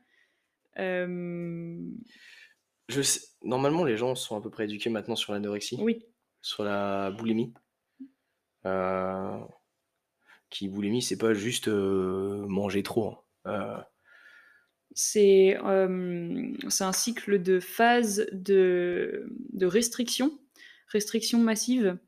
Euh, 0.79 1.79
je 2.89 3.03
sais- 3.03 3.21
normalement, 3.43 3.85
les 3.85 3.97
gens 3.97 4.15
sont 4.15 4.37
à 4.37 4.41
peu 4.41 4.51
près 4.51 4.65
éduqués 4.65 4.91
maintenant 4.91 5.17
sur 5.17 5.33
l'anorexie. 5.33 5.77
oui, 5.81 6.05
sur 6.41 6.65
la 6.65 7.11
boulimie. 7.11 7.53
Euh, 8.67 9.39
qui 10.51 10.69
boulimie, 10.69 11.03
c'est 11.03 11.19
pas 11.19 11.35
juste 11.35 11.69
euh, 11.69 12.45
manger 12.49 12.83
trop. 12.83 13.17
hein. 13.45 13.85
C'est 14.95 15.59
euh, 15.65 16.53
c'est 16.69 16.85
un 16.85 16.93
cycle 16.93 17.41
de 17.43 17.61
phases 17.61 18.27
de, 18.33 19.29
de 19.53 19.67
restriction, 19.67 20.39
restriction 20.89 21.39
massive, 21.39 21.99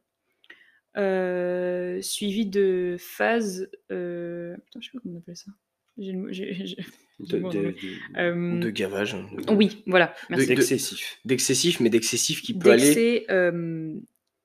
euh, 0.97 2.01
suivi 2.03 2.47
de 2.47 2.97
phases. 2.99 3.71
Euh, 3.91 4.57
putain, 4.67 4.81
je 4.81 4.87
sais 4.87 4.93
pas 4.93 4.99
comment 5.03 5.15
on 5.17 5.19
appelle 5.19 5.37
ça. 5.37 5.51
J'ai 5.99 6.13
le 6.13 6.19
mot- 6.19 6.33
j'ai- 6.33 6.55
j'ai- 6.55 6.67
j'ai 6.67 6.77
de, 7.21 7.39
de- 7.39 7.51
de- 7.51 7.75
Euh, 8.19 8.59
de 8.61 8.71
gavage. 8.71 9.13
de- 9.15 9.53
Oui, 9.53 9.83
voilà, 9.87 10.15
merci. 10.31 10.47
de- 10.47 10.55
d'excessif. 10.55 11.19
D'excessif, 11.25 11.81
mais 11.81 11.91
d'excessif 11.91 12.43
qui 12.43 12.55
peut 12.55 12.71
aller. 12.71 12.83
D'excès 12.83 13.27
euh, 13.31 13.95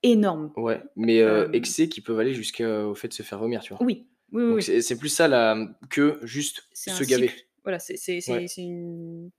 énorme. 0.03 0.51
Ouais, 0.57 0.81
mais 0.95 1.21
euh, 1.21 1.47
Euh, 1.47 1.51
excès 1.53 1.87
qui 1.87 2.01
peuvent 2.01 2.19
aller 2.19 2.33
jusqu'au 2.33 2.93
fait 2.95 3.07
de 3.07 3.13
se 3.13 3.23
faire 3.23 3.39
vomir, 3.39 3.61
tu 3.61 3.73
vois. 3.73 3.81
Oui, 3.83 4.05
oui, 4.31 4.41
oui. 4.43 4.47
Donc 4.49 4.55
oui. 4.57 4.63
c'est 4.63 4.81
c'est 4.81 4.97
plus 4.97 5.09
ça 5.09 5.27
là, 5.27 5.57
que 5.89 6.19
juste 6.23 6.63
c'est 6.73 6.91
se 6.91 7.03
un 7.03 7.05
gaver. 7.07 7.29
cycle. 7.29 7.41
Voilà, 7.63 7.79
c'est 7.79 7.95
c'est- 7.95 8.19
c'est- 8.21 8.31
Ouais. 8.33 8.45
une- 8.57 9.31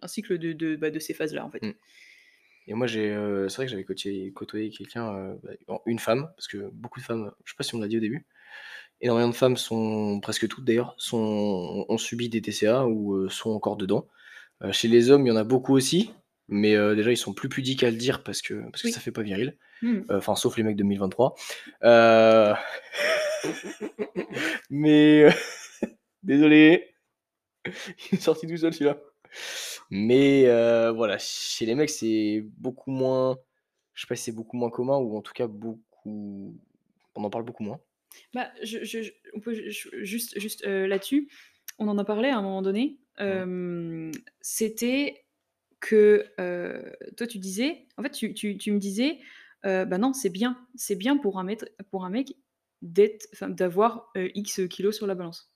un 0.00 0.08
cycle 0.08 0.38
de, 0.38 0.52
de, 0.52 0.76
bah, 0.76 0.90
de 0.90 0.98
ces 0.98 1.14
phases-là, 1.14 1.44
en 1.44 1.50
fait. 1.50 1.62
Mm. 1.62 1.74
Et 2.68 2.74
moi, 2.74 2.86
j'ai, 2.86 3.10
euh, 3.10 3.48
c'est 3.48 3.56
vrai 3.56 3.66
que 3.66 3.70
j'avais 3.72 3.84
côtoyé, 3.84 4.32
côtoyé 4.32 4.70
quelqu'un, 4.70 5.14
euh, 5.14 5.34
bah, 5.68 5.78
une 5.86 5.98
femme, 5.98 6.30
parce 6.36 6.46
que 6.48 6.70
beaucoup 6.72 7.00
de 7.00 7.04
femmes, 7.04 7.32
je 7.44 7.52
sais 7.52 7.56
pas 7.56 7.64
si 7.64 7.74
on 7.74 7.80
l'a 7.80 7.88
dit 7.88 7.96
au 7.96 8.00
début, 8.00 8.26
énormément 9.00 9.30
de 9.30 9.34
femmes 9.34 9.56
sont, 9.56 10.20
presque 10.20 10.46
toutes 10.48 10.64
d'ailleurs, 10.64 10.94
sont, 10.98 11.84
ont 11.88 11.98
subi 11.98 12.28
des 12.28 12.40
TCA 12.40 12.86
ou 12.86 13.14
euh, 13.14 13.28
sont 13.28 13.50
encore 13.50 13.76
dedans. 13.76 14.08
Chez 14.70 14.86
les 14.86 15.10
hommes, 15.10 15.26
il 15.26 15.30
y 15.30 15.32
en 15.32 15.36
a 15.36 15.42
beaucoup 15.42 15.74
aussi, 15.74 16.12
mais 16.46 16.76
déjà, 16.94 17.10
ils 17.10 17.16
sont 17.16 17.34
plus 17.34 17.48
pudiques 17.48 17.82
à 17.82 17.90
le 17.90 17.96
dire 17.96 18.22
parce 18.22 18.42
que, 18.42 18.54
parce 18.70 18.82
que 18.82 18.86
Oui. 18.88 18.92
ça 18.92 19.00
fait 19.00 19.10
pas 19.10 19.22
viril. 19.22 19.56
Mm. 19.82 20.02
Euh, 20.08 20.18
Enfin, 20.18 20.36
sauf 20.36 20.56
les 20.56 20.62
mecs 20.62 20.76
de 20.76 20.82
2023. 20.82 21.34
Euh, 21.82 22.54
Mais 24.70 25.28
désolé, 26.22 26.94
il 27.64 28.18
est 28.18 28.20
sorti 28.20 28.46
tout 28.46 28.56
seul 28.56 28.72
celui-là. 28.72 28.98
Mais 29.94 30.46
voilà, 30.92 31.18
chez 31.18 31.66
les 31.66 31.74
mecs, 31.74 31.90
c'est 31.90 32.42
beaucoup 32.56 32.90
moins. 32.90 33.38
Je 33.92 34.00
sais 34.00 34.06
pas 34.06 34.16
si 34.16 34.24
c'est 34.24 34.32
beaucoup 34.32 34.56
moins 34.56 34.70
commun 34.70 34.96
ou 34.96 35.18
en 35.18 35.20
tout 35.20 35.34
cas 35.34 35.46
beaucoup. 35.46 36.58
On 37.14 37.24
en 37.24 37.28
parle 37.28 37.44
beaucoup 37.44 37.62
moins. 37.62 37.78
Bah, 38.32 38.50
je, 38.62 39.10
on 39.34 39.40
peut 39.40 39.54
juste, 39.68 40.38
juste 40.38 40.64
là-dessus, 40.64 41.28
on 41.78 41.88
en 41.88 41.98
a 41.98 42.04
parlé 42.04 42.30
à 42.30 42.38
un 42.38 42.42
moment 42.42 42.62
donné. 42.62 42.96
C'était 44.40 45.26
que 45.80 46.26
toi, 47.16 47.26
tu 47.26 47.38
disais, 47.38 47.86
en 47.98 48.02
fait, 48.02 48.12
tu, 48.12 48.32
tu, 48.32 48.56
tu 48.56 48.72
me 48.72 48.78
disais, 48.78 49.18
bah 49.62 49.98
non, 49.98 50.14
c'est 50.14 50.30
bien, 50.30 50.58
c'est 50.74 50.96
bien 50.96 51.18
pour 51.18 51.38
un, 51.38 51.44
mec, 51.44 51.60
pour 51.90 52.06
un 52.06 52.10
mec 52.10 52.34
d'avoir 52.80 54.10
X 54.16 54.62
kilos 54.70 54.96
sur 54.96 55.06
la 55.06 55.14
balance. 55.14 55.52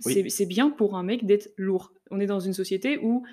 C'est 0.00 0.46
bien 0.46 0.68
pour 0.70 0.96
un 0.96 1.04
mec 1.04 1.26
d'être 1.26 1.52
lourd. 1.56 1.92
On 2.10 2.18
est 2.18 2.26
dans 2.26 2.40
une 2.40 2.54
société 2.54 2.98
où 2.98 3.24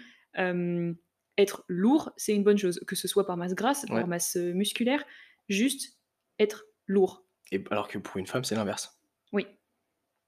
être 1.37 1.65
lourd, 1.67 2.11
c'est 2.17 2.33
une 2.33 2.43
bonne 2.43 2.57
chose, 2.57 2.79
que 2.87 2.95
ce 2.95 3.07
soit 3.07 3.25
par 3.25 3.37
masse 3.37 3.53
grasse, 3.53 3.85
par 3.87 4.07
masse 4.07 4.35
musculaire, 4.35 5.03
juste 5.49 5.97
être 6.39 6.65
lourd. 6.87 7.25
Et 7.51 7.63
alors 7.71 7.87
que 7.87 7.97
pour 7.97 8.17
une 8.17 8.27
femme, 8.27 8.43
c'est 8.43 8.55
l'inverse. 8.55 8.99
Oui. 9.31 9.45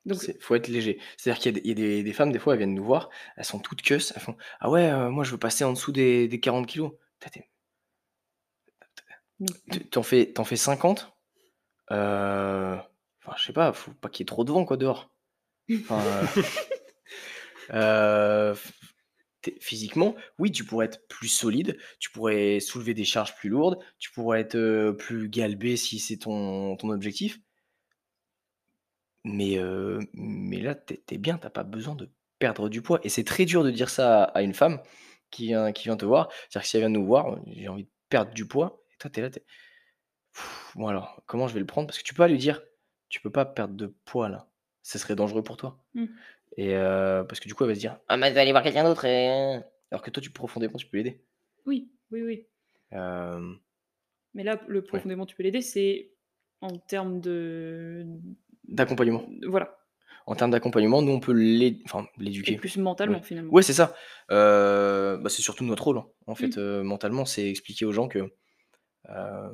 Donc, 0.05 0.23
il 0.27 0.37
faut 0.39 0.55
être 0.55 0.67
léger. 0.67 0.99
C'est-à-dire 1.17 1.41
qu'il 1.41 1.67
y 1.67 1.71
a, 1.71 1.73
des, 1.73 2.03
des, 2.03 2.13
femmes, 2.13 2.31
des 2.31 2.39
fois, 2.39 2.53
elles 2.53 2.59
viennent 2.59 2.75
nous 2.75 2.83
voir, 2.83 3.09
elles 3.35 3.45
sont 3.45 3.59
toutes 3.59 3.81
queues, 3.81 3.99
elles 4.15 4.21
font 4.21 4.37
Ah 4.59 4.69
ouais, 4.69 5.09
moi 5.09 5.23
je 5.23 5.31
veux 5.31 5.37
passer 5.37 5.63
en 5.63 5.73
dessous 5.73 5.91
des, 5.91 6.27
des 6.27 6.39
40 6.39 6.67
kilos. 6.67 6.93
T'en 9.91 10.03
fais, 10.03 10.33
en 10.39 10.43
fais 10.43 10.55
50 10.55 11.13
euh, 11.91 12.75
Enfin, 13.23 13.35
je 13.37 13.45
sais 13.45 13.53
pas, 13.53 13.73
faut 13.73 13.91
pas 13.91 14.09
qu'il 14.09 14.23
y 14.23 14.25
ait 14.25 14.25
trop 14.25 14.43
de 14.43 14.51
vent, 14.51 14.65
quoi, 14.65 14.77
dehors. 14.77 15.11
Euh, 15.69 16.25
euh, 17.73 18.55
physiquement, 19.59 20.15
oui, 20.39 20.51
tu 20.51 20.63
pourrais 20.63 20.87
être 20.87 21.07
plus 21.07 21.27
solide, 21.27 21.77
tu 21.99 22.11
pourrais 22.11 22.59
soulever 22.59 22.93
des 22.93 23.05
charges 23.05 23.35
plus 23.35 23.49
lourdes, 23.49 23.79
tu 23.99 24.11
pourrais 24.11 24.41
être 24.41 24.91
plus 24.99 25.29
galbé 25.29 25.77
si 25.77 25.99
c'est 25.99 26.17
ton, 26.17 26.77
objectif. 26.89 27.39
Mais, 29.23 29.59
mais 30.13 30.59
là, 30.61 30.75
t'es 30.75 31.01
es 31.11 31.17
bien, 31.17 31.37
t'as 31.37 31.49
pas 31.49 31.63
besoin 31.63 31.95
de 31.95 32.09
perdre 32.39 32.69
du 32.69 32.81
poids. 32.81 32.99
Et 33.03 33.09
c'est 33.09 33.23
très 33.23 33.45
dur 33.45 33.63
de 33.63 33.71
dire 33.71 33.89
ça 33.89 34.23
à, 34.23 34.41
une 34.41 34.53
femme 34.53 34.81
qui 35.31 35.47
vient, 35.47 35.71
qui 35.71 35.85
vient 35.85 35.97
te 35.97 36.05
voir. 36.05 36.29
C'est-à-dire 36.31 36.61
que 36.61 36.67
si 36.67 36.77
elle 36.77 36.83
vient 36.83 36.89
nous 36.89 37.05
voir, 37.05 37.39
j'ai 37.47 37.67
envie 37.67 37.83
de 37.83 37.89
perdre 38.09 38.33
du 38.33 38.47
poids. 38.47 38.81
Et 38.93 38.97
toi, 38.97 39.09
t'es 39.09 39.21
là, 39.21 39.29
t'es. 39.29 39.45
Bon, 40.75 40.87
alors, 40.87 41.21
comment 41.25 41.47
je 41.47 41.53
vais 41.53 41.59
le 41.59 41.65
prendre? 41.65 41.87
Parce 41.87 41.97
que 41.97 42.03
tu 42.03 42.13
peux 42.13 42.23
pas 42.23 42.27
lui 42.27 42.37
dire, 42.37 42.61
tu 43.09 43.21
peux 43.21 43.31
pas 43.31 43.45
perdre 43.45 43.73
de 43.73 43.87
poids 44.05 44.29
là. 44.29 44.49
Ce 44.83 44.97
serait 44.99 45.15
dangereux 45.15 45.43
pour 45.43 45.57
toi. 45.57 45.83
Mmh. 45.95 46.05
Et 46.57 46.73
parce 46.75 47.39
que 47.39 47.47
du 47.47 47.53
coup, 47.53 47.63
elle 47.63 47.69
va 47.69 47.75
se 47.75 47.79
dire, 47.79 47.99
ah, 48.07 48.17
mais 48.17 48.29
tu 48.29 48.35
vas 48.35 48.41
aller 48.41 48.51
voir 48.51 48.63
quelqu'un 48.63 48.83
d'autre. 48.83 49.05
Alors 49.05 50.01
que 50.01 50.09
toi, 50.09 50.21
tu 50.21 50.31
profondément, 50.31 50.75
tu 50.77 50.87
peux 50.87 50.97
l'aider. 50.97 51.23
Oui, 51.65 51.91
oui, 52.11 52.23
oui. 52.23 52.47
Mais 52.91 54.43
là, 54.43 54.61
le 54.67 54.83
profondément, 54.83 55.25
tu 55.25 55.35
peux 55.35 55.43
l'aider, 55.43 55.61
c'est 55.61 56.11
en 56.61 56.77
termes 56.77 57.21
de 57.21 58.05
D'accompagnement. 58.67 59.25
Voilà. 59.47 59.77
En 60.25 60.35
termes 60.35 60.51
d'accompagnement, 60.51 61.01
nous, 61.01 61.13
on 61.13 61.19
peut 61.21 61.31
l'éduquer. 61.31 61.83
Enfin, 61.85 62.05
plus 62.59 62.77
mentalement, 62.77 63.21
finalement. 63.21 63.51
Ouais, 63.51 63.61
c'est 63.61 63.73
ça. 63.73 63.95
Euh, 64.29 65.17
bah, 65.17 65.29
c'est 65.29 65.41
surtout 65.41 65.63
notre 65.63 65.83
rôle, 65.83 65.99
hein. 65.99 66.07
en 66.27 66.35
fait. 66.35 66.57
Mmh. 66.57 66.59
Euh, 66.59 66.83
mentalement, 66.83 67.23
c'est 67.23 67.49
expliquer 67.49 67.85
aux 67.85 67.93
gens 67.93 68.09
que, 68.09 68.29
euh, 69.09 69.49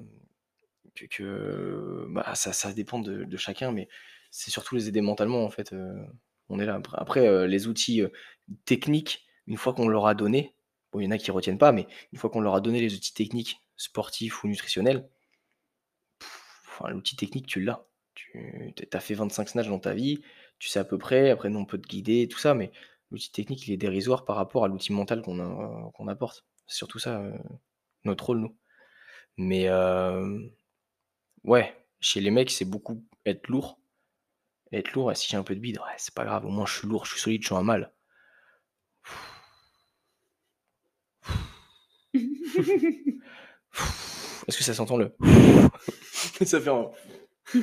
que, 1.12 2.08
bah, 2.10 2.34
ça, 2.34 2.54
ça 2.54 2.74
dépend 2.74 2.98
de, 2.98 3.38
chacun, 3.38 3.72
mais 3.72 3.88
c'est 4.32 4.50
surtout 4.50 4.74
les 4.74 4.88
aider 4.88 5.02
mentalement, 5.02 5.44
en 5.46 5.50
fait. 5.52 5.76
On 6.54 6.60
est 6.60 6.66
là. 6.66 6.82
Après, 6.94 7.48
les 7.48 7.68
outils 7.68 8.04
techniques, 8.66 9.26
une 9.48 9.58
fois 9.58 9.74
qu'on 9.74 9.88
leur 9.88 10.08
a 10.08 10.16
donné, 10.16 10.56
bon, 10.92 11.00
il 11.00 11.06
y 11.06 11.08
en 11.08 11.12
a 11.12 11.18
qui 11.18 11.32
retiennent 11.32 11.58
pas, 11.58 11.72
mais 11.72 11.88
une 12.12 12.20
fois 12.20 12.30
qu'on 12.30 12.42
leur 12.42 12.56
a 12.56 12.62
donné 12.62 12.80
les 12.80 12.96
outils 12.96 13.14
techniques, 13.14 13.62
sportifs 13.78 14.44
ou 14.44 14.48
nutritionnels, 14.48 15.10
l'outil 16.90 17.16
technique, 17.16 17.48
tu 17.48 17.62
l'as. 17.62 17.86
Tu 18.14 18.74
as 18.92 19.00
fait 19.00 19.14
25 19.14 19.50
snatchs 19.50 19.68
dans 19.68 19.80
ta 19.80 19.94
vie, 19.94 20.22
tu 20.60 20.70
sais 20.70 20.80
à 20.80 20.84
peu 20.84 20.98
près, 20.98 21.30
après 21.30 21.50
nous 21.50 21.60
on 21.60 21.66
peut 21.66 21.80
te 21.80 21.88
guider, 21.88 22.28
tout 22.28 22.40
ça, 22.40 22.54
mais 22.54 22.72
l'outil 23.12 23.32
technique 23.32 23.68
il 23.68 23.74
est 23.74 23.78
dérisoire 23.78 24.26
par 24.26 24.36
rapport 24.36 24.64
à 24.66 24.68
l'outil 24.68 24.94
mental 24.94 25.22
qu'on 25.22 26.08
apporte. 26.08 26.46
C'est 26.68 26.78
surtout 26.78 27.00
ça 27.00 27.20
euh, 27.20 27.38
notre 28.06 28.28
rôle, 28.28 28.40
nous. 28.40 28.56
Mais 29.38 29.68
euh, 29.68 30.40
ouais, 31.44 31.76
chez 32.00 32.22
les 32.22 32.32
mecs, 32.32 32.52
c'est 32.52 32.66
beaucoup 32.66 33.04
être 33.26 33.48
lourd. 33.48 33.80
Être 34.74 34.94
lourd, 34.94 35.12
et 35.12 35.16
si 35.16 35.28
j'ai 35.30 35.38
un 35.38 35.44
peu 35.44 35.56
de 35.56 35.60
bide, 35.60 35.78
ouais, 35.78 35.96
c'est 35.98 36.14
pas 36.14 36.26
grave, 36.26 36.46
au 36.46 36.50
moins 36.50 36.66
je 36.66 36.80
suis 36.80 36.88
lourd, 36.88 37.06
je 37.06 37.12
suis 37.12 37.22
solide, 37.22 37.42
je 37.44 37.48
suis 37.48 37.56
un 37.56 37.64
mal. 37.64 37.94
Est-ce 44.48 44.58
que 44.58 44.64
ça 44.64 44.74
s'entend 44.74 44.98
le 44.98 45.16
Ça 46.46 46.60
fait 46.60 46.70
un. 46.70 46.92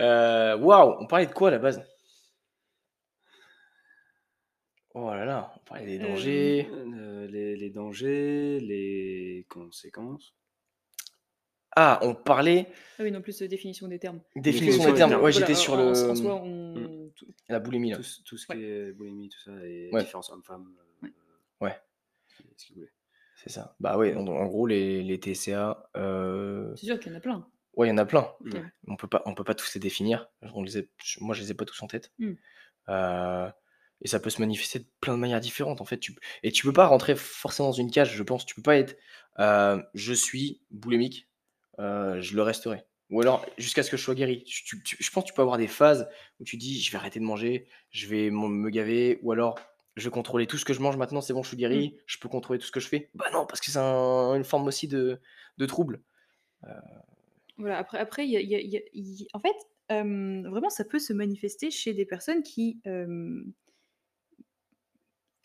Euh, 0.00 0.56
waouh, 0.58 0.94
on 1.00 1.08
parlait 1.08 1.26
de 1.26 1.32
quoi 1.32 1.48
à 1.48 1.50
la 1.50 1.58
base? 1.58 1.84
Oh 4.94 5.10
là 5.10 5.24
là, 5.24 5.52
on 5.56 5.58
parlait 5.64 5.86
des 5.86 5.98
dangers. 5.98 6.68
Euh, 6.72 7.26
les, 7.26 7.70
dangers, 7.70 8.60
les 8.60 9.44
conséquences. 9.48 10.36
Ah, 11.76 11.98
on 12.02 12.14
parlait. 12.14 12.66
Ah 12.98 13.02
oui, 13.02 13.10
non 13.10 13.20
plus 13.20 13.38
de 13.38 13.46
définition 13.46 13.88
des 13.88 13.98
termes. 13.98 14.20
Définition 14.36 14.90
des 14.90 14.94
termes, 14.94 15.14
ouais, 15.14 15.32
j'étais 15.32 15.54
sur 15.54 15.76
le. 15.76 15.92
Mm. 15.92 17.10
La 17.48 17.60
boulimie, 17.60 17.90
là. 17.90 17.98
Tout, 18.24 18.36
ce 18.36 18.46
qui 18.46 18.64
est 18.64 18.92
boulimie, 18.92 19.28
tout 19.28 19.40
ça, 19.40 19.52
et 19.64 19.90
ouais. 19.92 20.02
différence 20.02 20.30
homme-femme. 20.30 20.66
Euh, 21.04 21.08
ouais. 21.60 21.76
C'est 23.36 23.50
ça. 23.50 23.76
Bah 23.80 23.96
ouais, 23.96 24.14
en, 24.14 24.46
gros, 24.46 24.66
les, 24.66 25.02
les 25.02 25.20
TCA. 25.20 25.90
C'est 25.94 26.86
sûr 26.86 26.98
qu'il 26.98 27.12
y 27.12 27.14
en 27.14 27.18
a 27.18 27.20
plein. 27.20 27.46
Ouais, 27.78 27.86
il 27.86 27.90
y 27.90 27.92
en 27.92 27.98
a 27.98 28.04
plein. 28.04 28.28
On 28.88 28.96
peut 28.96 29.06
pas, 29.06 29.22
on 29.24 29.34
peut 29.34 29.44
pas 29.44 29.54
tous 29.54 29.72
les 29.74 29.80
définir. 29.80 30.28
On 30.42 30.64
les 30.64 30.88
moi, 31.20 31.34
je 31.34 31.42
les 31.42 31.52
ai 31.52 31.54
pas 31.54 31.64
tous 31.64 31.80
en 31.80 31.86
tête. 31.86 32.12
Mmh. 32.18 32.32
Euh, 32.88 33.48
et 34.00 34.08
ça 34.08 34.18
peut 34.18 34.30
se 34.30 34.40
manifester 34.40 34.80
de 34.80 34.86
plein 35.00 35.14
de 35.14 35.20
manières 35.20 35.40
différentes. 35.40 35.80
En 35.80 35.84
fait, 35.84 35.98
tu, 35.98 36.12
et 36.42 36.50
tu 36.50 36.66
peux 36.66 36.72
pas 36.72 36.86
rentrer 36.86 37.14
forcément 37.14 37.68
dans 37.68 37.74
une 37.76 37.92
cage. 37.92 38.16
Je 38.16 38.22
pense. 38.24 38.44
Tu 38.44 38.56
peux 38.56 38.62
pas 38.62 38.76
être. 38.76 38.96
Euh, 39.38 39.80
je 39.94 40.12
suis 40.12 40.60
boulémique. 40.72 41.27
Euh, 41.78 42.20
je 42.20 42.34
le 42.34 42.42
resterai. 42.42 42.84
Ou 43.10 43.20
alors 43.22 43.46
jusqu'à 43.56 43.82
ce 43.82 43.90
que 43.90 43.96
je 43.96 44.02
sois 44.02 44.14
guéri. 44.14 44.44
je 44.46 45.10
pense 45.10 45.24
que 45.24 45.28
tu 45.28 45.34
peux 45.34 45.40
avoir 45.40 45.56
des 45.56 45.66
phases 45.66 46.08
où 46.40 46.44
tu 46.44 46.58
dis 46.58 46.80
je 46.80 46.92
vais 46.92 46.98
arrêter 46.98 47.20
de 47.20 47.24
manger, 47.24 47.66
je 47.90 48.06
vais 48.06 48.30
me 48.30 48.68
gaver, 48.68 49.18
ou 49.22 49.32
alors 49.32 49.58
je 49.96 50.04
vais 50.04 50.10
contrôler 50.10 50.46
tout 50.46 50.58
ce 50.58 50.64
que 50.64 50.74
je 50.74 50.80
mange 50.80 50.96
maintenant, 50.96 51.22
c'est 51.22 51.32
bon, 51.32 51.42
je 51.42 51.48
suis 51.48 51.56
guéri, 51.56 51.88
mmh. 51.88 52.00
je 52.06 52.18
peux 52.18 52.28
contrôler 52.28 52.58
tout 52.58 52.66
ce 52.66 52.72
que 52.72 52.80
je 52.80 52.88
fais. 52.88 53.08
Bah 53.14 53.24
non, 53.32 53.46
parce 53.46 53.60
que 53.60 53.70
c'est 53.70 53.78
une 53.78 54.44
forme 54.44 54.66
aussi 54.66 54.88
de, 54.88 55.20
de 55.56 55.66
trouble. 55.66 56.02
Voilà, 57.56 57.78
après, 57.78 57.98
après 57.98 58.26
y 58.26 58.36
a, 58.36 58.40
y 58.40 58.76
a, 58.76 58.80
en 59.32 59.40
fait, 59.40 59.56
vraiment, 59.88 60.70
ça 60.70 60.84
peut 60.84 60.98
se 60.98 61.12
manifester 61.12 61.70
chez 61.70 61.94
des 61.94 62.04
personnes 62.04 62.42
qui, 62.42 62.80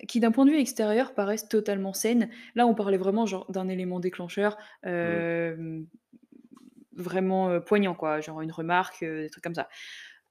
qui 0.07 0.19
d'un 0.19 0.31
point 0.31 0.45
de 0.45 0.51
vue 0.51 0.59
extérieur, 0.59 1.13
paraissent 1.13 1.47
totalement 1.47 1.93
saines. 1.93 2.29
Là, 2.55 2.67
on 2.67 2.75
parlait 2.75 2.97
vraiment 2.97 3.25
genre 3.25 3.49
d'un 3.51 3.69
élément 3.69 3.99
déclencheur 3.99 4.57
vraiment 6.95 7.59
poignant, 7.61 7.95
quoi, 7.95 8.21
genre 8.21 8.41
une 8.41 8.51
remarque, 8.51 9.03
des 9.03 9.29
trucs 9.29 9.43
comme 9.43 9.55
ça. 9.55 9.69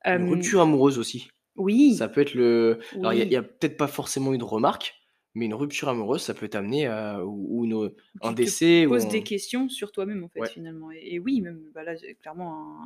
Une 0.04 0.28
rupture 0.28 0.60
amoureuse 0.60 0.98
aussi. 0.98 1.28
Oui. 1.56 1.94
Ça 1.94 2.08
peut 2.08 2.20
être 2.20 2.34
le. 2.34 2.80
Alors, 2.94 3.12
il 3.12 3.28
n'y 3.28 3.36
a, 3.36 3.42
peut-être 3.42 3.76
pas 3.76 3.86
forcément 3.86 4.32
une 4.32 4.42
remarque, 4.42 4.94
mais 5.34 5.46
une 5.46 5.54
rupture 5.54 5.88
amoureuse, 5.88 6.22
ça 6.22 6.34
peut 6.34 6.48
t'amener 6.48 6.86
à 6.86 7.24
ou, 7.24 7.64
une, 7.64 7.92
un 8.22 8.32
décès. 8.32 8.80
Tu 8.82 8.88
poses 8.88 9.08
des 9.08 9.22
questions 9.22 9.68
sur 9.68 9.92
toi-même, 9.92 10.24
en 10.24 10.28
fait, 10.28 10.46
finalement. 10.48 10.90
Et, 10.92 11.18
oui, 11.18 11.40
même 11.40 11.60
bah 11.74 11.84
là, 11.84 11.94
clairement 12.20 12.84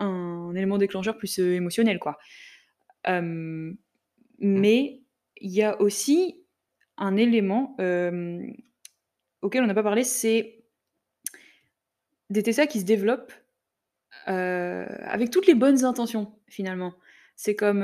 un, 0.00 0.06
un, 0.06 0.54
élément 0.54 0.78
déclencheur 0.78 1.16
plus 1.16 1.38
émotionnel, 1.38 1.98
quoi. 1.98 2.18
Mmh. 3.08 3.72
Mais 4.38 5.02
il 5.36 5.50
y 5.50 5.62
a 5.62 5.80
aussi 5.80 6.44
un 6.96 7.16
élément 7.16 7.76
auquel 9.42 9.64
on 9.64 9.66
n'a 9.66 9.74
pas 9.74 9.82
parlé, 9.82 10.04
c'est 10.04 10.59
des 12.30 12.42
TSA 12.42 12.66
qui 12.66 12.80
se 12.80 12.84
développent 12.84 13.32
avec 14.26 15.30
toutes 15.30 15.46
les 15.46 15.54
bonnes 15.54 15.84
intentions, 15.84 16.32
finalement. 16.48 16.94
C'est 17.36 17.56
comme 17.56 17.82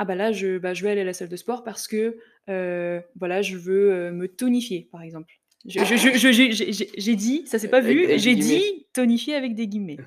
ah 0.00 0.04
bah 0.04 0.14
là, 0.14 0.30
je, 0.30 0.58
bah, 0.58 0.74
je 0.74 0.84
vais 0.84 0.90
aller 0.90 1.00
à 1.00 1.04
la 1.04 1.12
salle 1.12 1.28
de 1.28 1.36
sport 1.36 1.64
parce 1.64 1.88
que 1.88 2.18
euh, 2.48 3.00
voilà, 3.16 3.42
je 3.42 3.56
veux 3.56 3.92
euh, 3.92 4.12
me 4.12 4.28
tonifier, 4.28 4.88
par 4.92 5.02
exemple. 5.02 5.34
J'ai 5.64 7.16
dit, 7.16 7.46
ça 7.46 7.58
s'est 7.58 7.68
pas 7.68 7.80
vu, 7.80 8.16
j'ai 8.16 8.36
dit 8.36 8.86
tonifier 8.92 9.34
avec 9.34 9.56
des 9.56 9.66
guillemets. 9.66 9.98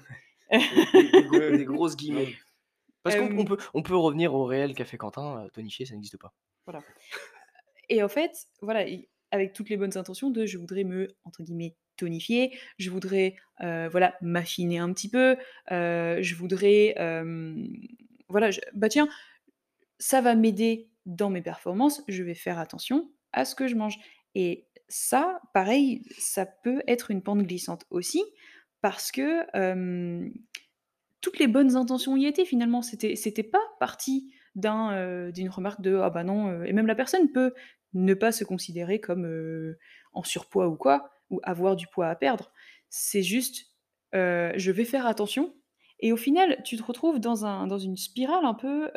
des, 0.49 1.65
grosses 1.65 1.97
guillemets. 1.97 2.33
Parce 3.03 3.15
qu'on 3.15 3.37
euh, 3.37 3.43
peut, 3.43 3.57
on 3.73 3.81
peut 3.81 3.95
revenir 3.95 4.33
au 4.33 4.45
réel 4.45 4.75
qu'a 4.75 4.85
fait 4.85 4.97
Quentin, 4.97 5.47
tonifier, 5.53 5.85
ça 5.85 5.95
n'existe 5.95 6.17
pas. 6.17 6.33
Voilà. 6.65 6.83
Et 7.89 8.03
en 8.03 8.09
fait, 8.09 8.31
voilà, 8.61 8.85
avec 9.31 9.53
toutes 9.53 9.69
les 9.69 9.77
bonnes 9.77 9.97
intentions 9.97 10.29
de 10.29 10.45
je 10.45 10.57
voudrais 10.57 10.83
me, 10.83 11.07
entre 11.25 11.41
guillemets, 11.41 11.75
tonifier, 12.01 12.57
je 12.77 12.89
voudrais 12.89 13.35
voilà 13.59 14.15
m'affiner 14.21 14.79
un 14.79 14.91
petit 14.91 15.09
peu, 15.09 15.37
je 15.69 16.35
voudrais 16.35 16.95
voilà, 18.27 18.49
bah 18.73 18.89
tiens, 18.89 19.07
ça 19.99 20.21
va 20.21 20.35
m'aider 20.35 20.89
dans 21.05 21.29
mes 21.29 21.41
performances, 21.41 22.03
je 22.07 22.23
vais 22.23 22.33
faire 22.33 22.59
attention 22.59 23.11
à 23.33 23.45
ce 23.45 23.55
que 23.55 23.67
je 23.67 23.75
mange. 23.75 23.97
Et 24.35 24.67
ça, 24.87 25.41
pareil, 25.53 26.03
ça 26.17 26.45
peut 26.45 26.81
être 26.87 27.11
une 27.11 27.21
pente 27.21 27.43
glissante 27.43 27.85
aussi, 27.89 28.23
parce 28.81 29.11
que 29.11 29.45
toutes 31.21 31.39
les 31.39 31.47
bonnes 31.47 31.75
intentions 31.75 32.17
y 32.17 32.25
étaient 32.25 32.45
finalement. 32.45 32.81
C'était, 32.81 33.15
c'était 33.15 33.43
pas 33.43 33.63
parti 33.79 34.33
d'un, 34.55 35.29
d'une 35.31 35.49
remarque 35.49 35.81
de 35.81 35.95
ah 35.95 36.09
bah 36.09 36.23
non, 36.23 36.63
et 36.63 36.73
même 36.73 36.87
la 36.87 36.95
personne 36.95 37.31
peut 37.31 37.53
ne 37.93 38.13
pas 38.13 38.31
se 38.31 38.43
considérer 38.43 38.99
comme 38.99 39.75
en 40.13 40.23
surpoids 40.23 40.67
ou 40.67 40.75
quoi, 40.75 41.11
ou 41.31 41.39
avoir 41.43 41.75
du 41.75 41.87
poids 41.87 42.07
à 42.07 42.15
perdre. 42.15 42.51
C'est 42.89 43.23
juste, 43.23 43.71
je 44.13 44.71
vais 44.71 44.85
faire 44.85 45.07
attention. 45.07 45.55
Et 45.99 46.11
au 46.11 46.17
final, 46.17 46.61
tu 46.63 46.77
te 46.77 46.83
retrouves 46.83 47.19
dans, 47.19 47.45
un, 47.45 47.67
dans 47.67 47.79
une 47.79 47.97
spirale 47.97 48.45
un 48.45 48.53
peu 48.53 48.91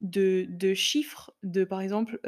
de, 0.00 0.46
de, 0.48 0.74
chiffres, 0.74 1.32
de 1.42 1.64
par 1.64 1.80
exemple, 1.80 2.18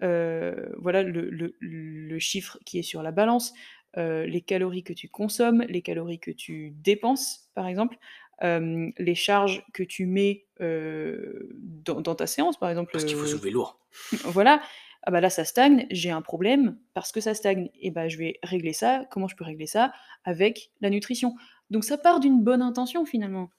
voilà 0.00 1.02
le, 1.02 1.30
le, 1.30 1.54
le, 1.60 2.18
chiffre 2.18 2.58
qui 2.64 2.78
est 2.78 2.82
sur 2.82 3.02
la 3.02 3.12
balance, 3.12 3.52
les 3.96 4.42
calories 4.46 4.84
que 4.84 4.92
tu 4.92 5.08
consommes, 5.08 5.62
les 5.68 5.82
calories 5.82 6.20
que 6.20 6.30
tu 6.30 6.70
dépenses, 6.70 7.50
par 7.54 7.66
exemple, 7.66 7.98
les 8.40 9.14
charges 9.14 9.64
que 9.72 9.82
tu 9.82 10.06
mets 10.06 10.46
dans, 10.60 12.00
dans, 12.00 12.14
ta 12.14 12.26
séance, 12.26 12.58
par 12.58 12.70
exemple. 12.70 12.92
Parce 12.92 13.04
qu'il 13.04 13.16
faut 13.16 13.26
soulever 13.26 13.50
lourd. 13.50 13.80
Voilà. 14.24 14.62
Ah 15.06 15.10
bah 15.10 15.20
là, 15.20 15.28
ça 15.28 15.44
stagne, 15.44 15.86
j'ai 15.90 16.10
un 16.10 16.22
problème 16.22 16.78
parce 16.94 17.12
que 17.12 17.20
ça 17.20 17.34
stagne. 17.34 17.70
Et 17.80 17.90
bah, 17.90 18.08
je 18.08 18.16
vais 18.16 18.38
régler 18.42 18.72
ça. 18.72 19.04
Comment 19.10 19.28
je 19.28 19.36
peux 19.36 19.44
régler 19.44 19.66
ça? 19.66 19.92
Avec 20.24 20.70
la 20.80 20.88
nutrition. 20.88 21.34
Donc 21.70 21.84
ça 21.84 21.98
part 21.98 22.20
d'une 22.20 22.42
bonne 22.42 22.62
intention 22.62 23.04
finalement. 23.04 23.50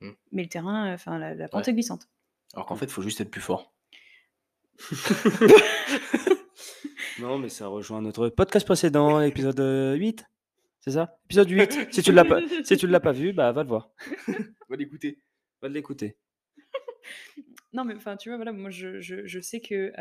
Mmh. 0.00 0.10
Mais 0.32 0.42
le 0.42 0.48
terrain, 0.50 0.92
enfin 0.92 1.18
la, 1.18 1.34
la 1.34 1.48
pente 1.48 1.66
est 1.68 1.72
glissante. 1.72 2.08
Alors 2.52 2.66
qu'en 2.66 2.76
fait, 2.76 2.84
il 2.84 2.90
faut 2.90 3.00
juste 3.00 3.20
être 3.22 3.30
plus 3.30 3.40
fort. 3.40 3.72
non, 7.20 7.38
mais 7.38 7.48
ça 7.48 7.68
rejoint 7.68 8.02
notre 8.02 8.28
podcast 8.28 8.66
précédent, 8.66 9.18
l'épisode 9.22 9.96
8. 9.96 10.26
C'est 10.80 10.90
ça? 10.90 11.18
Épisode 11.24 11.48
8. 11.48 11.88
si 11.92 12.02
tu 12.02 12.10
ne 12.10 12.16
l'as 12.16 12.24
pas, 12.26 12.40
si 12.64 12.76
tu 12.76 12.86
l'as 12.86 13.00
pas 13.00 13.12
vu, 13.12 13.32
bah 13.32 13.50
va 13.52 13.62
le 13.62 13.68
voir. 13.68 13.90
va 14.68 14.76
l'écouter. 14.76 15.20
Va 15.62 15.68
l'écouter. 15.68 16.18
Non, 17.72 17.84
mais 17.84 17.94
enfin, 17.94 18.16
tu 18.16 18.28
vois, 18.28 18.36
voilà, 18.36 18.52
moi 18.52 18.70
je, 18.70 19.00
je, 19.00 19.26
je 19.26 19.40
sais 19.40 19.60
que 19.60 19.92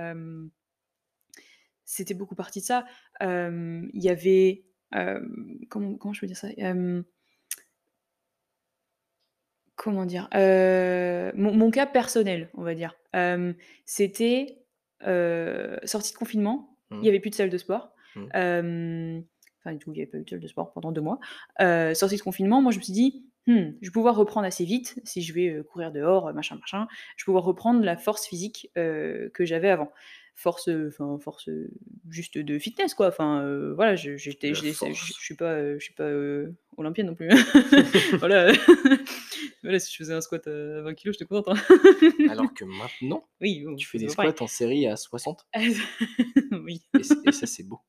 c'était 1.86 2.14
beaucoup 2.14 2.36
parti 2.36 2.60
de 2.60 2.66
ça. 2.66 2.86
Il 3.22 3.90
y 3.94 4.10
avait. 4.10 4.66
comment, 5.70 5.96
comment 5.98 6.14
je 6.14 6.22
peux 6.22 6.28
dire 6.28 6.38
ça? 6.38 6.50
Comment 9.76 10.06
dire? 10.06 10.28
Mon, 10.34 11.54
mon, 11.54 11.72
cas 11.72 11.86
personnel, 11.86 12.50
on 12.56 12.64
va 12.64 12.76
dire. 12.76 12.98
c'était 13.86 14.66
sortie 15.02 16.14
de 16.14 16.18
confinement, 16.18 16.78
il 16.92 16.98
n'y 16.98 17.06
mmh. 17.06 17.10
avait 17.10 17.20
plus 17.20 17.30
de 17.30 17.36
salle 17.36 17.50
de 17.50 17.58
sport. 17.58 17.92
Mmh. 18.16 18.28
Enfin, 18.34 19.72
il 19.72 19.92
n'y 19.92 20.02
avait 20.02 20.06
pas 20.06 20.18
eu 20.18 20.24
de 20.24 20.30
salle 20.30 20.40
de 20.40 20.48
sport 20.48 20.74
pendant 20.74 20.92
deux 20.92 21.02
mois. 21.02 21.20
sortie 21.94 22.18
de 22.18 22.22
confinement, 22.22 22.62
moi 22.62 22.72
je 22.72 22.78
me 22.78 22.84
suis 22.84 22.94
dit, 22.94 23.26
«Hmm, 23.48 23.74
je 23.80 23.90
vais 23.90 23.94
pouvoir 23.94 24.16
reprendre 24.16 24.48
assez 24.48 24.66
vite 24.66 25.00
si 25.04 25.22
je 25.22 25.32
vais 25.34 25.62
courir 25.70 25.92
dehors, 25.92 26.34
machin, 26.34 26.56
machin. 26.56 26.88
Je 27.16 27.24
vais 27.24 27.26
pouvoir 27.26 27.44
reprendre 27.44 27.84
la 27.84 27.96
force 27.96 28.26
physique 28.26 28.72
que 28.76 29.46
j'avais 29.46 29.70
avant 29.70 29.92
force, 30.36 30.70
enfin 30.88 31.18
force 31.20 31.50
juste 32.10 32.38
de 32.38 32.60
fitness 32.60 32.94
quoi. 32.94 33.08
Enfin 33.08 33.72
voilà, 33.74 33.96
je, 33.96 34.18
j'étais, 34.18 34.54
je, 34.54 34.72
suis 34.72 35.36
pas, 35.36 35.78
je 35.78 35.84
suis 35.84 35.94
pas 35.94 36.12
olympienne 36.78 37.08
non 37.08 37.16
plus. 37.16 37.30
voilà. 38.20 38.52
voilà, 39.64 39.80
si 39.80 39.92
je 39.92 39.98
faisais 39.98 40.14
un 40.14 40.22
squat 40.22 40.46
à 40.48 40.82
20 40.82 40.94
kg, 40.94 41.12
j'étais 41.12 41.26
contente. 41.26 41.58
Hein. 41.58 42.30
Alors 42.30 42.54
que 42.54 42.66
maintenant, 42.66 43.28
oui, 43.42 43.66
tu 43.78 43.88
fais 43.88 43.98
des 43.98 44.10
squats 44.10 44.36
en 44.40 44.48
série 44.48 44.88
à 44.88 44.96
60. 44.96 45.48
oui. 46.64 46.84
Et, 47.00 47.32
ça 47.32 47.48
c'est 47.48 47.64
beau. 47.64 47.80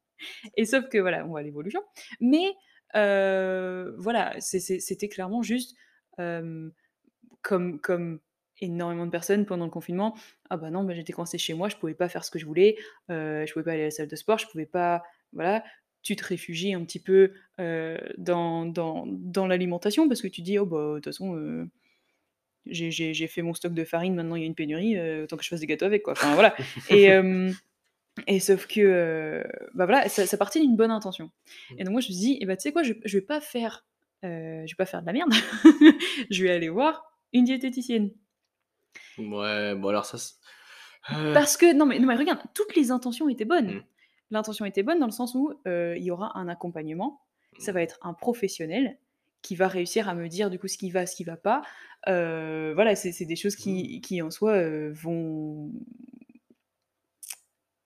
Et 0.56 0.64
sauf 0.64 0.88
que 0.88 0.98
voilà, 0.98 1.24
on 1.26 1.28
voit 1.28 1.42
l'évolution. 1.42 1.82
Mais 2.20 2.54
voilà, 2.94 4.36
c'était 4.40 5.08
clairement 5.08 5.42
juste 5.42 5.76
comme 6.16 7.80
comme 7.80 8.20
énormément 8.60 9.06
de 9.06 9.10
personnes 9.10 9.44
pendant 9.46 9.64
le 9.64 9.70
confinement. 9.70 10.16
Ah 10.50 10.56
bah 10.56 10.70
non, 10.70 10.84
bah 10.84 10.94
j'étais 10.94 11.12
coincée 11.12 11.38
chez 11.38 11.54
moi, 11.54 11.68
je 11.68 11.76
pouvais 11.76 11.94
pas 11.94 12.08
faire 12.08 12.24
ce 12.24 12.30
que 12.30 12.38
je 12.38 12.46
voulais, 12.46 12.76
euh, 13.10 13.44
je 13.46 13.52
pouvais 13.52 13.64
pas 13.64 13.72
aller 13.72 13.82
à 13.82 13.86
la 13.86 13.90
salle 13.90 14.08
de 14.08 14.16
sport, 14.16 14.38
je 14.38 14.46
pouvais 14.46 14.66
pas. 14.66 15.02
Voilà, 15.32 15.64
tu 16.02 16.16
te 16.16 16.24
réfugies 16.24 16.72
un 16.72 16.84
petit 16.84 17.00
peu 17.00 17.32
euh, 17.60 17.98
dans, 18.16 18.64
dans, 18.64 19.04
dans 19.06 19.46
l'alimentation 19.46 20.08
parce 20.08 20.22
que 20.22 20.28
tu 20.28 20.42
dis, 20.42 20.58
oh 20.58 20.66
bah 20.66 20.76
de 20.76 20.94
toute 20.96 21.06
façon, 21.06 21.36
euh, 21.36 21.68
j'ai 22.66 23.26
fait 23.26 23.42
mon 23.42 23.54
stock 23.54 23.74
de 23.74 23.84
farine, 23.84 24.14
maintenant 24.14 24.36
il 24.36 24.40
y 24.40 24.44
a 24.44 24.46
une 24.46 24.54
pénurie, 24.54 24.98
autant 25.22 25.36
que 25.36 25.44
je 25.44 25.48
fasse 25.48 25.60
des 25.60 25.66
gâteaux 25.66 25.86
avec 25.86 26.02
quoi. 26.02 26.12
Enfin 26.12 26.34
voilà. 26.34 26.54
Et. 26.90 27.08
Et 28.26 28.40
sauf 28.40 28.66
que, 28.66 29.44
bah 29.74 29.84
voilà, 29.84 30.08
ça, 30.08 30.24
ça 30.24 30.38
partait 30.38 30.58
d'une 30.58 30.74
bonne 30.74 30.90
intention. 30.90 31.30
Et 31.76 31.84
donc 31.84 31.92
moi 31.92 32.00
je 32.00 32.08
me 32.08 32.14
suis 32.14 32.14
dit, 32.14 32.38
eh 32.40 32.46
bah, 32.46 32.56
tu 32.56 32.62
sais 32.62 32.72
quoi, 32.72 32.82
je, 32.82 32.94
je 33.04 33.18
vais 33.18 33.22
pas 33.22 33.42
faire, 33.42 33.84
je 34.22 34.62
vais 34.62 34.74
pas 34.78 34.86
faire 34.86 35.02
de 35.02 35.06
la 35.06 35.12
merde. 35.12 35.34
je 36.30 36.42
vais 36.42 36.50
aller 36.50 36.70
voir 36.70 37.12
une 37.34 37.44
diététicienne. 37.44 38.10
Ouais, 39.18 39.74
bon 39.74 39.88
alors 39.88 40.04
ça 40.04 40.18
euh. 41.12 41.32
Parce 41.32 41.56
que 41.56 41.72
non 41.74 41.86
mais 41.86 41.98
non 41.98 42.06
mais 42.06 42.16
regarde, 42.16 42.40
toutes 42.54 42.74
les 42.76 42.90
intentions 42.90 43.28
étaient 43.28 43.44
bonnes. 43.44 43.76
Mmh. 43.76 43.84
L'intention 44.30 44.64
était 44.64 44.82
bonne 44.82 44.98
dans 44.98 45.06
le 45.06 45.12
sens 45.12 45.34
où, 45.34 45.52
il 45.66 46.02
y 46.02 46.10
aura 46.10 46.36
un 46.38 46.48
accompagnement. 46.48 47.22
Ça 47.58 47.72
va 47.72 47.80
mmh. 47.80 47.82
être 47.84 47.98
un 48.02 48.12
professionnel 48.12 48.98
qui 49.42 49.54
va 49.54 49.68
réussir 49.68 50.08
à 50.08 50.14
me 50.14 50.28
dire 50.28 50.50
du 50.50 50.58
coup 50.58 50.66
ce 50.66 50.76
qui 50.76 50.90
va, 50.90 51.06
ce 51.06 51.14
qui 51.14 51.24
va 51.24 51.36
pas. 51.36 51.62
voilà, 52.06 52.96
c'est 52.96 53.24
des 53.24 53.36
choses 53.36 53.56
qui 53.56 53.98
mmh. 53.98 54.00
qui 54.00 54.22
en 54.22 54.30
soi, 54.30 54.60
vont 54.90 55.70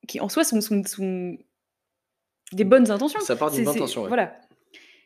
qui 0.08 0.20
en 0.20 0.28
soi 0.28 0.44
sont 0.44 0.60
sont 0.60 1.36
des 2.52 2.64
bonnes 2.64 2.90
intentions. 2.90 3.20
Ça 3.20 3.36
part 3.36 3.50
d'une 3.50 3.64
bonne 3.64 3.76
intention, 3.76 4.06
voilà. 4.06 4.40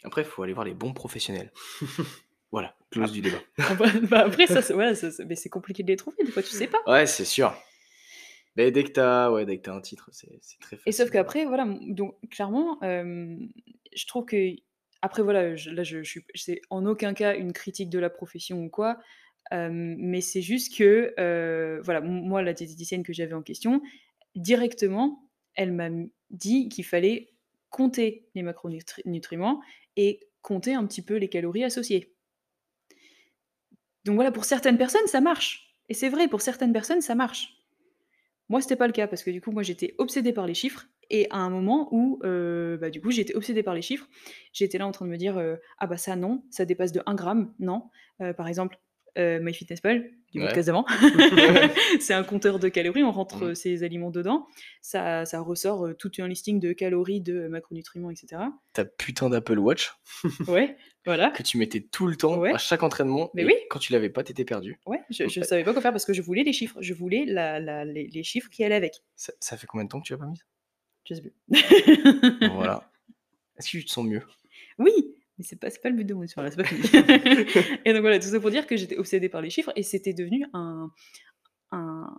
Après, 0.04 0.22
il 0.22 0.26
faut 0.26 0.42
aller 0.42 0.52
voir 0.52 0.66
les 0.66 0.74
bons 0.74 0.92
professionnels. 0.92 1.50
Voilà, 2.54 2.72
close 2.92 3.10
du 3.10 3.20
débat. 3.20 3.40
Bah, 4.08 4.20
après, 4.20 4.46
ça, 4.46 4.62
c'est- 4.62 4.74
voilà, 4.74 4.94
compliqué 5.50 5.82
de 5.82 5.88
les 5.88 5.96
trouver, 5.96 6.18
des 6.24 6.30
fois, 6.30 6.40
tu 6.40 6.50
sais 6.50 6.68
pas. 6.68 6.78
Ouais, 6.86 7.04
c'est 7.04 7.24
sûr. 7.24 7.52
Mais 8.54 8.70
dès 8.70 8.84
que 8.84 8.90
t'as 8.90 9.32
ouais, 9.32 9.44
dès 9.44 9.58
que 9.58 9.68
as 9.68 9.74
un 9.74 9.80
titre, 9.80 10.08
c'est 10.12 10.28
très 10.60 10.78
Et 10.86 10.92
sauf 10.92 11.10
qu'après, 11.10 11.46
voilà, 11.46 11.66
donc 11.80 12.14
clairement, 12.30 12.78
je 12.82 14.06
trouve 14.06 14.24
que 14.26 14.50
après 15.02 15.22
voilà, 15.24 15.50
là 15.50 15.82
je, 15.82 16.02
je 16.04 16.08
suis, 16.08 16.24
c'est 16.36 16.60
en 16.70 16.86
aucun 16.86 17.12
cas 17.14 17.34
une 17.36 17.52
critique 17.52 17.90
de 17.90 17.98
la 17.98 18.08
profession 18.08 18.62
ou 18.62 18.68
quoi, 18.68 18.98
mais 19.50 20.20
c'est 20.20 20.40
juste 20.40 20.78
que 20.78 21.12
voilà, 21.84 22.00
moi 22.00 22.40
la 22.42 22.52
diététicienne 22.52 23.02
que 23.02 23.12
j'avais 23.12 23.34
en 23.34 23.42
question, 23.42 23.82
directement, 24.36 25.28
elle 25.54 25.72
m'a 25.72 25.88
dit 26.30 26.68
qu'il 26.68 26.84
fallait 26.84 27.30
compter 27.70 28.28
les 28.36 28.42
macronutriments 28.44 29.60
et 29.96 30.20
compter 30.42 30.74
un 30.74 30.86
petit 30.86 31.02
peu 31.02 31.16
les 31.16 31.28
calories 31.28 31.64
associées. 31.64 32.13
Donc 34.04 34.16
voilà, 34.16 34.30
pour 34.30 34.44
certaines 34.44 34.78
personnes, 34.78 35.06
ça 35.06 35.20
marche. 35.20 35.74
Et 35.88 35.94
c'est 35.94 36.08
vrai, 36.08 36.28
pour 36.28 36.40
certaines 36.40 36.72
personnes, 36.72 37.00
ça 37.00 37.14
marche. 37.14 37.56
Moi, 38.48 38.60
c'était 38.60 38.76
pas 38.76 38.86
le 38.86 38.92
cas 38.92 39.06
parce 39.06 39.22
que 39.22 39.30
du 39.30 39.40
coup, 39.40 39.50
moi, 39.50 39.62
j'étais 39.62 39.94
obsédée 39.98 40.32
par 40.32 40.46
les 40.46 40.54
chiffres. 40.54 40.86
Et 41.10 41.28
à 41.30 41.38
un 41.38 41.50
moment 41.50 41.88
où, 41.92 42.20
euh, 42.24 42.76
bah, 42.76 42.90
du 42.90 43.00
coup, 43.00 43.10
j'étais 43.10 43.34
obsédée 43.34 43.62
par 43.62 43.74
les 43.74 43.82
chiffres, 43.82 44.08
j'étais 44.52 44.78
là 44.78 44.86
en 44.86 44.92
train 44.92 45.04
de 45.04 45.10
me 45.10 45.16
dire 45.16 45.36
euh, 45.36 45.56
ah 45.78 45.86
bah 45.86 45.98
ça 45.98 46.16
non, 46.16 46.42
ça 46.50 46.64
dépasse 46.64 46.92
de 46.92 47.02
1 47.04 47.14
gramme, 47.14 47.52
non. 47.58 47.90
Euh, 48.22 48.32
par 48.32 48.48
exemple, 48.48 48.78
MyFitnessPal, 49.16 50.10
du 50.32 50.40
ouais. 50.40 50.46
podcast 50.46 50.66
d'avant. 50.66 50.84
c'est 52.00 52.14
un 52.14 52.24
compteur 52.24 52.58
de 52.58 52.68
calories, 52.68 53.02
on 53.02 53.12
rentre 53.12 53.46
mmh. 53.46 53.54
ses 53.54 53.82
aliments 53.84 54.10
dedans, 54.10 54.46
ça, 54.80 55.24
ça 55.24 55.40
ressort 55.40 55.88
tout 55.98 56.10
un 56.18 56.28
listing 56.28 56.60
de 56.60 56.72
calories, 56.72 57.20
de 57.20 57.46
macronutriments, 57.48 58.10
etc. 58.10 58.42
Ta 58.72 58.84
putain 58.84 59.30
d'Apple 59.30 59.58
Watch. 59.58 59.92
ouais, 60.48 60.76
voilà. 61.06 61.30
Que 61.30 61.42
tu 61.42 61.58
mettais 61.58 61.80
tout 61.80 62.06
le 62.06 62.16
temps 62.16 62.42
à 62.42 62.58
chaque 62.58 62.82
entraînement. 62.82 63.30
Mais 63.34 63.44
oui. 63.44 63.54
Quand 63.70 63.78
tu 63.78 63.92
l'avais 63.92 64.10
pas, 64.10 64.22
t'étais 64.22 64.44
perdu. 64.44 64.78
Ouais, 64.86 65.00
je, 65.10 65.28
je 65.28 65.42
savais 65.42 65.64
pas 65.64 65.72
quoi 65.72 65.82
faire 65.82 65.92
parce 65.92 66.04
que 66.04 66.12
je 66.12 66.22
voulais 66.22 66.42
les 66.42 66.52
chiffres. 66.52 66.76
Je 66.80 66.94
voulais 66.94 67.24
la, 67.26 67.60
la, 67.60 67.84
les, 67.84 68.08
les, 68.08 68.22
chiffres 68.22 68.50
qui 68.50 68.64
allaient 68.64 68.74
avec. 68.74 69.02
Ça, 69.16 69.32
ça, 69.40 69.56
fait 69.56 69.66
combien 69.66 69.84
de 69.84 69.90
temps 69.90 70.00
que 70.00 70.06
tu 70.06 70.14
as 70.14 70.18
pas 70.18 70.26
mis? 70.26 70.40
Je 71.04 71.14
sais 71.14 71.20
plus. 71.20 71.34
voilà. 72.52 72.90
Est-ce 73.58 73.66
que 73.66 73.78
tu 73.78 73.84
te 73.84 73.90
sens 73.90 74.04
mieux? 74.06 74.22
Oui, 74.78 74.92
mais 75.38 75.44
c'est 75.44 75.56
pas, 75.56 75.68
pas 75.70 75.88
le 75.88 75.96
but 75.96 76.04
de 76.04 76.14
mon 76.14 76.22
histoire, 76.22 76.46
c'est 76.50 76.56
pas 76.56 76.64
fini. 76.64 76.82
et 77.84 77.92
donc 77.92 78.02
voilà, 78.02 78.18
tout 78.18 78.28
ça 78.28 78.40
pour 78.40 78.50
dire 78.50 78.66
que 78.66 78.76
j'étais 78.76 78.96
obsédée 78.96 79.28
par 79.28 79.42
les 79.42 79.50
chiffres 79.50 79.72
et 79.76 79.82
c'était 79.82 80.14
devenu 80.14 80.46
un, 80.52 80.90
un, 81.72 82.12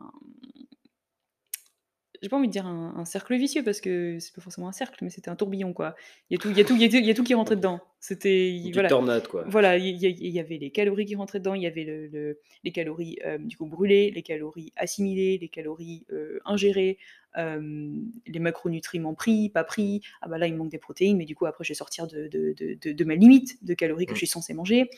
j'ai 2.26 2.30
pas 2.30 2.38
envie 2.38 2.48
de 2.48 2.52
dire 2.52 2.66
un, 2.66 3.06
cercle 3.06 3.36
vicieux 3.36 3.64
parce 3.64 3.82
que 3.82 4.18
c'est 4.20 4.34
pas 4.34 4.42
forcément 4.42 4.68
un 4.68 4.72
cercle, 4.72 5.04
mais 5.04 5.12
c'était 5.12 5.30
un 5.30 5.36
tourbillon 5.36 5.74
quoi. 5.74 5.96
Il 6.30 6.34
y 6.34 6.38
a 6.38 6.42
tout, 6.42 6.50
il 6.50 6.58
y 6.58 6.62
a 6.62 6.66
tout, 6.66 6.76
il 6.76 7.06
y 7.06 7.12
a 7.12 7.14
tout, 7.14 7.24
qui 7.24 7.34
rentrait 7.36 7.56
dedans. 7.56 7.80
C'était 8.00 8.60
voilà. 8.74 8.90
tornade 8.90 9.28
quoi. 9.28 9.46
Voilà, 9.48 9.78
il 9.78 9.96
y, 9.96 10.40
avait 10.40 10.58
les 10.58 10.72
calories 10.72 11.06
qui 11.06 11.16
rentraient 11.16 11.40
dedans, 11.40 11.54
il 11.54 11.62
y 11.62 11.68
avait 11.68 11.84
le, 11.84 12.40
les 12.64 12.72
calories 12.72 13.20
euh, 13.26 13.38
du 13.38 13.58
coup 13.58 13.68
brûlées, 13.68 14.12
les 14.12 14.24
calories 14.24 14.74
assimilées, 14.76 15.38
les 15.40 15.50
calories 15.50 16.06
euh, 16.12 16.40
ingérées, 16.46 16.98
les 17.36 18.40
macronutriments 18.40 19.14
pris, 19.14 19.50
pas 19.50 19.64
pris. 19.64 20.02
Ah 20.22 20.28
bah 20.28 20.38
là, 20.38 20.48
il 20.48 20.56
manque 20.56 20.70
des 20.70 20.78
protéines, 20.78 21.18
mais 21.18 21.26
du 21.26 21.36
coup, 21.36 21.46
après, 21.46 21.64
je 21.64 21.70
vais 21.70 21.76
sortir 21.76 22.08
de, 22.08 22.28
de, 22.28 23.04
ma 23.04 23.16
limite 23.16 23.64
de 23.64 23.74
calories 23.74 24.06
que 24.06 24.12
mmh. 24.12 24.16
je 24.16 24.20
suis 24.20 24.28
censée 24.28 24.54
manger. 24.54 24.90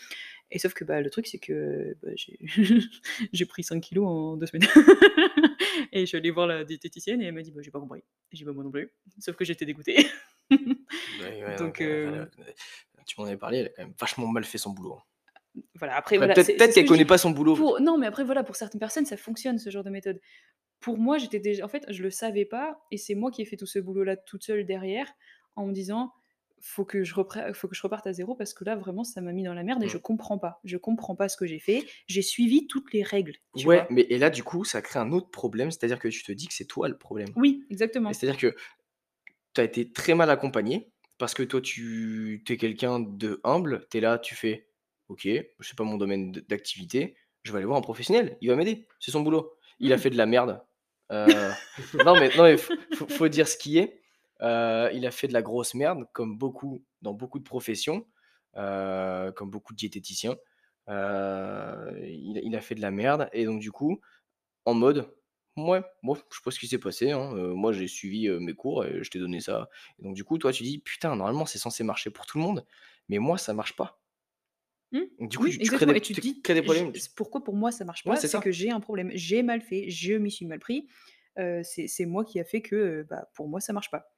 Et 0.50 0.60
sauf 0.60 0.74
que 0.74 0.86
bah, 0.86 1.02
le 1.02 1.10
truc, 1.10 1.28
c'est 1.28 1.40
que 1.40 1.98
bah, 2.02 2.12
j'ai 2.16 3.46
pris 3.46 3.64
5 3.64 3.82
kilos 3.82 4.08
en 4.08 4.38
deux 4.38 4.46
semaines. 4.46 4.68
et 5.92 6.02
je 6.02 6.06
suis 6.06 6.18
allée 6.18 6.32
voir 6.32 6.48
la 6.48 6.64
diététicienne 6.64 7.22
et 7.22 7.26
elle 7.26 7.34
m'a 7.34 7.42
dit 7.42 7.52
bah, 7.52 7.62
J'ai 7.62 7.72
pas 7.72 7.80
compris. 7.80 8.04
J'ai 8.32 8.46
pas 8.46 8.54
moi 8.54 8.64
non 8.64 8.72
plus. 8.72 8.92
Sauf 9.20 9.36
que 9.36 9.44
j'étais 9.44 9.66
dégoûtée. 9.66 10.08
Donc, 11.60 11.82
euh, 11.82 12.26
tu 13.06 13.20
m'en 13.20 13.26
avais 13.26 13.38
parlé, 13.38 13.58
elle 13.60 13.66
a 13.68 13.70
quand 13.70 13.84
même 13.84 13.94
vachement 14.00 14.28
mal 14.28 14.46
fait 14.46 14.58
son 14.58 14.72
boulot. 14.72 14.94
Hein. 14.94 15.04
Voilà, 15.76 15.96
après, 15.96 16.18
peut-être 16.20 16.74
qu'elle 16.74 16.86
connaît 16.86 17.06
pas 17.06 17.18
son 17.18 17.32
boulot. 17.32 17.80
Non, 17.80 17.98
mais 17.98 18.08
après, 18.08 18.24
voilà, 18.24 18.44
pour 18.44 18.56
certaines 18.56 18.80
personnes, 18.80 19.06
ça 19.06 19.18
fonctionne 19.18 19.58
ce 19.58 19.70
genre 19.70 19.84
de 19.84 19.90
méthode. 19.90 20.20
Pour 20.80 20.98
moi, 20.98 21.18
j'étais 21.18 21.40
déjà. 21.40 21.66
En 21.66 21.68
fait, 21.68 21.86
je 21.90 22.04
le 22.04 22.10
savais 22.10 22.46
pas 22.46 22.80
et 22.92 22.98
c'est 22.98 23.16
moi 23.16 23.32
qui 23.32 23.42
ai 23.42 23.46
fait 23.46 23.58
tout 23.58 23.66
ce 23.66 23.80
boulot-là 23.80 24.16
toute 24.16 24.44
seule 24.44 24.66
derrière 24.66 25.12
en 25.56 25.66
me 25.66 25.74
disant 25.74 26.14
faut 26.60 26.86
que 26.86 27.04
je 27.04 27.14
faut 27.14 27.68
que 27.68 27.76
je 27.76 27.82
reparte 27.82 28.08
à 28.08 28.14
zéro 28.14 28.36
parce 28.36 28.54
que 28.54 28.64
là 28.64 28.76
vraiment 28.76 29.04
ça 29.04 29.22
m'a 29.22 29.32
mis 29.32 29.44
dans 29.44 29.54
la 29.54 29.64
merde 29.64 29.84
et 29.84 29.88
mmh. 29.88 29.90
je 29.90 29.98
comprends 29.98 30.38
pas. 30.38 30.60
Je 30.64 30.78
comprends 30.78 31.16
pas 31.16 31.30
ce 31.30 31.38
que 31.38 31.46
j'ai 31.46 31.60
fait. 31.60 31.86
J'ai 32.08 32.22
suivi 32.22 32.68
toutes 32.68 32.94
les 32.94 33.04
règles 33.04 33.36
ouais 33.66 33.86
mais 33.90 34.02
et 34.10 34.18
là 34.18 34.30
du 34.30 34.44
coup 34.44 34.64
ça 34.64 34.82
crée 34.82 35.00
un 35.00 35.12
autre 35.12 35.30
problème 35.30 35.72
c'est 35.72 35.84
à 35.84 35.88
dire 35.88 36.00
que 36.00 36.08
tu 36.08 36.24
te 36.24 36.32
dis 36.32 36.48
que 36.48 36.54
c'est 36.54 36.66
toi 36.66 36.88
le 36.88 36.98
problème. 36.98 37.30
Oui 37.36 37.64
exactement. 37.70 38.12
C'est 38.14 38.28
à 38.28 38.32
dire 38.32 38.40
que 38.40 38.56
tu 39.54 39.62
as 39.62 39.64
été 39.64 39.92
très 39.92 40.16
mal 40.16 40.30
accompagné 40.30 40.92
parce 41.18 41.34
que 41.34 41.44
toi 41.44 41.62
tu 41.62 42.44
es 42.48 42.58
quelqu'un 42.58 43.00
de 43.00 43.40
humble 43.44 43.86
tu 43.90 43.98
es 43.98 44.02
là 44.02 44.18
tu 44.18 44.36
fais 44.36 44.68
ok 45.10 45.24
je 45.26 45.68
sais 45.68 45.76
pas 45.76 45.84
mon 45.84 45.98
domaine 45.98 46.32
d'activité 46.32 47.16
je 47.44 47.52
vais 47.52 47.58
aller 47.58 47.66
voir 47.66 47.78
un 47.78 47.82
professionnel 47.82 48.38
il 48.42 48.50
va 48.50 48.56
m'aider 48.56 48.88
c'est 49.00 49.12
son 49.12 49.22
boulot 49.22 49.57
il 49.80 49.94
a 49.94 49.98
fait 49.98 50.10
de 50.10 50.18
la 50.18 50.26
merde 50.26 50.62
euh, 51.12 51.52
non 52.06 52.20
mais 52.20 52.30
non 52.36 52.56
faut 53.08 53.28
dire 53.28 53.48
ce 53.48 53.58
qui 53.58 53.78
est 53.78 54.02
euh, 54.42 54.90
il 54.94 55.06
a 55.06 55.12
fait 55.12 55.28
de 55.28 55.34
la 55.34 55.42
grosse 55.42 55.74
merde, 55.74 56.06
comme 56.14 56.38
beaucoup 56.38 56.84
dans 57.02 57.14
beaucoup 57.14 57.40
de 57.40 57.44
professions, 57.44 58.06
euh, 58.56 59.32
comme 59.32 59.50
beaucoup 59.50 59.74
de 59.74 59.78
diététiciens. 59.78 60.36
Il, 60.88 62.54
a 62.56 62.62
fait 62.62 62.76
de 62.76 62.82
la 62.82 62.92
merde, 62.92 63.30
et 63.34 63.46
donc 63.46 63.60
du 63.60 63.72
coup, 63.72 64.00
en 64.66 64.74
mode, 64.74 65.12
ouais, 65.58 65.82
moi, 66.04 66.18
je 66.30 66.38
sais 66.38 66.42
pas 66.44 66.52
ce 66.52 66.60
qui 66.60 66.68
s'est 66.68 66.78
passé. 66.78 67.12
Hein, 67.12 67.34
moi, 67.34 67.74
j'ai 67.74 67.88
suivi 67.88 68.30
mes 68.30 68.54
cours 68.54 68.86
et 68.86 69.04
je 69.04 69.10
t'ai 69.10 69.20
donné 69.20 69.40
ça. 69.40 69.70
Et 70.00 70.04
donc 70.04 70.16
du 70.16 70.24
coup, 70.24 70.38
toi, 70.38 70.52
tu 70.54 70.64
dis, 70.64 70.80
putain, 70.80 71.16
normalement, 71.16 71.46
c'est 71.46 71.58
censé 71.58 71.84
marcher 71.84 72.12
pour 72.12 72.26
tout 72.26 72.38
le 72.38 72.44
monde, 72.44 72.66
mais 73.10 73.18
moi, 73.18 73.38
ça 73.38 73.54
marche 73.54 73.76
pas. 73.76 74.00
Mmh. 74.94 75.28
du 75.28 75.38
coup, 75.38 75.50
tu, 75.50 75.58
crées 75.60 75.86
des, 75.86 76.00
tu 76.00 76.14
dis, 76.14 76.42
des 76.42 76.62
problèmes. 76.62 76.94
Pourquoi 77.16 77.44
pour 77.44 77.56
moi 77.56 77.72
ça 77.72 77.84
marche 77.84 78.04
pas 78.04 78.16
C'est 78.16 78.42
que 78.42 78.52
j'ai 78.52 78.72
un 78.72 78.80
problème. 78.80 79.12
J'ai 79.14 79.44
mal 79.44 79.62
fait, 79.62 79.90
je 79.90 80.14
m'y 80.14 80.32
suis 80.32 80.46
mal 80.46 80.60
pris. 80.60 80.88
c'est 81.36 82.06
moi 82.06 82.24
qui 82.24 82.40
a 82.40 82.44
fait 82.44 82.62
que 82.62 83.06
bah, 83.10 83.28
pour 83.36 83.48
moi 83.48 83.60
ça 83.60 83.74
marche 83.74 83.92
pas. 83.92 84.10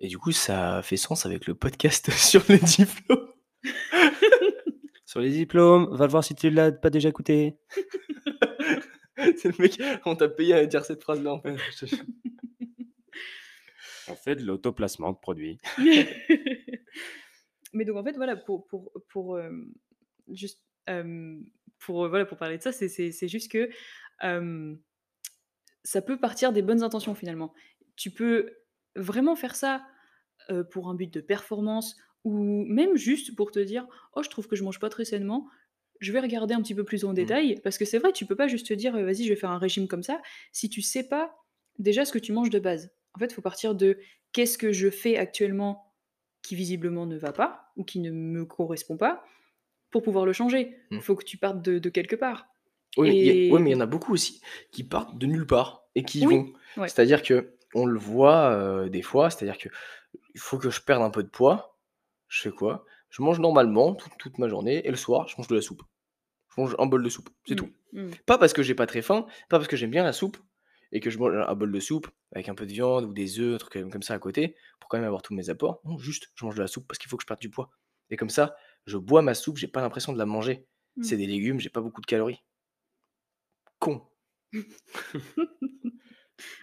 Et 0.00 0.08
du 0.08 0.18
coup, 0.18 0.32
ça 0.32 0.80
fait 0.82 0.96
sens 0.96 1.26
avec 1.26 1.46
le 1.46 1.54
podcast 1.54 2.10
sur 2.16 2.42
les 2.48 2.58
diplômes. 2.58 3.28
sur 5.04 5.20
les 5.20 5.30
diplômes, 5.30 5.94
va 5.94 6.06
le 6.06 6.10
voir 6.10 6.24
si 6.24 6.34
tu 6.34 6.50
l'as 6.50 6.72
pas 6.72 6.90
déjà 6.90 7.08
écouté. 7.08 7.58
C'est 9.36 9.48
le 9.48 9.62
mec, 9.62 9.78
on 10.06 10.16
t'a 10.16 10.30
payé 10.30 10.54
à 10.54 10.64
dire 10.64 10.82
cette 10.86 11.02
phrase-là 11.02 11.34
en 11.34 11.42
fait. 11.42 11.56
on 14.08 14.14
fait 14.14 14.34
de 14.34 14.44
l'autoplacement 14.44 15.12
de 15.12 15.18
produits. 15.18 15.58
Mais 17.74 17.84
donc 17.84 17.98
en 17.98 18.04
fait, 18.04 18.16
voilà, 18.16 18.34
pour, 18.36 18.66
pour, 18.66 18.90
pour 19.10 19.36
euh, 19.36 19.50
juste 20.32 20.62
pour, 21.78 22.08
voilà, 22.08 22.24
pour 22.24 22.38
parler 22.38 22.58
de 22.58 22.62
ça, 22.62 22.72
c'est 22.72 23.28
juste 23.28 23.50
que 23.50 23.68
ça 25.82 26.02
peut 26.02 26.18
partir 26.18 26.52
des 26.52 26.62
bonnes 26.62 26.82
intentions 26.82 27.14
finalement. 27.14 27.54
Tu 27.96 28.10
peux 28.10 28.50
vraiment 28.96 29.36
faire 29.36 29.56
ça 29.56 29.86
pour 30.70 30.88
un 30.88 30.94
but 30.94 31.12
de 31.12 31.20
performance 31.20 31.96
ou 32.24 32.64
même 32.66 32.96
juste 32.96 33.34
pour 33.34 33.50
te 33.50 33.58
dire 33.58 33.86
oh 34.14 34.22
je 34.22 34.28
trouve 34.28 34.46
que 34.46 34.56
je 34.56 34.64
mange 34.64 34.78
pas 34.78 34.90
très 34.90 35.04
sainement 35.04 35.48
je 36.00 36.12
vais 36.12 36.20
regarder 36.20 36.54
un 36.54 36.62
petit 36.62 36.74
peu 36.74 36.84
plus 36.84 37.04
en 37.04 37.12
mmh. 37.12 37.14
détail 37.14 37.60
parce 37.62 37.78
que 37.78 37.84
c'est 37.84 37.98
vrai 37.98 38.12
tu 38.12 38.26
peux 38.26 38.36
pas 38.36 38.48
juste 38.48 38.66
te 38.66 38.74
dire 38.74 38.92
vas-y 38.92 39.24
je 39.24 39.28
vais 39.28 39.36
faire 39.36 39.50
un 39.50 39.58
régime 39.58 39.88
comme 39.88 40.02
ça 40.02 40.20
si 40.52 40.68
tu 40.68 40.82
sais 40.82 41.04
pas 41.04 41.34
déjà 41.78 42.04
ce 42.04 42.12
que 42.12 42.18
tu 42.18 42.32
manges 42.32 42.50
de 42.50 42.58
base 42.58 42.92
en 43.14 43.18
fait 43.18 43.26
il 43.26 43.34
faut 43.34 43.42
partir 43.42 43.74
de 43.74 43.98
qu'est-ce 44.32 44.58
que 44.58 44.72
je 44.72 44.90
fais 44.90 45.16
actuellement 45.16 45.94
qui 46.42 46.56
visiblement 46.56 47.06
ne 47.06 47.16
va 47.16 47.32
pas 47.32 47.72
ou 47.76 47.84
qui 47.84 48.00
ne 48.00 48.10
me 48.10 48.44
correspond 48.44 48.96
pas 48.96 49.24
pour 49.90 50.02
pouvoir 50.02 50.24
le 50.24 50.32
changer 50.32 50.76
il 50.90 50.98
mmh. 50.98 51.00
faut 51.00 51.16
que 51.16 51.24
tu 51.24 51.36
partes 51.36 51.62
de, 51.62 51.88
quelque 51.88 52.16
part 52.16 52.46
oui, 52.96 53.50
mais 53.52 53.70
il 53.70 53.72
y 53.72 53.74
en 53.74 53.80
a 53.80 53.86
beaucoup 53.86 54.12
aussi 54.12 54.40
qui 54.72 54.82
partent 54.82 55.16
de 55.16 55.26
nulle 55.26 55.46
part 55.46 55.84
et 55.94 56.02
qui 56.02 56.24
vont 56.24 56.52
c'est 56.88 56.98
à 57.00 57.04
dire 57.04 57.22
que 57.22 57.54
on 57.74 57.86
le 57.86 57.98
voit 57.98 58.88
des 58.88 59.02
fois, 59.02 59.30
c'est-à-dire 59.30 59.58
que 59.58 59.68
il 60.34 60.40
faut 60.40 60.58
que 60.58 60.70
je 60.70 60.80
perde 60.80 61.02
un 61.02 61.10
peu 61.10 61.22
de 61.22 61.28
poids. 61.28 61.78
Je 62.28 62.42
fais 62.42 62.50
quoi? 62.50 62.84
Je 63.10 63.22
mange 63.22 63.40
normalement 63.40 63.94
toute, 63.94 64.38
ma 64.38 64.48
journée 64.48 64.86
et 64.86 64.90
le 64.90 64.96
soir, 64.96 65.26
je 65.28 65.36
mange 65.36 65.48
de 65.48 65.56
la 65.56 65.62
soupe. 65.62 65.82
Je 66.54 66.60
mange 66.60 66.76
un 66.78 66.86
bol 66.86 67.02
de 67.02 67.08
soupe, 67.08 67.28
c'est 67.46 67.56
tout. 67.56 67.70
Mmh, 67.92 68.02
mmh. 68.02 68.10
Pas 68.26 68.38
parce 68.38 68.52
que 68.52 68.62
j'ai 68.62 68.74
pas 68.74 68.86
très 68.86 69.02
faim, 69.02 69.26
pas 69.48 69.58
parce 69.58 69.68
que 69.68 69.76
j'aime 69.76 69.90
bien 69.90 70.04
la 70.04 70.12
soupe 70.12 70.36
et 70.92 71.00
que 71.00 71.10
je 71.10 71.18
mange 71.18 71.34
un 71.34 71.54
bol 71.54 71.70
de 71.70 71.80
soupe 71.80 72.08
avec 72.32 72.48
un 72.48 72.54
peu 72.54 72.66
de 72.66 72.72
viande 72.72 73.04
ou 73.04 73.12
des 73.12 73.40
œufs, 73.40 73.58
trucs 73.58 73.88
comme 73.90 74.02
ça 74.02 74.14
à 74.14 74.18
côté 74.18 74.56
pour 74.78 74.88
quand 74.88 74.98
même 74.98 75.06
avoir 75.06 75.22
tous 75.22 75.34
mes 75.34 75.50
apports. 75.50 75.80
Non, 75.84 75.98
juste, 75.98 76.30
je 76.34 76.44
mange 76.44 76.54
de 76.54 76.60
la 76.60 76.68
soupe 76.68 76.86
parce 76.86 76.98
qu'il 76.98 77.08
faut 77.08 77.16
que 77.16 77.22
je 77.22 77.26
perde 77.26 77.40
du 77.40 77.50
poids. 77.50 77.70
Et 78.10 78.16
comme 78.16 78.30
ça, 78.30 78.56
je 78.86 78.96
bois 78.96 79.22
ma 79.22 79.34
soupe, 79.34 79.56
j'ai 79.56 79.68
pas 79.68 79.80
l'impression 79.80 80.12
de 80.12 80.18
la 80.18 80.26
manger. 80.26 80.66
C'est 81.02 81.14
mmh. 81.14 81.18
des 81.18 81.26
légumes, 81.26 81.60
j'ai 81.60 81.70
pas 81.70 81.80
beaucoup 81.80 82.00
de 82.00 82.06
calories. 82.06 82.42
Con. 83.78 84.02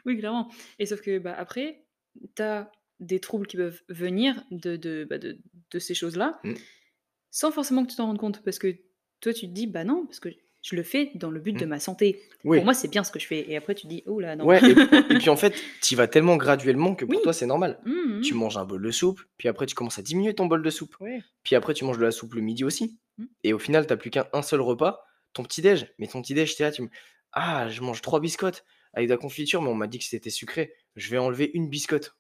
Oui, 0.06 0.18
clairement. 0.18 0.52
Et 0.80 0.88
sauf 0.88 1.02
que, 1.02 1.20
bah, 1.20 1.36
après, 1.38 1.86
tu 2.36 2.42
as 2.42 2.72
des 3.00 3.20
troubles 3.20 3.46
qui 3.46 3.58
peuvent 3.58 3.82
venir 3.90 4.44
de, 4.50 4.76
de, 4.76 5.06
bah, 5.08 5.20
de, 5.20 5.38
de 5.70 5.80
ces 5.80 5.94
choses-là, 5.94 6.40
mmh. 6.44 6.54
sans 7.30 7.52
forcément 7.52 7.86
que 7.86 7.92
tu 7.92 7.98
t'en 7.98 8.08
rendes 8.08 8.18
compte. 8.18 8.44
Parce 8.44 8.58
que 8.58 8.76
toi, 9.20 9.34
tu 9.34 9.48
te 9.48 9.54
dis, 9.54 9.68
bah 9.68 9.84
non, 9.84 10.06
parce 10.06 10.20
que 10.20 10.30
je 10.62 10.76
le 10.76 10.84
fais 10.84 11.12
dans 11.16 11.30
le 11.30 11.40
but 11.40 11.54
de 11.54 11.66
mmh. 11.66 11.70
ma 11.70 11.80
santé. 11.80 12.22
Pour 12.44 12.64
moi, 12.64 12.74
c'est 12.74 12.88
bien 12.88 13.04
ce 13.04 13.12
que 13.12 13.20
je 13.20 13.28
fais. 13.28 13.50
Et 13.50 13.56
après, 13.56 13.76
tu 13.76 13.88
dis, 13.88 14.04
oh 14.06 14.20
là, 14.20 14.36
non. 14.36 14.46
Ouais, 14.46 14.60
et, 14.64 14.74
puis 15.20 15.30
en 15.30 15.36
fait, 15.36 15.56
tu 15.82 15.96
vas 15.96 16.08
tellement 16.08 16.36
graduellement 16.36 16.96
que 16.96 17.06
pour 17.06 17.22
toi, 17.22 17.34
c'est 17.34 17.46
normal. 17.46 17.80
Mmh, 17.86 18.22
tu 18.22 18.34
manges 18.34 18.58
un 18.58 18.66
bol 18.66 18.82
de 18.82 18.92
soupe, 18.92 19.22
puis 19.38 19.48
après, 19.48 19.66
tu 19.66 19.76
commences 19.76 20.00
à 20.00 20.02
diminuer 20.02 20.34
ton 20.34 20.46
bol 20.46 20.62
de 20.62 20.70
soupe. 20.70 20.98
Puis 21.44 21.56
après, 21.56 21.74
tu 21.74 21.86
manges 21.86 21.98
de 21.98 22.04
la 22.04 22.12
soupe 22.12 22.34
le 22.34 22.42
midi 22.42 22.64
aussi. 22.64 22.98
Et 23.44 23.54
au 23.54 23.60
final, 23.60 23.88
tu 23.88 23.94
n'as 23.94 23.98
plus 23.98 24.10
qu'un 24.10 24.42
seul 24.42 24.62
repas, 24.62 25.04
ton 25.34 25.44
petit-déj. 25.44 25.94
Mais 26.00 26.08
ton 26.08 26.22
petit-déj, 26.22 26.56
tu 26.56 26.62
là, 26.64 26.72
tu 26.72 26.84
me... 26.84 26.90
Ah, 27.32 27.70
je 27.70 27.82
mange 27.82 28.02
trois 28.02 28.20
biscottes 28.20 28.64
avec 28.94 29.10
de 29.10 29.14
la 29.14 29.18
confiture, 29.18 29.62
mais 29.62 29.70
on 29.70 29.76
m'a 29.76 29.88
dit 29.88 30.00
que 30.00 30.06
c'était 30.06 30.30
sucré. 30.30 30.74
Je 30.96 31.10
vais 31.10 31.18
enlever 31.18 31.52
une 31.54 31.70
biscotte. 31.70 32.16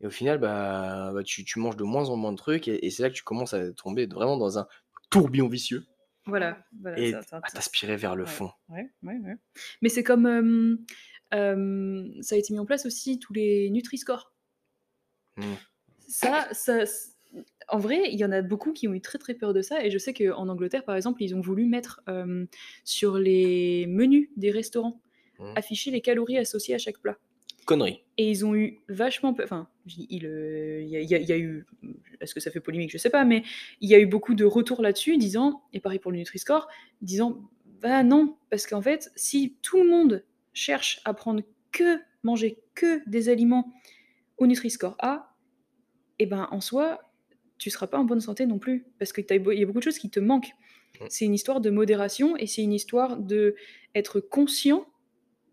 Et 0.00 0.06
au 0.06 0.10
final, 0.10 0.38
bah, 0.38 1.12
bah 1.12 1.22
tu, 1.22 1.44
manges 1.58 1.76
de 1.76 1.84
moins 1.84 2.08
en 2.08 2.16
moins 2.16 2.32
de 2.32 2.38
trucs, 2.38 2.68
et, 2.68 2.90
c'est 2.90 3.02
là 3.02 3.10
que 3.10 3.14
tu 3.14 3.22
commences 3.22 3.52
à 3.52 3.72
tomber 3.72 4.06
vraiment 4.06 4.38
dans 4.38 4.58
un 4.58 4.66
tourbillon 5.10 5.48
vicieux. 5.48 5.84
Voilà. 6.30 6.64
et 6.96 7.14
à 7.14 7.50
t'aspirer 7.52 7.96
vers 7.96 8.16
le 8.16 8.26
fond. 8.26 8.50
Ouais, 8.68 8.90
ouais, 9.02 9.18
ouais. 9.18 9.36
Mais 9.82 9.88
c'est 9.88 10.02
comme. 10.02 10.84
ça 11.30 12.34
a 12.34 12.38
été 12.38 12.52
mis 12.52 12.58
en 12.58 12.66
place 12.66 12.86
aussi 12.86 13.18
tous 13.18 13.32
les 13.32 13.70
Nutri-Score. 13.70 14.32
Mmh. 15.36 15.54
Ça, 16.08 16.48
ça, 16.52 16.84
en 17.68 17.78
vrai, 17.78 18.10
il 18.10 18.18
y 18.18 18.24
en 18.24 18.32
a 18.32 18.42
beaucoup 18.42 18.72
qui 18.72 18.88
ont 18.88 18.94
eu 18.94 19.00
très 19.00 19.18
très 19.18 19.34
peur 19.34 19.52
de 19.52 19.62
ça. 19.62 19.84
Et 19.84 19.90
je 19.90 19.98
sais 19.98 20.12
qu'en 20.12 20.48
Angleterre, 20.48 20.84
par 20.84 20.96
exemple, 20.96 21.22
ils 21.22 21.34
ont 21.34 21.40
voulu 21.40 21.66
mettre 21.66 22.00
sur 22.84 23.18
les 23.18 23.86
menus 23.86 24.30
des 24.36 24.50
restaurants 24.50 25.00
Mmh. 25.40 25.52
afficher 25.56 25.90
les 25.90 26.02
calories 26.02 26.36
associées 26.36 26.74
à 26.74 26.78
chaque 26.78 26.98
plat. 26.98 27.16
Et 28.16 28.30
ils 28.30 28.44
ont 28.44 28.54
eu 28.54 28.80
vachement 28.88 29.34
Enfin, 29.42 29.68
il, 29.86 30.26
euh, 30.26 30.82
il, 30.82 30.90
y, 30.90 31.32
a, 31.32 31.38
eu. 31.38 31.66
Est-ce 32.20 32.34
que 32.34 32.40
ça 32.40 32.50
fait 32.50 32.60
polémique 32.60 32.90
Je 32.90 32.98
sais 32.98 33.10
pas, 33.10 33.24
mais 33.24 33.42
il 33.80 33.88
y 33.88 33.94
a 33.94 34.00
eu 34.00 34.06
beaucoup 34.06 34.34
de 34.34 34.44
retours 34.44 34.82
là-dessus 34.82 35.16
disant, 35.16 35.62
et 35.72 35.80
pareil 35.80 35.98
pour 35.98 36.12
le 36.12 36.18
Nutri-Score, 36.18 36.68
disant 37.02 37.40
bah 37.80 38.02
non, 38.02 38.36
parce 38.50 38.66
qu'en 38.66 38.82
fait, 38.82 39.10
si 39.16 39.56
tout 39.62 39.82
le 39.82 39.88
monde 39.88 40.24
cherche 40.52 41.00
à 41.04 41.14
prendre 41.14 41.42
que, 41.72 41.98
manger 42.22 42.58
que 42.74 43.08
des 43.08 43.28
aliments 43.28 43.72
au 44.36 44.46
Nutri-Score 44.46 44.96
A, 44.98 45.34
et 46.18 46.24
eh 46.24 46.26
ben 46.26 46.48
en 46.50 46.60
soi, 46.60 47.00
tu 47.56 47.70
seras 47.70 47.86
pas 47.86 47.98
en 47.98 48.04
bonne 48.04 48.20
santé 48.20 48.44
non 48.44 48.58
plus, 48.58 48.84
parce 48.98 49.12
qu'il 49.12 49.24
y 49.28 49.62
a 49.62 49.66
beaucoup 49.66 49.78
de 49.78 49.84
choses 49.84 49.98
qui 49.98 50.10
te 50.10 50.20
manquent. 50.20 50.52
Mmh. 51.00 51.04
C'est 51.08 51.24
une 51.24 51.34
histoire 51.34 51.60
de 51.62 51.70
modération 51.70 52.36
et 52.36 52.46
c'est 52.46 52.62
une 52.62 52.74
histoire 52.74 53.16
de 53.16 53.54
être 53.94 54.20
conscient 54.20 54.86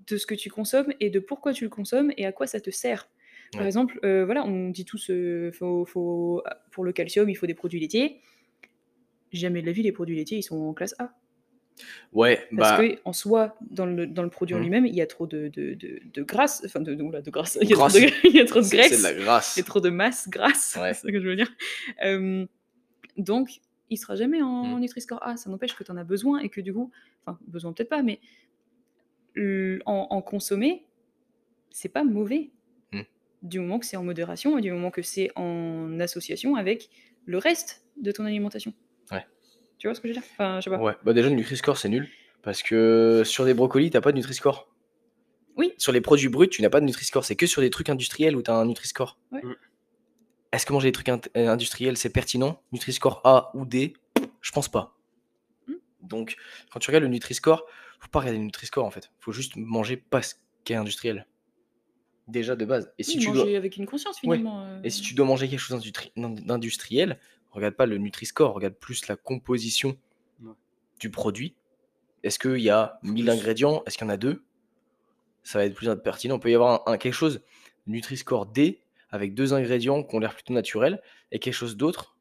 de 0.08 0.18
ce 0.18 0.26
que 0.26 0.36
tu 0.36 0.49
consommes 0.49 0.93
et 0.99 1.10
de 1.10 1.20
pourquoi 1.20 1.53
tu 1.53 1.64
le 1.64 1.70
consommes 1.70 2.12
et 2.18 2.26
à 2.26 2.32
quoi 2.32 2.47
ça 2.47 2.60
te 2.60 2.70
sert. 2.72 3.10
Par 3.53 3.66
exemple, 3.66 3.99
euh, 4.03 4.26
voilà, 4.26 4.43
on 4.45 4.70
dit 4.70 4.86
tous, 4.86 5.10
euh, 5.10 5.51
faut, 5.51 6.43
pour 6.72 6.84
le 6.84 6.91
calcium, 6.91 7.30
il 7.30 7.36
faut 7.36 7.45
des 7.45 7.53
produits 7.53 7.80
laitiers. 7.80 8.20
Jamais 9.32 9.62
de 9.62 9.66
la 9.66 9.72
vie, 9.72 9.84
les 9.84 9.91
produits 9.91 10.16
laitiers, 10.16 10.38
ils 10.39 10.43
sont 10.43 10.58
en 10.58 10.74
classe 10.74 10.95
A. 10.99 11.14
Ouais, 12.12 12.47
Parce 12.58 12.82
bah... 12.82 12.95
en 13.05 13.14
soi, 13.14 13.55
dans 13.70 13.86
le, 13.86 14.08
dans 14.08 14.24
le 14.24 14.30
produit 14.30 14.55
en 14.55 14.60
mmh. 14.60 14.64
lui-même, 14.64 14.86
il 14.88 14.95
y 14.95 15.01
a 15.01 15.05
trop 15.05 15.28
de, 15.28 15.47
de, 15.49 15.76
de, 15.76 15.99
de 16.12 16.24
grasse, 16.24 16.64
enfin 16.66 16.80
de, 16.82 16.95
de, 16.95 17.22
de 17.22 17.32
grasse, 17.32 17.58
il 17.62 17.70
y, 17.70 17.74
a 17.74 17.76
trop 17.76 17.88
de, 17.89 18.70
graisse, 18.70 18.89
c'est 18.89 18.97
de 18.97 19.03
la 19.03 19.14
grasse. 19.14 19.55
il 19.55 19.60
y 19.60 19.62
a 19.62 19.66
trop 19.66 19.80
de 19.80 19.89
masse 19.89 20.28
grasse, 20.28 20.72
c'est 20.74 20.93
ce 20.93 21.08
que 21.08 21.22
je 21.22 21.28
veux 21.28 21.36
dire. 21.36 21.51
donc, 23.18 23.60
il 23.89 23.97
sera 23.97 24.16
jamais 24.16 24.41
en 24.41 24.64
mmh. 24.64 24.80
Nutri-Score 24.80 25.22
A, 25.22 25.38
ça 25.38 25.49
n'empêche 25.51 25.76
que 25.76 25.84
tu 25.84 25.91
en 25.91 25.97
as 25.97 26.03
besoin 26.03 26.39
et 26.39 26.49
que 26.49 26.62
du 26.62 26.74
coup, 26.74 26.91
enfin, 27.24 27.38
besoin 27.47 27.74
peut-être 27.74 27.89
pas, 27.89 28.01
mais 28.01 28.20
en, 29.85 30.21
consommer, 30.21 30.85
c'est 31.69 31.89
pas 31.89 32.03
mauvais. 32.03 32.51
Mmh. 32.91 33.01
Du 33.43 33.59
moment 33.59 33.79
que 33.79 33.85
c'est 33.85 33.97
en 33.97 34.03
modération 34.03 34.57
et 34.57 34.61
du 34.61 34.71
moment 34.71 34.91
que 34.91 35.01
c'est 35.01 35.29
en 35.35 35.99
association 35.99 36.55
avec 36.55 36.89
le 37.25 37.38
reste 37.38 37.83
de 38.01 38.11
ton 38.11 38.25
alimentation. 38.25 38.73
Ouais. 39.11 39.25
Tu 39.77 39.88
vois 39.88 39.95
ce 39.95 40.01
que 40.01 40.07
je 40.07 40.13
veux 40.13 40.19
dire? 40.19 40.29
Enfin, 40.31 40.59
je 40.59 40.65
sais 40.65 40.69
pas. 40.69 40.81
Ouais, 40.81 40.93
bah 41.03 41.13
déjà 41.13 41.29
le 41.29 41.35
Nutri-Score 41.35 41.77
c'est 41.77 41.89
nul 41.89 42.07
parce 42.41 42.63
que 42.63 43.23
sur 43.25 43.45
des 43.45 43.53
brocolis 43.53 43.89
t'as 43.91 44.01
pas 44.01 44.11
de 44.11 44.17
Nutri-Score. 44.17 44.73
Oui. 45.57 45.73
Sur 45.77 45.91
les 45.91 46.01
produits 46.01 46.29
bruts 46.29 46.49
tu 46.49 46.61
n'as 46.61 46.69
pas 46.69 46.79
de 46.79 46.85
Nutri-Score, 46.85 47.25
c'est 47.25 47.35
que 47.35 47.45
sur 47.45 47.61
des 47.61 47.69
trucs 47.69 47.89
industriels 47.89 48.35
où 48.35 48.41
tu 48.41 48.51
as 48.51 48.55
un 48.55 48.65
Nutri-Score. 48.65 49.19
Ouais. 49.31 49.43
Mm. 49.43 49.55
Est-ce 50.53 50.65
que 50.65 50.73
manger 50.73 50.88
des 50.88 50.93
trucs 50.93 51.09
euh, 51.09 51.19
industriels 51.35 51.97
c'est 51.97 52.09
pertinent? 52.09 52.61
Nutri-Score 52.71 53.21
A 53.23 53.51
ou 53.53 53.65
D? 53.65 53.93
Je 54.41 54.51
pense 54.51 54.69
pas. 54.69 54.97
Mm. 55.67 55.73
Donc 56.01 56.38
quand 56.71 56.79
tu 56.79 56.89
regardes 56.89 57.03
le 57.03 57.09
Nutri-Score, 57.09 57.65
faut 58.00 58.10
pas 58.10 58.20
regarder 58.20 58.38
le 58.39 58.45
Nutri-Score 58.45 58.86
en 58.86 58.91
fait. 58.91 59.12
Faut 59.20 59.32
juste 59.32 59.56
manger 59.56 59.98
pas 59.98 60.22
ce 60.22 60.36
qui 60.64 60.74
est 60.74 60.76
industriel. 60.76 61.28
Déjà 62.28 62.56
de 62.56 62.66
base. 62.66 62.91
Et 62.98 63.04
si 63.04 63.18
Oui, 63.18 63.24
tu 63.24 63.28
manger 63.30 63.43
dois... 63.52 63.58
avec 63.58 63.78
une 63.78 63.86
conscience 63.86 64.18
Ouais. 64.24 64.38
finalement. 64.38 64.64
euh. 64.66 64.82
Et 64.84 64.89
si 64.89 65.02
tu 65.02 65.14
dois 65.14 65.26
manger 65.26 65.48
quelque 65.48 65.60
chose 65.60 65.78
d'industri- 65.80 66.12
d'industriel, 66.16 67.20
regarde 67.52 67.76
pas 67.76 67.86
le 67.86 67.98
Nutri-Score, 67.98 68.54
regarde 68.54 68.74
plus 68.76 69.08
la 69.08 69.16
composition 69.16 69.98
Ouais. 70.43 70.52
du 71.00 71.10
produit. 71.10 71.56
Est-ce 72.24 72.38
qu'il 72.39 72.58
y 72.60 72.70
a 72.70 73.00
1000 73.04 73.26
Plus. 73.26 73.32
ingrédients? 73.32 73.84
Est-ce 73.86 73.98
qu'il 73.98 74.06
y 74.06 74.10
en 74.10 74.14
a 74.14 74.18
deux? 74.18 74.43
Ça 75.43 75.60
va 75.60 75.66
être 75.66 75.74
plus 75.76 75.88
pertinent. 76.04 76.36
Il 76.36 76.39
peut 76.41 76.52
y 76.52 76.56
avoir 76.56 76.88
un, 76.88 76.93
un- 76.93 76.98
quelque 76.98 77.14
chose 77.14 77.41
Nutri-Score 77.86 78.48
D 78.48 78.82
avec 79.10 79.34
deux 79.34 79.54
ingrédients 79.54 80.04
qui 80.04 80.14
ont 80.14 80.20
l'air 80.20 80.34
plutôt 80.34 80.54
naturels 80.54 81.02
et 81.32 81.39
quelque 81.39 81.54
chose 81.54 81.78
d'autre 81.78 82.18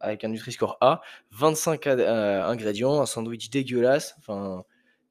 avec 0.00 0.24
un 0.24 0.28
Nutri-Score 0.28 0.78
A, 0.80 1.02
25 1.32 1.86
a- 1.86 1.90
euh, 1.90 2.42
ingrédients, 2.46 2.98
un 3.02 3.04
sandwich 3.04 3.50
dégueulasse, 3.50 4.14
enfin 4.20 4.64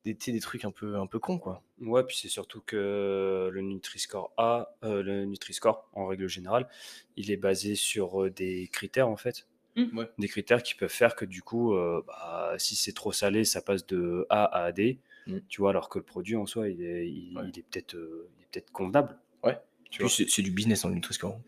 des, 0.06 0.14
des 0.14 0.40
trucs 0.40 0.66
un 0.66 0.72
peu, 0.72 0.96
un 0.98 1.08
peu 1.08 1.20
cons 1.20 1.38
quoi. 1.40 1.62
Ouais, 1.82 2.04
puis 2.04 2.18
c'est 2.18 2.30
surtout 2.30 2.62
que 2.62 3.50
le 3.52 3.62
Nutri-Score 3.62 4.32
A, 4.38 4.76
euh, 4.84 5.02
le 5.04 5.26
Nutri-Score 5.26 5.90
en 5.94 6.08
règle 6.08 6.28
générale, 6.28 6.68
il 7.18 7.32
est 7.32 7.38
basé 7.38 7.76
sur 7.76 8.24
euh, 8.24 8.30
des 8.30 8.68
critères 8.72 9.10
en 9.10 9.18
fait. 9.18 9.48
Mm. 9.76 9.98
Ouais. 9.98 10.10
Des 10.18 10.28
critères 10.28 10.64
qui 10.64 10.74
peuvent 10.76 10.90
faire 10.90 11.16
que 11.16 11.26
du 11.26 11.42
coup, 11.42 11.74
euh, 11.76 12.02
bah, 12.08 12.54
si 12.58 12.76
c'est 12.76 12.94
trop 12.94 13.12
salé, 13.12 13.44
ça 13.46 13.62
passe 13.62 13.86
de 13.86 14.26
A 14.30 14.46
à 14.64 14.72
D. 14.72 15.00
Mm. 15.28 15.38
Tu 15.48 15.62
vois, 15.62 15.70
alors 15.72 15.90
que 15.90 16.00
le 16.00 16.06
produit 16.06 16.36
en 16.36 16.46
soi, 16.46 16.70
il 16.70 16.82
est, 16.84 17.08
il, 17.10 17.38
Ouais. 17.38 17.44
il 17.54 17.60
est 17.60 17.64
peut-être 17.64 17.96
euh, 17.96 18.30
il 18.38 18.44
est 18.44 18.48
peut-être 18.52 18.72
convenable. 18.72 19.18
Ouais. 19.44 19.58
Tu 19.92 20.00
Puis 20.00 20.04
vois. 20.04 20.10
c'est 20.10 20.30
c'est 20.30 20.42
du 20.42 20.52
business 20.52 20.86
en 20.86 20.90
Nutri-Score. 20.90 21.40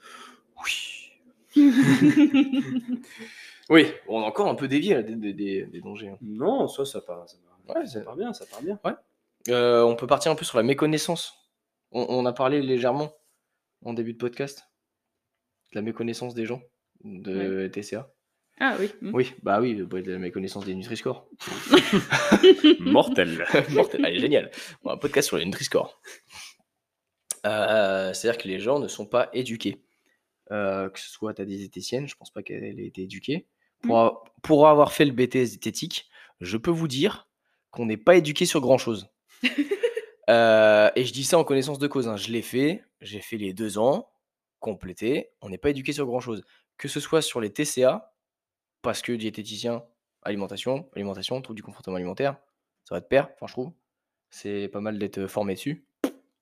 Oui. 0.64 1.12
Oui, 3.70 3.86
on 4.10 4.22
a 4.22 4.26
encore 4.26 4.50
un 4.50 4.56
peu 4.56 4.68
dévié 4.68 4.96
là, 4.96 5.02
des, 5.04 5.16
des- 5.16 5.34
des- 5.34 5.66
des 5.66 5.80
dangers. 5.80 6.10
hein. 6.10 6.18
Non, 6.22 6.68
ça, 6.68 6.84
ça 6.84 7.00
part, 7.00 7.26
Ouais, 7.68 7.86
ça 7.86 8.02
part 8.02 8.16
bien, 8.16 8.34
ça 8.34 8.46
part 8.46 8.62
bien. 8.62 8.80
Euh, 9.50 9.84
on 9.84 9.96
peut 9.96 10.08
partir 10.08 10.32
un 10.32 10.36
peu 10.36 10.46
sur 10.46 10.58
la 10.58 10.64
méconnaissance. 10.64 11.34
On, 11.92 12.06
on 12.10 12.26
a 12.26 12.34
parlé 12.34 12.62
légèrement 12.62 13.12
en 13.84 13.94
début 13.94 14.14
de 14.14 14.18
podcast 14.18 14.68
de 15.74 15.80
la 15.80 15.82
méconnaissance 15.82 16.34
des 16.34 16.46
gens 16.46 16.62
de 17.04 17.68
TCA. 17.68 18.12
Ah 18.60 18.76
oui. 18.80 18.92
mm. 19.02 19.16
Oui, 19.16 19.34
bah 19.42 19.60
oui, 19.60 19.74
bah, 19.82 20.02
de 20.02 20.12
la 20.12 20.20
méconnaissance 20.20 20.66
des 20.66 20.76
Nutri-Score. 20.76 21.28
Mortel. 22.80 23.46
Mortel, 23.72 24.06
allez, 24.06 24.20
génial. 24.20 24.52
Bon, 24.84 24.92
un 24.92 24.98
podcast 24.98 25.28
sur 25.28 25.38
les 25.38 25.46
Nutri-Score. 25.46 26.00
Euh, 27.46 28.14
C'est-à-dire 28.14 28.42
que 28.42 28.48
les 28.48 28.60
gens 28.60 28.80
ne 28.80 28.88
sont 28.88 29.06
pas 29.08 29.30
éduqués. 29.34 29.84
Euh, 30.52 30.90
que 30.90 31.00
ce 31.00 31.10
soit 31.10 31.34
ta 31.34 31.46
diététicienne, 31.46 32.08
je 32.08 32.16
pense 32.16 32.30
pas 32.30 32.44
qu'elle 32.44 32.64
ait 32.64 32.86
été 32.86 33.04
éduquée. 33.04 33.48
Pour, 33.82 33.98
a- 34.00 34.24
pour 34.44 34.68
avoir 34.68 34.92
fait 34.92 35.06
le 35.06 35.12
BTS 35.14 35.50
diététique, 35.52 36.10
je 36.42 36.58
peux 36.58 36.72
vous 36.72 36.88
dire 36.88 37.30
qu'on 37.72 37.86
n'est 37.86 37.98
pas 37.98 38.16
éduqué 38.16 38.46
sur 38.46 38.62
grand-chose. 38.62 39.10
Euh, 40.30 40.90
et 40.96 41.04
je 41.04 41.12
dis 41.12 41.26
ça 41.26 41.38
en 41.38 41.44
connaissance 41.44 41.80
de 41.80 41.88
cause. 41.88 42.08
hein. 42.08 42.16
Je 42.16 42.32
l'ai 42.32 42.44
fait, 42.44 42.86
j'ai 43.02 43.20
fait 43.20 43.36
les 43.38 43.54
deux 43.54 43.78
ans, 43.78 44.08
complété. 44.60 45.32
On 45.42 45.50
n'est 45.50 45.58
pas 45.58 45.72
éduqué 45.72 45.92
sur 45.92 46.06
grand-chose. 46.06 46.44
Que 46.78 46.88
ce 46.88 47.02
soit 47.02 47.22
sur 47.22 47.42
les 47.42 47.52
TCA, 47.52 48.14
parce 48.82 49.02
que 49.02 49.12
diététicien, 49.12 49.84
alimentation, 50.22 50.90
alimentation, 50.96 51.42
trouble 51.42 51.58
du 51.58 51.64
comportement 51.64 51.98
alimentaire, 51.98 52.38
ça 52.88 52.96
va 52.96 53.02
de 53.02 53.06
pair, 53.08 53.30
enfin 53.34 53.48
je 53.48 53.54
trouve. 53.54 53.74
C'est 54.30 54.70
pas 54.70 54.80
mal 54.80 54.98
d'être 55.00 55.28
formé 55.28 55.56
dessus. 55.56 55.86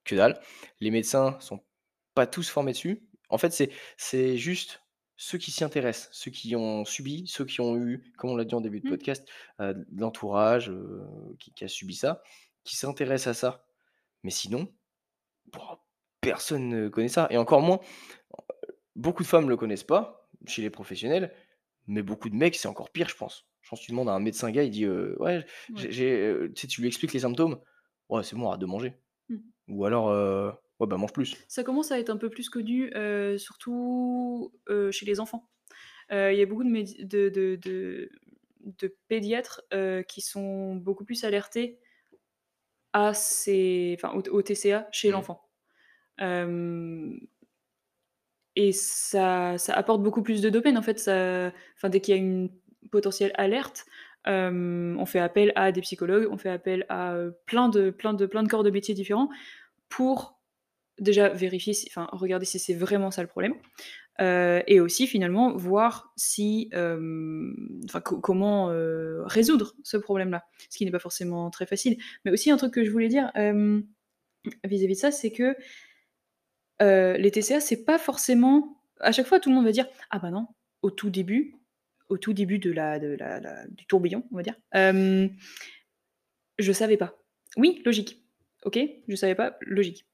Que 0.04 0.16
dalle. 0.16 0.40
Les 0.82 0.92
médecins 0.92 1.38
sont 1.40 1.62
pas 2.14 2.28
tous 2.28 2.48
formés 2.48 2.74
dessus. 2.74 3.02
En 3.30 3.40
fait, 3.40 3.52
c'est 3.52 3.72
c'est 3.98 4.38
juste 4.38 4.84
ceux 5.22 5.38
qui 5.38 5.52
s'y 5.52 5.66
intéressent, 5.66 6.08
ceux 6.14 6.32
qui 6.32 6.56
ont 6.56 6.86
subi, 6.86 7.28
ceux 7.28 7.44
qui 7.44 7.60
ont 7.60 7.76
eu, 7.76 8.14
comme 8.18 8.30
on 8.30 8.38
l'a 8.38 8.46
dit 8.46 8.56
en 8.56 8.62
début 8.62 8.80
de 8.80 8.88
Mm. 8.88 8.92
podcast, 8.92 9.28
euh, 9.60 9.74
l'entourage 9.94 10.70
euh, 10.70 11.06
qui, 11.40 11.52
qui 11.52 11.66
a 11.66 11.68
subi 11.68 11.94
ça, 11.94 12.24
qui 12.64 12.78
s'intéressent 12.78 13.28
à 13.28 13.34
ça. 13.34 13.66
Mais 14.24 14.32
sinon, 14.32 14.72
bon, 15.52 15.62
personne 16.22 16.70
ne 16.70 16.88
connaît 16.88 17.10
ça. 17.10 17.28
Et 17.32 17.38
encore 17.38 17.62
moins, 17.62 17.82
beaucoup 18.96 19.24
de 19.24 19.28
femmes 19.28 19.50
le 19.50 19.58
connaissent 19.58 19.84
pas 19.84 20.30
chez 20.48 20.62
les 20.62 20.70
professionnels, 20.70 21.36
mais 21.88 22.02
beaucoup 22.02 22.30
de 22.30 22.36
mecs, 22.36 22.56
c'est 22.56 22.70
encore 22.70 22.90
pire, 22.90 23.10
je 23.10 23.16
pense. 23.18 23.46
Je 23.62 23.70
pense 23.70 23.82
que 23.82 23.86
tu 23.88 23.92
demandes 23.92 24.08
à 24.10 24.14
un 24.14 24.20
médecin 24.22 24.50
gars, 24.52 24.64
il 24.64 24.72
dit 24.72 24.86
euh, 24.86 25.16
Ouais, 25.20 25.46
Ouais. 25.76 25.90
tu 26.54 26.82
lui 26.82 26.88
expliques 26.88 27.12
les 27.14 27.20
symptômes. 27.20 27.60
Ouais, 28.08 28.24
c'est 28.24 28.38
bon, 28.38 28.48
arrête 28.48 28.62
de 28.62 28.66
manger. 28.66 28.94
Mm. 29.28 29.38
Ou 29.68 29.86
alors, 29.86 30.58
ouais, 30.80 30.88
bah 30.88 30.98
mange 30.98 31.14
plus. 31.14 31.38
Ça 31.48 31.64
commence 31.64 31.92
à 31.92 32.00
être 32.00 32.10
un 32.10 32.18
peu 32.18 32.30
plus 32.30 32.50
connu, 32.50 32.92
euh, 32.96 33.38
surtout 33.38 34.54
euh, 34.70 34.92
chez 34.92 35.06
les 35.06 35.20
enfants. 35.20 35.50
Euh, 36.12 36.34
Il 36.34 36.40
y 36.40 36.42
a 36.44 36.46
beaucoup 36.46 36.64
de, 36.66 36.70
médi- 36.70 37.06
de, 37.06 37.30
de, 37.30 37.58
de- 37.58 38.12
de 38.62 38.96
pédiatres 39.10 39.64
qui 40.08 40.22
sont 40.22 40.76
beaucoup 40.76 41.06
plus 41.06 41.24
alertés 41.26 41.80
à 42.94 43.14
ces, 43.16 43.96
enfin, 43.98 44.14
au, 44.16 44.22
au 44.32 44.42
TCA 44.44 44.88
chez 44.92 45.10
Mhm. 45.10 45.14
l'enfant. 45.14 45.50
Et 48.56 48.72
ça, 48.72 49.58
ça 49.58 49.74
apporte 49.74 50.02
beaucoup 50.04 50.22
plus 50.24 50.42
de 50.42 50.50
dopamine. 50.50 50.78
En 50.78 50.82
fait, 50.82 51.00
ça, 51.00 51.52
enfin, 51.78 51.90
dès 51.90 52.02
qu'il 52.02 52.16
y 52.16 52.18
a 52.18 52.22
une 52.22 52.50
potentielle 52.92 53.32
alerte, 53.36 53.86
euh, 54.28 54.96
on 54.98 55.06
fait 55.06 55.20
appel 55.20 55.52
à 55.56 55.72
des 55.72 55.82
psychologues, 55.82 56.28
on 56.32 56.38
fait 56.38 56.50
appel 56.50 56.86
à 56.90 57.16
plein 57.46 57.70
de, 57.70 57.90
plein 57.90 58.14
de, 58.14 58.26
plein 58.26 58.44
de 58.44 58.50
corps 58.50 58.64
de 58.64 58.70
métiers 58.72 58.94
différents 58.96 59.30
pour 59.90 60.39
déjà 61.00 61.30
vérifier, 61.30 61.74
enfin 61.88 62.08
regarder 62.12 62.46
si 62.46 62.60
c'est 62.60 62.74
vraiment 62.74 63.12
ça 63.12 63.22
le 63.22 63.28
problème, 63.28 63.54
euh, 64.22 64.62
et 64.68 64.82
aussi 64.82 65.08
finalement 65.08 65.56
voir 65.56 66.12
si, 66.18 66.70
euh, 66.74 67.54
comment 68.04 68.70
euh, 68.70 69.24
résoudre 69.26 69.76
ce 69.84 69.96
problème-là, 69.96 70.46
ce 70.70 70.78
qui 70.78 70.84
n'est 70.84 70.92
pas 70.92 71.00
forcément 71.00 71.50
très 71.50 71.66
facile. 71.66 71.98
Mais 72.26 72.32
aussi 72.32 72.52
un 72.52 72.58
truc 72.58 72.74
que 72.74 72.84
je 72.84 72.92
voulais 72.92 73.08
dire 73.08 73.32
vis-à-vis 74.66 74.88
de 74.88 75.00
ça, 75.00 75.12
c'est 75.12 75.32
que 75.32 75.56
les 76.82 77.32
TCA, 77.32 77.62
c'est 77.62 77.86
pas 77.86 77.98
forcément. 77.98 78.82
À 79.00 79.14
chaque 79.14 79.28
fois, 79.28 79.40
tout 79.40 79.50
le 79.50 79.56
monde 79.56 79.66
va 79.66 79.72
dire 79.72 79.88
ah 80.10 80.20
bah 80.20 80.32
non, 80.32 80.48
au 80.82 80.92
tout 80.92 81.10
début, 81.10 81.56
au 82.10 82.18
tout 82.18 82.34
début 82.34 82.60
de 82.60 82.72
la, 82.72 83.00
du 83.70 83.86
tourbillon, 83.86 84.26
on 84.32 84.36
va 84.36 84.44
dire, 84.44 84.56
je 86.60 86.72
savais 86.74 86.98
pas. 86.98 87.18
Oui, 87.56 87.82
logique. 87.86 88.22
Ok, 88.66 88.78
je 89.08 89.16
savais 89.16 89.36
pas, 89.36 89.58
logique. 89.62 90.09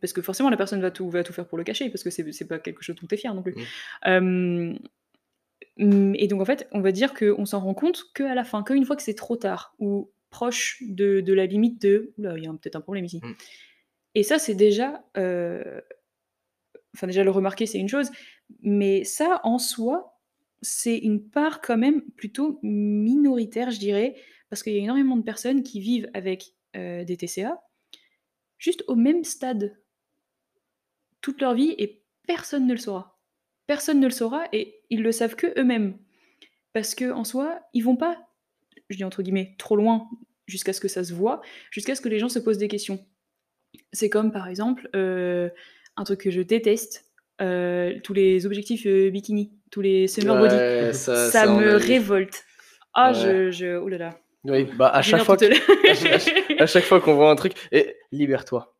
Parce 0.00 0.12
que 0.12 0.22
forcément, 0.22 0.50
la 0.50 0.56
personne 0.56 0.80
va 0.80 0.90
tout, 0.90 1.08
va 1.10 1.22
tout 1.24 1.32
faire 1.32 1.46
pour 1.46 1.58
le 1.58 1.64
cacher, 1.64 1.88
parce 1.90 2.02
que 2.02 2.10
c'est 2.10 2.48
pas 2.48 2.58
quelque 2.58 2.82
chose 2.82 2.96
dont 2.96 3.06
tu 3.06 3.14
es 3.14 3.18
fier 3.18 3.34
non 3.34 3.42
plus. 3.42 3.54
Euh, 4.06 4.74
mm, 5.78 6.14
et 6.14 6.26
donc, 6.28 6.40
en 6.40 6.44
fait, 6.44 6.68
on 6.72 6.80
va 6.80 6.92
dire 6.92 7.14
qu'on 7.14 7.44
s'en 7.46 7.60
rend 7.60 7.74
compte 7.74 8.04
qu'à 8.14 8.34
la 8.34 8.44
fin, 8.44 8.62
qu'une 8.62 8.84
fois 8.84 8.96
que 8.96 9.02
c'est 9.02 9.14
trop 9.14 9.36
tard, 9.36 9.74
ou 9.78 10.10
proche 10.30 10.82
de, 10.86 11.20
de 11.20 11.32
la 11.32 11.46
limite 11.46 11.80
de. 11.82 12.12
Oula, 12.18 12.36
il 12.36 12.44
y 12.44 12.46
a 12.46 12.50
peut-être 12.52 12.76
un 12.76 12.80
problème 12.80 13.04
ici. 13.04 13.20
Mm. 13.22 13.32
Et 14.14 14.22
ça, 14.22 14.38
c'est 14.38 14.54
déjà. 14.54 15.04
euh, 15.16 15.80
Enfin, 16.94 17.06
déjà, 17.06 17.22
le 17.22 17.30
remarquer, 17.30 17.66
c'est 17.66 17.78
une 17.78 17.88
chose. 17.88 18.10
Mais 18.62 19.04
ça, 19.04 19.40
en 19.44 19.58
soi, 19.58 20.18
c'est 20.62 20.96
une 20.98 21.22
part 21.22 21.60
quand 21.60 21.76
même 21.78 22.02
plutôt 22.16 22.58
minoritaire, 22.62 23.70
je 23.70 23.78
dirais, 23.78 24.16
parce 24.50 24.62
qu'il 24.62 24.72
y 24.72 24.78
a 24.78 24.82
énormément 24.82 25.16
de 25.16 25.22
personnes 25.22 25.62
qui 25.62 25.80
vivent 25.80 26.10
avec 26.14 26.54
euh, 26.76 27.04
des 27.04 27.16
TCA, 27.16 27.60
juste 28.58 28.84
au 28.86 28.94
même 28.94 29.24
stade 29.24 29.76
toute 31.20 31.40
leur 31.40 31.54
vie, 31.54 31.74
et 31.78 32.02
personne 32.26 32.66
ne 32.66 32.72
le 32.72 32.78
saura. 32.78 33.18
Personne 33.66 34.00
ne 34.00 34.06
le 34.06 34.12
saura, 34.12 34.44
et 34.52 34.80
ils 34.90 35.02
le 35.02 35.12
savent 35.12 35.34
que 35.36 35.58
eux-mêmes. 35.58 35.98
Parce 36.72 36.94
que 36.94 37.10
en 37.10 37.24
soi, 37.24 37.60
ils 37.74 37.80
vont 37.82 37.96
pas, 37.96 38.16
je 38.88 38.96
dis 38.96 39.04
entre 39.04 39.22
guillemets, 39.22 39.54
trop 39.58 39.76
loin 39.76 40.08
jusqu'à 40.46 40.72
ce 40.72 40.80
que 40.80 40.88
ça 40.88 41.02
se 41.04 41.12
voit, 41.12 41.40
jusqu'à 41.70 41.94
ce 41.94 42.00
que 42.00 42.08
les 42.08 42.18
gens 42.18 42.28
se 42.28 42.38
posent 42.38 42.58
des 42.58 42.68
questions. 42.68 43.04
C'est 43.92 44.08
comme 44.08 44.32
par 44.32 44.48
exemple 44.48 44.88
euh, 44.94 45.50
un 45.96 46.04
truc 46.04 46.20
que 46.20 46.30
je 46.30 46.40
déteste, 46.40 47.04
euh, 47.40 47.98
tous 48.02 48.14
les 48.14 48.46
objectifs 48.46 48.86
euh, 48.86 49.10
bikini, 49.10 49.52
tous 49.70 49.80
les 49.80 50.06
summer 50.08 50.38
body. 50.38 50.94
Ça, 50.94 51.46
me 51.46 51.74
révolte. 51.74 52.44
Ah, 52.94 53.12
Ouais. 53.12 53.18
je, 53.18 53.50
je. 53.50 53.76
Oh 53.76 53.88
là 53.88 53.98
là. 53.98 54.20
Oui, 54.48 54.64
bah 54.76 54.88
à 54.88 55.02
chaque 55.02 55.22
fois, 55.24 55.36
que- 55.36 56.62
à 56.62 56.66
chaque 56.66 56.84
fois 56.84 57.00
qu'on 57.00 57.14
voit 57.14 57.30
un 57.30 57.36
truc, 57.36 57.52
et 57.72 57.96
libère-toi. 58.12 58.74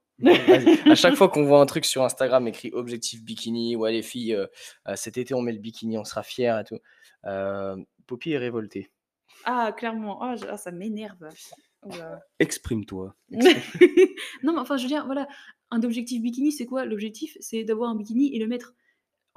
À 0.86 0.94
chaque 0.96 1.14
fois 1.14 1.28
qu'on 1.28 1.44
voit 1.44 1.60
un 1.60 1.66
truc 1.66 1.84
sur 1.84 2.02
Instagram 2.02 2.48
écrit 2.48 2.70
objectif 2.72 3.22
bikini, 3.22 3.76
ouais 3.76 3.92
les 3.92 4.02
filles, 4.02 4.34
euh, 4.34 4.46
euh, 4.88 4.94
cet 4.96 5.16
été 5.18 5.34
on 5.34 5.42
met 5.42 5.52
le 5.52 5.58
bikini, 5.60 5.96
on 5.98 6.04
sera 6.04 6.22
fiers 6.22 6.56
et 6.60 6.64
tout. 6.64 6.78
Euh, 7.26 7.76
Poppy 8.06 8.32
est 8.32 8.38
révoltée. 8.38 8.90
Ah, 9.44 9.72
clairement. 9.76 10.20
Ah, 10.22 10.34
je- 10.36 10.46
ah, 10.50 10.56
ça 10.56 10.72
m'énerve. 10.72 11.28
Oh. 11.86 11.90
Exprime-toi. 12.40 13.14
non, 14.42 14.52
mais 14.54 14.58
enfin, 14.58 14.76
je 14.76 14.82
veux 14.82 14.88
dire, 14.88 15.06
voilà, 15.06 15.28
un 15.70 15.82
objectif 15.82 16.20
bikini, 16.22 16.50
c'est 16.50 16.66
quoi? 16.66 16.84
L'objectif, 16.84 17.36
c'est 17.40 17.62
d'avoir 17.64 17.90
un 17.90 17.94
bikini 17.94 18.34
et 18.34 18.38
le 18.40 18.46
mettre. 18.48 18.74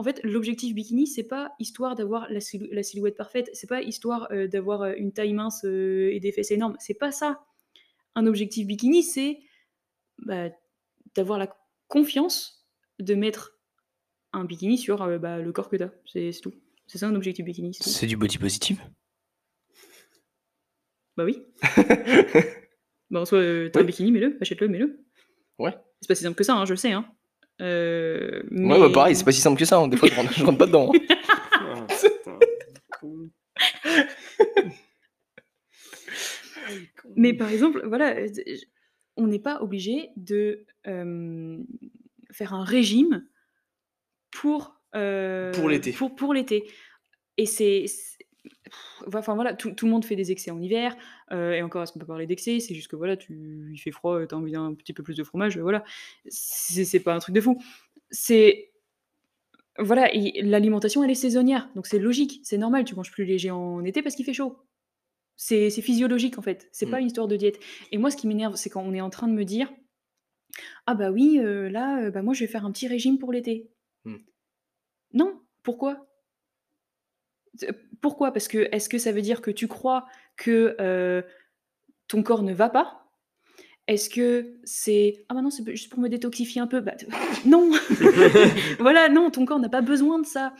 En 0.01 0.03
fait, 0.03 0.19
l'objectif 0.23 0.73
bikini, 0.73 1.05
c'est 1.05 1.21
pas 1.21 1.53
histoire 1.59 1.93
d'avoir 1.93 2.27
la, 2.31 2.39
silhouette 2.41 3.15
parfaite, 3.15 3.51
c'est 3.53 3.69
pas 3.69 3.83
histoire 3.83 4.27
euh, 4.31 4.47
d'avoir 4.47 4.81
euh, 4.81 4.93
une 4.97 5.13
taille 5.13 5.33
mince 5.33 5.63
euh, 5.63 6.09
et 6.11 6.19
des 6.19 6.31
fesses 6.31 6.49
énormes, 6.49 6.75
c'est 6.79 6.95
pas 6.95 7.11
ça. 7.11 7.45
Un 8.15 8.25
objectif 8.25 8.65
bikini, 8.65 9.03
c'est 9.03 9.37
bah, 10.17 10.49
d'avoir 11.13 11.37
la 11.37 11.55
confiance 11.87 12.67
de 12.97 13.13
mettre 13.13 13.59
un 14.33 14.43
bikini 14.43 14.79
sur 14.79 15.05
bah, 15.19 15.37
le 15.37 15.51
corps 15.51 15.69
que 15.69 15.75
tu 15.75 15.83
as. 15.83 15.93
C'est 16.11 16.31
tout. 16.41 16.55
C'est 16.87 16.97
ça 16.97 17.07
un 17.07 17.13
objectif 17.13 17.45
bikini. 17.45 17.75
C'est 17.79 18.07
du 18.07 18.17
body 18.17 18.39
positive? 18.39 18.81
Bah 21.15 21.25
oui. 21.25 21.43
bah 23.11 23.21
en 23.21 23.25
soi, 23.25 23.69
t'as 23.71 23.81
un 23.81 23.83
bikini, 23.83 24.11
mets-le, 24.11 24.35
achète-le, 24.41 24.67
mets-le. 24.67 25.05
Ouais. 25.59 25.77
C'est 26.01 26.07
pas 26.07 26.15
si 26.15 26.23
simple 26.23 26.35
que 26.35 26.43
ça, 26.43 26.55
hein, 26.55 26.65
je 26.65 26.73
le 26.73 26.77
sais. 26.77 26.91
Hein. 26.91 27.05
Euh, 27.59 28.41
Ouais, 28.51 28.79
bah 28.79 28.89
pareil, 28.93 29.15
c'est 29.15 29.23
pas 29.25 29.31
si 29.31 29.41
simple 29.41 29.59
que 29.59 29.65
ça. 29.65 29.77
hein. 29.77 29.87
Des 29.87 29.97
fois, 29.97 30.07
je 30.09 30.15
rentre, 30.15 30.33
je 30.33 30.43
rentre 30.45 30.57
pas 30.57 30.65
dedans. 30.67 30.91
hein. 30.93 31.87
Mais 37.15 37.33
par 37.33 37.49
exemple, 37.49 37.81
voilà, 37.87 38.15
euh, 38.17 38.27
on 39.17 39.27
n'est 39.27 39.39
pas 39.39 39.61
obligé 39.61 40.09
de 40.15 40.65
faire 40.85 42.53
un 42.53 42.63
régime 42.63 43.27
pour, 44.31 44.79
Pour 44.91 45.69
l'été. 45.69 45.91
pour, 45.91 46.15
pour 46.15 46.33
l'été. 46.33 46.63
Et 47.37 47.45
c'est. 47.45 47.85
Enfin 49.13 49.35
voilà, 49.35 49.53
tout, 49.53 49.71
tout 49.71 49.85
le 49.85 49.91
monde 49.91 50.05
fait 50.05 50.15
des 50.15 50.31
excès 50.31 50.51
en 50.51 50.61
hiver. 50.61 50.95
euh, 51.31 51.51
et 51.53 51.61
encore, 51.61 51.83
est-ce 51.83 51.91
qu'on 51.91 51.99
peut 51.99 52.05
parler 52.05 52.25
d'excès? 52.27 52.59
C'est 52.59 52.73
juste 52.73 52.87
que 52.89 52.95
voilà, 52.95 53.17
tu, 53.17 53.69
il 53.73 53.77
fait 53.77 53.91
froid, 53.91 54.25
tu 54.25 54.33
as 54.33 54.37
envie 54.37 54.53
d'un 54.53 54.73
petit 54.73 54.93
peu 54.93 55.03
plus 55.03 55.15
de 55.15 55.23
fromage. 55.23 55.57
Voilà, 55.57 55.83
c'est 56.27 56.99
pas 57.01 57.13
un 57.15 57.19
truc 57.19 57.35
de 57.35 57.41
fou. 57.41 57.61
C'est. 58.09 58.71
Voilà, 59.77 60.09
l'alimentation, 60.41 61.03
elle 61.03 61.11
est 61.11 61.15
saisonnière. 61.15 61.69
Donc 61.75 61.87
c'est 61.87 61.99
logique, 61.99 62.39
c'est 62.43 62.57
normal. 62.57 62.83
Tu 62.83 62.95
manges 62.95 63.11
plus 63.11 63.25
léger 63.25 63.51
en 63.51 63.83
été 63.85 64.01
parce 64.01 64.15
qu'il 64.15 64.25
fait 64.25 64.33
chaud. 64.33 64.57
C'est 65.37 65.69
physiologique 65.71 66.37
en 66.37 66.41
fait. 66.41 66.67
C'est 66.71 66.85
Mm. 66.85 66.91
pas 66.91 66.99
une 66.99 67.07
histoire 67.07 67.27
de 67.27 67.35
diète. 67.35 67.59
Et 67.91 67.97
moi, 67.97 68.11
ce 68.11 68.17
qui 68.17 68.27
m'énerve, 68.27 68.55
c'est 68.55 68.69
quand 68.69 68.81
on 68.83 68.93
est 68.93 69.01
en 69.01 69.09
train 69.09 69.27
de 69.27 69.33
me 69.33 69.43
dire 69.45 69.71
Ah 70.85 70.93
bah 70.93 71.09
oui, 71.11 71.39
euh, 71.39 71.69
là, 71.69 72.03
euh, 72.03 72.11
bah 72.11 72.21
moi, 72.21 72.33
je 72.33 72.41
vais 72.43 72.47
faire 72.51 72.65
un 72.65 72.71
petit 72.71 72.87
régime 72.87 73.17
pour 73.17 73.31
l'été. 73.31 73.71
Mm. 74.05 74.17
Non, 75.13 75.41
pourquoi? 75.63 76.07
Pourquoi? 78.01 78.31
Parce 78.33 78.47
que 78.47 78.67
est-ce 78.71 78.89
que 78.89 78.97
ça 78.97 79.11
veut 79.11 79.21
dire 79.21 79.41
que 79.41 79.51
tu 79.51 79.67
crois 79.67 80.05
que 80.37 80.75
euh, 80.81 81.21
ton 82.07 82.23
corps 82.23 82.43
ne 82.43 82.53
va 82.53 82.69
pas? 82.69 82.97
Est-ce 83.87 84.09
que 84.09 84.59
c'est 84.63 85.25
ah 85.29 85.33
bah 85.33 85.41
non, 85.41 85.49
c'est 85.49 85.65
juste 85.71 85.89
pour 85.89 85.99
me 85.99 86.09
détoxifier 86.09 86.61
un 86.61 86.67
peu 86.67 86.81
Bah, 86.81 86.95
non 87.45 87.71
Voilà, 88.79 89.09
non, 89.09 89.29
ton 89.31 89.45
corps 89.45 89.59
n'a 89.59 89.69
pas 89.69 89.81
besoin 89.81 90.19
de 90.19 90.25
ça. 90.25 90.53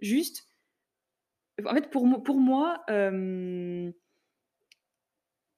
Juste, 0.00 0.46
en 1.64 1.72
fait, 1.74 1.88
pour, 1.90 2.06
mo- 2.06 2.20
pour 2.20 2.36
moi, 2.38 2.82
euh, 2.90 3.90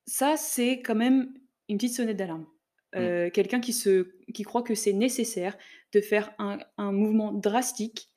ça, 0.07 0.37
c'est 0.37 0.81
quand 0.83 0.95
même 0.95 1.35
une 1.69 1.79
petite 1.79 1.95
sonnette 1.97 2.17
d'alarme. 2.17 2.47
Euh, 2.95 3.29
Quelqu'un 3.31 3.61
qui, 3.61 3.73
se, 3.73 4.09
qui 4.33 4.43
croit 4.43 4.63
que 4.63 4.75
c'est 4.75 4.93
nécessaire 4.93 5.57
de 5.93 6.01
faire 6.01 6.33
un, 6.39 6.59
un 6.79 6.93
mouvement 6.93 7.33
drastique, 7.33 8.09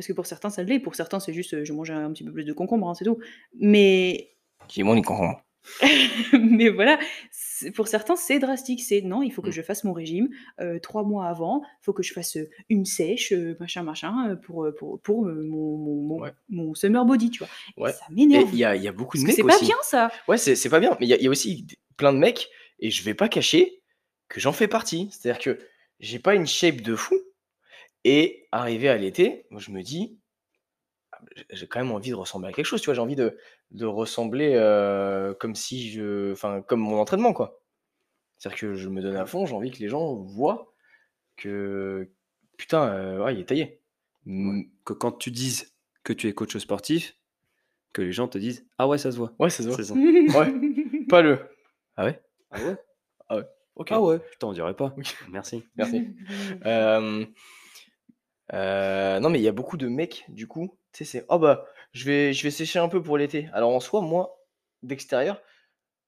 parce 0.00 0.06
que 0.06 0.14
pour 0.14 0.24
certains, 0.24 0.48
ça 0.48 0.62
l'est, 0.62 0.78
pour 0.80 0.94
certains, 0.94 1.20
c'est 1.20 1.34
juste 1.34 1.52
euh, 1.52 1.62
je 1.62 1.74
mange 1.74 1.90
un 1.90 2.10
petit 2.10 2.24
peu 2.24 2.32
plus 2.32 2.44
de 2.44 2.54
concombre, 2.54 2.88
hein, 2.88 2.94
c'est 2.94 3.04
tout. 3.04 3.18
Mais, 3.54 4.30
Qui 4.66 4.80
est 4.80 4.84
bon, 4.84 4.94
les 4.94 5.02
concombres. 5.02 5.42
mais 6.32 6.70
voilà, 6.70 6.98
pour 7.74 7.86
certains, 7.86 8.16
c'est 8.16 8.38
drastique. 8.38 8.80
C'est 8.80 9.02
non, 9.02 9.22
il 9.22 9.30
faut 9.30 9.42
que 9.42 9.50
Mm. 9.50 9.52
je 9.52 9.60
fasse 9.62 9.84
mon 9.84 9.92
régime 9.92 10.30
euh, 10.58 10.78
trois 10.78 11.02
mois 11.02 11.26
avant, 11.26 11.60
il 11.64 11.84
faut 11.84 11.92
que 11.92 12.02
je 12.02 12.14
fasse 12.14 12.38
euh, 12.38 12.48
une 12.70 12.86
sèche, 12.86 13.32
euh, 13.32 13.58
machin, 13.60 13.82
machin, 13.82 14.36
pour, 14.42 14.66
pour, 14.78 14.98
pour 15.00 15.26
euh, 15.26 15.42
mon, 15.44 15.76
mon, 15.76 15.96
mon- 16.02 16.20
Ouais. 16.22 16.32
mon 16.48 16.74
summer 16.74 17.04
body, 17.04 17.28
tu 17.28 17.40
vois. 17.40 17.48
Ouais. 17.76 17.92
ça 17.92 18.06
m'énerve. 18.10 18.48
il 18.54 18.58
y 18.58 18.64
a, 18.64 18.74
y 18.74 18.88
a 18.88 18.92
beaucoup 18.92 19.18
de 19.18 19.22
Parce 19.22 19.36
mecs 19.36 19.44
c'est 19.46 19.58
pas 19.60 19.64
bien 19.66 19.76
ça. 19.82 20.10
Ouais, 20.28 20.38
c'est 20.38 20.70
pas 20.70 20.80
bien. 20.80 20.96
Mais 20.98 21.06
il 21.06 21.14
y, 21.14 21.22
y 21.22 21.26
a 21.26 21.30
aussi 21.30 21.66
plein 21.98 22.14
de 22.14 22.18
mecs, 22.18 22.48
et 22.78 22.90
je 22.90 23.02
vais 23.04 23.12
pas 23.14 23.28
cacher 23.28 23.82
que 24.30 24.40
j'en 24.40 24.52
fais 24.52 24.66
partie. 24.66 25.10
C'est-à-dire 25.12 25.42
que 25.42 25.58
j'ai 25.98 26.18
pas 26.18 26.34
une 26.34 26.46
shape 26.46 26.80
de 26.80 26.96
fou. 26.96 27.16
Et 28.04 28.46
arrivé 28.52 28.88
à 28.88 28.96
l'été, 28.96 29.46
moi 29.50 29.60
je 29.60 29.70
me 29.70 29.82
dis, 29.82 30.18
ah, 31.12 31.18
j'ai- 31.50 31.66
quand 31.66 31.80
même 31.80 31.92
envie 31.92 32.10
de 32.10 32.14
ressembler 32.14 32.48
à 32.48 32.52
quelque 32.52 32.66
chose. 32.66 32.80
Tu 32.80 32.86
vois, 32.86 32.94
j'ai 32.94 33.00
envie 33.00 33.16
de, 33.16 33.36
de 33.72 33.84
ressembler 33.86 34.52
euh, 34.54 35.34
comme 35.34 35.54
si 35.54 35.90
je. 35.90 36.32
Enfin, 36.32 36.62
comme 36.62 36.80
mon 36.80 36.98
entraînement, 36.98 37.32
quoi. 37.32 37.60
C'est-à-dire 38.38 38.58
que 38.60 38.74
je 38.74 38.88
me 38.88 39.02
donne 39.02 39.16
à 39.16 39.26
fond, 39.26 39.44
j'ai 39.46 39.54
envie 39.54 39.70
que 39.70 39.78
les 39.78 39.88
gens 39.88 40.14
voient 40.14 40.72
que. 41.36 42.10
Putain, 42.56 42.88
euh, 42.92 43.24
ouais, 43.24 43.34
il 43.34 43.40
est 43.40 43.44
taillé. 43.44 43.80
Que 44.84 44.92
quand 44.92 45.12
tu 45.12 45.30
dises 45.30 45.74
que 46.04 46.12
tu 46.12 46.28
es 46.28 46.32
coach 46.32 46.56
sportif, 46.58 47.16
que 47.92 48.02
les 48.02 48.12
gens 48.12 48.28
te 48.28 48.38
disent 48.38 48.66
Ah 48.78 48.86
ouais, 48.88 48.98
ça 48.98 49.10
se 49.12 49.16
voit. 49.16 49.32
Ouais, 49.38 49.50
ça 49.50 49.62
se 49.62 49.68
voit. 49.68 49.82
Ça. 49.82 49.94
Ouais. 50.38 50.52
Pas 51.08 51.22
le. 51.22 51.38
Ah 51.96 52.04
ouais? 52.06 52.20
Ah 52.50 53.36
ouais? 53.36 53.44
Ok. 53.76 53.88
Ah 53.92 54.00
ouais 54.02 54.18
Putain, 54.18 54.48
on 54.48 54.52
dirait 54.52 54.74
pas. 54.76 54.94
Merci. 55.30 55.64
Merci. 55.76 56.08
Euh, 56.66 57.24
euh, 58.52 59.20
non, 59.20 59.30
mais 59.30 59.38
il 59.38 59.42
y 59.42 59.48
a 59.48 59.52
beaucoup 59.52 59.76
de 59.76 59.88
mecs, 59.88 60.24
du 60.28 60.46
coup, 60.48 60.76
tu 60.92 61.04
sais, 61.04 61.10
c'est 61.10 61.26
oh 61.28 61.38
bah, 61.38 61.66
je 61.92 62.04
vais, 62.04 62.32
je 62.32 62.42
vais 62.42 62.50
sécher 62.50 62.78
un 62.78 62.88
peu 62.88 63.02
pour 63.02 63.16
l'été. 63.18 63.48
Alors 63.52 63.70
en 63.74 63.80
soi, 63.80 64.00
moi, 64.02 64.44
d'extérieur, 64.82 65.40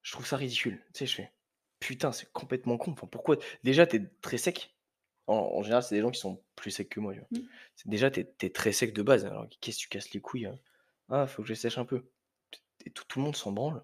je 0.03 0.13
trouve 0.13 0.27
ça 0.27 0.37
ridicule. 0.37 0.83
Tu 0.95 1.01
sais, 1.01 1.07
je 1.07 1.15
fais 1.17 1.33
putain, 1.81 2.13
c'est 2.13 2.31
complètement 2.33 2.79
con. 2.79 2.93
Enfin, 2.93 3.09
pourquoi? 3.09 3.37
Déjà, 3.65 3.87
t'es 3.87 4.03
très 4.23 4.39
sec. 4.39 4.75
En, 5.27 5.35
en 5.37 5.63
général, 5.63 5.83
c'est 5.83 5.95
des 5.97 6.01
gens 6.03 6.11
qui 6.13 6.21
sont 6.21 6.43
plus 6.57 6.71
secs 6.73 6.89
que 6.89 7.01
moi. 7.01 7.15
tu 7.15 7.21
vois. 7.21 7.29
Mm. 7.33 7.43
C'est- 7.77 7.89
Déjà, 7.89 8.11
t'es 8.11 8.29
es 8.43 8.51
très 8.51 8.73
sec 8.73 8.93
de 8.95 9.03
base. 9.03 9.25
Alors 9.27 9.47
qu'est-ce 9.61 9.79
que 9.79 9.83
tu 9.83 9.89
casses 9.89 10.13
les 10.13 10.21
couilles 10.21 10.47
hein? 10.47 10.59
Ah, 11.11 11.27
faut 11.27 11.43
que 11.43 11.49
je 11.49 11.55
sèche 11.55 11.79
un 11.79 11.85
peu. 11.85 12.05
Et 12.87 12.91
tout, 12.91 13.05
tout 13.09 13.19
le 13.21 13.25
monde 13.27 13.37
s'en 13.37 13.53
branle. 13.53 13.83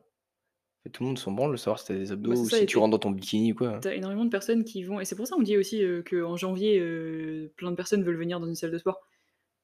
Tout 0.93 1.03
le 1.03 1.09
monde 1.09 1.18
s'en 1.18 1.32
branle 1.32 1.53
de 1.53 1.57
savoir 1.57 1.78
si 1.78 1.86
t'as 1.86 1.95
des 1.95 2.12
abdos 2.12 2.34
c'est 2.34 2.41
ou 2.41 2.49
ça, 2.49 2.57
si 2.57 2.62
et 2.62 2.66
tu 2.66 2.74
t'es- 2.74 2.80
rentres 2.80 2.91
dans 2.93 2.99
ton 2.99 3.11
bikini 3.11 3.53
ou 3.53 3.55
quoi. 3.57 3.78
T'as 3.80 3.95
énormément 3.95 4.24
de 4.24 4.30
personnes 4.30 4.64
qui 4.64 4.82
vont. 4.84 5.01
Et 5.01 5.05
c'est 5.05 5.16
pour 5.16 5.26
ça 5.26 5.36
qu'on 5.36 5.43
dit 5.43 5.57
aussi 5.57 5.82
euh, 5.84 6.03
qu'en 6.09 6.36
janvier, 6.36 6.78
euh, 6.80 7.53
plein 7.57 7.70
de 7.70 7.76
personnes 7.76 8.03
veulent 8.05 8.16
venir 8.18 8.41
dans 8.41 8.47
une 8.47 8.55
salle 8.55 8.70
de 8.70 8.78
sport. 8.78 9.01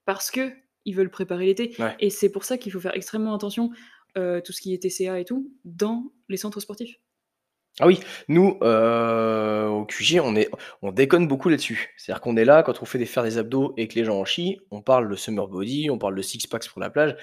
Parce 0.04 0.30
que 0.30 0.50
ils 0.84 0.94
veulent 0.94 1.10
préparer 1.10 1.46
l'été. 1.46 1.74
Ouais. 1.78 1.94
Et 1.98 2.10
c'est 2.10 2.28
pour 2.30 2.44
ça 2.44 2.58
qu'il 2.58 2.70
faut 2.70 2.80
faire 2.80 2.94
extrêmement 2.94 3.34
attention, 3.34 3.70
euh, 4.18 4.40
tout 4.42 4.52
ce 4.52 4.60
qui 4.60 4.74
est 4.74 4.78
TCA 4.82 5.18
et 5.18 5.24
tout, 5.24 5.50
dans 5.64 6.12
les 6.28 6.36
centres 6.36 6.60
sportifs. 6.60 6.96
Ah 7.80 7.88
oui, 7.88 7.98
nous, 8.28 8.56
euh, 8.62 9.66
au 9.66 9.84
QG, 9.84 10.20
on, 10.22 10.36
est, 10.36 10.48
on 10.82 10.92
déconne 10.92 11.26
beaucoup 11.26 11.48
là-dessus. 11.48 11.88
C'est-à-dire 11.96 12.20
qu'on 12.20 12.36
est 12.36 12.44
là, 12.44 12.62
quand 12.62 12.80
on 12.82 12.84
fait 12.84 12.98
des, 12.98 13.06
faire 13.06 13.24
des 13.24 13.36
abdos 13.38 13.74
et 13.76 13.88
que 13.88 13.94
les 13.96 14.04
gens 14.04 14.20
en 14.20 14.24
chient, 14.24 14.60
on 14.70 14.80
parle 14.80 15.08
de 15.08 15.16
summer 15.16 15.48
body, 15.48 15.90
on 15.90 15.98
parle 15.98 16.14
de 16.14 16.22
six 16.22 16.46
packs 16.46 16.68
pour 16.68 16.80
la 16.80 16.90
plage. 16.90 17.16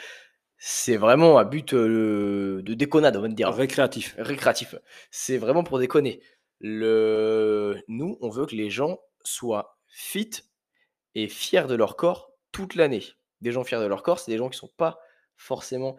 C'est 0.63 0.95
vraiment 0.95 1.39
à 1.39 1.43
but 1.43 1.73
euh, 1.73 2.61
de 2.61 2.75
déconnade, 2.75 3.17
on 3.17 3.21
va 3.21 3.27
dire. 3.29 3.51
Récréatif. 3.51 4.13
Récréatif. 4.19 4.75
C'est 5.09 5.39
vraiment 5.39 5.63
pour 5.63 5.79
déconner. 5.79 6.21
Le... 6.59 7.81
Nous, 7.87 8.19
on 8.21 8.29
veut 8.29 8.45
que 8.45 8.55
les 8.55 8.69
gens 8.69 8.99
soient 9.23 9.79
fit 9.87 10.29
et 11.15 11.27
fiers 11.27 11.65
de 11.65 11.73
leur 11.73 11.95
corps 11.95 12.31
toute 12.51 12.75
l'année. 12.75 13.03
Des 13.41 13.51
gens 13.51 13.63
fiers 13.63 13.79
de 13.79 13.87
leur 13.87 14.03
corps, 14.03 14.19
c'est 14.19 14.29
des 14.29 14.37
gens 14.37 14.49
qui 14.49 14.57
sont 14.59 14.69
pas 14.77 14.99
forcément 15.35 15.97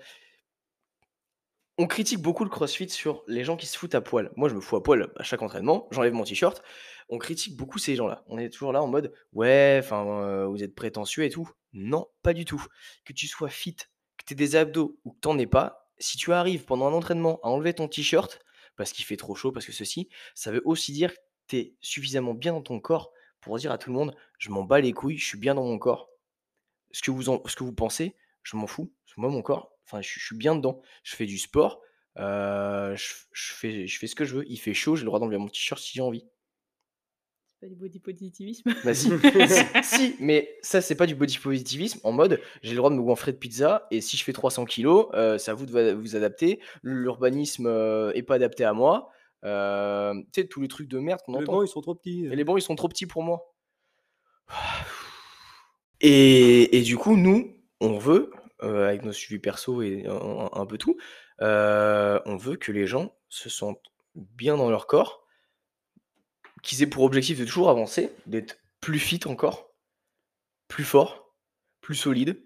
on 1.79 1.87
critique 1.87 2.21
beaucoup 2.21 2.45
le 2.45 2.51
crossfit 2.51 2.89
sur 2.89 3.25
les 3.27 3.45
gens 3.45 3.57
qui 3.57 3.67
se 3.67 3.77
foutent 3.77 3.95
à 3.95 4.01
poil. 4.01 4.31
Moi, 4.37 4.49
je 4.49 4.55
me 4.55 4.61
fous 4.61 4.77
à 4.77 4.83
poil 4.83 5.11
à 5.17 5.23
chaque 5.23 5.43
entraînement, 5.43 5.89
j'enlève 5.91 6.13
mon 6.13 6.23
t-shirt. 6.23 6.63
On 7.09 7.19
critique 7.19 7.57
beaucoup 7.57 7.79
ces 7.79 7.97
gens-là. 7.97 8.23
On 8.29 8.39
est 8.39 8.51
toujours 8.51 8.73
là 8.73 8.83
en 8.83 8.87
mode 8.87 9.13
ouais, 9.33 9.81
enfin, 9.83 10.07
euh, 10.07 10.47
vous 10.47 10.63
êtes 10.63 10.75
prétentieux 10.75 11.25
et 11.25 11.31
tout. 11.31 11.51
Non, 11.73 12.07
pas 12.23 12.35
du 12.35 12.45
tout. 12.45 12.65
Que 13.05 13.13
tu 13.13 13.27
sois 13.27 13.49
fit, 13.49 13.77
que 14.23 14.29
tu 14.29 14.35
aies 14.35 14.37
des 14.37 14.57
abdos 14.57 14.99
ou 15.05 15.13
que 15.13 15.21
t'en 15.21 15.39
aies 15.39 15.47
pas, 15.47 15.91
si 15.99 16.17
tu 16.17 16.33
arrives 16.33 16.65
pendant 16.65 16.87
un 16.87 16.93
entraînement 16.93 17.41
à 17.43 17.49
enlever 17.49 17.75
ton 17.75 17.89
t-shirt 17.89 18.41
parce 18.77 18.93
qu'il 18.93 19.05
fait 19.05 19.17
trop 19.17 19.35
chaud, 19.35 19.53
parce 19.53 19.67
que 19.67 19.73
ceci, 19.73 20.09
ça 20.35 20.51
veut 20.51 20.63
aussi 20.65 20.93
dire 20.93 21.13
que 21.13 21.21
tu 21.49 21.57
es 21.59 21.75
suffisamment 21.81 22.35
bien 22.35 22.53
dans 22.53 22.63
ton 22.63 22.81
corps 22.81 23.13
pour 23.41 23.59
dire 23.59 23.73
à 23.73 23.79
tout 23.79 23.91
le 23.91 23.97
monde 23.97 24.17
je 24.39 24.51
m'en 24.51 24.65
bats 24.65 24.81
les 24.81 24.93
couilles, 24.93 25.19
je 25.19 25.27
suis 25.27 25.39
bien 25.39 25.55
dans 25.55 25.65
mon 25.65 25.79
corps. 25.79 26.09
Ce 26.91 27.01
que 27.01 27.11
vous, 27.11 27.73
pensez, 27.73 28.17
je 28.43 28.57
m'en 28.57 28.67
fous. 28.67 28.93
Moi, 29.17 29.31
mon 29.31 29.43
corps, 29.43 29.73
enfin, 29.87 30.01
je, 30.03 30.19
suis 30.19 30.37
bien 30.37 30.57
dedans. 30.57 30.81
Je 31.05 31.15
fais 31.15 31.27
du 31.27 31.39
sport, 31.39 31.81
euh, 32.19 32.97
fais, 33.33 33.87
je 33.87 33.99
fais 33.99 34.07
ce 34.07 34.15
que 34.15 34.25
je 34.25 34.37
veux. 34.37 34.51
Il 34.51 34.57
fait 34.59 34.75
chaud, 34.75 34.97
j'ai 34.97 35.03
le 35.03 35.07
droit 35.07 35.21
d'enlever 35.21 35.39
mon 35.39 35.49
t-shirt 35.49 35.81
si 35.81 35.93
j'ai 35.95 36.01
envie. 36.01 36.27
C'est 37.63 37.69
pas 37.69 37.75
du 37.75 37.77
body 37.81 37.99
positivisme. 38.01 38.73
Bah 38.85 38.93
si, 38.95 39.09
si, 39.85 40.17
mais 40.19 40.59
ça, 40.63 40.81
c'est 40.81 40.97
pas 40.97 41.07
du 41.07 41.15
body 41.15 41.39
positivisme 41.39 42.01
en 42.03 42.11
mode 42.11 42.41
j'ai 42.63 42.71
le 42.73 42.77
droit 42.79 42.91
de 42.91 42.97
me 42.97 43.03
gonfler 43.03 43.33
de 43.33 43.37
pizza 43.39 43.87
et 43.93 44.01
si 44.01 44.17
je 44.17 44.25
fais 44.25 44.33
300 44.33 44.65
kilos, 44.65 45.07
euh, 45.15 45.39
c'est 45.39 45.53
à 45.53 45.55
vous 45.55 45.65
de 45.67 45.71
va- 45.71 45.95
vous 45.95 46.17
adapter. 46.17 46.59
L'urbanisme 46.83 47.67
euh, 47.67 48.11
est 48.15 48.25
pas 48.25 48.35
adapté 48.35 48.65
à 48.65 48.73
moi. 48.73 49.11
Euh, 49.45 50.13
tu 50.33 50.41
sais, 50.41 50.49
tous 50.49 50.61
les 50.61 50.67
trucs 50.67 50.89
de 50.89 50.99
merde 50.99 51.21
qu'on 51.25 51.35
Les 51.35 51.43
entend. 51.45 51.53
bancs, 51.53 51.65
ils 51.69 51.71
sont 51.71 51.81
trop 51.83 51.95
petits. 51.95 52.25
Et 52.27 52.35
les 52.35 52.43
bancs, 52.43 52.59
ils 52.59 52.63
sont 52.63 52.75
trop 52.75 52.89
petits 52.89 53.07
pour 53.07 53.23
moi. 53.23 53.55
Et, 56.01 56.77
et 56.79 56.83
du 56.83 56.97
coup, 56.97 57.17
nous, 57.17 57.57
on 57.81 57.97
veut, 57.97 58.33
euh, 58.65 58.89
avec 58.89 59.05
nos 59.05 59.13
suivis 59.13 59.41
perso 59.41 59.83
et 59.83 60.05
un, 60.09 60.49
un 60.53 60.67
peu 60.67 60.77
tout, 60.77 60.97
euh, 61.43 62.19
on 62.27 62.37
veut 62.37 62.57
que 62.57 62.73
les 62.73 62.89
gens 62.89 63.15
se 63.29 63.49
sentent 63.49 63.93
bien 64.17 64.57
dans 64.57 64.69
leur 64.69 64.89
corps 64.89 65.22
qu'ils 66.63 66.83
aient 66.83 66.87
pour 66.87 67.03
objectif 67.05 67.39
de 67.39 67.45
toujours 67.45 67.71
avancer, 67.71 68.13
d'être 68.27 68.59
plus 68.81 68.99
fit 68.99 69.21
encore, 69.27 69.75
plus 70.69 70.85
fort, 70.85 71.35
plus 71.81 71.95
solide, 71.95 72.43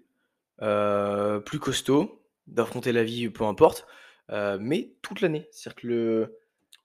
euh, 0.61 1.39
plus 1.39 1.59
costaud, 1.59 2.25
d'affronter 2.47 2.91
la 2.91 3.03
vie, 3.03 3.29
peu 3.29 3.43
importe, 3.45 3.85
euh, 4.31 4.57
mais 4.59 4.95
toute 5.01 5.21
l'année. 5.21 5.47
C'est-à-dire 5.51 5.81
que 5.81 5.87
le. 5.87 6.37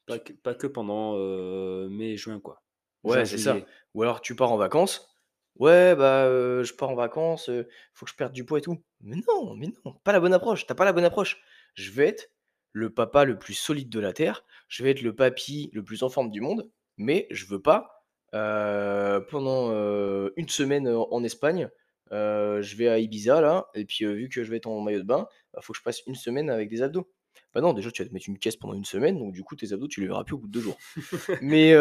Pas 0.07 0.18
que, 0.18 0.33
pas 0.33 0.55
que 0.55 0.66
pendant 0.66 1.14
euh, 1.16 1.89
mai 1.89 2.11
et 2.11 2.16
juin, 2.16 2.41
quoi. 2.41 2.62
Ouais, 3.05 3.24
c'est 3.24 3.39
ça. 3.39 3.57
Ou 3.95 4.03
alors 4.03 4.20
tu 4.20 4.37
pars 4.37 4.53
en 4.53 4.57
vacances. 4.57 5.09
Ouais, 5.57 5.95
bah 5.95 6.26
je 6.62 6.72
pars 6.72 6.91
en 6.91 6.95
vacances, 6.95 7.51
faut 7.93 8.07
que 8.07 8.11
je 8.11 8.16
perde 8.16 8.33
du 8.33 8.45
poids 8.45 8.59
et 8.59 8.62
tout. 8.62 8.83
Mais 9.01 9.16
non, 9.28 9.55
mais 9.55 9.68
non, 9.85 9.95
pas 10.05 10.12
la 10.12 10.20
bonne 10.20 10.33
approche. 10.33 10.66
T'as 10.66 10.74
pas 10.74 10.85
la 10.85 10.93
bonne 10.93 11.05
approche. 11.05 11.43
Je 11.74 11.91
vais 11.91 12.09
être 12.09 12.30
le 12.72 12.91
papa 12.93 13.24
le 13.24 13.39
plus 13.39 13.55
solide 13.55 13.91
de 13.91 14.01
la 14.01 14.12
terre. 14.12 14.45
Je 14.68 14.83
vais 14.83 14.91
être 14.91 15.03
le 15.03 15.14
papy 15.14 15.70
le 15.72 15.85
plus 15.85 16.03
en 16.03 16.09
forme 16.09 16.30
du 16.30 16.41
monde. 16.41 16.70
Mais 16.97 17.26
je 17.30 17.47
veux 17.47 17.61
pas 17.61 18.05
euh, 18.34 19.20
pendant 19.20 19.70
euh, 19.72 20.30
une 20.36 20.49
semaine 20.49 20.86
euh, 20.86 20.99
en 20.99 21.22
Espagne. 21.24 21.68
je 22.11 22.76
vais 22.76 22.88
à 22.88 22.99
Ibiza 22.99 23.40
là, 23.40 23.68
et 23.74 23.84
puis 23.84 24.05
vu 24.05 24.28
que 24.28 24.43
je 24.45 24.51
vais 24.51 24.57
être 24.59 24.66
en 24.66 24.80
maillot 24.80 25.01
de 25.01 25.05
bain, 25.07 25.26
bah, 25.53 25.61
faut 25.62 25.72
que 25.72 25.78
je 25.78 25.82
passe 25.82 26.03
une 26.07 26.14
semaine 26.14 26.51
avec 26.51 26.68
des 26.68 26.82
abdos. 26.82 27.11
Bah 27.55 27.61
non, 27.61 27.72
déjà 27.74 27.90
tu 27.90 28.03
vas 28.03 28.09
te 28.09 28.14
mettre 28.14 28.28
une 28.28 28.38
caisse 28.38 28.57
pendant 28.57 28.74
une 28.74 28.84
semaine, 28.84 29.18
donc 29.18 29.32
du 29.32 29.43
coup 29.43 29.57
tes 29.57 29.72
abdos 29.72 29.88
tu 29.88 30.01
les 30.01 30.07
verras 30.07 30.24
plus 30.24 30.34
au 30.34 30.38
bout 30.38 30.47
de 30.47 30.53
deux 30.53 30.61
jours. 30.61 30.78
Mais 31.43 31.74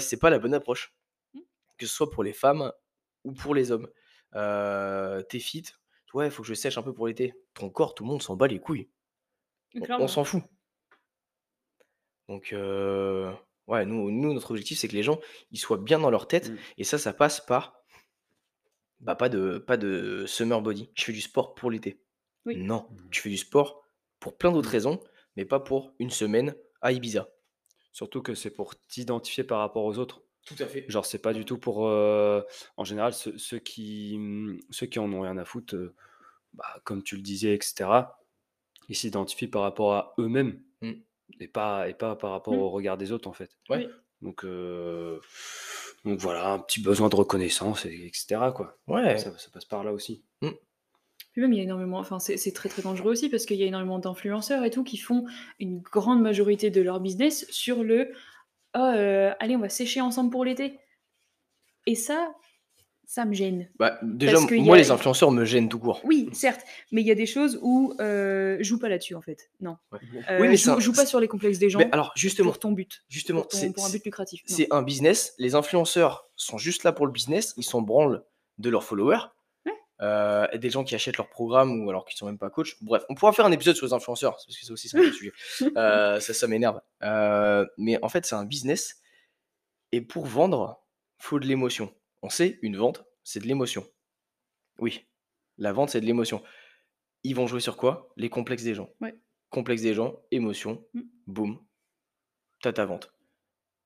c'est 0.00 0.18
pas 0.18 0.30
la 0.30 0.38
bonne 0.38 0.54
approche. 0.54 0.94
Que 1.76 1.86
ce 1.86 1.94
soit 1.94 2.10
pour 2.10 2.24
les 2.24 2.32
femmes 2.32 2.72
ou 3.24 3.32
pour 3.32 3.54
les 3.54 3.70
hommes. 3.70 3.88
T'es 4.32 5.38
fit, 5.38 5.64
ouais, 6.14 6.30
faut 6.30 6.42
que 6.42 6.48
je 6.48 6.54
sèche 6.54 6.78
un 6.78 6.82
peu 6.82 6.92
pour 6.92 7.06
l'été. 7.06 7.34
Ton 7.54 7.70
corps, 7.70 7.94
tout 7.94 8.04
le 8.04 8.08
monde 8.10 8.22
s'en 8.22 8.36
bat 8.36 8.46
les 8.46 8.60
couilles. 8.60 8.88
On- 9.90 10.08
s'en 10.08 10.24
fout. 10.24 10.42
Donc, 12.28 12.52
euh, 12.52 13.32
ouais, 13.68 13.86
nous, 13.86 14.10
nous, 14.10 14.32
notre 14.34 14.50
objectif, 14.50 14.78
c'est 14.78 14.88
que 14.88 14.94
les 14.96 15.02
gens, 15.04 15.20
ils 15.52 15.58
soient 15.58 15.78
bien 15.78 15.98
dans 16.00 16.10
leur 16.10 16.26
tête. 16.28 16.50
Mm. 16.50 16.56
Et 16.78 16.84
ça, 16.84 16.98
ça 16.98 17.12
passe 17.12 17.40
par 17.40 17.74
bah, 19.00 19.14
pas, 19.14 19.28
de, 19.28 19.58
pas 19.58 19.76
de 19.76 20.24
summer 20.26 20.60
body. 20.60 20.90
Je 20.94 21.04
fais 21.04 21.12
du 21.12 21.20
sport 21.20 21.54
pour 21.54 21.70
l'été. 21.70 22.00
Oui. 22.46 22.56
Non, 22.56 22.88
Mm. 22.90 23.10
tu 23.10 23.20
fais 23.22 23.30
du 23.30 23.36
sport 23.38 23.84
pour 24.20 24.36
plein 24.36 24.50
d'autres 24.50 24.68
Mm. 24.70 24.72
raisons, 24.72 25.00
mais 25.36 25.44
pas 25.44 25.60
pour 25.60 25.94
une 26.00 26.10
semaine 26.10 26.54
à 26.80 26.92
Ibiza. 26.92 27.28
Surtout 27.92 28.22
que 28.22 28.34
c'est 28.34 28.50
pour 28.50 28.74
t'identifier 28.86 29.44
par 29.44 29.58
rapport 29.60 29.84
aux 29.84 29.98
autres. 29.98 30.22
Tout 30.46 30.56
à 30.60 30.66
fait. 30.66 30.84
Genre, 30.88 31.04
c'est 31.04 31.18
pas 31.18 31.32
du 31.34 31.44
tout 31.44 31.58
pour. 31.58 31.86
euh, 31.88 32.42
en 32.76 32.84
général, 32.84 33.12
ceux, 33.12 33.36
ceux 33.38 33.58
qui, 33.58 34.18
ceux 34.70 34.86
qui 34.86 34.98
en 34.98 35.12
ont 35.12 35.20
rien 35.22 35.36
à 35.36 35.44
foutre, 35.44 35.74
euh, 35.76 35.94
bah, 36.54 36.80
comme 36.84 37.02
tu 37.02 37.16
le 37.16 37.22
disais, 37.22 37.54
etc., 37.54 37.90
ils 38.88 38.96
s'identifient 38.96 39.48
par 39.48 39.62
rapport 39.62 39.94
à 39.94 40.14
eux-mêmes 40.18 40.62
Mm. 40.80 40.92
Et, 41.40 41.48
pas, 41.48 41.88
et 41.88 41.94
pas 41.94 42.16
par 42.16 42.30
rapport 42.32 42.54
Mm. 42.54 42.58
au 42.58 42.70
regard 42.70 42.96
des 42.98 43.12
autres, 43.12 43.28
en 43.28 43.32
fait. 43.32 43.50
Ouais. 43.68 43.86
Oui. 43.86 43.88
Donc, 44.20 44.44
euh, 44.44 45.20
donc 46.04 46.18
voilà, 46.18 46.48
un 46.52 46.58
petit 46.58 46.80
besoin 46.82 47.08
de 47.08 47.14
reconnaissance, 47.16 47.86
et- 47.86 48.06
etc. 48.06 48.40
Quoi. 48.54 48.76
Ouais. 48.88 49.16
Ça, 49.18 49.36
ça 49.38 49.50
passe 49.52 49.64
par 49.64 49.84
là 49.84 49.92
aussi. 49.92 50.24
Puis 51.32 51.42
même, 51.42 51.52
il 51.52 51.58
y 51.58 51.60
a 51.60 51.64
énormément, 51.64 51.98
enfin, 51.98 52.18
c'est 52.18 52.36
c'est 52.36 52.52
très 52.52 52.68
très 52.68 52.82
dangereux 52.82 53.12
aussi 53.12 53.28
parce 53.28 53.44
qu'il 53.46 53.58
y 53.58 53.62
a 53.62 53.66
énormément 53.66 53.98
d'influenceurs 54.00 54.64
et 54.64 54.70
tout 54.70 54.82
qui 54.82 54.96
font 54.96 55.24
une 55.60 55.78
grande 55.80 56.20
majorité 56.20 56.70
de 56.70 56.80
leur 56.80 56.98
business 57.00 57.46
sur 57.50 57.84
le 57.84 58.10
oh, 58.74 58.78
euh, 58.78 59.32
allez, 59.38 59.54
on 59.54 59.60
va 59.60 59.68
sécher 59.68 60.00
ensemble 60.00 60.30
pour 60.30 60.44
l'été. 60.44 60.80
Et 61.86 61.94
ça, 61.94 62.34
ça 63.10 63.24
me 63.24 63.32
gêne. 63.32 63.70
Bah, 63.78 63.98
déjà, 64.02 64.34
Parce 64.34 64.50
moi, 64.52 64.76
a- 64.76 64.78
les 64.78 64.90
influenceurs 64.90 65.30
me 65.30 65.46
gênent 65.46 65.70
tout 65.70 65.78
court. 65.78 66.00
Oui, 66.04 66.28
certes, 66.34 66.60
mais 66.92 67.00
il 67.00 67.06
y 67.06 67.10
a 67.10 67.14
des 67.14 67.24
choses 67.24 67.58
où 67.62 67.94
euh, 68.00 68.58
joue 68.60 68.78
pas 68.78 68.90
là-dessus 68.90 69.14
en 69.14 69.22
fait. 69.22 69.50
Non. 69.60 69.78
Ouais. 69.90 69.98
Euh, 70.28 70.38
Oui, 70.40 70.48
mais 70.48 70.56
joue, 70.58 70.64
c'est 70.64 70.70
un- 70.72 70.78
joue 70.78 70.92
pas 70.92 71.06
sur 71.06 71.18
les 71.18 71.26
complexes 71.26 71.58
des 71.58 71.70
gens 71.70 71.78
Mais 71.78 71.88
alors, 71.90 72.12
justement, 72.14 72.50
pour 72.50 72.58
ton 72.60 72.72
but, 72.72 73.02
justement, 73.08 73.40
pour, 73.40 73.48
ton- 73.50 73.56
c'est 73.56 73.72
pour 73.72 73.86
un 73.86 73.90
but 73.90 74.04
lucratif. 74.04 74.42
C'est 74.44 74.68
un 74.70 74.82
business. 74.82 75.32
Les 75.38 75.54
influenceurs 75.54 76.28
sont 76.36 76.58
juste 76.58 76.84
là 76.84 76.92
pour 76.92 77.06
le 77.06 77.12
business. 77.12 77.54
Ils 77.56 77.62
s'en 77.64 77.80
branlent 77.80 78.22
de 78.58 78.68
leurs 78.68 78.84
followers. 78.84 79.20
Ouais. 79.64 79.72
Euh, 80.02 80.46
des 80.58 80.68
gens 80.68 80.84
qui 80.84 80.94
achètent 80.94 81.16
leur 81.16 81.30
programme 81.30 81.82
ou 81.82 81.88
alors 81.88 82.04
qui 82.04 82.14
sont 82.14 82.26
même 82.26 82.36
pas 82.38 82.50
coach. 82.50 82.76
Bref, 82.82 83.04
on 83.08 83.14
pourra 83.14 83.32
faire 83.32 83.46
un 83.46 83.52
épisode 83.52 83.74
sur 83.74 83.86
les 83.86 83.94
influenceurs 83.94 84.32
parce 84.32 84.44
que 84.44 84.52
c'est 84.52 84.70
aussi 84.70 84.88
ça 84.90 84.98
le 84.98 85.10
sujet. 85.12 85.32
Euh, 85.78 86.20
ça, 86.20 86.34
ça 86.34 86.46
m'énerve. 86.46 86.80
Euh, 87.02 87.64
mais 87.78 87.98
en 88.04 88.10
fait, 88.10 88.26
c'est 88.26 88.34
un 88.34 88.44
business. 88.44 88.96
Et 89.92 90.02
pour 90.02 90.26
vendre, 90.26 90.82
faut 91.16 91.38
de 91.40 91.46
l'émotion. 91.46 91.90
On 92.22 92.30
sait, 92.30 92.58
une 92.62 92.76
vente, 92.76 93.04
c'est 93.24 93.40
de 93.40 93.46
l'émotion. 93.46 93.86
Oui, 94.78 95.06
la 95.56 95.72
vente, 95.72 95.90
c'est 95.90 96.00
de 96.00 96.06
l'émotion. 96.06 96.42
Ils 97.24 97.34
vont 97.34 97.46
jouer 97.46 97.60
sur 97.60 97.76
quoi? 97.76 98.12
Les 98.16 98.28
complexes 98.30 98.62
des 98.64 98.74
gens. 98.74 98.90
Ouais. 99.00 99.14
Complexe 99.50 99.82
des 99.82 99.94
gens, 99.94 100.20
émotion, 100.30 100.84
Mm. 100.94 101.00
boum, 101.26 101.64
t'as 102.62 102.72
ta 102.72 102.84
vente. 102.84 103.12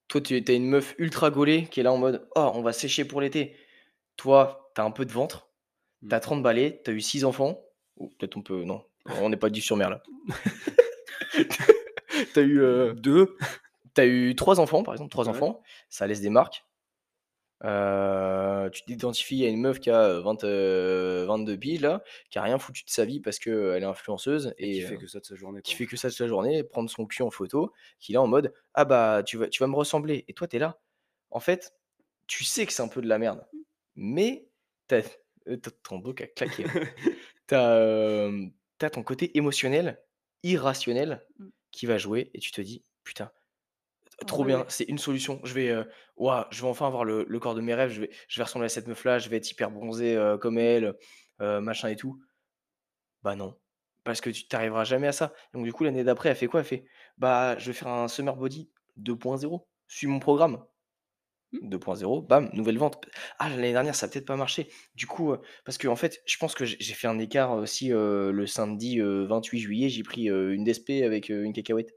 Toi, 0.08 0.20
tu 0.20 0.42
as 0.46 0.52
une 0.52 0.66
meuf 0.66 0.94
ultra 0.98 1.30
gaulée 1.30 1.66
qui 1.70 1.80
est 1.80 1.82
là 1.82 1.92
en 1.92 1.98
mode 1.98 2.28
Oh, 2.36 2.50
on 2.54 2.62
va 2.62 2.72
sécher 2.72 3.04
pour 3.04 3.20
l'été. 3.20 3.56
Toi, 4.16 4.70
t'as 4.74 4.84
un 4.84 4.90
peu 4.90 5.06
de 5.06 5.12
ventre, 5.12 5.48
t'as 6.08 6.18
Mm. 6.18 6.20
30 6.20 6.42
balais, 6.42 6.80
t'as 6.84 6.92
eu 6.92 7.00
6 7.00 7.24
enfants. 7.24 7.62
Ou 7.96 8.08
peut-être 8.08 8.36
on 8.36 8.42
peut. 8.42 8.64
Non, 8.64 8.84
on 9.20 9.28
n'est 9.30 9.36
pas 9.36 9.50
du 9.50 9.60
sur 9.60 9.76
mer 9.76 9.90
là. 9.90 10.02
t'as 12.34 12.42
eu. 12.42 12.60
euh, 12.60 12.92
Deux. 12.94 13.36
T'as 13.94 14.06
eu 14.06 14.34
trois 14.34 14.58
enfants, 14.58 14.82
par 14.82 14.94
exemple, 14.94 15.10
trois 15.10 15.24
Ouais. 15.28 15.36
enfants, 15.36 15.62
ça 15.90 16.06
laisse 16.06 16.22
des 16.22 16.30
marques. 16.30 16.64
Euh, 17.64 18.68
tu 18.70 18.82
t'identifies 18.84 19.44
à 19.44 19.48
une 19.48 19.60
meuf 19.60 19.78
qui 19.80 19.90
a 19.90 20.00
euh, 20.02 20.20
20, 20.22 20.44
euh, 20.44 21.24
22 21.26 21.56
piges, 21.56 21.80
là, 21.80 22.02
qui 22.30 22.38
a 22.38 22.42
rien 22.42 22.58
foutu 22.58 22.84
de 22.84 22.90
sa 22.90 23.04
vie 23.04 23.20
parce 23.20 23.38
qu'elle 23.38 23.82
est 23.82 23.84
influenceuse 23.84 24.54
Et, 24.58 24.70
et, 24.70 24.72
qui 24.74 24.80
fait 24.82 24.94
euh, 24.94 24.98
que 24.98 25.06
ça 25.06 25.20
de 25.20 25.24
sa 25.24 25.36
journée. 25.36 25.62
qui 25.62 25.72
quoi. 25.72 25.78
fait 25.78 25.86
que 25.86 25.96
ça 25.96 26.08
toute 26.10 26.18
la 26.20 26.26
journée, 26.26 26.64
prendre 26.64 26.90
son 26.90 27.06
cul 27.06 27.22
en 27.22 27.30
photo, 27.30 27.72
qui 28.00 28.12
est 28.12 28.14
là 28.14 28.22
en 28.22 28.26
mode 28.26 28.52
Ah 28.74 28.84
bah, 28.84 29.22
tu 29.24 29.36
vas, 29.36 29.48
tu 29.48 29.62
vas 29.62 29.66
me 29.68 29.76
ressembler. 29.76 30.24
Et 30.28 30.32
toi, 30.34 30.48
t'es 30.48 30.58
là. 30.58 30.80
En 31.30 31.40
fait, 31.40 31.72
tu 32.26 32.44
sais 32.44 32.66
que 32.66 32.72
c'est 32.72 32.82
un 32.82 32.88
peu 32.88 33.00
de 33.02 33.08
la 33.08 33.18
merde, 33.18 33.46
mais 33.94 34.46
t'as 34.88 35.02
euh, 35.48 35.56
ton 35.82 35.98
dos 35.98 36.14
qui 36.14 36.24
a 36.24 36.26
claqué. 36.26 36.64
hein. 36.64 36.68
T'as 37.46 38.30
t'as 38.78 38.90
ton 38.90 39.02
côté 39.02 39.36
émotionnel, 39.36 40.00
irrationnel, 40.42 41.22
Mm. 41.38 41.48
qui 41.70 41.86
va 41.86 41.98
jouer 41.98 42.30
et 42.34 42.38
tu 42.40 42.50
te 42.52 42.60
dis 42.60 42.82
Putain, 43.04 43.30
trop 44.24 44.42
ouais, 44.42 44.48
bien, 44.48 44.58
ouais. 44.60 44.64
c'est 44.68 44.84
une 44.84 44.98
solution. 44.98 45.40
Je 45.44 45.54
vais, 45.54 45.68
euh, 45.70 45.84
ouah, 46.16 46.48
je 46.50 46.62
vais 46.62 46.68
enfin 46.68 46.86
avoir 46.86 47.04
le, 47.04 47.24
le 47.28 47.40
corps 47.40 47.54
de 47.54 47.60
mes 47.60 47.74
rêves. 47.74 47.90
Je 47.92 48.02
vais, 48.02 48.10
je 48.28 48.40
vais 48.40 48.44
ressembler 48.44 48.66
à 48.66 48.68
cette 48.68 48.88
meuf-là. 48.88 49.18
Je 49.18 49.28
vais 49.28 49.36
être 49.36 49.50
hyper 49.50 49.70
bronzé 49.70 50.16
euh, 50.16 50.38
comme 50.38 50.58
elle, 50.58 50.94
euh, 51.40 51.60
machin 51.60 51.88
et 51.88 51.96
tout. 51.96 52.20
Bah 53.22 53.36
non, 53.36 53.56
parce 54.04 54.20
que 54.20 54.30
tu 54.30 54.48
t'arriveras 54.48 54.84
jamais 54.84 55.06
à 55.08 55.12
ça. 55.12 55.32
Donc 55.54 55.64
du 55.64 55.72
coup, 55.72 55.84
l'année 55.84 56.04
d'après, 56.04 56.30
elle 56.30 56.36
fait 56.36 56.46
quoi? 56.46 56.60
Elle 56.60 56.66
fait, 56.66 56.84
bah, 57.18 57.58
je 57.58 57.66
vais 57.66 57.72
faire 57.72 57.88
un 57.88 58.08
summer 58.08 58.36
body 58.36 58.70
2.0. 58.98 59.66
Suis 59.88 60.06
mon 60.06 60.18
programme. 60.18 60.64
Hmm. 61.52 61.68
2.0, 61.68 62.26
bam, 62.26 62.50
nouvelle 62.54 62.78
vente. 62.78 63.04
Ah, 63.38 63.50
l'année 63.50 63.72
dernière, 63.72 63.94
ça 63.94 64.06
a 64.06 64.08
peut-être 64.08 64.26
pas 64.26 64.36
marché. 64.36 64.68
Du 64.94 65.06
coup, 65.06 65.32
euh, 65.32 65.40
parce 65.64 65.78
que 65.78 65.86
en 65.86 65.96
fait, 65.96 66.22
je 66.26 66.36
pense 66.38 66.54
que 66.54 66.64
j'ai 66.64 66.76
j'ai 66.80 66.94
fait 66.94 67.08
un 67.08 67.18
écart 67.18 67.52
aussi 67.52 67.88
le 67.90 68.46
samedi 68.46 69.00
euh, 69.00 69.26
28 69.26 69.58
juillet. 69.60 69.88
J'ai 69.88 70.02
pris 70.02 70.30
euh, 70.30 70.54
une 70.54 70.64
DSP 70.64 71.02
avec 71.04 71.30
euh, 71.30 71.44
une 71.44 71.52
cacahuète. 71.52 71.92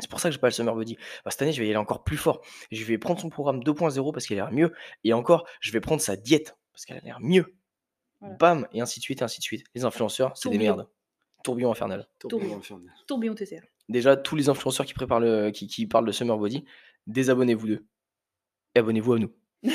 C'est 0.00 0.08
pour 0.10 0.20
ça 0.20 0.28
que 0.28 0.32
j'ai 0.34 0.40
pas 0.40 0.48
le 0.48 0.52
Summer 0.52 0.74
Body. 0.74 0.96
Bah, 1.24 1.30
cette 1.30 1.42
année, 1.42 1.52
je 1.52 1.60
vais 1.60 1.66
y 1.66 1.70
aller 1.70 1.76
encore 1.78 2.02
plus 2.04 2.16
fort. 2.16 2.40
Je 2.72 2.84
vais 2.84 2.98
prendre 2.98 3.20
son 3.20 3.28
programme 3.30 3.60
2.0 3.60 4.12
parce 4.12 4.26
qu'il 4.26 4.38
a 4.40 4.44
l'air 4.44 4.52
mieux. 4.52 4.72
Et 5.04 5.12
encore, 5.12 5.46
je 5.60 5.70
vais 5.72 5.80
prendre 5.80 6.00
sa 6.00 6.16
diète 6.16 6.56
parce 6.72 6.84
qu'elle 6.84 6.98
a 6.98 7.00
l'air 7.00 7.18
mieux. 7.20 7.54
Voilà. 8.20 8.36
Bam, 8.36 8.68
et 8.72 8.80
ainsi 8.80 8.98
de 9.00 9.04
suite, 9.04 9.20
et 9.20 9.24
ainsi 9.24 9.38
de 9.40 9.44
suite. 9.44 9.64
Les 9.74 9.84
influenceurs, 9.84 10.36
c'est 10.36 10.48
des 10.50 10.58
merdes. 10.58 10.88
Tourbillon 11.44 11.70
infernal. 11.70 12.08
Tourbillon. 12.18 12.58
Tourbillon. 12.60 12.90
Tourbillon 13.06 13.34
TCR. 13.34 13.60
Déjà, 13.88 14.16
tous 14.16 14.34
les 14.34 14.48
influenceurs 14.48 14.86
qui, 14.86 14.94
préparent 14.94 15.20
le, 15.20 15.50
qui, 15.50 15.66
qui 15.66 15.86
parlent 15.86 16.06
de 16.06 16.12
Summer 16.12 16.38
Body, 16.38 16.64
désabonnez-vous 17.06 17.66
d'eux. 17.66 17.86
Et 18.74 18.78
abonnez-vous 18.78 19.12
à 19.12 19.18
nous. 19.18 19.32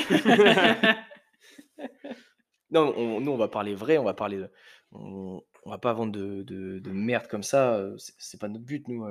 Non, 2.72 2.94
on- 2.96 3.20
nous, 3.20 3.32
on 3.32 3.36
va 3.36 3.48
parler 3.48 3.74
vrai, 3.74 3.98
on 3.98 4.04
va 4.04 4.14
parler 4.14 4.36
de. 4.38 4.50
On, 4.92 5.42
on 5.64 5.70
va 5.70 5.78
pas 5.78 5.92
vendre 5.92 6.12
de, 6.12 6.42
de- 6.42 6.78
de 6.78 6.90
merde 6.90 7.26
comme 7.26 7.42
ça. 7.42 7.74
euh, 7.74 7.96
C'est 7.98 8.14
c'est 8.18 8.40
pas 8.40 8.46
notre 8.48 8.64
but, 8.64 8.86
nous. 8.86 9.04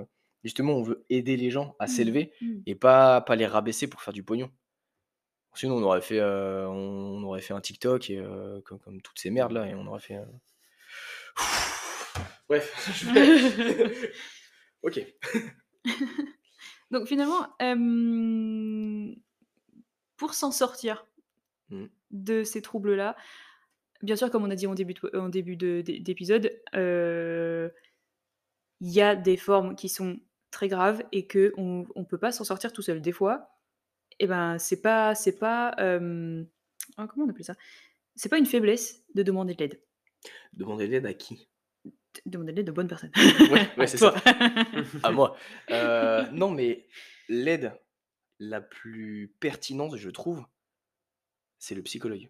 Justement, 0.43 0.73
on 0.75 0.81
veut 0.83 1.03
aider 1.09 1.35
les 1.37 1.49
gens 1.51 1.75
à 1.79 1.85
Mm, 1.85 1.87
s'élever 1.89 2.33
mm. 2.41 2.59
et 2.65 2.75
pas, 2.75 3.21
pas 3.21 3.35
les 3.35 3.45
rabaisser 3.45 3.87
pour 3.89 4.01
faire 4.01 4.13
du 4.13 4.23
pognon. 4.23 4.49
Sinon, 5.55 5.77
on 5.77 5.83
aurait 5.83 6.01
fait, 6.01 6.19
euh, 6.19 6.67
on 6.67 7.21
aurait 7.23 7.41
fait 7.41 7.53
un 7.53 7.59
TikTok 7.61 8.09
et, 8.09 8.17
euh, 8.19 8.61
comme, 8.61 8.79
comme 8.79 9.01
toutes 9.01 9.19
ces 9.19 9.31
merdes 9.31 9.51
là, 9.51 9.67
et 9.67 9.73
on 9.75 9.85
aurait 9.87 9.99
fait. 9.99 10.15
euh, 10.15 10.25
Bref. 12.47 12.73
je 12.93 14.11
ok. 14.83 15.05
Donc 16.91 17.07
finalement, 17.07 17.47
pour 20.17 20.33
s'en 20.33 20.51
sortir 20.51 21.05
Mm. 21.71 21.85
de 22.11 22.43
ces 22.43 22.61
troubles-là, 22.63 23.15
bien 24.01 24.15
sûr, 24.15 24.31
comme 24.31 24.43
on 24.43 24.49
a 24.49 24.55
dit 24.55 24.65
en 24.65 24.73
début 24.73 24.95
de- 24.95 25.11
en 25.17 25.29
début 25.29 25.55
de- 25.55 25.81
d'é- 25.81 25.99
d'épisode, 25.99 26.51
il 28.81 28.89
y 28.89 29.01
a 29.01 29.15
des 29.15 29.37
formes 29.37 29.75
qui 29.75 29.89
sont 29.89 30.19
très 30.51 30.67
graves 30.67 31.03
et 31.11 31.27
que 31.27 31.53
on, 31.57 31.85
on 31.95 32.05
peut 32.05 32.17
pas 32.17 32.31
s'en 32.31 32.43
sortir 32.43 32.73
tout 32.73 32.81
seul. 32.81 33.01
Des 33.01 33.11
fois, 33.11 33.49
et 34.19 34.27
ben 34.27 34.57
c'est 34.59 34.81
pas 34.81 35.15
c'est 35.15 35.37
pas 35.37 35.75
euh, 35.79 36.43
ah, 36.97 37.07
comment 37.07 37.25
on 37.25 37.29
appelle 37.29 37.45
ça? 37.45 37.55
C'est 38.15 38.29
pas 38.29 38.37
une 38.37 38.45
faiblesse 38.45 39.03
de 39.15 39.23
demander 39.23 39.53
de 39.53 39.59
l'aide. 39.59 39.81
Demandez 40.53 40.87
l'aide 40.87 41.05
à 41.05 41.13
qui? 41.13 41.47
Demander 42.25 42.51
de 42.51 42.57
l'aide 42.57 42.67
de 42.67 42.71
bonnes 42.71 42.87
personnes. 42.87 43.11
Ouais, 43.15 43.69
ouais, 43.77 43.87
c'est 43.87 43.97
Toi. 43.97 44.15
À 45.03 45.11
moi. 45.11 45.37
Euh, 45.69 46.25
non, 46.31 46.51
mais 46.51 46.87
l'aide, 47.29 47.71
la 48.39 48.59
plus 48.59 49.33
pertinente, 49.39 49.95
je 49.95 50.09
trouve, 50.09 50.43
c'est 51.59 51.75
le 51.75 51.83
psychologue. 51.83 52.29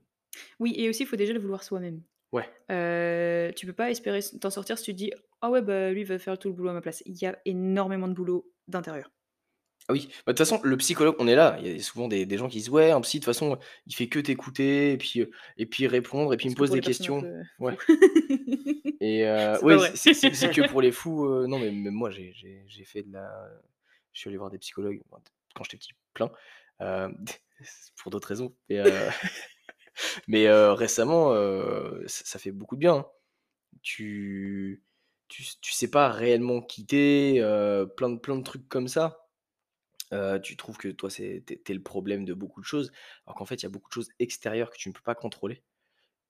Oui 0.60 0.74
et 0.78 0.90
aussi, 0.90 1.04
il 1.04 1.06
faut 1.08 1.16
déjà 1.16 1.34
le 1.34 1.40
vouloir 1.40 1.64
soi-même. 1.64 2.04
Ouais. 2.32 2.48
Heu, 2.70 3.52
tu 3.56 3.66
peux 3.66 3.74
pas 3.74 3.90
espérer 3.90 4.20
t'en 4.40 4.52
sortir 4.52 4.78
si 4.78 4.86
tu 4.86 4.94
dis: 4.94 5.12
«Ah 5.42 5.50
ouais, 5.50 5.62
bah, 5.62 5.92
lui, 5.92 6.02
il 6.02 6.06
va 6.08 6.20
faire 6.20 6.38
tout 6.40 6.50
le 6.50 6.54
boulot 6.54 6.70
à 6.70 6.74
ma 6.74 6.82
place». 6.82 7.04
Il 7.06 7.16
y 7.22 7.26
a 7.26 7.38
énormément 7.46 8.08
de 8.08 8.14
boulot 8.14 8.52
d'intérieur. 8.68 9.12
Ah 9.88 9.94
oui, 9.94 10.08
bah, 10.26 10.34
de 10.34 10.38
toute 10.38 10.40
façon, 10.40 10.62
le 10.64 10.78
psychologue, 10.78 11.16
on 11.20 11.28
est 11.28 11.36
là. 11.36 11.58
Il 11.62 11.68
y 11.68 11.80
a 11.80 11.82
souvent 11.82 12.08
des 12.08 12.26
des 12.28 12.38
gens 12.38 12.48
qui 12.48 12.58
disent: 12.58 12.70
«Ouais, 12.70 12.92
un 12.92 13.02
psy, 13.02 13.18
de 13.20 13.24
toute 13.24 13.34
façon, 13.34 13.58
il 13.88 13.96
fait 13.96 14.08
que 14.08 14.20
t'écouter 14.20 14.92
et 14.94 14.98
puis, 14.98 15.22
heu 15.22 15.32
et 15.58 15.66
puis 15.66 15.88
répondre 15.88 16.32
et 16.34 16.38
puis 16.38 16.48
il 16.48 16.52
me 16.52 16.56
pose 16.56 16.72
des 16.72 16.82
questions». 16.82 17.28
Ouais. 17.60 17.80
Et 19.02 19.24
heu, 19.26 19.60
C'est 19.96 20.14
c'est 20.14 20.34
c'est 20.34 20.50
que 20.50 20.62
pour 20.62 20.82
les 20.82 20.92
fous, 20.92 21.26
non, 21.48 21.60
mais 21.60 21.72
même 21.72 21.94
moi, 21.94 22.10
j'ai 22.12 22.34
j'ai 22.34 22.84
fait 22.86 23.04
de 23.04 23.14
la 23.14 23.30
je 24.14 24.20
suis 24.22 24.30
allé 24.30 24.38
voir 24.38 24.50
des 24.50 24.58
psychologues, 24.60 25.02
quand 25.56 25.64
j'étais 25.64 25.78
petit, 25.78 25.94
plein, 26.14 26.32
pour 27.98 28.12
d'autres 28.12 28.28
raisons 28.28 28.56
et 28.70 28.80
mais 30.28 30.50
récemment, 30.52 31.34
ça 32.08 32.40
fait 32.40 32.52
beaucoup 32.52 32.76
de 32.76 32.80
bien, 32.82 32.96
hein. 32.96 33.06
Tu 33.84 34.84
tu 35.30 35.44
tu 35.62 35.72
sais 35.74 35.90
pas 35.92 36.10
réellement 36.10 36.62
quitter, 36.62 37.42
plein 37.98 38.10
de 38.12 38.18
plein 38.20 38.38
de 38.38 38.44
trucs 38.44 38.68
comme 38.70 38.88
ça. 38.88 39.30
tu 40.44 40.58
trouves 40.58 40.78
que 40.78 40.88
toi, 40.90 41.10
c'est 41.10 41.44
tu 41.66 41.74
le 41.74 41.84
problème 41.84 42.26
de 42.26 42.34
beaucoup 42.34 42.62
de 42.62 42.66
choses, 42.66 42.92
alors 43.26 43.36
qu'en 43.38 43.46
fait, 43.46 43.56
il 43.56 43.64
y 43.64 43.66
a 43.68 43.70
beaucoup 43.70 43.90
de 43.90 43.94
choses 43.94 44.10
extérieures 44.20 44.72
que 44.72 44.78
tu 44.78 44.90
ne 44.90 44.94
peux 44.94 45.02
pas 45.04 45.16
contrôler 45.16 45.64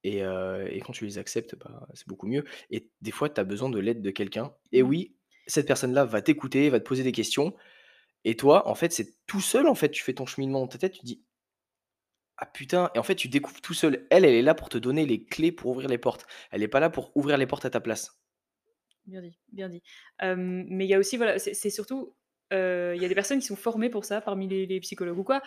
et 0.03 0.19
et 0.21 0.81
quand 0.81 0.93
tu 0.93 1.05
les 1.05 1.17
acceptes, 1.19 1.55
bah, 1.57 1.87
c'est 1.95 2.07
beaucoup 2.07 2.27
mieux 2.27 2.45
et 2.71 2.89
des 3.01 3.11
fois, 3.11 3.29
tu 3.29 3.41
as 3.41 3.45
besoin 3.45 3.69
de 3.69 3.79
l'aide 3.79 4.01
de 4.03 4.11
quelqu'un 4.11 4.53
et 4.73 4.83
mmh 4.83 4.87
oui, 4.89 5.15
cette 5.47 5.67
personne-là 5.67 6.05
va 6.05 6.21
t'écouter, 6.23 6.69
va 6.69 6.79
te 6.81 6.85
poser 6.87 7.03
des 7.03 7.13
questions 7.13 7.55
et 8.25 8.35
toi, 8.37 8.67
en 8.69 8.75
fait, 8.75 8.93
c'est 8.93 9.15
tout 9.27 9.41
seul, 9.41 9.67
en 9.67 9.75
fait, 9.75 9.91
tu 9.91 10.03
fais 10.03 10.13
ton 10.15 10.25
cheminement 10.27 10.61
dans 10.61 10.67
ta 10.67 10.77
tête, 10.79 10.93
tu 10.93 11.05
dis: 11.05 11.23
«Ah 12.37 12.47
putain» 12.47 12.89
et 12.95 12.97
en 12.97 13.03
fait, 13.03 13.13
tu 13.15 13.27
découvres 13.29 13.61
tout 13.61 13.75
seul. 13.75 14.07
Elle, 14.09 14.25
elle 14.25 14.33
est 14.33 14.41
là 14.41 14.55
pour 14.55 14.69
te 14.69 14.79
donner 14.79 15.05
les 15.05 15.25
clés 15.25 15.51
pour 15.51 15.69
ouvrir 15.69 15.87
les 15.89 15.99
portes. 15.99 16.25
Elle 16.49 16.63
est 16.63 16.67
pas 16.67 16.79
là 16.79 16.89
pour 16.89 17.15
ouvrir 17.15 17.37
les 17.37 17.45
portes 17.45 17.65
à 17.65 17.69
ta 17.69 17.81
place. 17.81 18.18
Bien 19.09 19.21
dit, 19.21 19.39
bien 19.51 19.69
dit. 19.69 19.81
mais 20.21 20.85
il 20.85 20.89
y 20.89 20.93
a 20.93 20.99
aussi, 20.99 21.17
voilà, 21.17 21.39
c'est 21.39 21.69
surtout, 21.69 22.13
il 22.51 22.57
y 23.01 23.05
a 23.05 23.07
des 23.07 23.15
personnes 23.15 23.39
qui 23.39 23.47
sont 23.47 23.55
formées 23.55 23.89
pour 23.89 24.05
ça, 24.05 24.21
parmi 24.21 24.47
les 24.47 24.79
psychologues 24.81 25.17
ou 25.17 25.23
quoi. 25.23 25.41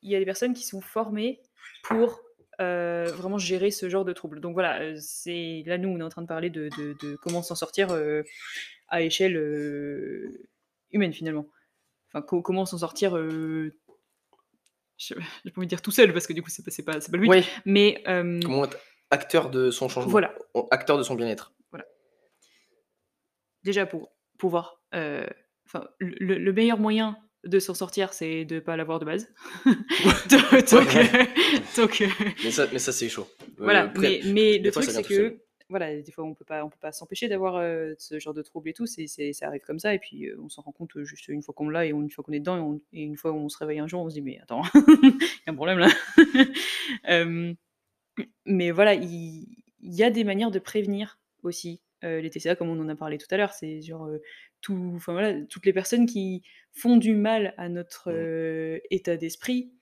Il 0.00 0.10
y 0.10 0.16
a 0.16 0.18
des 0.18 0.24
personnes 0.24 0.54
qui 0.54 0.64
sont 0.64 0.80
formées 0.80 1.40
pour, 1.84 2.20
vraiment 2.58 3.38
gérer 3.38 3.70
ce 3.70 3.88
genre 3.88 4.04
de 4.04 4.12
troubles. 4.12 4.40
Donc 4.40 4.54
voilà, 4.54 4.96
c'est 4.98 5.62
là, 5.66 5.76
nous, 5.76 5.90
on 5.90 5.98
est 5.98 6.02
en 6.02 6.08
train 6.08 6.22
de 6.22 6.26
parler 6.26 6.48
de 6.48 6.70
de 6.78 7.16
comment 7.16 7.42
s'en 7.42 7.54
sortir, 7.54 7.88
à 8.88 9.02
échelle, 9.02 9.36
humaine, 10.90 11.12
finalement. 11.12 11.46
Enfin, 12.14 12.24
comment 12.42 12.64
s'en 12.64 12.78
sortir, 12.78 13.14
j'ai 14.96 15.14
pas 15.14 15.20
envie 15.56 15.66
de 15.66 15.70
dire 15.70 15.82
tout 15.82 15.90
seul 15.90 16.12
parce 16.12 16.26
que 16.26 16.32
du 16.32 16.42
coup 16.42 16.50
c'est 16.50 16.62
pas, 16.84 16.92
pas, 16.92 17.00
pas 17.00 17.16
le 17.16 17.28
but. 17.28 17.44
Mais 17.64 18.02
comment 18.04 18.64
être 18.64 18.78
acteur 19.10 19.50
de 19.50 19.70
son 19.70 19.88
changement, 19.88 20.10
voilà. 20.10 20.34
acteur 20.70 20.96
de 20.96 21.02
son 21.02 21.14
bien-être. 21.14 21.52
Déjà 23.64 23.86
pour 23.86 24.12
pouvoir, 24.38 24.82
euh, 24.94 25.26
le, 25.98 26.52
meilleur 26.52 26.78
moyen 26.78 27.16
de 27.44 27.58
s'en 27.58 27.74
sortir, 27.74 28.12
c'est 28.12 28.44
de 28.44 28.60
pas 28.60 28.76
l'avoir 28.76 28.98
de 28.98 29.04
base. 29.04 29.32
donc, 30.70 30.94
donc, 31.76 32.02
mais 32.44 32.50
ça, 32.50 32.66
mais 32.72 32.78
ça 32.78 32.92
c'est 32.92 33.08
chaud. 33.08 33.26
Voilà, 33.58 33.92
mais, 33.98 34.20
mais 34.26 34.58
le 34.58 34.70
truc 34.70 34.84
c'est 34.84 35.02
que 35.02 35.38
voilà, 35.68 36.00
des 36.00 36.12
fois 36.12 36.24
on 36.24 36.34
peut 36.34 36.44
pas, 36.44 36.64
on 36.64 36.68
peut 36.68 36.78
pas 36.80 36.92
s'empêcher 36.92 37.28
d'avoir 37.28 37.62
ce 37.98 38.18
genre 38.18 38.34
de 38.34 38.42
trouble 38.42 38.68
et 38.68 38.72
tout, 38.74 38.86
c'est, 38.86 39.06
ça 39.06 39.46
arrive 39.46 39.62
comme 39.62 39.78
ça, 39.78 39.94
et 39.94 39.98
puis 39.98 40.28
on 40.38 40.48
s'en 40.48 40.62
rend 40.62 40.72
compte 40.72 41.02
juste 41.02 41.28
une 41.28 41.42
fois 41.42 41.54
qu'on 41.54 41.68
l'a 41.68 41.86
et 41.86 41.90
une 41.90 42.10
fois 42.10 42.22
qu'on 42.22 42.32
est 42.32 42.40
dedans, 42.40 42.80
et, 42.92 43.02
une 43.02 43.16
fois 43.16 43.32
on 43.32 43.48
se 43.48 43.56
réveille 43.58 43.78
un 43.78 43.88
jour, 43.88 44.02
on 44.02 44.10
se 44.10 44.14
dit 44.14 44.22
mais 44.22 44.38
attends, 44.42 44.62
il 44.74 44.80
y 45.46 45.48
a 45.48 45.52
un 45.52 45.54
problème 45.54 45.78
là. 45.78 45.88
mais 48.46 48.70
voilà, 48.70 48.94
il 48.94 49.46
y, 49.80 50.02
a 50.02 50.10
des 50.10 50.24
manières 50.24 50.50
de 50.50 50.58
prévenir 50.58 51.18
aussi 51.42 51.80
les 52.02 52.30
TCA, 52.30 52.56
comme 52.56 52.68
on 52.68 52.80
en 52.80 52.88
a 52.88 52.96
parlé 52.96 53.18
tout 53.18 53.26
à 53.30 53.36
l'heure, 53.36 53.52
c'est 53.52 53.80
genre 53.82 54.08
tout, 54.60 54.92
enfin 54.94 55.12
voilà, 55.12 55.40
toutes 55.46 55.66
les 55.66 55.72
personnes 55.72 56.06
qui 56.06 56.42
font 56.72 56.96
du 56.96 57.14
mal 57.14 57.54
à 57.58 57.68
notre 57.68 58.10
mmh. 58.10 58.80
état 58.90 59.16
d'esprit. 59.16 59.72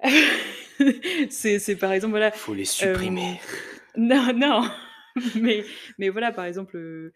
c'est 1.30 1.76
par 1.76 1.92
exemple, 1.92 2.12
voilà. 2.12 2.30
Faut 2.32 2.54
les 2.54 2.64
supprimer. 2.64 3.40
non, 3.96 4.32
non. 4.34 4.62
mais, 5.40 5.64
mais 5.98 6.08
voilà, 6.08 6.32
par 6.32 6.44
exemple, 6.44 7.12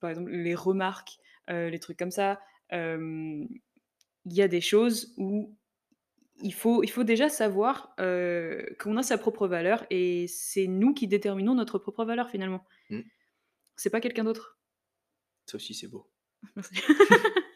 par 0.00 0.10
exemple 0.10 0.30
les 0.30 0.54
remarques, 0.54 1.18
les 1.48 1.78
trucs 1.78 1.98
comme 1.98 2.10
ça. 2.10 2.40
Il 2.72 3.48
y 4.26 4.42
a 4.42 4.48
des 4.48 4.60
choses 4.60 5.14
où 5.16 5.56
il 6.42 6.54
faut, 6.54 6.82
il 6.82 6.90
faut 6.90 7.04
déjà 7.04 7.28
savoir 7.28 7.94
qu'on 7.96 8.96
a 8.96 9.02
sa 9.02 9.18
propre 9.18 9.46
valeur 9.46 9.84
et 9.90 10.26
c'est 10.28 10.66
nous 10.66 10.94
qui 10.94 11.06
déterminons 11.08 11.54
notre 11.54 11.78
propre 11.78 12.04
valeur 12.04 12.30
finalement. 12.30 12.64
Mmh. 12.90 13.00
C'est 13.76 13.90
pas 13.90 14.00
quelqu'un 14.00 14.24
d'autre. 14.24 14.58
Ça 15.46 15.56
aussi, 15.56 15.74
c'est 15.74 15.88
beau. 15.88 16.10
Merci. 16.56 16.74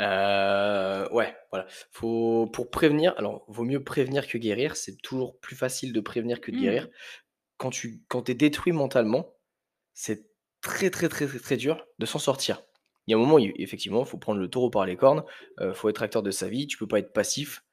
Euh, 0.00 1.08
ouais, 1.10 1.36
voilà. 1.50 1.66
Faut 1.92 2.46
pour 2.52 2.68
prévenir, 2.68 3.14
alors 3.16 3.44
vaut 3.46 3.62
mieux 3.62 3.84
prévenir 3.84 4.26
que 4.26 4.38
guérir. 4.38 4.74
C'est 4.74 4.96
toujours 4.96 5.38
plus 5.38 5.54
facile 5.54 5.92
de 5.92 6.00
prévenir 6.00 6.40
que 6.40 6.50
de 6.50 6.56
mmh. 6.56 6.60
guérir. 6.60 6.88
Quand 7.58 7.70
tu 7.70 8.02
quand 8.08 8.28
es 8.28 8.34
détruit 8.34 8.72
mentalement, 8.72 9.36
c'est 9.92 10.26
très, 10.60 10.90
très, 10.90 11.08
très, 11.08 11.26
très, 11.26 11.38
très 11.38 11.56
dur 11.56 11.86
de 11.98 12.06
s'en 12.06 12.18
sortir. 12.18 12.62
Il 13.06 13.12
y 13.12 13.14
a 13.14 13.16
un 13.16 13.20
moment, 13.20 13.38
effectivement, 13.38 14.02
il 14.02 14.08
faut 14.08 14.18
prendre 14.18 14.40
le 14.40 14.48
taureau 14.48 14.70
par 14.70 14.86
les 14.86 14.96
cornes. 14.96 15.22
il 15.60 15.64
euh, 15.64 15.74
faut 15.74 15.88
être 15.88 16.02
acteur 16.02 16.22
de 16.22 16.30
sa 16.30 16.48
vie. 16.48 16.66
Tu 16.66 16.78
peux 16.78 16.88
pas 16.88 16.98
être 16.98 17.12
passif 17.12 17.63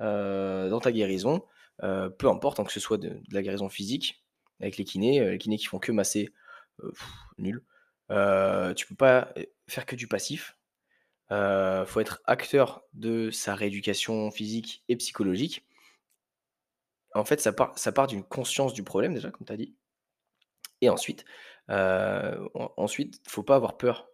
euh, 0.00 0.68
dans 0.68 0.80
ta 0.80 0.92
guérison. 0.92 1.44
peu 1.80 2.28
importe, 2.28 2.60
hein, 2.60 2.64
que 2.64 2.72
ce 2.72 2.80
soit 2.80 2.98
de, 2.98 3.20
la 3.30 3.42
guérison 3.42 3.68
physique 3.68 4.24
avec 4.60 4.76
les 4.76 4.84
kinés, 4.84 5.30
les 5.30 5.38
kinés 5.38 5.56
qui 5.56 5.66
font 5.66 5.78
que 5.78 5.92
masser, 5.92 6.30
nul. 7.38 7.64
tu 8.76 8.86
peux 8.86 8.96
pas 8.96 9.32
faire 9.66 9.86
que 9.86 9.96
du 9.96 10.08
passif 10.08 10.56
il 11.30 11.84
faut 11.86 12.00
être 12.00 12.22
acteur 12.24 12.82
de 12.94 13.30
sa 13.30 13.54
rééducation 13.54 14.30
physique 14.30 14.82
et 14.88 14.96
psychologique. 14.96 15.66
En 17.14 17.24
fait, 17.24 17.40
ça 17.40 17.52
part, 17.52 17.78
ça 17.78 17.92
part 17.92 18.06
d'une 18.06 18.24
conscience 18.24 18.72
du 18.72 18.82
problème 18.82 19.14
déjà, 19.14 19.30
comme 19.30 19.46
tu 19.46 19.52
as 19.52 19.56
dit. 19.56 19.74
Et 20.80 20.88
ensuite, 20.88 21.24
euh, 21.70 22.48
ensuite, 22.76 23.20
faut 23.28 23.42
pas 23.42 23.56
avoir 23.56 23.76
peur 23.76 24.08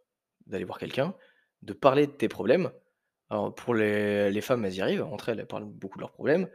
d'aller 0.47 0.64
voir 0.64 0.78
quelqu'un, 0.78 1.14
de 1.62 1.72
parler 1.72 2.07
de 2.07 2.12
tes 2.12 2.28
problèmes. 2.28 2.70
Alors 3.35 3.53
pour 3.53 3.74
les, 3.74 4.41
femmes, 4.43 4.64
elles 4.64 4.76
y 4.76 4.80
arrivent, 4.80 5.03
entre 5.03 5.28
elles, 5.28 5.41
elles 5.41 5.49
parlent 5.49 5.64
beaucoup 5.64 5.99
de 5.99 6.03
leurs 6.03 6.12
problèmes. 6.12 6.49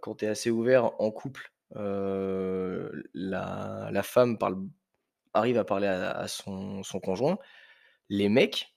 quand 0.00 0.14
tu 0.14 0.24
es 0.24 0.28
assez 0.28 0.48
ouvert 0.48 0.98
en 1.02 1.10
couple, 1.10 1.52
la, 1.74 2.90
femme 4.02 4.38
parle, 4.38 4.56
arrive 5.34 5.58
à 5.58 5.66
parler 5.66 5.86
à, 5.86 6.26
son, 6.26 6.82
son 6.82 6.98
conjoint. 6.98 7.38
Les 8.08 8.30
mecs, 8.30 8.74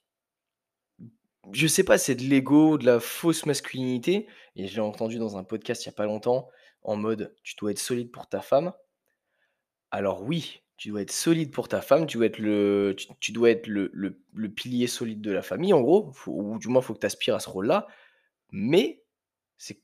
je 1.54 1.68
sais 1.68 1.86
pas, 1.86 1.98
c'est 1.98 2.16
de 2.16 2.24
l'ego, 2.24 2.78
de 2.78 2.86
la 2.86 3.00
fausse 3.00 3.46
masculinité. 3.46 4.28
Et 4.58 4.68
j'ai 4.68 4.82
entendu 4.82 5.18
dans 5.18 5.38
un 5.38 5.46
podcast 5.46 5.86
il 5.86 5.88
y 5.88 5.90
a 5.90 5.94
pas 5.94 6.06
longtemps, 6.06 6.50
en 6.82 6.98
mode 6.98 7.34
tu 7.44 7.56
dois 7.56 7.72
être 7.72 7.80
solide 7.80 8.12
pour 8.12 8.28
ta 8.28 8.42
femme. 8.42 8.74
Alors 9.90 10.24
oui, 10.24 10.64
tu 10.82 10.90
dois 10.90 11.04
être 11.04 11.12
solide 11.12 11.52
pour 11.52 11.68
ta 11.68 11.80
femme, 11.80 12.08
tu 12.08 12.18
dois 12.18 12.26
être 12.26 12.40
le, 12.40 12.96
tu, 13.20 13.32
dois 13.32 13.52
être 13.52 13.68
le, 13.68 13.92
le, 13.94 14.50
pilier 14.50 14.88
solide 14.88 15.22
de 15.22 15.30
la 15.32 15.44
famille, 15.44 15.74
en 15.74 15.82
gros, 15.82 16.12
ou 16.26 16.58
du 16.58 16.70
moins 16.70 16.82
il 16.82 16.84
faut 16.84 16.96
que 16.96 17.00
tu 17.00 17.06
aspires 17.06 17.36
à 17.36 17.40
ce 17.40 17.50
rôle-là. 17.52 17.86
Mais 18.50 19.04
c'est. 19.60 19.80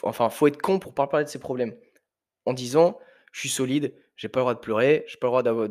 Enfin, 0.00 0.30
faut 0.30 0.46
être 0.46 0.62
con 0.62 0.78
pour 0.78 0.94
pas 0.94 1.06
parler 1.08 1.26
de 1.26 1.30
ses 1.30 1.40
problèmes. 1.40 1.76
En 2.46 2.54
disant, 2.54 2.98
je 3.32 3.40
suis 3.40 3.50
solide, 3.50 3.94
j'ai 4.16 4.30
pas 4.30 4.40
le 4.40 4.44
droit 4.44 4.54
de 4.54 4.60
pleurer, 4.60 5.04
j'ai 5.08 5.18
pas 5.18 5.26
le 5.26 5.42
droit 5.42 5.68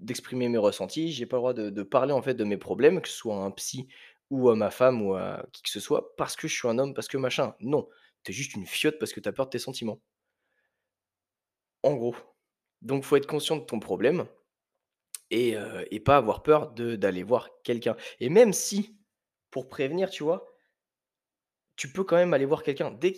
d'exprimer 0.00 0.50
mes 0.50 0.58
ressentis, 0.58 1.10
j'ai 1.10 1.24
pas 1.24 1.38
le 1.38 1.40
droit 1.40 1.54
de, 1.54 1.82
parler 1.82 2.12
en 2.12 2.20
fait 2.20 2.34
de 2.34 2.44
mes 2.44 2.58
problèmes, 2.58 3.00
que 3.00 3.08
ce 3.08 3.16
soit 3.16 3.36
à 3.36 3.38
un 3.38 3.50
psy 3.52 3.88
ou 4.28 4.50
à 4.50 4.54
ma 4.54 4.70
femme 4.70 5.00
ou 5.00 5.14
à 5.14 5.46
qui 5.54 5.62
que 5.62 5.70
ce 5.70 5.80
soit, 5.80 6.14
parce 6.16 6.36
que 6.36 6.46
je 6.46 6.54
suis 6.54 6.68
un 6.68 6.78
homme, 6.78 6.92
parce 6.92 7.08
que 7.08 7.16
machin. 7.16 7.54
Non, 7.60 7.88
tu 8.22 8.32
es 8.32 8.34
juste 8.34 8.52
une 8.54 8.66
fiotte 8.66 8.98
parce 8.98 9.14
que 9.14 9.20
tu 9.20 9.30
as 9.30 9.32
peur 9.32 9.46
de 9.46 9.50
tes 9.50 9.58
sentiments. 9.58 9.98
En 11.82 11.94
gros. 11.94 12.14
Donc 12.82 13.04
faut 13.04 13.16
être 13.16 13.26
conscient 13.26 13.56
de 13.56 13.64
ton 13.64 13.80
problème 13.80 14.26
et, 15.30 15.56
euh, 15.56 15.84
pas 16.04 16.16
avoir 16.16 16.42
peur 16.42 16.70
d'aller 16.72 17.22
voir 17.22 17.50
quelqu'un. 17.62 17.96
Et 18.20 18.28
même 18.28 18.52
si, 18.52 18.96
pour 19.50 19.68
prévenir, 19.68 20.10
tu 20.10 20.22
vois, 20.22 20.46
tu 21.76 21.92
peux 21.92 22.04
quand 22.04 22.16
même 22.16 22.34
aller 22.34 22.46
voir 22.46 22.62
quelqu'un. 22.62 22.90
Dès 22.90 23.14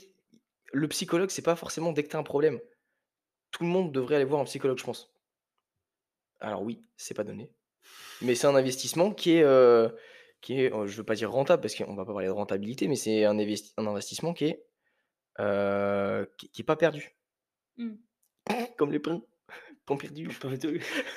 le 0.73 0.89
psychologue, 0.89 1.31
c'est 1.31 1.43
pas 1.43 1.57
forcément 1.57 1.93
dès 1.93 2.03
que 2.03 2.09
tu 2.09 2.17
as 2.17 2.19
un 2.19 2.25
problème 2.25 2.61
tout 3.51 3.65
le 3.65 3.69
monde 3.69 3.93
devrait 3.93 4.17
aller 4.17 4.25
voir 4.25 4.41
un 4.41 4.45
psychologue, 4.45 4.79
je 4.79 4.85
pense. 4.85 5.13
Alors 6.41 6.63
oui, 6.63 6.83
c'est 6.97 7.15
pas 7.15 7.25
donné. 7.25 7.53
Mais 8.23 8.35
c'est 8.35 8.47
un 8.47 8.55
investissement 8.55 9.13
qui 9.13 9.33
est, 9.33 9.43
euh, 9.43 9.89
qui 10.41 10.61
est, 10.61 10.73
oh, 10.73 10.87
je 10.87 10.97
veux 10.97 11.05
pas 11.05 11.15
dire 11.15 11.31
rentable 11.31 11.63
parce 11.63 11.75
qu'on 11.75 11.95
va 11.95 12.05
pas 12.05 12.13
parler 12.13 12.29
de 12.29 12.33
rentabilité, 12.33 12.89
mais 12.89 12.97
c'est 12.97 13.25
un, 13.25 13.39
un 13.39 13.87
investissement 13.87 14.33
qui 14.33 14.47
est, 14.47 14.67
euh, 15.41 16.25
qui, 16.39 16.63
est 16.63 16.65
pas 16.65 16.77
perdu. 16.77 17.17
Mmh. 17.77 17.95
Comme 18.77 18.93
les 18.93 18.99
pains, 18.99 19.23
perdus. 19.97 20.29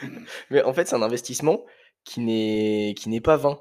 mais 0.50 0.62
en 0.64 0.74
fait, 0.74 0.88
c'est 0.88 0.96
un 0.96 1.02
investissement 1.02 1.66
qui 2.04 2.20
n'est, 2.20 2.94
qui 2.98 3.10
n'est 3.10 3.22
pas 3.22 3.38
vain. 3.38 3.60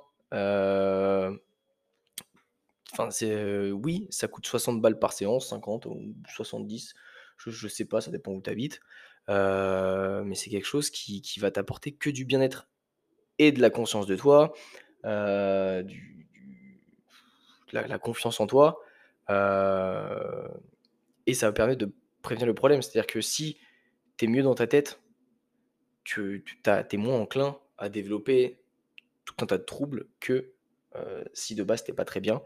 Enfin, 2.92 3.10
c'est 3.10 3.70
oui, 3.70 4.06
ça 4.10 4.28
coûte 4.28 4.46
60 4.46 4.80
balles 4.80 4.98
par 4.98 5.12
séance, 5.12 5.48
50 5.48 5.86
ou 5.86 6.14
70, 6.28 6.94
je 7.38 7.50
je 7.50 7.68
sais 7.68 7.84
pas, 7.84 8.00
ça 8.00 8.10
dépend 8.10 8.32
où 8.32 8.42
tu 8.42 8.50
habites. 8.50 8.80
mais 9.28 10.34
c'est 10.34 10.50
quelque 10.50 10.66
chose 10.66 10.90
qui 10.90 11.22
qui 11.22 11.40
va 11.40 11.50
t'apporter 11.50 11.92
que 11.92 12.10
du 12.10 12.24
bien-être 12.24 12.68
et 13.38 13.52
de 13.52 13.60
la 13.60 13.70
conscience 13.70 14.06
de 14.06 14.16
toi, 14.16 14.52
du 15.04 16.12
la 17.72 17.98
confiance 17.98 18.40
en 18.40 18.46
toi, 18.46 18.80
et 21.26 21.34
ça 21.34 21.46
va 21.46 21.52
permettre 21.52 21.84
de 21.84 21.92
prévenir 22.22 22.46
le 22.46 22.54
problème. 22.54 22.82
C'est-à-dire 22.82 23.06
que 23.06 23.20
si 23.20 23.58
tu 24.16 24.24
es 24.24 24.28
mieux 24.28 24.42
dans 24.42 24.54
ta 24.54 24.66
tête, 24.66 25.00
tu 26.04 26.44
tu 26.44 26.70
es 26.70 26.96
moins 26.96 27.18
enclin 27.18 27.58
à 27.78 27.88
développer 27.88 28.60
tout 29.24 29.34
un 29.40 29.46
tas 29.46 29.58
de 29.58 29.64
troubles 29.64 30.08
que, 30.20 30.52
si 31.32 31.54
de 31.54 31.62
base 31.62 31.84
tu 31.84 31.94
pas 31.94 32.04
très 32.04 32.20
bien 32.20 32.42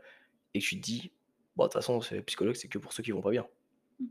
et 0.55 0.61
que 0.61 0.65
tu 0.65 0.77
te 0.77 0.85
dis: 0.85 1.12
«Bon, 1.57 1.65
de 1.65 1.69
toute 1.69 1.74
façon, 1.74 2.01
c'est 2.01 2.20
psychologue, 2.23 2.55
c'est 2.55 2.69
que 2.69 2.78
pour 2.78 2.93
ceux 2.93 3.03
qui 3.03 3.12
vont 3.12 3.23
pas 3.23 3.31
bien». 3.31 3.47
Mmh. 3.99 4.05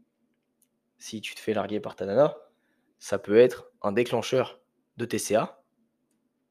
Si 0.98 1.22
tu 1.22 1.36
te 1.36 1.40
fais 1.40 1.54
larguer 1.54 1.80
par 1.80 1.96
ta 1.96 2.06
nana, 2.06 2.38
ça 3.00 3.20
peut 3.20 3.38
être 3.38 3.72
un 3.82 3.92
déclencheur 3.92 4.62
de 4.98 5.06
TCA, 5.06 5.62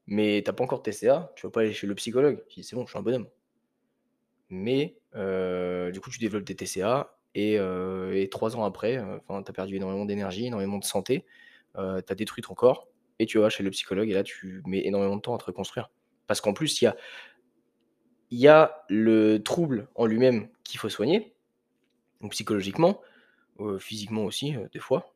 mais 0.07 0.41
t'as 0.45 0.53
pas 0.53 0.63
encore 0.63 0.81
de 0.81 0.89
TCA, 0.91 1.33
tu 1.35 1.45
vas 1.47 1.51
pas 1.51 1.61
aller 1.61 1.73
chez 1.73 1.87
le 1.87 1.95
psychologue. 1.95 2.43
Tu 2.47 2.61
dis: 2.61 2.63
«C'est 2.63 2.75
bon, 2.75 2.85
je 2.85 2.91
suis 2.91 2.99
un 2.99 3.01
bonhomme». 3.01 3.27
Mais 4.49 4.97
du 5.13 5.99
coup, 5.99 6.09
tu 6.09 6.19
développes 6.19 6.43
des 6.43 6.55
TCA 6.55 7.17
et 7.33 8.29
trois 8.31 8.55
ans 8.55 8.63
après, 8.63 9.03
tu 9.27 9.33
as 9.33 9.53
perdu 9.53 9.75
énormément 9.75 10.05
d'énergie, 10.05 10.45
énormément 10.45 10.77
de 10.77 10.85
santé, 10.85 11.25
tu 11.75 12.11
as 12.11 12.15
détruit 12.15 12.43
ton 12.43 12.53
corps 12.53 12.87
et 13.19 13.25
tu 13.25 13.39
vas 13.39 13.49
chez 13.49 13.63
le 13.63 13.71
psychologue 13.71 14.09
et 14.09 14.13
là, 14.13 14.23
tu 14.23 14.61
mets 14.65 14.85
énormément 14.85 15.15
de 15.15 15.21
temps 15.21 15.35
à 15.35 15.37
te 15.37 15.45
reconstruire. 15.45 15.89
Parce 16.27 16.41
qu'en 16.41 16.53
plus, 16.53 16.81
il 16.81 16.85
y 16.85 16.87
a 16.87 16.95
y 18.31 18.47
a 18.47 18.83
le 18.89 19.37
trouble 19.37 19.87
en 19.95 20.05
lui-même 20.05 20.49
qu'il 20.63 20.79
faut 20.79 20.89
soigner, 20.89 21.33
donc 22.21 22.31
psychologiquement, 22.31 23.01
physiquement 23.79 24.25
aussi, 24.25 24.55
des 24.73 24.79
fois, 24.79 25.13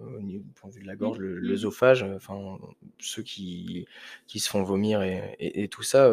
au 0.00 0.20
point 0.54 0.70
de 0.70 0.74
vue 0.74 0.82
de 0.82 0.86
la 0.86 0.94
mmh. 0.94 0.98
gorge, 0.98 1.18
le 1.18 1.38
l'œsophage, 1.38 2.02
enfin, 2.02 2.58
ceux 2.98 3.22
qui 3.22 3.86
qui 4.26 4.40
se 4.40 4.48
font 4.48 4.62
vomir 4.62 5.02
et 5.02 5.68
tout 5.68 5.82
ça, 5.82 6.10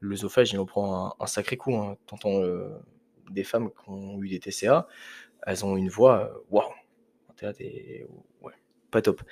l'œsophage, 0.00 0.52
il 0.52 0.58
en 0.58 0.66
prend 0.66 1.14
un 1.18 1.26
sacré 1.26 1.56
coup, 1.56 1.74
hein. 1.74 1.96
des 3.30 3.44
femmes 3.44 3.70
qui 3.70 3.90
ont 3.90 4.22
eu 4.22 4.28
des 4.28 4.38
TCA, 4.38 4.86
elles 5.46 5.64
ont 5.64 5.76
une 5.76 5.88
voix, 5.88 6.42
waouh! 6.50 6.64
ouais, 7.42 8.52
pas 8.90 9.02
top. 9.02 9.22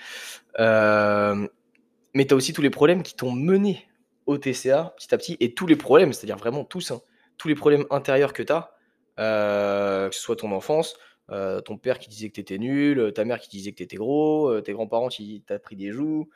mais 0.58 2.26
tu 2.26 2.34
as 2.34 2.36
aussi 2.36 2.52
tous 2.52 2.62
les 2.62 2.70
problèmes 2.70 3.02
qui 3.02 3.14
t'ont 3.14 3.32
mené 3.32 3.86
au 4.26 4.38
TCA 4.38 4.94
petit 4.96 5.14
à 5.14 5.18
petit 5.18 5.36
et 5.40 5.54
tous 5.54 5.66
les 5.66 5.76
problèmes, 5.76 6.12
c'est-à-dire 6.12 6.36
vraiment 6.36 6.64
tous, 6.64 6.90
hein, 6.90 7.00
tous 7.36 7.48
les 7.48 7.54
problèmes 7.54 7.84
intérieurs 7.90 8.32
que 8.32 8.42
tu 8.42 8.52
as, 8.52 8.74
euh, 9.18 10.08
que 10.08 10.14
ce 10.14 10.20
soit 10.20 10.36
ton 10.36 10.52
enfance, 10.52 10.96
euh, 11.30 11.60
ton 11.60 11.78
père 11.78 11.98
qui 11.98 12.08
disait 12.08 12.28
que 12.28 12.34
tu 12.34 12.40
étais 12.40 12.58
nul, 12.58 13.12
ta 13.14 13.24
mère 13.24 13.38
qui 13.40 13.48
disait 13.48 13.72
que 13.72 13.76
tu 13.76 13.82
étais 13.82 13.96
gros, 13.96 14.48
euh, 14.48 14.60
tes 14.60 14.72
grands-parents 14.72 15.08
qui 15.08 15.42
t'ont 15.46 15.58
pris 15.58 15.76
des 15.76 15.92
joues, 15.92 16.28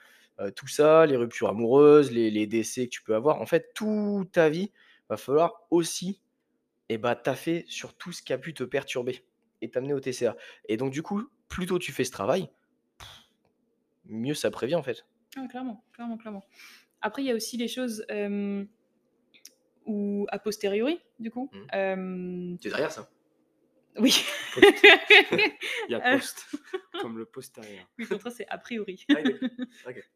tout 0.55 0.69
ça, 0.69 1.05
les 1.05 1.17
ruptures 1.17 1.49
amoureuses, 1.49 2.13
les, 2.13 2.47
décès 2.47 2.87
que 2.87 2.91
tu 2.91 3.03
peux 3.03 3.17
avoir. 3.17 3.41
En 3.41 3.47
fait, 3.47 3.73
toute 3.75 4.31
ta 4.31 4.49
vie, 4.49 4.71
va 5.09 5.17
falloir 5.17 5.67
aussi 5.71 6.21
eh 6.89 6.97
bah, 6.97 7.17
taffer 7.17 7.65
sur 7.67 7.95
tout 7.95 8.13
ce 8.13 8.23
qui 8.23 8.33
a 8.33 8.39
pu 8.39 8.55
te 8.55 8.63
perturber 8.63 9.25
et 9.63 9.69
t'amener 9.69 9.95
au 9.95 10.01
TCA. 10.01 10.37
Et 10.69 10.77
donc, 10.77 10.93
du 10.93 11.03
coup, 11.03 11.29
plus 11.49 11.67
tôt 11.67 11.81
tu 11.81 11.91
fais 11.91 12.05
ce 12.05 12.13
travail, 12.13 12.49
mieux 14.09 14.35
ça 14.35 14.51
prévient 14.51 14.75
en 14.75 14.83
fait. 14.83 15.07
Ah, 15.37 15.47
clairement, 15.49 15.85
clairement, 15.93 16.17
clairement. 16.17 16.45
Après, 17.01 17.23
il 17.23 17.27
y 17.27 17.31
a 17.31 17.35
aussi 17.35 17.57
les 17.57 17.69
choses 17.69 18.05
où, 19.87 20.27
a 20.31 20.39
posteriori, 20.39 21.01
du 21.19 21.31
coup. 21.31 21.51
Mmh. 21.53 22.57
C'est 22.61 22.71
derrière 22.71 22.93
ça 22.93 23.09
Oui. 23.97 24.25
il 24.57 25.91
y 25.91 25.95
a 25.95 26.01
post, 26.01 26.47
comme 27.01 27.19
le 27.19 27.25
postérieur. 27.25 27.87
Oui, 27.99 28.05
le 28.05 28.09
contraire, 28.09 28.33
c'est 28.33 28.49
a 28.49 28.59
priori. 28.59 29.05
Ah, 29.11 29.21
ok. 29.89 30.11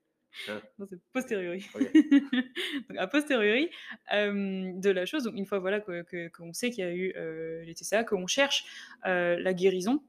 Ah. 0.48 0.60
Non, 0.78 0.86
c'est 0.88 0.98
posteriori. 1.12 1.68
donc, 2.88 2.98
a 2.98 3.06
posteriori 3.06 3.70
de 4.10 4.90
la 4.90 5.06
chose, 5.06 5.24
donc 5.24 5.36
une 5.36 5.46
fois 5.46 5.58
voilà, 5.58 5.80
qu'on 5.80 6.02
que, 6.04 6.30
sait 6.52 6.70
qu'il 6.70 6.84
y 6.84 6.86
a 6.86 6.94
eu 6.94 7.12
les 7.64 7.74
TCA, 7.74 8.04
qu'on 8.04 8.26
cherche 8.26 8.64
la 9.04 9.54
guérison, 9.54 10.02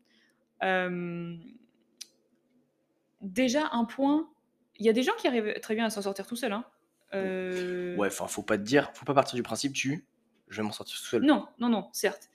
déjà 3.23 3.69
un 3.71 3.85
point 3.85 4.29
il 4.75 4.85
y 4.85 4.89
a 4.89 4.93
des 4.93 5.03
gens 5.03 5.13
qui 5.17 5.27
arrivent 5.27 5.59
très 5.61 5.75
bien 5.75 5.85
à 5.85 5.89
s'en 5.89 6.01
sortir 6.01 6.27
tout 6.27 6.35
seuls. 6.35 6.51
Hein. 6.51 6.65
Euh 7.13 7.95
ouais, 7.95 8.07
enfin, 8.07 8.27
faut 8.27 8.43
pas 8.43 8.57
te 8.57 8.63
dire, 8.63 8.91
faut 8.93 9.05
pas 9.05 9.13
partir 9.13 9.35
du 9.35 9.43
principe 9.43 9.73
tu, 9.73 10.07
je 10.49 10.57
vais 10.57 10.63
m'en 10.63 10.71
sortir 10.71 10.97
tout 10.97 11.03
seul. 11.03 11.21
Non, 11.23 11.47
non, 11.59 11.69
non, 11.69 11.89
certes. 11.93 12.29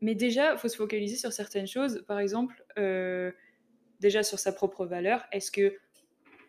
Mais 0.00 0.14
déjà, 0.14 0.56
faut 0.56 0.68
se 0.68 0.76
focaliser 0.76 1.16
sur 1.16 1.32
certaines 1.32 1.66
choses. 1.66 2.04
Par 2.06 2.18
exemple, 2.18 2.64
euh, 2.78 3.32
déjà 4.00 4.22
sur 4.22 4.38
sa 4.38 4.52
propre 4.52 4.86
valeur. 4.86 5.24
Est-ce 5.32 5.50
que 5.50 5.76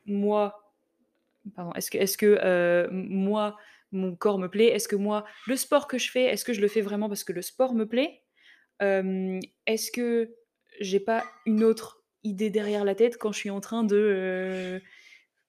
moi, 0.06 0.74
pardon, 1.56 1.74
est-ce 1.74 1.92
que, 1.92 1.98
est-ce 1.98 2.18
que 2.18 2.40
euh, 2.42 2.88
moi, 2.92 3.58
mon 3.92 4.16
corps 4.16 4.40
me 4.40 4.50
plaît? 4.50 4.68
Est-ce 4.68 4.88
que 4.88 4.96
moi, 4.96 5.26
le 5.48 5.56
sport 5.56 5.88
que 5.88 5.98
je 5.98 6.10
fais, 6.10 6.24
est-ce 6.24 6.44
que 6.46 6.54
je 6.54 6.62
le 6.62 6.68
fais 6.68 6.82
vraiment 6.82 7.08
parce 7.08 7.24
que 7.24 7.34
le 7.34 7.42
sport 7.42 7.74
me 7.74 7.86
plaît? 7.86 8.22
Est-ce 8.82 9.92
que 9.92 10.36
j'ai 10.82 11.00
pas 11.00 11.24
une 11.46 11.64
autre 11.64 12.05
idée 12.26 12.50
derrière 12.50 12.84
la 12.84 12.96
tête 12.96 13.18
quand 13.18 13.32
je 13.32 13.40
suis 13.40 13.50
en 13.50 13.62
train 13.62 13.84
de 13.84 13.96
euh, 13.96 14.80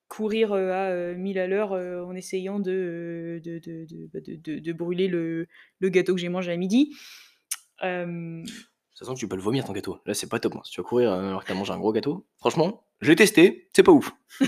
courir 0.09 0.53
euh, 0.53 1.13
à 1.13 1.15
1000 1.15 1.39
euh, 1.39 1.43
à 1.43 1.47
l'heure 1.47 1.73
en 1.73 2.15
essayant 2.15 2.61
de, 2.61 3.41
de, 3.45 3.59
de, 3.59 4.09
bah, 4.13 4.21
de, 4.23 4.73
brûler 4.73 5.09
le, 5.09 5.49
le 5.81 5.89
gâteau 5.89 6.15
que 6.15 6.21
j'ai 6.21 6.29
mangé 6.29 6.53
à 6.53 6.57
midi. 6.57 6.95
Euh... 7.83 8.45
Ça 8.95 9.05
sent 9.05 9.15
que 9.15 9.19
tu 9.19 9.29
peux 9.29 9.37
le 9.37 9.43
vomir 9.43 9.65
ton 9.67 9.75
gâteau. 9.75 9.99
Là, 10.07 10.15
c'est 10.15 10.29
pas 10.29 10.39
top. 10.39 10.57
Hein. 10.57 10.63
Si 10.65 10.73
tu 10.73 10.81
vas 10.81 10.89
courir 10.89 11.13
alors 11.13 11.43
que 11.43 11.47
tu 11.47 11.53
as 11.53 11.55
mangé 11.55 11.73
un 11.73 11.79
gros 11.79 11.93
gâteau, 11.93 12.27
franchement, 12.39 12.87
je 13.01 13.11
l'ai 13.11 13.17
testé, 13.17 13.69
c'est 13.75 13.83
pas 13.83 13.93
ouf. 13.93 14.11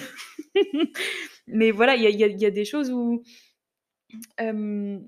Mais 1.46 1.70
voilà, 1.70 1.96
il 1.96 2.02
y 2.02 2.06
a, 2.06 2.26
y 2.26 2.46
a, 2.46 2.50
des 2.50 2.64
choses 2.64 2.90
où. 2.90 3.22
il 4.38 5.06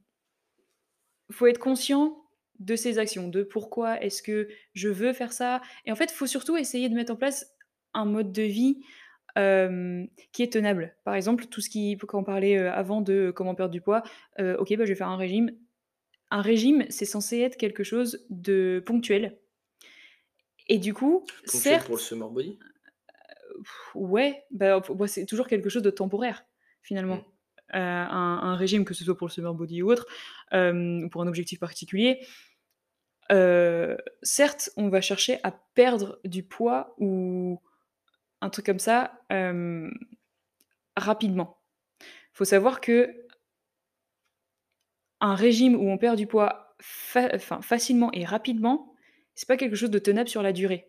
faut 1.30 1.46
être 1.46 1.58
conscient 1.58 2.20
de 2.60 2.76
ses 2.76 2.98
actions, 2.98 3.28
de 3.28 3.42
pourquoi 3.42 4.00
est-ce 4.02 4.22
que 4.22 4.48
je 4.74 4.88
veux 4.88 5.12
faire 5.12 5.32
ça. 5.32 5.60
Et 5.86 5.92
en 5.92 5.96
fait, 5.96 6.12
il 6.12 6.14
faut 6.14 6.26
surtout 6.26 6.56
essayer 6.56 6.88
de 6.88 6.94
mettre 6.94 7.12
en 7.12 7.16
place 7.16 7.56
un 7.94 8.04
mode 8.04 8.32
de 8.32 8.42
vie 8.42 8.80
qui 9.34 10.42
est 10.42 10.52
tenable. 10.52 10.94
Par 11.04 11.14
exemple, 11.14 11.46
tout 11.46 11.60
ce 11.60 11.70
qui, 11.70 11.96
quand 11.96 12.18
on 12.18 12.24
parlait 12.24 12.58
avant 12.58 13.00
de 13.00 13.32
comment 13.34 13.54
perdre 13.54 13.72
du 13.72 13.80
poids, 13.80 14.02
ok, 14.38 14.76
bah, 14.76 14.84
je 14.84 14.90
vais 14.90 14.94
faire 14.94 15.08
un 15.08 15.16
régime. 15.16 15.52
Un 16.30 16.42
régime, 16.42 16.84
c'est 16.90 17.06
censé 17.06 17.38
être 17.38 17.56
quelque 17.56 17.82
chose 17.82 18.24
de 18.28 18.82
ponctuel. 18.84 19.38
Et 20.68 20.78
du 20.78 20.94
coup, 20.94 21.24
ponctuel 21.50 21.80
pour 21.80 21.96
le 21.96 22.00
summer 22.00 22.28
body? 22.28 22.58
Ouais, 23.94 24.44
bah, 24.50 24.82
c'est 25.06 25.26
toujours 25.26 25.48
quelque 25.48 25.68
chose 25.68 25.82
de 25.82 25.90
temporaire, 25.90 26.44
finalement. 26.82 27.16
Mmh. 27.16 27.24
Un, 27.72 28.40
un, 28.42 28.56
régime, 28.56 28.84
que 28.84 28.94
ce 28.94 29.04
soit 29.04 29.16
pour 29.16 29.28
le 29.28 29.32
summer 29.32 29.54
body 29.54 29.82
ou 29.82 29.90
autre, 29.92 30.06
ou 30.52 31.08
pour 31.08 31.22
un 31.22 31.28
objectif 31.28 31.60
particulier, 31.60 32.20
euh, 33.30 33.96
certes, 34.22 34.70
on 34.76 34.88
va 34.88 35.00
chercher 35.00 35.38
à 35.42 35.52
perdre 35.74 36.20
du 36.24 36.42
poids 36.42 36.94
ou 36.98 37.60
un 38.40 38.50
truc 38.50 38.66
comme 38.66 38.78
ça 38.78 39.20
euh, 39.32 39.90
rapidement. 40.96 41.58
Il 42.00 42.06
faut 42.36 42.44
savoir 42.44 42.80
que 42.80 43.26
un 45.20 45.34
régime 45.34 45.74
où 45.74 45.90
on 45.90 45.98
perd 45.98 46.16
du 46.16 46.26
poids 46.26 46.74
facilement 46.80 48.10
et 48.12 48.24
rapidement, 48.24 48.94
c'est 49.34 49.46
pas 49.46 49.58
quelque 49.58 49.76
chose 49.76 49.90
de 49.90 49.98
tenable 49.98 50.28
sur 50.28 50.42
la 50.42 50.52
durée. 50.52 50.88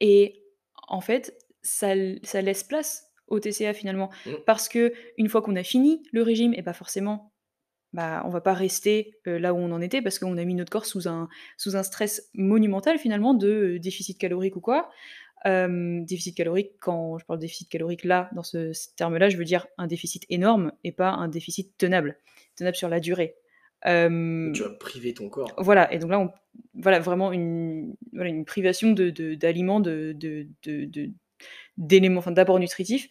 Et 0.00 0.44
en 0.88 1.00
fait, 1.00 1.34
ça, 1.62 1.94
laisse 1.94 2.64
place 2.64 3.10
au 3.26 3.40
TCA 3.40 3.72
finalement. 3.72 4.10
Mmh. 4.26 4.32
Parce 4.46 4.68
que 4.68 4.92
une 5.16 5.28
fois 5.28 5.40
qu'on 5.40 5.56
a 5.56 5.62
fini 5.62 6.02
le 6.12 6.22
régime, 6.22 6.52
et 6.54 6.62
pas 6.62 6.72
forcément 6.74 7.29
bah, 7.92 8.22
on 8.24 8.28
va 8.28 8.40
pas 8.40 8.54
rester 8.54 9.14
là 9.26 9.52
où 9.52 9.56
on 9.56 9.72
en 9.72 9.80
était 9.80 10.02
parce 10.02 10.18
qu'on 10.18 10.36
a 10.38 10.44
mis 10.44 10.54
notre 10.54 10.70
corps 10.70 10.86
sous 10.86 11.08
un, 11.08 11.28
sous 11.56 11.76
un 11.76 11.82
stress 11.82 12.30
monumental 12.34 12.98
finalement 12.98 13.34
de 13.34 13.78
déficit 13.78 14.18
calorique 14.18 14.56
ou 14.56 14.60
quoi. 14.60 14.90
déficit 15.44 16.36
calorique, 16.36 16.72
quand 16.80 17.18
je 17.18 17.24
parle 17.24 17.38
de 17.38 17.44
déficit 17.44 17.68
calorique 17.68 18.04
là, 18.04 18.30
dans 18.34 18.42
ce, 18.42 18.72
terme-là, 18.96 19.28
je 19.28 19.36
veux 19.36 19.44
dire 19.44 19.66
un 19.78 19.86
déficit 19.86 20.24
énorme 20.28 20.72
et 20.84 20.92
pas 20.92 21.10
un 21.10 21.28
déficit 21.28 21.76
tenable, 21.78 22.16
tenable 22.56 22.76
sur 22.76 22.88
la 22.88 23.00
durée. 23.00 23.36
tu 23.84 23.88
vas 24.62 24.70
priver 24.78 25.14
ton 25.14 25.28
corps. 25.28 25.52
Voilà, 25.58 25.92
et 25.92 25.98
donc 25.98 26.10
là, 26.10 26.20
on, 26.20 26.30
voilà 26.74 26.98
vraiment 26.98 27.32
une, 27.32 27.94
voilà, 28.12 28.30
une 28.30 28.44
privation 28.44 28.92
d'aliments, 28.92 29.80
de, 29.80 30.16
d'éléments, 31.76 32.18
enfin 32.18 32.32
d'apports 32.32 32.58
nutritifs, 32.58 33.08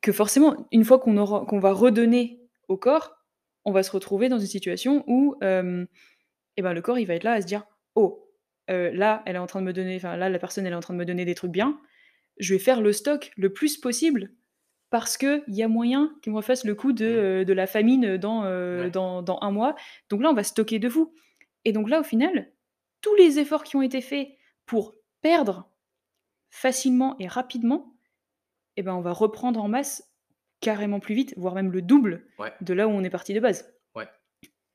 que 0.00 0.12
forcément, 0.12 0.68
une 0.72 0.84
fois 0.84 0.98
qu'on, 0.98 1.44
qu'on 1.44 1.58
va 1.58 1.72
redonner 1.72 2.40
au 2.68 2.76
corps, 2.76 3.19
on 3.64 3.72
va 3.72 3.82
se 3.82 3.90
retrouver 3.90 4.28
dans 4.28 4.38
une 4.38 4.46
situation 4.46 5.04
où 5.06 5.36
eh 5.42 6.62
ben, 6.62 6.72
le 6.72 6.82
corps 6.82 6.98
il 6.98 7.06
va 7.06 7.14
être 7.14 7.24
là 7.24 7.32
à 7.32 7.40
se 7.40 7.46
dire 7.46 7.64
oh 7.94 8.26
là 8.68 9.22
elle 9.26 9.36
est 9.36 9.40
en 9.40 9.46
train 9.46 9.60
de 9.60 9.66
me 9.66 9.72
donner 9.72 9.96
enfin 9.96 10.16
là 10.16 10.28
la 10.28 10.38
personne 10.38 10.66
elle 10.66 10.72
est 10.72 10.76
en 10.76 10.80
train 10.80 10.94
de 10.94 10.98
me 10.98 11.04
donner 11.04 11.24
des 11.24 11.34
trucs 11.34 11.50
bien 11.50 11.80
je 12.38 12.54
vais 12.54 12.60
faire 12.60 12.80
le 12.80 12.92
stock 12.92 13.32
le 13.36 13.52
plus 13.52 13.76
possible 13.76 14.32
parce 14.90 15.16
qu'il 15.16 15.42
y 15.48 15.62
a 15.62 15.68
moyen 15.68 16.12
qu'on 16.24 16.34
refasse 16.34 16.64
le 16.64 16.74
coup 16.74 16.92
de, 16.92 17.44
mmh. 17.46 17.52
la 17.52 17.66
famine 17.66 18.16
dans, 18.16 18.42
dans, 18.90 19.22
dans, 19.22 19.38
un 19.40 19.52
mois. 19.52 19.76
Donc 20.08 20.20
là, 20.20 20.30
on 20.30 20.34
va 20.34 20.42
stocker 20.42 20.80
de 20.80 20.88
vous. 20.88 21.14
Et 21.64 21.72
donc 21.72 21.88
là, 21.88 22.00
au 22.00 22.02
final, 22.02 22.50
tous 23.00 23.14
les 23.14 23.38
efforts 23.38 23.62
qui 23.62 23.76
ont 23.76 23.82
été 23.82 24.00
faits 24.00 24.28
pour 24.66 24.96
perdre 25.22 25.70
facilement 26.50 27.16
et 27.20 27.28
rapidement, 27.28 27.94
eh 28.76 28.82
ben, 28.82 28.94
on 28.94 29.00
va 29.00 29.12
reprendre 29.12 29.62
en 29.62 29.68
masse 29.68 30.09
carrément 30.60 31.00
plus 31.00 31.14
vite, 31.14 31.34
voire 31.36 31.54
même 31.54 31.72
le 31.72 31.82
double 31.82 32.24
de 32.60 32.74
là 32.74 32.86
où 32.86 32.90
on 32.90 33.02
est 33.02 33.10
parti 33.10 33.34
de 33.34 33.40
base. 33.40 33.72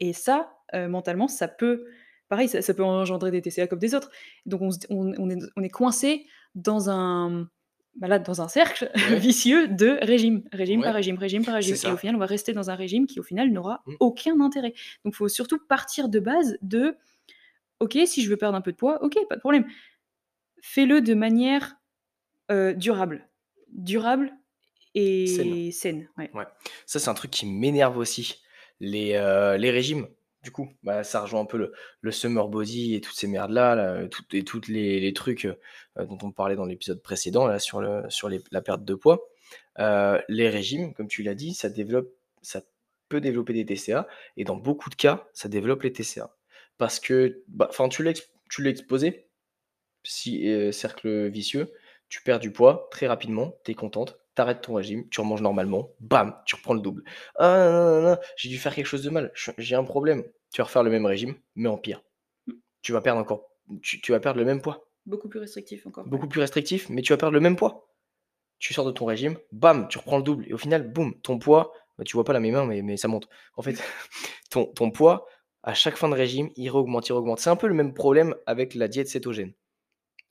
Et 0.02 0.14
ça, 0.14 0.52
mentalement, 0.74 1.28
ça 1.28 1.48
peut, 1.48 1.86
pareil, 2.28 2.50
ça, 2.50 2.74
peut 2.74 2.84
engendrer 2.84 3.32
des 3.32 3.42
TCA 3.42 3.68
comme 3.68 3.80
des 3.80 3.96
autres. 3.96 4.12
Donc 4.46 4.62
on, 4.62 4.70
on, 4.90 5.30
est, 5.30 5.38
on 5.56 5.64
est, 5.64 5.70
coincé 5.70 6.28
dans 6.54 6.90
un, 6.90 7.48
bah 7.96 8.20
dans 8.20 8.42
un 8.42 8.48
cercle 8.48 8.92
vicieux 9.18 9.70
de 9.70 9.98
régime, 10.02 10.44
régime 10.52 10.82
par 10.82 10.94
régime, 10.94 11.18
régime 11.18 11.46
par 11.46 11.56
régime. 11.56 11.78
Et 11.86 11.92
au 11.94 11.98
final, 11.98 12.16
on 12.16 12.20
va 12.20 12.26
rester 12.26 12.52
dans 12.52 12.70
un 12.70 12.76
régime 12.76 13.08
qui, 13.08 13.20
au 13.20 13.24
final, 13.24 13.52
n'aura 13.52 13.84
mmh. 13.86 13.94
aucun 14.02 14.40
intérêt. 14.42 14.74
Donc 15.06 15.14
il 15.14 15.16
faut 15.16 15.30
surtout 15.30 15.60
partir 15.60 16.10
de 16.10 16.20
base 16.20 16.58
de, 16.62 16.98
ok, 17.80 17.98
si 18.06 18.22
je 18.22 18.30
veux 18.30 18.38
perdre 18.38 18.58
un 18.58 18.62
peu 18.62 18.74
de 18.74 18.78
poids, 18.78 19.02
ok, 19.02 19.18
pas 19.30 19.36
de 19.36 19.42
problème. 19.42 19.66
Fais-le 20.62 21.02
de 21.02 21.14
manière 21.14 21.78
durable. 22.50 23.30
Durable 23.70 24.34
et 24.96 25.72
saine. 25.72 26.10
ouais. 26.18 26.30
Ça, 26.86 27.00
c'est 27.00 27.10
un 27.10 27.14
truc 27.14 27.32
qui 27.32 27.46
m'énerve 27.46 27.98
aussi. 27.98 28.42
Les, 28.80 29.14
les 29.60 29.72
régimes, 29.72 30.08
du 30.44 30.52
coup, 30.52 30.70
bah, 30.84 31.04
ça 31.04 31.22
rejoint 31.22 31.42
un 31.42 31.46
peu 31.46 31.72
le, 32.02 32.12
summer 32.12 32.48
body 32.48 32.96
et 32.96 33.02
toutes 33.02 33.16
ces 33.16 33.28
merdes-là, 33.28 34.04
et 34.32 34.44
tous 34.44 34.62
les, 34.68 35.14
trucs 35.14 35.48
dont 35.98 36.18
on 36.22 36.32
parlait 36.32 36.56
dans 36.56 36.66
l'épisode 36.66 37.02
précédent, 37.02 37.48
là, 37.48 37.60
sur, 37.60 37.82
le, 37.82 38.04
sur 38.10 38.30
la 38.30 38.62
perte 38.62 38.86
de 38.86 38.96
poids. 38.96 39.28
les 39.78 40.50
régimes, 40.50 40.94
comme 40.94 41.08
tu 41.08 41.24
l'as 41.24 41.36
dit, 41.36 41.54
ça, 41.54 41.70
développe, 41.70 42.14
ça 42.42 42.62
peut 43.10 43.22
développer 43.22 43.54
des 43.54 43.66
TCA, 43.66 44.08
et 44.38 44.44
dans 44.44 44.56
beaucoup 44.56 44.90
de 44.90 44.96
cas, 44.96 45.28
ça 45.34 45.50
développe 45.50 45.84
les 45.84 45.92
TCA. 45.92 46.36
Parce 46.78 47.00
que, 47.00 47.44
bah, 47.48 47.68
enfin, 47.70 47.90
tu 47.90 48.04
l'as 48.04 48.70
exposé, 48.70 49.28
si, 50.04 50.48
cercle 50.72 51.28
vicieux, 51.28 51.72
tu 52.08 52.22
perds 52.22 52.40
du 52.40 52.52
poids 52.52 52.88
très 52.92 53.08
rapidement, 53.08 53.56
tu 53.64 53.72
es 53.72 53.74
contente, 53.74 54.20
t'arrêtes 54.36 54.62
ton 54.62 54.76
régime, 54.76 55.08
tu 55.10 55.22
remanges 55.22 55.42
normalement, 55.42 55.90
bam, 56.00 56.36
tu 56.46 56.56
reprends 56.56 56.74
le 56.74 56.82
double. 56.82 57.04
Ah, 57.40 58.20
j'ai 58.36 58.50
dû 58.50 58.58
faire 58.58 58.76
quelque 58.76 58.86
chose 58.86 59.04
de 59.04 59.10
mal, 59.10 59.32
j'ai 59.58 59.76
un 59.76 59.84
problème. 59.84 60.24
Tu 60.52 60.62
vas 60.62 60.66
refaire 60.66 60.84
le 60.84 60.92
même 60.92 61.06
régime, 61.06 61.36
mais 61.56 61.70
en 61.70 61.78
pire. 61.78 62.04
Mmh. 62.48 62.54
Tu 62.82 62.92
vas 62.92 63.02
perdre 63.02 63.20
encore, 63.20 63.50
tu, 63.82 64.12
vas 64.12 64.20
perdre 64.20 64.40
le 64.40 64.46
même 64.46 64.62
poids. 64.62 64.88
Beaucoup 65.06 65.30
plus 65.30 65.40
restrictif 65.40 65.88
encore. 65.88 66.06
Beaucoup 66.06 66.28
plus 66.28 66.42
restrictif, 66.42 66.90
mais 66.90 67.02
tu 67.02 67.14
vas 67.14 67.18
perdre 67.18 67.34
le 67.34 67.40
même 67.40 67.56
poids. 67.56 67.88
Tu 68.60 68.74
sors 68.74 68.86
de 68.86 68.92
ton 68.92 69.06
régime, 69.06 69.38
bam, 69.52 69.88
tu 69.88 69.98
reprends 69.98 70.18
le 70.18 70.24
double. 70.24 70.46
Et 70.48 70.54
au 70.54 70.58
final, 70.58 70.92
boum, 70.92 71.14
ton 71.22 71.40
poids, 71.40 71.74
bah, 71.98 72.04
tu 72.04 72.16
vois 72.16 72.24
pas 72.24 72.34
la 72.34 72.40
même 72.40 72.54
main, 72.54 72.66
mais, 72.66 72.82
mais 72.82 72.98
ça 72.98 73.08
monte. 73.08 73.28
En 73.58 73.62
fait, 73.62 73.82
ton, 74.50 74.66
ton 74.66 74.92
poids, 74.92 75.28
à 75.64 75.74
chaque 75.74 75.98
fin 75.98 76.10
de 76.10 76.16
régime, 76.16 76.50
il 76.56 76.70
réaugmente, 76.70 77.08
il 77.08 77.14
réaugmente. 77.14 77.40
C'est 77.40 77.50
un 77.50 77.56
peu 77.56 77.68
le 77.68 77.74
même 77.74 77.94
problème 77.94 78.36
avec 78.46 78.76
la 78.76 78.88
diète 78.88 79.08
cétogène 79.08 79.54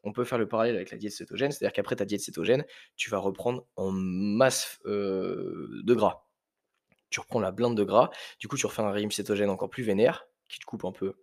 on 0.05 0.12
peut 0.12 0.24
faire 0.24 0.39
le 0.39 0.48
parallèle 0.48 0.76
avec 0.76 0.90
la 0.90 0.98
diète 0.98 1.12
cétogène, 1.12 1.51
c'est-à-dire 1.51 1.72
qu'après 1.72 1.97
ta 1.97 2.05
diète 2.05 2.20
cétogène, 2.20 2.64
tu 2.97 3.10
vas 3.10 3.18
reprendre 3.18 3.66
en 3.76 3.90
masse 3.90 4.81
de 4.85 5.94
gras. 5.94 6.26
Tu 7.10 7.20
reprends 7.20 7.40
la 7.40 7.52
blinde 7.52 7.76
de 7.76 7.85
gras, 7.85 8.10
du 8.40 8.48
coup 8.48 8.56
tu 8.56 8.66
refais 8.66 8.82
un 8.82 8.90
régime 8.90 9.10
cétogène 9.10 9.51
encore 9.51 9.70
plus 9.70 9.82
vénère, 9.82 10.26
qui 10.48 10.59
te 10.59 10.64
coupe 10.64 10.85
un 10.85 10.93
peu 10.93 11.14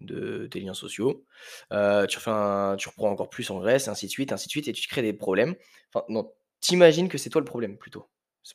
de 0.00 0.46
tes 0.46 0.60
liens 0.60 0.74
sociaux. 0.74 1.24
tu, 1.70 1.76
refais 1.76 2.30
reprends 2.30 3.10
encore 3.10 3.30
plus 3.30 3.50
en 3.50 3.60
graisse, 3.60 3.88
ainsi 3.88 4.06
de 4.06 4.10
suite, 4.10 4.32
ainsi 4.32 4.46
de 4.46 4.50
suite, 4.50 4.68
et 4.68 4.72
tu 4.72 4.82
te 4.82 4.88
crées 4.88 5.02
des 5.02 5.12
problèmes. 5.12 5.54
Enfin, 5.92 6.04
non, 6.08 6.32
t'imagines 6.60 7.08
que 7.08 7.18
c'est 7.18 7.30
toi 7.30 7.40
le 7.40 7.46
problème 7.46 7.76
plutôt. 7.76 8.08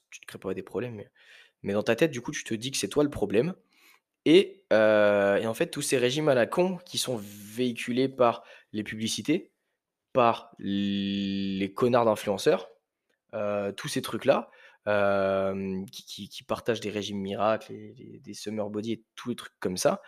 Tu 0.09 0.19
te 0.19 0.25
crées 0.25 0.39
pas 0.39 0.53
des 0.53 0.63
problèmes, 0.63 1.03
mais, 1.61 1.73
dans 1.73 1.83
ta 1.83 1.95
tête, 1.95 2.11
du 2.11 2.21
coup, 2.21 2.31
tu 2.31 2.43
te 2.43 2.53
dis 2.53 2.71
que 2.71 2.77
c'est 2.77 2.87
toi 2.87 3.03
le 3.03 3.09
problème. 3.09 3.53
Et, 4.25 4.63
et, 4.71 5.47
en 5.47 5.53
fait, 5.53 5.67
tous 5.67 5.81
ces 5.81 5.97
régimes 5.97 6.29
à 6.29 6.33
la 6.35 6.47
con 6.47 6.77
qui 6.85 6.97
sont 6.97 7.19
véhiculés 7.21 8.09
par 8.09 8.43
les 8.71 8.83
publicités, 8.83 9.51
par 10.13 10.55
les 10.59 11.73
connards 11.75 12.05
d'influenceurs, 12.05 12.69
tous 13.75 13.87
ces 13.87 14.01
trucs-là, 14.01 14.49
qui, 15.91 16.43
partagent 16.47 16.81
des 16.81 16.89
régimes 16.89 17.19
miracles, 17.19 17.73
des 18.21 18.33
summer 18.33 18.69
body 18.69 18.93
et 18.93 19.03
tous 19.15 19.29
les 19.29 19.35
trucs 19.35 19.59
comme 19.59 19.77
ça, 19.77 20.01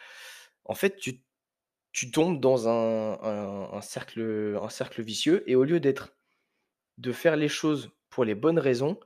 en 0.65 0.75
fait, 0.75 0.97
tu, 0.97 2.11
tombes 2.11 2.39
dans 2.39 2.67
un, 2.69 3.81
cercle, 3.81 4.57
un 4.61 4.69
cercle 4.69 5.01
vicieux 5.01 5.43
et 5.49 5.55
au 5.55 5.63
lieu 5.63 5.79
d'être 5.79 6.15
de 6.97 7.11
faire 7.11 7.35
les 7.35 7.49
choses 7.49 7.91
pour 8.09 8.25
les 8.25 8.35
bonnes 8.35 8.59
raisons, 8.59 8.99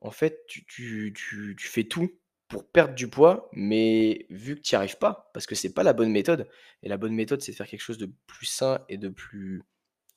en 0.00 0.10
fait, 0.10 0.46
tu 0.46 1.14
fais 1.58 1.84
tout 1.84 2.10
pour 2.48 2.66
perdre 2.66 2.94
du 2.94 3.08
poids, 3.08 3.50
mais 3.52 4.26
vu 4.30 4.56
que 4.56 4.62
tu 4.62 4.74
n'y 4.74 4.76
arrives 4.76 4.98
pas, 4.98 5.30
parce 5.34 5.46
que 5.46 5.54
c'est 5.54 5.74
pas 5.74 5.82
la 5.82 5.92
bonne 5.92 6.10
méthode, 6.10 6.48
et 6.82 6.88
la 6.88 6.96
bonne 6.96 7.14
méthode, 7.14 7.42
c'est 7.42 7.52
de 7.52 7.56
faire 7.56 7.68
quelque 7.68 7.82
chose 7.82 7.98
de 7.98 8.10
plus 8.26 8.46
sain 8.46 8.84
et 8.88 8.96
de 8.96 9.10
plus 9.10 9.62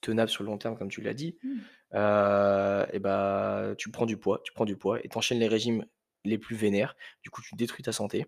tenable 0.01 0.29
sur 0.29 0.43
le 0.43 0.49
long 0.49 0.57
terme, 0.57 0.77
comme 0.77 0.89
tu 0.89 1.01
l'as 1.01 1.13
dit, 1.13 1.37
mmh. 1.43 1.57
et 2.93 2.99
bah, 2.99 3.73
tu 3.77 3.91
prends 3.91 4.05
du 4.05 4.17
poids, 4.17 4.41
tu 4.43 4.53
prends 4.53 4.65
du 4.65 4.75
poids 4.75 4.99
et 5.03 5.09
tu 5.09 5.17
enchaînes 5.17 5.39
les 5.39 5.47
régimes 5.47 5.85
les 6.23 6.37
plus 6.37 6.55
vénères. 6.55 6.95
Du 7.23 7.29
coup, 7.29 7.41
tu 7.41 7.55
détruis 7.55 7.83
ta 7.83 7.91
santé. 7.91 8.25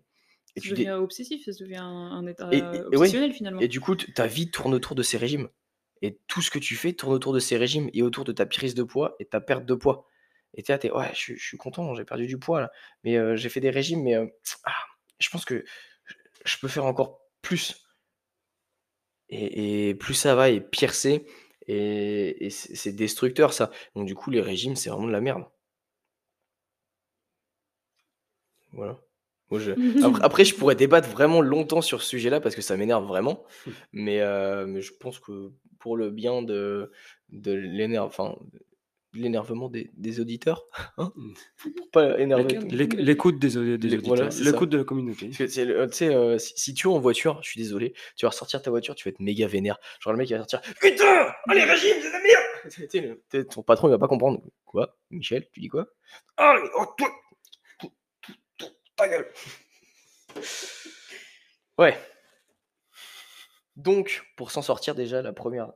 Et 0.56 0.60
ça 0.60 0.68
tu 0.68 0.70
devient 0.70 0.90
obsessif, 0.90 1.44
ça 1.44 1.52
devient 1.58 1.78
un, 1.78 2.26
état 2.26 2.48
obsessionnel 2.92 3.32
finalement. 3.32 3.60
Et 3.60 3.68
du 3.68 3.80
coup, 3.80 3.96
ta 3.96 4.26
vie 4.26 4.50
tourne 4.50 4.74
autour 4.74 4.94
de 4.94 5.02
ces 5.02 5.18
régimes. 5.18 5.48
Et 6.02 6.20
tout 6.28 6.42
ce 6.42 6.50
que 6.50 6.58
tu 6.58 6.76
fais 6.76 6.92
tourne 6.92 7.14
autour 7.14 7.32
de 7.32 7.38
ces 7.38 7.56
régimes 7.56 7.88
et 7.92 8.02
autour 8.02 8.24
de 8.24 8.32
ta 8.32 8.46
prise 8.46 8.74
de 8.74 8.82
poids 8.82 9.16
et 9.18 9.24
ta 9.24 9.40
perte 9.40 9.64
de 9.64 9.74
poids. 9.74 10.06
Et 10.54 10.62
tu 10.62 10.70
es 10.70 10.90
ouais, 10.92 11.10
je, 11.14 11.34
suis 11.34 11.56
content, 11.56 11.94
j'ai 11.94 12.04
perdu 12.04 12.26
du 12.26 12.38
poids 12.38 12.60
là. 12.60 12.70
Mais 13.02 13.36
j'ai 13.36 13.48
fait 13.48 13.60
des 13.60 13.70
régimes, 13.70 14.02
mais 14.02 14.14
ah, 14.64 14.72
je 15.18 15.28
pense 15.30 15.44
que 15.44 15.64
je 16.44 16.58
peux 16.58 16.68
faire 16.68 16.84
encore 16.84 17.20
plus. 17.42 17.88
Et, 19.30 19.88
et 19.88 19.94
plus 19.94 20.14
ça 20.14 20.34
va 20.34 20.50
et 20.50 20.60
pire 20.60 20.94
c'est. 20.94 21.24
Et, 21.68 22.48
c'est 22.50 22.92
destructeur 22.92 23.52
ça. 23.52 23.70
Donc 23.94 24.06
du 24.06 24.14
coup, 24.14 24.30
les 24.30 24.40
régimes, 24.40 24.76
c'est 24.76 24.90
vraiment 24.90 25.06
de 25.06 25.12
la 25.12 25.20
merde. 25.20 25.44
Voilà. 28.72 28.98
Après, 30.22 30.44
je 30.44 30.54
pourrais 30.54 30.74
débattre 30.74 31.08
vraiment 31.08 31.40
longtemps 31.40 31.82
sur 31.82 32.02
ce 32.02 32.08
sujet-là 32.08 32.40
parce 32.40 32.54
que 32.54 32.62
ça 32.62 32.76
m'énerve 32.76 33.06
vraiment. 33.06 33.44
Mais, 33.92 34.20
euh, 34.20 34.66
mais 34.66 34.80
je 34.80 34.92
pense 34.94 35.18
que 35.18 35.52
pour 35.78 35.96
le 35.96 36.10
bien 36.10 36.42
de, 36.42 36.90
de 37.30 37.52
l'énerve, 37.52 38.06
enfin, 38.06 38.36
l'énervement 39.14 39.68
des, 39.68 39.90
des 39.94 40.20
auditeurs. 40.20 40.66
Hein 40.96 41.12
mmh. 41.16 41.32
pas 41.92 42.18
énerver. 42.20 42.58
L'écoute 42.70 43.38
des, 43.40 43.78
des 43.78 43.94
auditeurs. 43.94 44.28
L'écoute 44.42 44.68
de 44.68 44.78
la 44.78 44.84
communauté. 44.84 45.30
Tu 45.30 45.48
sais, 45.48 45.66
euh, 45.66 46.38
si, 46.38 46.74
tu 46.74 46.86
es 46.86 46.90
en 46.90 47.00
voiture, 47.00 47.40
je 47.42 47.50
suis 47.50 47.60
désolé, 47.60 47.94
tu 48.16 48.26
vas 48.26 48.30
ressortir 48.30 48.62
ta 48.62 48.70
voiture, 48.70 48.94
tu 48.94 49.08
vas 49.08 49.10
être 49.10 49.20
méga 49.20 49.46
vénère. 49.48 49.78
Genre 49.98 50.12
le 50.12 50.18
mec 50.18 50.30
il 50.30 50.34
va 50.34 50.46
sortir 50.46 50.60
Putain 50.80 51.32
Allez, 51.48 51.64
régime, 51.64 51.96
c'est 52.00 52.12
la 52.12 52.20
merde 52.20 53.48
Ton 53.50 53.62
patron 53.62 53.88
il 53.88 53.90
va 53.90 53.98
pas 53.98 54.08
comprendre. 54.08 54.40
Quoi? 54.64 54.96
Michel, 55.10 55.48
tu 55.52 55.60
dis 55.60 55.68
quoi 55.68 55.86
Allez, 56.36 56.68
oh, 56.76 56.86
toi 56.96 57.08
Ta 58.96 59.08
gueule 59.08 59.32
Ouais. 61.78 61.98
Donc, 63.76 64.24
pour 64.36 64.52
s'en 64.52 64.62
sortir, 64.62 64.94
déjà, 64.94 65.22
la 65.22 65.32
première 65.32 65.72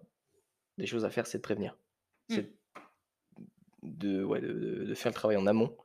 des 0.76 0.86
choses 0.86 1.04
à 1.04 1.10
faire, 1.10 1.26
c'est 1.26 1.38
de 1.38 1.42
prévenir. 1.42 1.76
C'est 2.28 2.42
mmh 2.42 2.57
de, 3.82 4.22
ouais, 4.24 4.40
de, 4.40 4.94
faire 4.94 5.10
le 5.10 5.14
travail 5.14 5.36
en 5.36 5.46
amont 5.46 5.76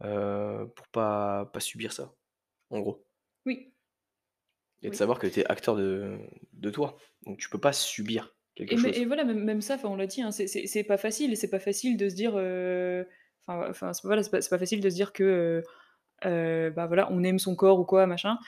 pour 0.00 0.88
pas, 0.92 1.46
pas 1.46 1.60
subir 1.60 1.92
ça, 1.92 2.12
en 2.70 2.80
gros. 2.80 3.04
Oui. 3.44 3.72
Et 4.82 4.90
de 4.90 4.94
savoir 4.94 5.18
que 5.18 5.26
tu 5.26 5.40
es 5.40 5.46
acteur 5.46 5.76
de, 5.76 6.18
de 6.52 6.70
toi. 6.70 6.96
Donc 7.24 7.38
tu 7.38 7.48
peux 7.48 7.60
pas 7.60 7.72
subir 7.72 8.34
quelque 8.54 8.74
et, 8.74 8.76
chose. 8.76 8.98
Et 8.98 9.04
voilà, 9.04 9.24
même, 9.24 9.42
même 9.42 9.60
ça, 9.60 9.78
on 9.84 9.96
l'a 9.96 10.06
dit, 10.06 10.22
hein, 10.22 10.30
c'est 10.30 10.84
pas 10.84 10.98
facile. 10.98 11.36
C'est 11.36 11.50
pas 11.50 11.60
facile 11.60 11.96
de 11.96 12.08
se 12.08 12.14
dire. 12.14 12.34
Enfin, 13.46 13.92
c'est 13.92 14.08
pas, 14.08 14.40
pas, 14.50 14.58
facile 14.58 14.80
de 14.80 14.90
se 14.90 14.94
dire 14.94 15.12
que. 15.12 15.62
bah 16.22 16.86
voilà, 16.86 17.10
on 17.10 17.22
aime 17.22 17.38
son 17.38 17.56
corps 17.56 17.80
ou 17.80 17.84
quoi, 17.84 18.06
machin. 18.06 18.38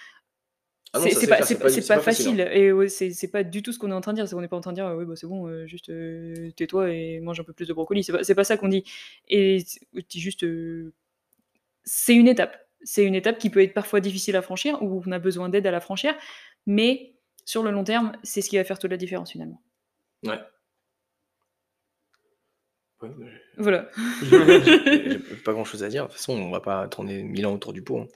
Ah 0.95 1.01
c'est 1.01 1.27
pas, 1.27 1.39
pas, 1.39 2.01
facile. 2.01 2.41
Hein. 2.41 2.51
Et 2.53 2.89
c'est 2.89 3.31
pas 3.31 3.45
du 3.45 3.63
tout 3.63 3.73
ce 3.73 3.79
qu'on 3.79 3.91
est 3.91 3.95
en 3.95 4.01
train 4.01 4.13
de 4.13 4.23
dire. 4.23 4.37
On 4.37 4.41
n'est 4.41 4.49
pas 4.49 4.57
en 4.57 4.61
train 4.61 4.73
de 4.73 4.77
dire, 4.77 4.95
oui, 4.97 5.05
bah, 5.05 5.17
c'est 5.17 5.27
bon, 5.27 5.47
euh, 5.47 5.67
juste 5.67 5.91
euh, 5.91 6.51
tais-toi 6.57 6.91
et 6.91 7.21
mange 7.21 7.39
un 7.41 7.45
peu 7.45 7.53
plus 7.53 7.67
de 7.67 7.75
brocoli. 7.75 8.03
C'est 8.03 8.13
pas, 8.13 8.35
pas 8.35 8.45
ça 8.45 8.57
qu'on 8.57 8.69
dit. 8.69 8.85
Et 9.29 9.65
juste. 10.15 10.45
Euh, 10.45 10.95
c'est 11.85 12.15
une 12.15 12.29
étape. 12.29 12.57
C'est 12.83 13.05
une 13.05 13.15
étape 13.15 13.39
qui 13.39 13.51
peut 13.51 13.63
être 13.63 13.75
parfois 13.75 14.01
difficile 14.01 14.37
à 14.37 14.43
franchir, 14.43 14.83
ou 14.83 15.03
on 15.05 15.13
a 15.13 15.19
besoin 15.19 15.49
d'aide 15.49 15.67
à 15.67 15.71
la 15.71 15.81
franchir. 15.81 16.15
Mais 16.67 17.15
sur 17.45 17.63
le 17.63 17.71
long 17.71 17.85
terme, 17.85 18.13
c'est 18.23 18.41
ce 18.41 18.49
qui 18.49 18.57
va 18.57 18.65
faire 18.65 18.79
toute 18.79 18.91
la 18.91 18.97
différence 18.97 19.33
finalement. 19.33 19.61
Ouais. 20.25 20.39
Voilà. 23.59 23.89
J'ai 24.23 25.19
pas 25.45 25.53
grand 25.53 25.65
chose 25.65 25.85
à 25.85 25.89
dire. 25.89 26.05
De 26.05 26.09
toute 26.09 26.17
façon, 26.17 26.33
on 26.33 26.51
va 26.51 26.61
pas 26.61 26.89
tourner 26.89 27.23
mille 27.23 27.47
ans 27.47 27.55
autour 27.55 27.73
du 27.73 27.83
pot. 27.83 27.99
Hein. 27.99 28.07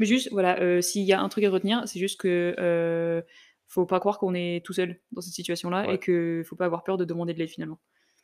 Mais 0.00 0.06
juste, 0.06 0.30
voilà, 0.32 0.58
euh, 0.60 0.80
s'il 0.80 1.02
y 1.02 1.12
a 1.12 1.20
un 1.20 1.28
truc 1.28 1.44
à 1.44 1.50
retenir, 1.50 1.86
c'est 1.86 2.00
juste 2.00 2.18
que 2.18 2.56
euh, 2.58 3.20
faut 3.68 3.84
pas 3.84 4.00
croire 4.00 4.18
qu'on 4.18 4.32
est 4.34 4.64
tout 4.64 4.72
seul 4.72 4.98
dans 5.12 5.20
cette 5.20 5.34
situation-là 5.34 5.92
et 5.92 5.98
qu'il 5.98 6.42
faut 6.44 6.56
pas 6.56 6.64
avoir 6.64 6.84
peur 6.84 6.96
de 6.96 7.04
demander 7.04 7.34
de 7.34 7.38
l'aide 7.38 7.50
finalement. 7.50 7.78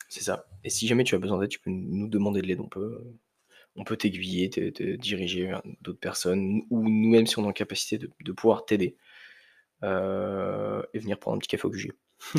C'est 0.09 0.23
ça. 0.23 0.47
Et 0.63 0.71
si 0.71 0.87
jamais 0.87 1.03
tu 1.03 1.13
as 1.13 1.19
besoin 1.19 1.39
d'aide, 1.39 1.49
tu 1.49 1.59
peux 1.59 1.69
nous 1.69 2.07
demander 2.07 2.41
de 2.41 2.47
l'aide. 2.47 2.61
On 2.61 2.67
peut, 2.67 2.99
on 3.75 3.83
peut 3.83 3.95
t'aiguiller, 3.95 4.49
te, 4.49 4.95
diriger 4.95 5.45
vers 5.45 5.61
d'autres 5.81 5.99
personnes, 5.99 6.63
ou 6.71 6.89
nous-mêmes 6.89 7.27
si 7.27 7.37
on 7.37 7.43
est 7.43 7.47
en 7.47 7.53
capacité 7.53 7.99
de, 7.99 8.31
pouvoir 8.31 8.65
t'aider. 8.65 8.97
Euh, 9.83 10.81
et 10.95 10.99
venir 10.99 11.19
prendre 11.19 11.37
un 11.37 11.39
petit 11.39 11.49
café 11.49 11.67
au 11.67 11.69
QG. 11.69 11.91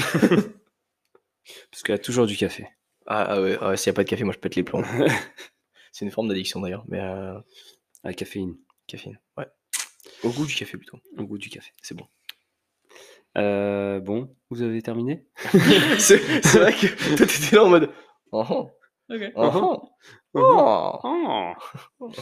Parce 1.70 1.82
qu'il 1.84 1.92
y 1.92 1.92
a 1.92 1.98
toujours 1.98 2.26
du 2.26 2.36
café. 2.36 2.66
Ah, 3.06 3.22
ah 3.28 3.40
ouais, 3.40 3.56
ah 3.60 3.76
s'il 3.76 3.90
n'y 3.90 3.94
a 3.94 3.96
pas 3.96 4.02
de 4.02 4.08
café, 4.08 4.24
moi 4.24 4.34
je 4.34 4.40
pète 4.40 4.56
les 4.56 4.64
plombs. 4.64 4.82
C'est 5.92 6.04
une 6.04 6.10
forme 6.10 6.26
d'addiction 6.26 6.60
d'ailleurs, 6.60 6.84
mais. 6.88 6.98
Euh... 6.98 7.38
À 8.04 8.12
caféine. 8.12 8.56
Caféine, 8.88 9.20
ouais. 9.36 9.46
Au 10.24 10.30
goût 10.30 10.46
du 10.46 10.54
café 10.54 10.76
plutôt. 10.76 10.98
Au 11.18 11.22
goût 11.24 11.38
du 11.38 11.50
café, 11.50 11.70
c'est 11.82 11.94
bon. 11.94 12.06
Euh, 13.36 14.00
bon, 14.00 14.34
vous 14.48 14.62
avez 14.62 14.80
terminé? 14.82 15.26
C'est, 15.98 16.16
vrai 16.54 16.72
que 16.72 17.16
toi 17.16 17.26
t'étais 17.26 17.54
là 17.54 17.64
en 17.64 17.68
mode. 17.68 17.90
Oh, 18.32 18.44
oh. 18.50 18.70
Ok. 19.10 19.32
Oh, 19.36 19.70
oh. 21.04 21.52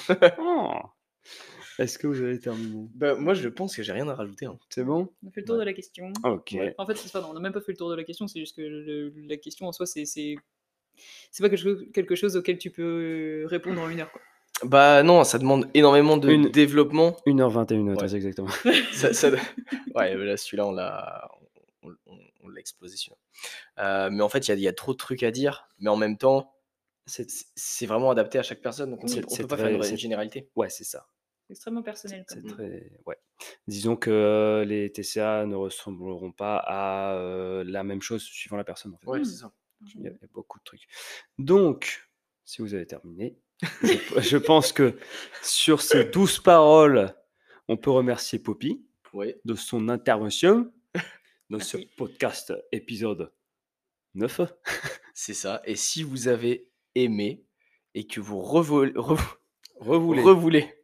oh. 0.38 0.72
Est-ce 1.78 1.98
que 1.98 2.09
vous 2.09 2.20
avez 2.20 2.40
terminé? 2.40 2.88
Bah, 2.94 3.14
Moi, 3.14 3.34
je 3.34 3.48
pense 3.48 3.76
que 3.76 3.82
j'ai 3.84 3.93
rien 3.93 4.09
à 4.09 4.14
rajouter. 4.14 4.47
Hein. 4.47 4.59
C'est 4.68 4.84
bon? 4.84 5.09
On 5.22 5.28
a 5.28 5.30
fait 5.30 5.43
le 5.43 5.47
tour 5.47 5.59
de 5.59 5.62
la 5.62 5.72
question. 5.72 6.12
Ok. 6.24 6.56
En 6.78 6.86
fait, 6.86 6.97
c'est 6.97 7.09
ça, 7.09 7.24
on 7.28 7.32
n'a 7.32 7.40
même 7.40 7.52
pas 7.52 7.60
fait 7.60 7.72
le 7.72 7.78
tour 7.78 7.90
de 7.90 7.94
la 7.94 8.05
question, 8.05 8.26
c'est 8.26 8.40
juste 8.40 8.56
que 8.56 9.12
la 9.28 9.36
question 9.36 9.68
en 9.68 9.72
soi, 9.72 9.86
c'est, 9.86 10.05
c'est, 10.05 10.36
pas 11.38 11.48
quelque 11.48 12.14
chose, 12.16 12.36
auquel 12.36 12.59
tu 12.59 12.70
peux 12.70 13.44
répondre 13.47 13.80
en 13.80 13.88
une 13.88 14.01
heure. 14.01 14.10
Quoi. 14.10 14.20
Bah 14.64 15.02
non, 15.02 15.24
ça 15.24 15.38
demande 15.38 15.68
énormément 15.74 16.16
de 16.16 16.48
développement. 16.48 17.16
1h21, 17.26 17.94
ouais. 17.94 18.16
exactement. 18.16 18.48
ça, 18.92 19.30
Ouais, 19.94 20.14
là, 20.14 20.36
celui-là, 20.36 20.66
on 20.66 20.72
l'a, 20.72 21.28
on, 21.82 22.48
l'a 22.48 22.60
explosé 22.60 22.96
celui-là. 22.96 23.16
Euh, 23.78 24.10
mais 24.10 24.22
en 24.22 24.28
fait, 24.28 24.48
il 24.48 24.58
y, 24.58 24.62
y, 24.62 24.68
a 24.68 24.72
trop 24.72 24.92
de 24.92 24.98
trucs 24.98 25.22
à 25.22 25.30
dire, 25.30 25.68
mais 25.78 25.90
en 25.90 25.96
même 25.96 26.16
temps, 26.16 26.54
c'est 27.06 27.86
vraiment 27.86 28.10
adapté 28.10 28.38
à 28.38 28.42
chaque 28.42 28.60
personne, 28.60 28.90
donc 28.90 29.00
on 29.02 29.06
ne 29.06 29.20
peut 29.20 29.46
pas 29.46 29.56
faire 29.56 29.68
une 29.68 29.96
généralité. 29.96 30.48
Ouais, 30.56 30.68
c'est 30.68 30.84
ça. 30.84 31.06
C'est 31.46 31.52
extrêmement 31.52 31.82
personnel. 31.82 32.24
C'est 32.28 32.44
très... 32.44 32.90
ouais. 33.06 33.16
Disons 33.68 33.96
que 33.96 34.64
les 34.66 34.90
TCA 34.90 35.46
ne 35.46 35.54
ressembleront 35.54 36.32
pas 36.32 36.56
à 36.56 37.62
la 37.64 37.84
même 37.84 38.02
chose 38.02 38.22
suivant 38.22 38.56
la 38.56 38.64
personne. 38.64 38.94
En 38.94 38.98
fait. 38.98 39.06
Ouais, 39.06 39.24
c'est 39.24 39.36
ça. 39.36 39.52
Il 39.94 40.02
y, 40.02 40.08
a, 40.08 40.12
beaucoup 40.32 40.58
de 40.58 40.64
trucs. 40.64 40.88
Donc, 41.38 42.08
si 42.44 42.62
vous 42.62 42.74
avez 42.74 42.86
terminé, 42.86 43.38
je, 43.62 44.36
pense 44.36 44.72
que 44.72 44.98
sur 45.42 45.80
ces 45.80 46.04
douze 46.04 46.38
paroles, 46.38 47.14
on 47.68 47.76
peut 47.76 47.90
remercier 47.90 48.38
Poppy 48.38 48.84
de 49.44 49.54
son 49.54 49.88
intervention 49.88 50.70
dans 51.50 51.60
ce 51.60 51.78
podcast 51.96 52.52
épisode 52.72 53.32
9. 54.14 54.42
C'est 55.14 55.34
ça. 55.34 55.62
Et 55.64 55.76
si 55.76 56.02
vous 56.02 56.28
avez 56.28 56.68
aimé 56.94 57.44
et 57.94 58.06
que 58.06 58.20
vous 58.20 58.40
revoulez, 58.40 58.92
revoulez 59.80 60.74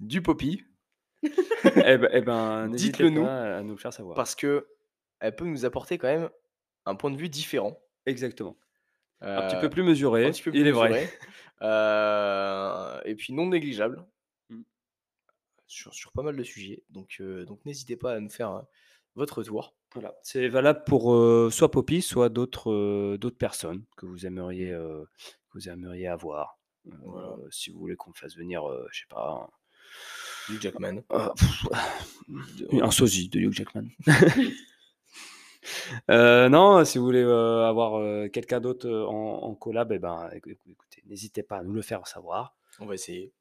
du 0.00 0.22
Poppy, 0.22 0.64
eh 1.22 1.28
ben, 1.98 2.08
eh 2.12 2.20
ben 2.22 2.68
n'hésitez 2.68 3.10
pas 3.10 3.58
à 3.58 3.62
nous 3.62 3.76
faire 3.76 3.92
savoir. 3.92 4.16
Parce 4.16 4.34
que 4.34 4.68
elle 5.20 5.36
peut 5.36 5.44
nous 5.44 5.64
apporter 5.64 5.98
quand 5.98 6.08
même 6.08 6.30
un 6.86 6.94
point 6.94 7.10
de 7.10 7.16
vue 7.16 7.28
différent. 7.28 7.78
Exactement. 8.06 8.56
un 9.20 9.46
petit 9.48 9.60
peu 9.60 9.70
plus 9.70 9.82
mesuré, 9.82 10.32
il 10.52 10.66
est 10.66 10.72
vrai. 10.72 11.12
Euh, 11.62 13.00
et 13.04 13.14
puis 13.14 13.32
non 13.32 13.46
négligeable 13.46 14.04
mmh. 14.48 14.62
sur, 15.66 15.94
sur, 15.94 16.12
pas 16.12 16.22
mal 16.22 16.36
de 16.36 16.42
sujets. 16.42 16.82
Donc, 16.90 17.16
euh, 17.20 17.44
donc 17.44 17.64
n'hésitez 17.64 17.96
pas 17.96 18.14
à 18.14 18.20
nous 18.20 18.30
faire 18.30 18.62
votre 19.14 19.42
tour. 19.42 19.74
Voilà. 19.94 20.14
C'est 20.22 20.48
valable 20.48 20.84
pour 20.86 21.14
soit 21.52 21.70
Poppy, 21.70 22.00
soit 22.00 22.30
d'autres 22.30 23.16
d'autres 23.18 23.36
personnes 23.36 23.84
que 23.96 24.06
vous 24.06 24.24
aimeriez, 24.24 24.70
que 24.70 25.06
vous 25.52 25.68
aimeriez 25.68 26.08
avoir. 26.08 26.58
si 27.50 27.70
vous 27.70 27.78
voulez 27.78 27.96
qu'on 27.96 28.14
fasse 28.14 28.34
venir, 28.34 28.64
je 28.90 29.00
sais 29.00 29.06
pas, 29.10 29.50
Hugh 30.48 30.62
Jackman. 30.62 31.02
Un 31.10 32.90
sosie 32.90 33.28
de 33.28 33.40
Hugh 33.40 33.52
Jackman. 33.52 33.90
Euh, 36.10 36.48
non, 36.48 36.84
si 36.84 36.98
vous 36.98 37.04
voulez 37.04 37.22
euh, 37.22 37.66
avoir 37.68 37.96
euh, 37.96 38.28
quelqu'un 38.28 38.60
d'autre 38.60 38.90
en, 38.90 39.54
collab, 39.54 39.92
eh 39.92 39.98
ben, 39.98 40.30
écoutez, 40.34 41.02
n'hésitez 41.06 41.42
pas 41.42 41.58
à 41.58 41.62
nous 41.62 41.72
le 41.72 41.82
faire 41.82 42.06
savoir. 42.06 42.56
On 42.80 42.86
va 42.86 42.94
essayer. 42.94 43.32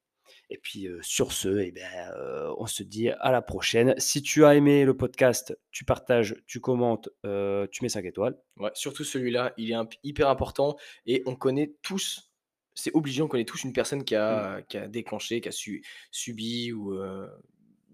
Et 0.49 0.57
puis 0.57 0.87
sur 1.01 1.33
ce, 1.33 1.59
eh 1.59 1.71
ben, 1.71 2.13
on 2.57 2.65
se 2.65 2.83
dit 2.83 3.09
à 3.09 3.31
la 3.31 3.41
prochaine. 3.41 3.95
Si 3.97 4.21
tu 4.21 4.45
as 4.45 4.55
aimé 4.55 4.85
le 4.85 4.95
podcast, 4.95 5.57
tu 5.71 5.83
partages, 5.83 6.35
tu 6.47 6.59
commentes, 6.59 7.09
tu 7.23 7.83
mets 7.83 7.89
5 7.89 8.05
étoiles. 8.05 8.37
Ouais, 8.57 8.71
surtout 8.73 9.03
celui-là, 9.03 9.53
il 9.57 9.71
est 9.71 9.75
hyper 10.03 10.29
important 10.29 10.77
et 11.05 11.23
on 11.25 11.35
connaît 11.35 11.73
tous 11.81 12.27
c'est 12.73 12.95
obligé, 12.95 13.21
on 13.21 13.27
connaît 13.27 13.43
tous 13.43 13.65
une 13.65 13.73
personne 13.73 14.05
qui 14.05 14.15
a, 14.15 14.59
mmh. 14.59 14.63
qui 14.69 14.77
a 14.77 14.87
déclenché, 14.87 15.41
qui 15.41 15.49
a 15.49 15.51
su, 15.51 15.83
subi 16.09 16.71
ou 16.71 16.97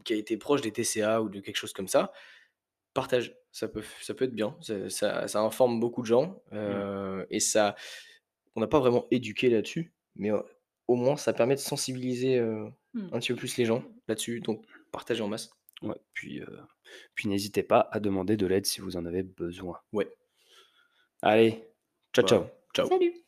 qui 0.03 0.13
a 0.13 0.17
été 0.17 0.37
proche 0.37 0.61
des 0.61 0.71
TCA 0.71 1.21
ou 1.21 1.29
de 1.29 1.39
quelque 1.39 1.57
chose 1.57 1.73
comme 1.73 1.87
ça. 1.87 2.11
Partage, 2.97 3.35
ça 3.51 3.67
peut, 3.67 3.83
ça 4.01 4.15
peut 4.15 4.25
être 4.25 4.33
bien, 4.33 4.57
ça, 4.89 5.27
ça, 5.27 5.39
informe 5.41 5.79
beaucoup 5.79 6.01
de 6.01 6.07
gens 6.07 6.41
mmh. 6.51 7.25
et 7.29 7.39
ça, 7.39 7.75
on 8.55 8.59
n'a 8.59 8.65
pas 8.65 8.79
vraiment 8.79 9.05
éduqué 9.11 9.51
là-dessus, 9.51 9.93
mais 10.15 10.31
au 10.87 10.95
moins 10.95 11.15
ça 11.15 11.31
permet 11.31 11.53
de 11.53 11.59
sensibiliser 11.59 12.41
mmh. 12.41 13.09
un 13.11 13.19
petit 13.19 13.33
peu 13.33 13.37
plus 13.37 13.55
les 13.57 13.65
gens 13.65 13.83
là-dessus, 14.07 14.39
donc 14.39 14.65
partagez 14.91 15.21
en 15.21 15.27
masse. 15.27 15.51
Ouais, 15.83 15.95
puis, 16.13 16.41
puis 17.13 17.29
n'hésitez 17.29 17.61
pas 17.61 17.87
à 17.91 17.99
demander 17.99 18.35
de 18.35 18.47
l'aide 18.47 18.65
si 18.65 18.81
vous 18.81 18.97
en 18.97 19.05
avez 19.05 19.21
besoin. 19.21 19.77
Ouais. 19.93 20.11
Allez, 21.21 21.63
ciao, 22.15 22.25
ciao. 22.25 22.45
Ciao. 22.73 22.87
Salut. 22.87 23.26